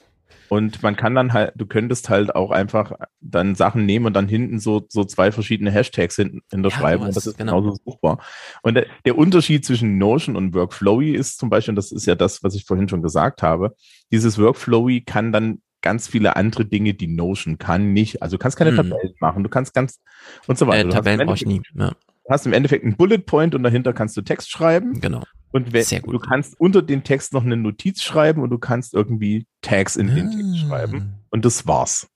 [0.50, 2.92] Und man kann dann halt, du könntest halt auch einfach
[3.22, 7.00] dann Sachen nehmen und dann hinten so, so zwei verschiedene Hashtags hinten hinterschreiben.
[7.04, 7.62] sowas, und das ist genau.
[7.62, 8.20] genauso suchbar.
[8.62, 12.16] Und der, der Unterschied zwischen Notion und Workflowy ist zum Beispiel, und das ist ja
[12.16, 13.76] das, was ich vorhin schon gesagt habe,
[14.12, 18.22] dieses Workflowy kann dann ganz viele andere Dinge, die Notion kann, nicht.
[18.24, 18.78] Also du kannst keine Mhm.
[18.78, 20.02] Tabellen machen, du kannst ganz
[20.48, 20.88] und so weiter.
[20.88, 21.58] Äh, Tabellen brauche ich nie.
[21.58, 21.92] Endeffekt- Ja,
[22.28, 25.00] Du hast im Endeffekt einen Bullet Point und dahinter kannst du Text schreiben.
[25.00, 25.22] genau.
[25.56, 29.96] Und du kannst unter den Text noch eine Notiz schreiben und du kannst irgendwie Tags
[29.96, 30.32] in den Ah.
[30.32, 31.14] Text schreiben.
[31.30, 32.08] Und das war's.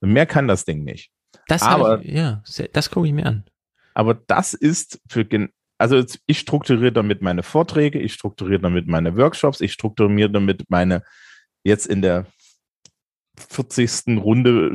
[0.00, 1.10] Und mehr kann das Ding nicht.
[1.48, 3.44] Das Aber- ich, ja, das gucke ich mir an.
[3.94, 5.26] Aber das ist für,
[5.78, 11.02] also ich strukturiere damit meine Vorträge, ich strukturiere damit meine Workshops, ich strukturiere damit meine
[11.64, 12.26] jetzt in der
[13.36, 14.18] 40.
[14.18, 14.72] Runde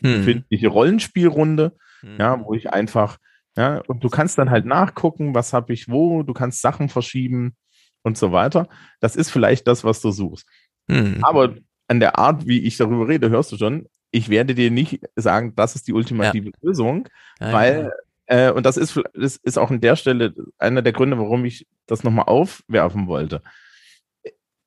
[0.00, 0.18] Hm.
[0.18, 2.16] befindliche Rollenspielrunde, Hm.
[2.18, 3.18] ja, wo ich einfach,
[3.56, 7.56] ja, und du kannst dann halt nachgucken, was habe ich wo, du kannst Sachen verschieben
[8.02, 8.68] und so weiter.
[9.00, 10.46] Das ist vielleicht das, was du suchst.
[10.88, 11.18] Hm.
[11.22, 11.54] Aber
[11.88, 15.54] an der Art, wie ich darüber rede, hörst du schon, ich werde dir nicht sagen,
[15.56, 17.08] das ist die ultimative Lösung,
[17.40, 17.92] Ja, weil,
[18.26, 21.66] äh, und das ist, das ist auch an der Stelle einer der Gründe, warum ich
[21.86, 23.42] das nochmal aufwerfen wollte.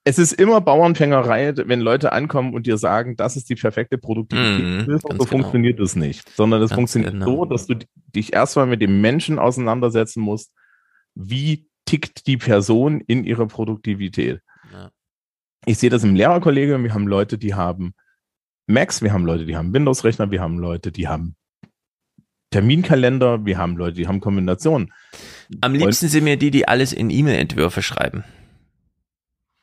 [0.06, 4.88] Es ist immer Bauernfängerei, wenn Leute ankommen und dir sagen, das ist die perfekte Produktivitätslösung.
[4.88, 5.26] Mhm, so genau.
[5.26, 6.30] funktioniert es nicht.
[6.36, 7.26] Sondern es funktioniert genau.
[7.26, 7.76] so, dass du
[8.16, 10.52] dich erstmal mit dem Menschen auseinandersetzen musst,
[11.16, 14.42] wie tickt die Person in ihrer Produktivität.
[14.72, 14.92] Ja.
[15.66, 16.84] Ich sehe das im Lehrerkollegium.
[16.84, 17.94] Wir haben Leute, die haben
[18.68, 21.36] Macs, wir haben Leute, die haben Windows-Rechner, wir haben Leute, die haben
[22.52, 24.94] Terminkalender, wir haben Leute, die haben Kombinationen.
[25.61, 28.24] Am liebsten sind mir die, die alles in E-Mail-Entwürfe schreiben.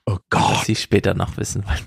[0.06, 0.64] Oh Gott.
[0.64, 1.86] Sie später noch wissen wollen.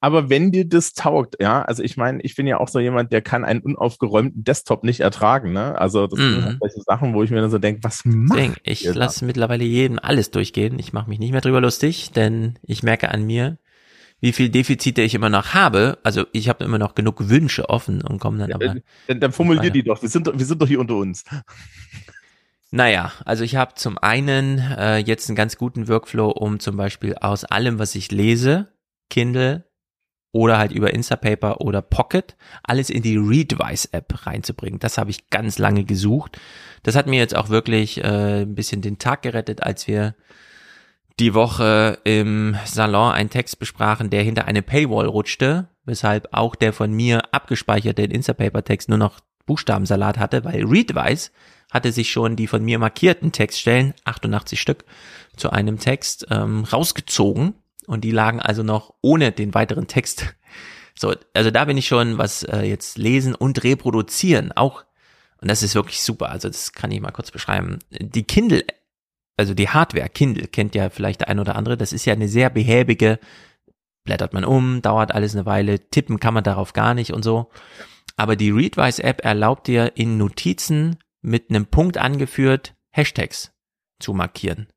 [0.00, 3.10] Aber wenn dir das taugt, ja, also ich meine, ich bin ja auch so jemand,
[3.10, 5.78] der kann einen unaufgeräumten Desktop nicht ertragen, ne?
[5.78, 6.44] Also das sind Mhm.
[6.44, 9.64] halt solche Sachen, wo ich mir dann so denke, was macht Deswegen, ich lasse mittlerweile
[9.64, 10.78] jedem alles durchgehen.
[10.78, 13.56] Ich mache mich nicht mehr drüber lustig, denn ich merke an mir,
[14.20, 15.98] wie viel Defizite ich immer noch habe.
[16.02, 18.76] Also ich habe immer noch genug Wünsche offen und komme dann aber.
[18.76, 20.02] Äh, Dann, dann formulier die doch.
[20.02, 21.24] Wir sind, doch- wir sind doch hier unter uns.
[22.74, 27.14] Naja, also ich habe zum einen äh, jetzt einen ganz guten Workflow, um zum Beispiel
[27.14, 28.66] aus allem, was ich lese,
[29.10, 29.62] Kindle
[30.32, 34.80] oder halt über Instapaper oder Pocket, alles in die Readwise-App reinzubringen.
[34.80, 36.40] Das habe ich ganz lange gesucht.
[36.82, 40.16] Das hat mir jetzt auch wirklich äh, ein bisschen den Tag gerettet, als wir
[41.20, 46.72] die Woche im Salon einen Text besprachen, der hinter eine Paywall rutschte, weshalb auch der
[46.72, 51.30] von mir abgespeicherte Instapaper-Text nur noch Buchstabensalat hatte, weil Readwise
[51.74, 54.84] hatte sich schon die von mir markierten Textstellen, 88 Stück,
[55.36, 57.54] zu einem Text ähm, rausgezogen
[57.86, 60.34] und die lagen also noch ohne den weiteren Text.
[60.96, 64.84] So, also da bin ich schon, was äh, jetzt lesen und reproduzieren auch,
[65.40, 67.80] und das ist wirklich super, also das kann ich mal kurz beschreiben.
[67.90, 68.62] Die Kindle,
[69.36, 72.28] also die Hardware Kindle kennt ja vielleicht der ein oder andere, das ist ja eine
[72.28, 73.18] sehr behäbige,
[74.04, 77.50] blättert man um, dauert alles eine Weile, tippen kann man darauf gar nicht und so.
[78.16, 83.52] Aber die Readwise-App erlaubt dir in Notizen mit einem Punkt angeführt, Hashtags
[83.98, 84.68] zu markieren,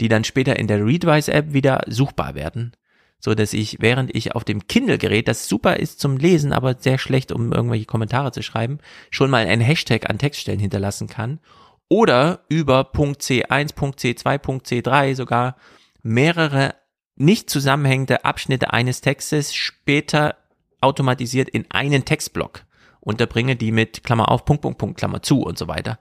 [0.00, 2.72] die dann später in der Readwise-App wieder suchbar werden,
[3.20, 6.98] so dass ich, während ich auf dem Kindle-Gerät, das super ist zum Lesen, aber sehr
[6.98, 8.78] schlecht, um irgendwelche Kommentare zu schreiben,
[9.10, 11.40] schon mal ein Hashtag an Textstellen hinterlassen kann
[11.88, 15.56] oder über Punkt C1, Punkt C2, Punkt C3 sogar
[16.02, 16.74] mehrere
[17.14, 20.36] nicht zusammenhängende Abschnitte eines Textes später
[20.80, 22.64] automatisiert in einen Textblock
[23.00, 25.98] unterbringe, die mit Klammer auf, Punkt, Punkt, Punkt, Klammer zu und so weiter.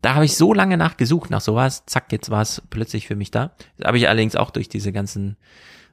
[0.00, 3.30] Da habe ich so lange nachgesucht nach sowas, zack, jetzt war es plötzlich für mich
[3.30, 3.52] da.
[3.76, 5.36] Das habe ich allerdings auch durch diese ganzen,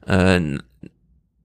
[0.06, 0.58] äh,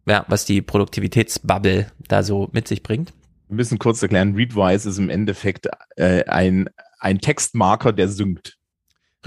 [0.06, 3.12] ja, was die Produktivitätsbubble da so mit sich bringt.
[3.48, 8.59] Wir müssen kurz erklären, Readwise ist im Endeffekt äh, ein, ein Textmarker, der synkt.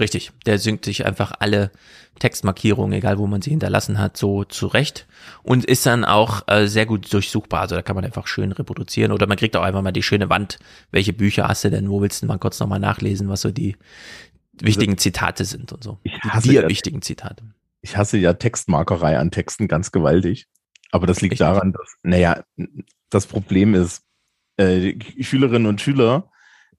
[0.00, 1.70] Richtig, der synkt sich einfach alle
[2.18, 5.06] Textmarkierungen, egal wo man sie hinterlassen hat, so zurecht
[5.44, 7.60] und ist dann auch äh, sehr gut durchsuchbar.
[7.60, 10.28] Also da kann man einfach schön reproduzieren oder man kriegt auch einfach mal die schöne
[10.30, 10.58] Wand.
[10.90, 11.88] Welche Bücher hast du denn?
[11.90, 13.76] Wo willst du mal kurz nochmal nachlesen, was so die
[14.60, 15.98] wichtigen Zitate sind und so.
[16.04, 17.44] Die hasse dir ja- wichtigen Zitate.
[17.80, 20.46] Ich hasse ja Textmarkerei an Texten ganz gewaltig.
[20.90, 22.44] Aber das liegt daran, dass, naja,
[23.10, 24.02] das Problem ist,
[24.56, 26.30] äh, Schülerinnen und Schüler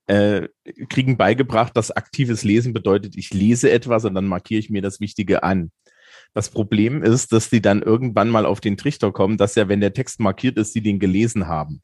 [0.08, 0.48] äh,
[0.90, 5.00] kriegen beigebracht, dass aktives Lesen bedeutet, ich lese etwas und dann markiere ich mir das
[5.00, 5.72] Wichtige an.
[6.34, 9.80] Das Problem ist, dass die dann irgendwann mal auf den Trichter kommen, dass ja, wenn
[9.80, 11.82] der Text markiert ist, sie den gelesen haben.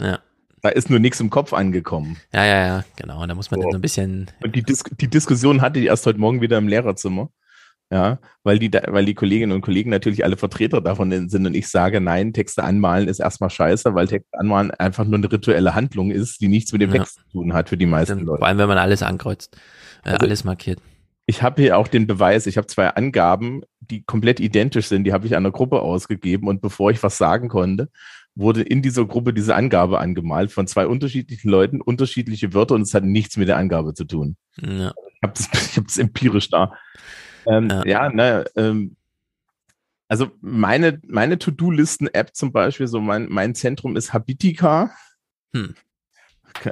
[0.00, 0.18] Ja.
[0.62, 2.16] Da ist nur nichts im Kopf angekommen.
[2.32, 3.22] Ja, ja, ja, genau.
[3.22, 5.86] Und da muss man dann so ein bisschen Und die, Dis die Diskussion hatte ich
[5.86, 7.30] erst heute Morgen wieder im Lehrerzimmer.
[7.92, 11.68] Ja, weil die, weil die Kolleginnen und Kollegen natürlich alle Vertreter davon sind und ich
[11.68, 16.10] sage, nein, Texte anmalen ist erstmal scheiße, weil Texte anmalen einfach nur eine rituelle Handlung
[16.10, 16.98] ist, die nichts mit dem Ja.
[16.98, 18.38] Text zu tun hat für die meisten Leute.
[18.38, 19.56] Vor allem, wenn man alles ankreuzt,
[20.04, 20.80] äh, Also- alles markiert.
[21.28, 25.12] Ich habe hier auch den Beweis, ich habe zwei Angaben, die komplett identisch sind, die
[25.12, 27.88] habe ich der Gruppe ausgegeben und bevor ich was sagen konnte,
[28.36, 32.94] wurde in dieser Gruppe diese Angabe angemalt von zwei unterschiedlichen Leuten, unterschiedliche Wörter und es
[32.94, 34.36] hat nichts mit der Angabe zu tun.
[34.60, 34.92] Ja.
[35.14, 36.72] Ich habe das, ich hab das empirisch da.
[37.46, 38.08] Ähm, ja.
[38.10, 38.96] ne, ähm,
[40.08, 44.90] also meine, meine To-Do-Listen-App zum Beispiel, so mein, mein Zentrum ist Habitica.
[45.54, 45.74] Hm.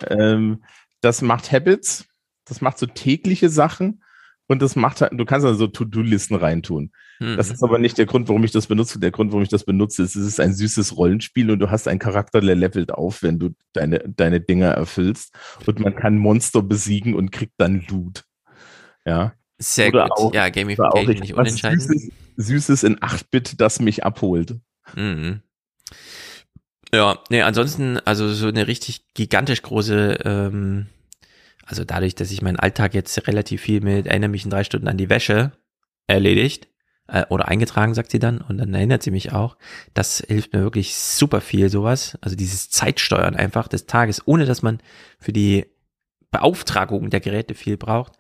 [0.08, 0.64] Ähm,
[1.00, 2.06] das macht Habits,
[2.44, 4.02] das macht so tägliche Sachen
[4.46, 6.92] und das macht halt, du kannst also so To-Do-Listen reintun.
[7.18, 7.36] Mhm.
[7.36, 9.00] Das ist aber nicht der Grund, warum ich das benutze.
[9.00, 11.88] Der Grund, warum ich das benutze, ist, es ist ein süßes Rollenspiel und du hast
[11.88, 15.34] einen Charakter, der levelt auf, wenn du deine, deine Dinger erfüllst.
[15.66, 18.24] Und man kann Monster besiegen und kriegt dann Loot.
[19.06, 19.34] Ja.
[19.64, 20.18] Sehr Oder gut.
[20.18, 21.82] Auch, ja, Gamification auch nicht unentscheidend.
[21.82, 24.56] Süßes, Süßes in 8-Bit, das mich abholt.
[24.94, 25.40] Mhm.
[26.92, 30.86] Ja, nee, ansonsten, also so eine richtig gigantisch große, ähm,
[31.64, 34.86] also dadurch, dass ich meinen Alltag jetzt relativ viel mit, erinnere mich in drei Stunden
[34.86, 35.52] an die Wäsche,
[36.06, 36.68] erledigt,
[37.08, 39.56] äh, oder eingetragen, sagt sie dann, und dann erinnert sie mich auch.
[39.94, 42.18] Das hilft mir wirklich super viel, sowas.
[42.20, 44.78] Also dieses Zeitsteuern einfach des Tages, ohne dass man
[45.18, 45.66] für die
[46.30, 48.12] Beauftragung der Geräte viel braucht.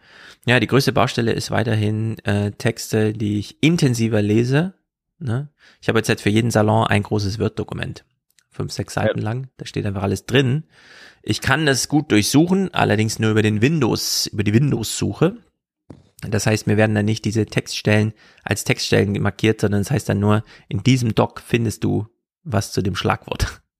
[0.46, 4.74] Ja, die größte Baustelle ist weiterhin äh, Texte, die ich intensiver lese.
[5.18, 5.48] Ne?
[5.80, 8.04] Ich habe jetzt halt für jeden Salon ein großes Word-Dokument.
[8.50, 9.48] Fünf, sechs Seiten lang.
[9.56, 10.64] Da steht einfach alles drin.
[11.22, 15.38] Ich kann das gut durchsuchen, allerdings nur über den Windows, über die Windows-Suche.
[16.20, 20.08] Das heißt, mir werden dann nicht diese Textstellen als Textstellen markiert, sondern es das heißt
[20.10, 22.06] dann nur, in diesem Doc findest du
[22.42, 23.60] was zu dem Schlagwort.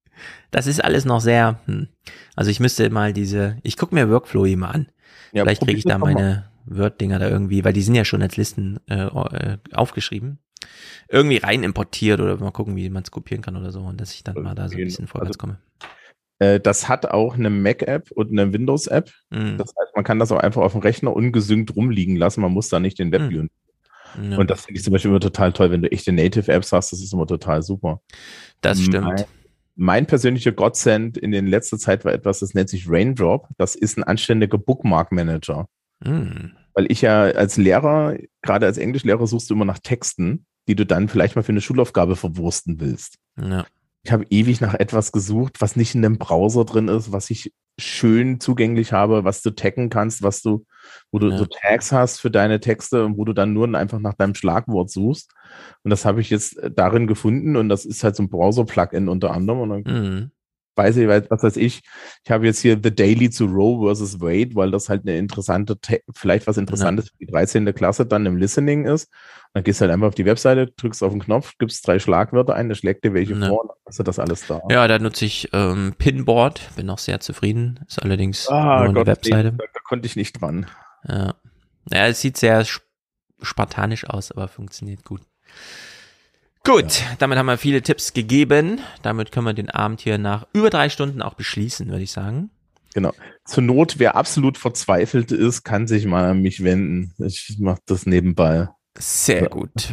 [0.50, 1.88] Das ist alles noch sehr, hm.
[2.36, 4.86] also ich müsste mal diese, ich gucke mir Workflow immer an.
[5.32, 8.36] Ja, Vielleicht kriege ich da meine, Word-Dinger da irgendwie, weil die sind ja schon als
[8.36, 10.38] Listen äh, äh, aufgeschrieben,
[11.08, 14.14] irgendwie rein importiert oder mal gucken, wie man es kopieren kann oder so und dass
[14.14, 15.58] ich dann mal da so ein bisschen vorwärts komme.
[16.38, 19.10] Äh, das hat auch eine Mac-App und eine Windows-App.
[19.30, 19.58] Mhm.
[19.58, 22.40] Das heißt, man kann das auch einfach auf dem Rechner ungesynkt rumliegen lassen.
[22.40, 23.42] Man muss da nicht den Webview.
[23.42, 24.32] Mhm.
[24.32, 24.38] Ja.
[24.38, 26.92] Und das finde ich zum Beispiel immer total toll, wenn du echte Native-Apps hast.
[26.92, 28.00] Das ist immer total super.
[28.60, 29.06] Das stimmt.
[29.06, 29.24] Mein,
[29.76, 33.48] mein persönlicher Godsend in den letzter Zeit war etwas, das nennt sich Raindrop.
[33.58, 35.68] Das ist ein anständiger Bookmark-Manager.
[36.00, 36.52] Mhm.
[36.74, 40.84] Weil ich ja als Lehrer, gerade als Englischlehrer, suchst du immer nach Texten, die du
[40.86, 43.18] dann vielleicht mal für eine Schulaufgabe verwursten willst.
[43.40, 43.66] Ja.
[44.02, 47.52] Ich habe ewig nach etwas gesucht, was nicht in einem Browser drin ist, was ich
[47.78, 50.64] schön zugänglich habe, was du taggen kannst, was du,
[51.10, 51.38] wo du Ja.
[51.38, 54.90] so Tags hast für deine Texte und wo du dann nur einfach nach deinem Schlagwort
[54.90, 55.32] suchst.
[55.82, 59.08] Und das habe ich jetzt äh, darin gefunden und das ist halt so ein Browser-Plugin
[59.08, 59.60] unter anderem.
[59.60, 60.30] Und dann Mhm.
[60.76, 61.82] Weiß ich, was weiß ich,
[62.24, 65.78] ich habe jetzt hier The Daily to Row versus Wade, weil das halt eine interessante,
[65.78, 67.72] Te- vielleicht was Interessantes für die 13.
[67.74, 69.10] Klasse dann im Listening ist.
[69.52, 72.54] Dann gehst du halt einfach auf die Webseite, drückst auf den Knopf, gibst drei Schlagwörter
[72.56, 73.48] ein, der schlägt dir welche Ja.
[73.48, 74.60] vor und dann hast du das alles da.
[74.68, 77.78] Ja, da nutze ich ähm, Pinboard, bin auch sehr zufrieden.
[77.86, 79.52] Ist allerdings Ah, nur eine Gott, Webseite.
[79.52, 80.66] nee, da, da konnte ich nicht dran.
[81.06, 81.34] Ja.
[81.92, 82.82] ja, es sieht sehr sp-
[83.42, 85.20] spartanisch aus, aber funktioniert gut.
[86.64, 88.80] Gut, damit haben wir viele Tipps gegeben.
[89.02, 92.48] Damit können wir den Abend hier nach über drei Stunden auch beschließen, würde ich sagen.
[92.94, 93.12] Genau.
[93.44, 97.12] Zur Not, wer absolut verzweifelt ist, kann sich mal an mich wenden.
[97.18, 98.68] Ich mache das nebenbei.
[98.96, 99.92] Sehr gut.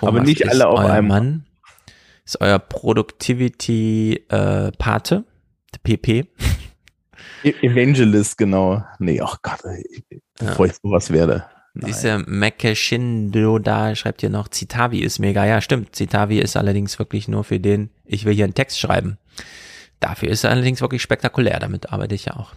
[0.00, 1.02] Aber nicht alle auf einmal.
[1.20, 1.44] Mann.
[2.24, 5.24] Ist euer Productivity-Pate,
[5.74, 6.26] der PP.
[7.44, 8.82] E- Evangelist, genau.
[8.98, 9.84] Nee, ach Gott, ey,
[10.38, 11.44] bevor ich sowas werde.
[11.78, 11.88] Nein.
[11.88, 15.44] Dieser Mekeshindo da schreibt hier noch, Citavi ist mega.
[15.44, 15.94] Ja, stimmt.
[15.94, 19.18] Citavi ist allerdings wirklich nur für den, ich will hier einen Text schreiben.
[20.00, 21.58] Dafür ist er allerdings wirklich spektakulär.
[21.60, 22.54] Damit arbeite ich ja auch.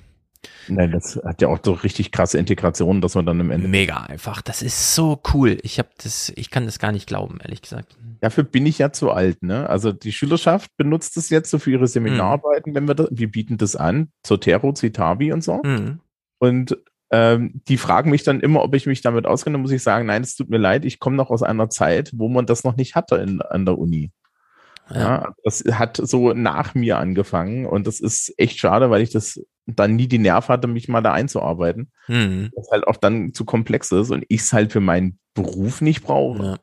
[0.69, 3.67] Nein, das hat ja auch so richtig krasse Integration, dass man dann im Ende.
[3.67, 4.41] Mega einfach.
[4.41, 5.57] Das ist so cool.
[5.64, 7.98] Ich habe das, ich kann das gar nicht glauben, ehrlich gesagt.
[8.22, 9.69] Dafür bin ich ja zu alt, ne?
[9.69, 13.57] Also die Schülerschaft benutzt es jetzt so für ihre Seminararbeiten, wenn wir das, wir bieten
[13.57, 15.61] das an, Zotero, Citavi und so.
[15.64, 15.99] Mhm.
[16.39, 16.77] Und
[17.11, 19.57] ähm, die fragen mich dann immer, ob ich mich damit auskenne.
[19.57, 22.29] Muss ich sagen, nein, es tut mir leid, ich komme noch aus einer Zeit, wo
[22.29, 24.11] man das noch nicht hatte in, an der Uni.
[24.91, 25.35] Ja.
[25.43, 29.95] das hat so nach mir angefangen und das ist echt schade, weil ich das dann
[29.95, 31.91] nie die Nerv hatte, mich mal da einzuarbeiten.
[32.07, 32.49] Mhm.
[32.55, 36.01] Das halt auch dann zu komplex ist und ich es halt für meinen Beruf nicht
[36.01, 36.43] brauche.
[36.43, 36.57] Ja.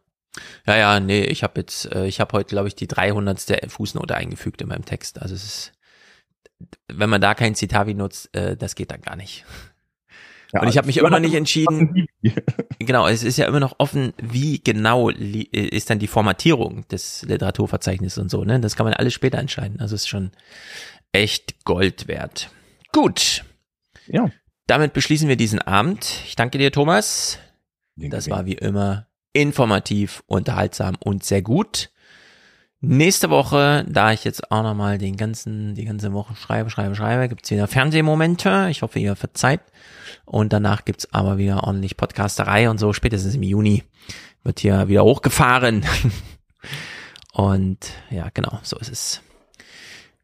[0.66, 3.70] Ja, ja, nee, ich habe jetzt, äh, ich habe heute, glaube ich, die 300.
[3.70, 5.23] Fußnote eingefügt in meinem Text.
[5.23, 5.73] Also es ist,
[6.89, 9.47] wenn man da kein Citavi nutzt, äh, das geht dann gar nicht.
[10.52, 12.07] Ja, Und ich habe mich immer noch nicht entschieden.
[12.78, 17.23] genau, es ist ja immer noch offen, wie genau li- ist dann die Formatierung des
[17.23, 18.44] Literaturverzeichnisses und so.
[18.44, 19.81] Ne, das kann man alles später entscheiden.
[19.81, 20.31] Also es ist schon
[21.12, 22.50] echt Gold wert.
[22.92, 23.44] Gut.
[24.07, 24.31] Ja.
[24.66, 26.23] Damit beschließen wir diesen Abend.
[26.26, 27.39] Ich danke dir, Thomas.
[27.97, 31.91] Das war wie immer informativ, unterhaltsam und sehr gut.
[32.81, 37.29] Nächste Woche, da ich jetzt auch nochmal den ganzen, die ganze Woche schreibe, schreibe, schreibe,
[37.29, 38.69] gibt's wieder Fernsehmomente.
[38.71, 39.61] Ich hoffe, ihr verzeiht.
[40.25, 42.93] Und danach gibt's aber wieder ordentlich Podcasterei und so.
[42.93, 43.83] Spätestens im Juni
[44.45, 45.85] wird hier wieder hochgefahren.
[47.33, 47.79] und
[48.11, 49.23] ja, genau, so ist es.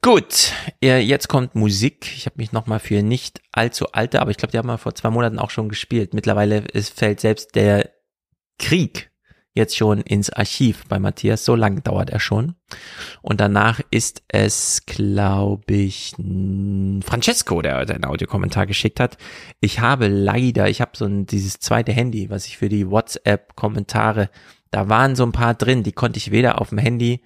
[0.02, 2.12] Gut, ihr- jetzt kommt Musik.
[2.16, 4.94] Ich habe mich nochmal für nicht allzu alte, aber ich glaube, die haben wir vor
[4.94, 6.12] zwei Monaten auch schon gespielt.
[6.12, 7.90] Mittlerweile ist, fällt selbst der
[8.58, 9.11] Krieg
[9.54, 11.44] jetzt schon ins Archiv bei Matthias.
[11.44, 12.54] So lang dauert er schon.
[13.20, 16.14] Und danach ist es, glaube ich,
[17.04, 19.18] Francesco, der seinen Audiokommentar geschickt hat.
[19.60, 24.30] Ich habe leider, ich habe so ein, dieses zweite Handy, was ich für die WhatsApp-Kommentare,
[24.70, 27.22] da waren so ein paar drin, die konnte ich weder auf dem Handy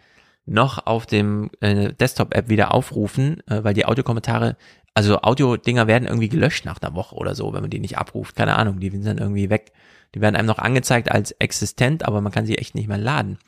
[0.47, 4.57] noch auf dem äh, Desktop-App wieder aufrufen, äh, weil die Audiokommentare,
[4.95, 8.35] also Audio-Dinger werden irgendwie gelöscht nach einer Woche oder so, wenn man die nicht abruft.
[8.35, 9.73] Keine Ahnung, die sind dann irgendwie weg.
[10.17, 13.39] Die werden einem noch angezeigt als existent, aber man kann sie echt nicht mehr laden.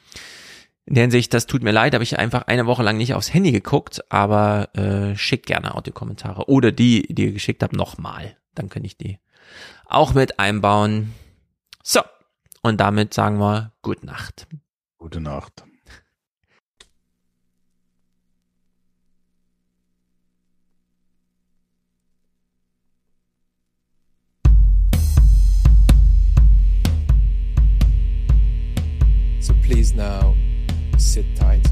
[0.84, 3.32] In der Hinsicht, das tut mir leid, habe ich einfach eine Woche lang nicht aufs
[3.32, 6.47] Handy geguckt, aber äh, schickt gerne Audiokommentare.
[6.47, 8.36] Oder die, die ihr geschickt habt, nochmal.
[8.55, 9.18] Dann kann ich die
[9.86, 11.14] auch mit einbauen.
[11.82, 12.02] So,
[12.60, 14.47] und damit sagen wir Gute Nacht.
[14.98, 15.64] Gute Nacht.
[29.48, 30.36] So please now
[30.98, 31.66] sit tight.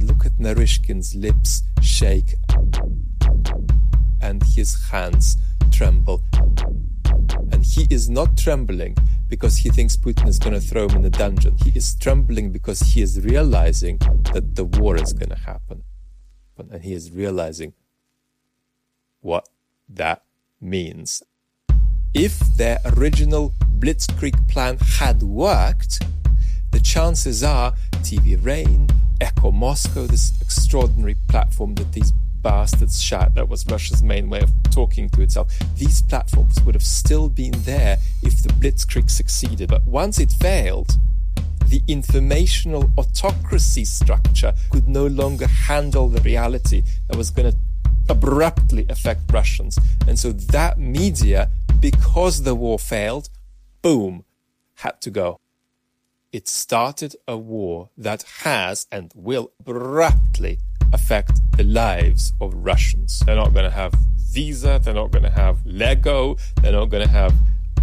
[0.00, 2.36] Look at Narishkin's lips shake
[4.22, 5.36] and his hands
[5.70, 6.22] tremble.
[7.52, 8.96] And he is not trembling
[9.28, 11.56] because he thinks Putin is going to throw him in a dungeon.
[11.64, 13.98] He is trembling because he is realizing
[14.32, 15.82] that the war is going to happen.
[16.56, 17.72] And he is realizing
[19.20, 19.48] what
[19.88, 20.22] that
[20.60, 21.22] means.
[22.12, 26.02] If their original Blitzkrieg plan had worked,
[26.70, 28.88] the chances are TV Rain,
[29.20, 32.12] Echo Moscow, this extraordinary platform that these
[32.44, 35.50] bastards shot that was Russia's main way of talking to itself.
[35.76, 39.70] These platforms would have still been there if the Blitzkrieg succeeded.
[39.70, 40.98] But once it failed,
[41.66, 47.58] the informational autocracy structure could no longer handle the reality that was going to
[48.10, 49.78] abruptly affect Russians.
[50.06, 51.50] And so that media,
[51.80, 53.30] because the war failed,
[53.80, 54.24] boom,
[54.74, 55.40] had to go.
[56.30, 60.58] It started a war that has and will abruptly
[60.94, 63.20] affect the lives of Russians.
[63.26, 63.92] They're not going to have
[64.30, 67.34] Visa, they're not going to have Lego, they're not going to have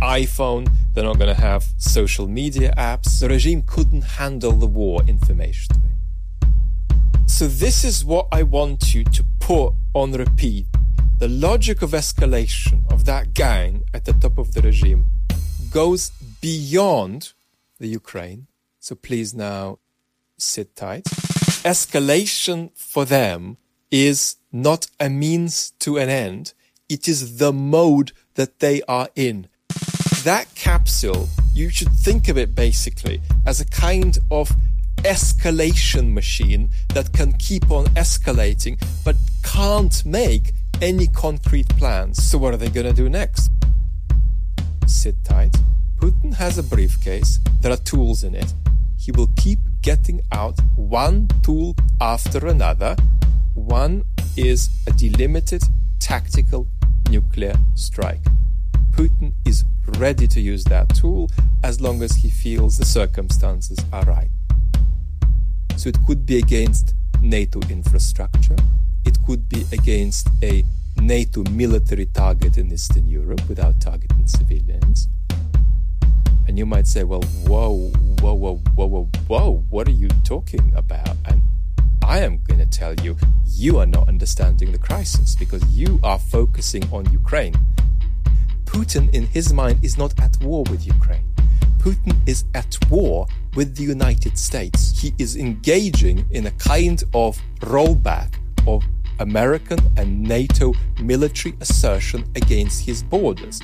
[0.02, 3.20] iPhone, they're not going to have social media apps.
[3.20, 5.94] The regime couldn't handle the war informationally.
[7.28, 10.66] So, this is what I want you to put on repeat.
[11.20, 15.06] The logic of escalation of that gang at the top of the regime
[15.70, 17.34] goes beyond
[17.80, 18.48] the Ukraine.
[18.80, 19.80] So, please now
[20.38, 21.08] sit tight.
[21.64, 23.56] Escalation for them
[23.92, 26.54] is not a means to an end,
[26.90, 29.48] it is the mode that they are in.
[30.24, 34.52] That capsule, you should think of it basically as a kind of
[35.04, 42.24] escalation machine that can keep on escalating but can't make any concrete plans.
[42.24, 43.52] So, what are they going to do next?
[44.88, 45.56] Sit tight.
[45.98, 48.52] Putin has a briefcase, there are tools in it.
[48.98, 52.96] He will keep getting out one tool after another.
[53.54, 54.04] One
[54.38, 55.64] is a delimited
[56.00, 56.68] tactical
[57.10, 58.24] nuclear strike.
[58.92, 59.66] Putin is
[59.98, 61.30] ready to use that tool
[61.64, 64.30] as long as he feels the circumstances are right.
[65.78, 68.56] So it could be against NATO infrastructure,
[69.06, 70.64] it could be against a
[70.98, 75.08] NATO military target in Eastern Europe without targeting civilians.
[76.52, 80.74] And you might say, well, whoa, whoa, whoa, whoa, whoa, whoa, what are you talking
[80.76, 81.16] about?
[81.24, 81.42] And
[82.04, 83.16] I am going to tell you,
[83.46, 87.56] you are not understanding the crisis because you are focusing on Ukraine.
[88.66, 91.24] Putin, in his mind, is not at war with Ukraine.
[91.78, 95.00] Putin is at war with the United States.
[95.00, 98.34] He is engaging in a kind of rollback
[98.68, 98.84] of
[99.20, 103.62] American and NATO military assertion against his borders.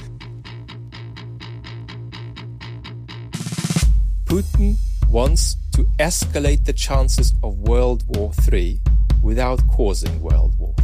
[4.27, 4.75] Putin
[5.09, 8.77] wants to escalate the chances of World War III
[9.23, 10.75] without causing World War.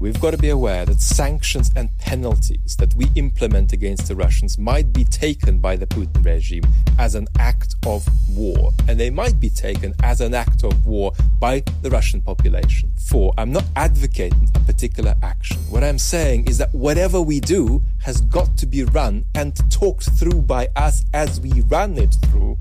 [0.00, 4.58] We've got to be aware that sanctions and penalties that we implement against the Russians
[4.58, 6.64] might be taken by the Putin regime
[6.98, 8.06] as an act of
[8.36, 12.92] war, and they might be taken as an act of war by the Russian population.
[12.96, 15.58] For I'm not advocating a particular action.
[15.70, 20.10] What I'm saying is that whatever we do has got to be run and talked
[20.18, 22.58] through by us as we run it through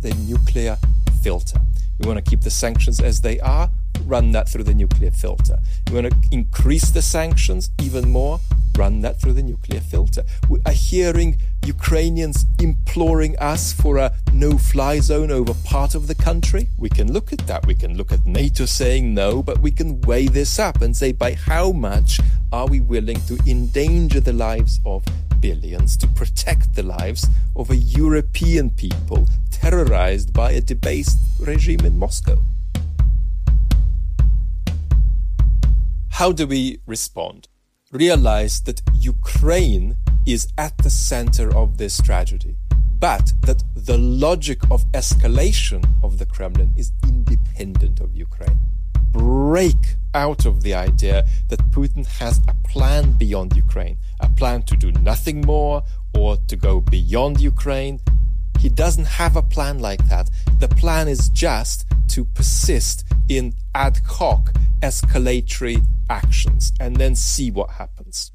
[0.00, 0.78] the nuclear
[1.22, 1.60] filter.
[1.98, 3.70] We want to keep the sanctions as they are,
[4.04, 5.58] run that through the nuclear filter.
[5.88, 8.40] We want to increase the sanctions even more,
[8.76, 10.22] run that through the nuclear filter.
[10.48, 16.14] We are hearing Ukrainians imploring us for a no fly zone over part of the
[16.14, 16.68] country.
[16.78, 17.66] We can look at that.
[17.66, 21.12] We can look at NATO saying no, but we can weigh this up and say
[21.12, 22.20] by how much
[22.52, 25.04] are we willing to endanger the lives of
[25.40, 31.98] billions to protect the lives of a European people terrorized by a debased regime in
[31.98, 32.40] Moscow.
[36.16, 37.46] How do we respond?
[37.92, 42.56] Realize that Ukraine is at the center of this tragedy,
[42.98, 48.58] but that the logic of escalation of the Kremlin is independent of Ukraine.
[49.12, 54.74] Break out of the idea that Putin has a plan beyond Ukraine, a plan to
[54.74, 55.82] do nothing more
[56.16, 58.00] or to go beyond Ukraine.
[58.58, 60.30] He doesn't have a plan like that.
[60.60, 67.70] The plan is just to persist in ad hoc escalatory actions and then see what
[67.70, 68.32] happens.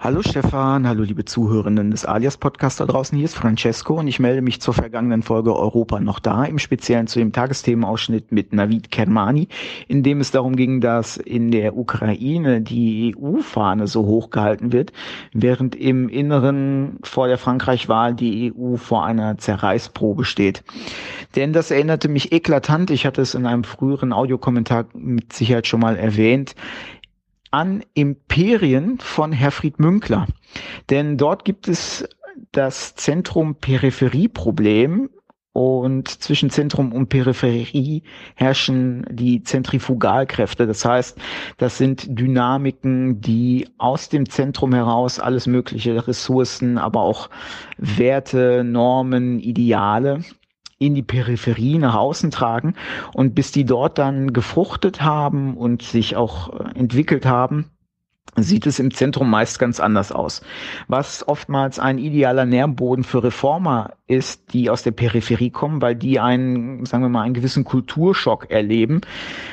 [0.00, 3.18] Hallo Stefan, hallo liebe Zuhörenden des Alias Podcasts da draußen.
[3.18, 7.08] Hier ist Francesco und ich melde mich zur vergangenen Folge Europa noch da, im Speziellen
[7.08, 9.48] zu dem Tagesthemenausschnitt mit Navid Kermani,
[9.88, 14.92] in dem es darum ging, dass in der Ukraine die EU-Fahne so hoch gehalten wird,
[15.32, 20.62] während im Inneren vor der Frankreich-Wahl die EU vor einer Zerreißprobe steht.
[21.34, 25.80] Denn das erinnerte mich eklatant, ich hatte es in einem früheren Audiokommentar mit Sicherheit schon
[25.80, 26.54] mal erwähnt,
[27.50, 30.26] an Imperien von Herfried Münkler.
[30.90, 32.08] Denn dort gibt es
[32.52, 35.08] das Zentrum-Peripherie-Problem
[35.58, 38.04] und zwischen Zentrum und Peripherie
[38.36, 40.68] herrschen die Zentrifugalkräfte.
[40.68, 41.18] Das heißt,
[41.56, 47.28] das sind Dynamiken, die aus dem Zentrum heraus alles mögliche Ressourcen, aber auch
[47.76, 50.20] Werte, Normen, Ideale
[50.78, 52.74] in die Peripherie nach außen tragen
[53.12, 57.70] und bis die dort dann gefruchtet haben und sich auch äh, entwickelt haben,
[58.36, 60.42] sieht es im Zentrum meist ganz anders aus.
[60.86, 66.20] Was oftmals ein idealer Nährboden für Reformer ist, die aus der Peripherie kommen, weil die
[66.20, 69.00] einen, sagen wir mal, einen gewissen Kulturschock erleben,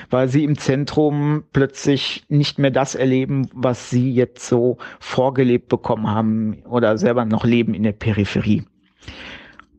[0.09, 6.07] weil sie im Zentrum plötzlich nicht mehr das erleben, was sie jetzt so vorgelebt bekommen
[6.07, 8.65] haben oder selber noch leben in der Peripherie.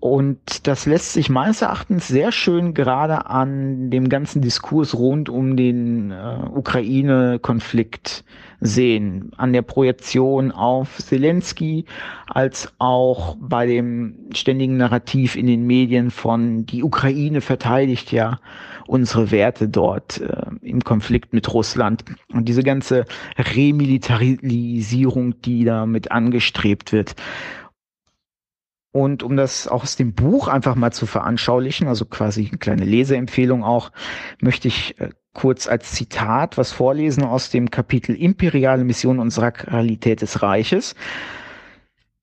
[0.00, 5.56] Und das lässt sich meines Erachtens sehr schön gerade an dem ganzen Diskurs rund um
[5.56, 8.24] den äh, Ukraine-Konflikt
[8.60, 9.30] sehen.
[9.36, 11.86] An der Projektion auf Zelensky,
[12.28, 18.38] als auch bei dem ständigen Narrativ in den Medien von die Ukraine verteidigt ja
[18.86, 22.04] unsere Werte dort äh, im Konflikt mit Russland.
[22.32, 23.04] Und diese ganze
[23.36, 27.16] Remilitarisierung, die damit angestrebt wird.
[28.96, 32.86] Und um das auch aus dem Buch einfach mal zu veranschaulichen, also quasi eine kleine
[32.86, 33.92] Leseempfehlung auch,
[34.40, 40.22] möchte ich äh, kurz als Zitat was vorlesen aus dem Kapitel Imperiale Mission und Sakralität
[40.22, 40.94] des Reiches.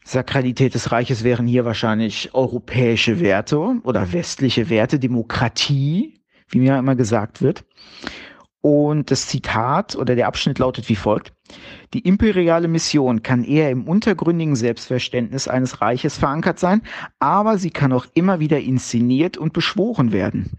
[0.04, 6.96] Sakralität des Reiches wären hier wahrscheinlich europäische Werte oder westliche Werte, Demokratie, wie mir immer
[6.96, 7.66] gesagt wird.
[8.62, 11.34] Und das Zitat oder der Abschnitt lautet wie folgt.
[11.94, 16.82] Die imperiale Mission kann eher im untergründigen Selbstverständnis eines Reiches verankert sein,
[17.20, 20.50] aber sie kann auch immer wieder inszeniert und beschworen werden.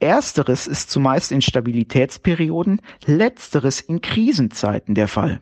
[0.00, 5.40] Ersteres ist zumeist in Stabilitätsperioden, letzteres in Krisenzeiten der Fall.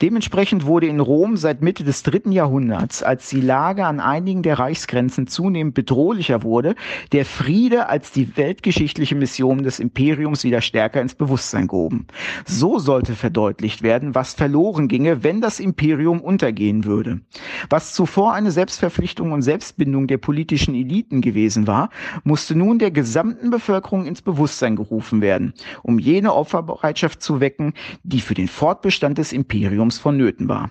[0.00, 4.58] Dementsprechend wurde in Rom seit Mitte des dritten Jahrhunderts, als die Lage an einigen der
[4.58, 6.74] Reichsgrenzen zunehmend bedrohlicher wurde,
[7.12, 12.06] der Friede als die weltgeschichtliche Mission des Imperiums wieder stärker ins Bewusstsein gehoben.
[12.46, 17.20] So sollte verdeutlicht werden, was verloren ginge, wenn das Imperium untergehen würde.
[17.68, 21.90] Was zuvor eine Selbstverpflichtung und Selbstbindung der politischen Eliten gewesen war,
[22.24, 28.20] musste nun der gesamten Bevölkerung ins Bewusstsein gerufen werden, um jene Opferbereitschaft zu wecken, die
[28.20, 30.70] für den Fortbestand des Imperiums vonnöten war.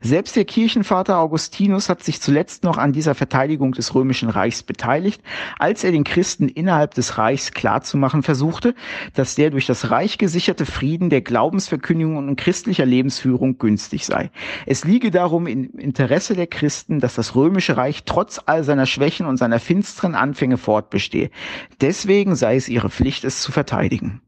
[0.00, 5.22] Selbst der Kirchenvater Augustinus hat sich zuletzt noch an dieser Verteidigung des römischen Reichs beteiligt,
[5.58, 8.74] als er den Christen innerhalb des Reichs klarzumachen versuchte,
[9.14, 14.30] dass der durch das Reich gesicherte Frieden der Glaubensverkündigung und christlicher Lebensführung günstig sei.
[14.66, 19.26] Es liege darum im Interesse der Christen, dass das römische Reich trotz all seiner Schwächen
[19.26, 21.30] und seiner finsteren Anfänge fortbestehe.
[21.80, 24.20] Deswegen sei es ihre Pflicht, es zu verteidigen.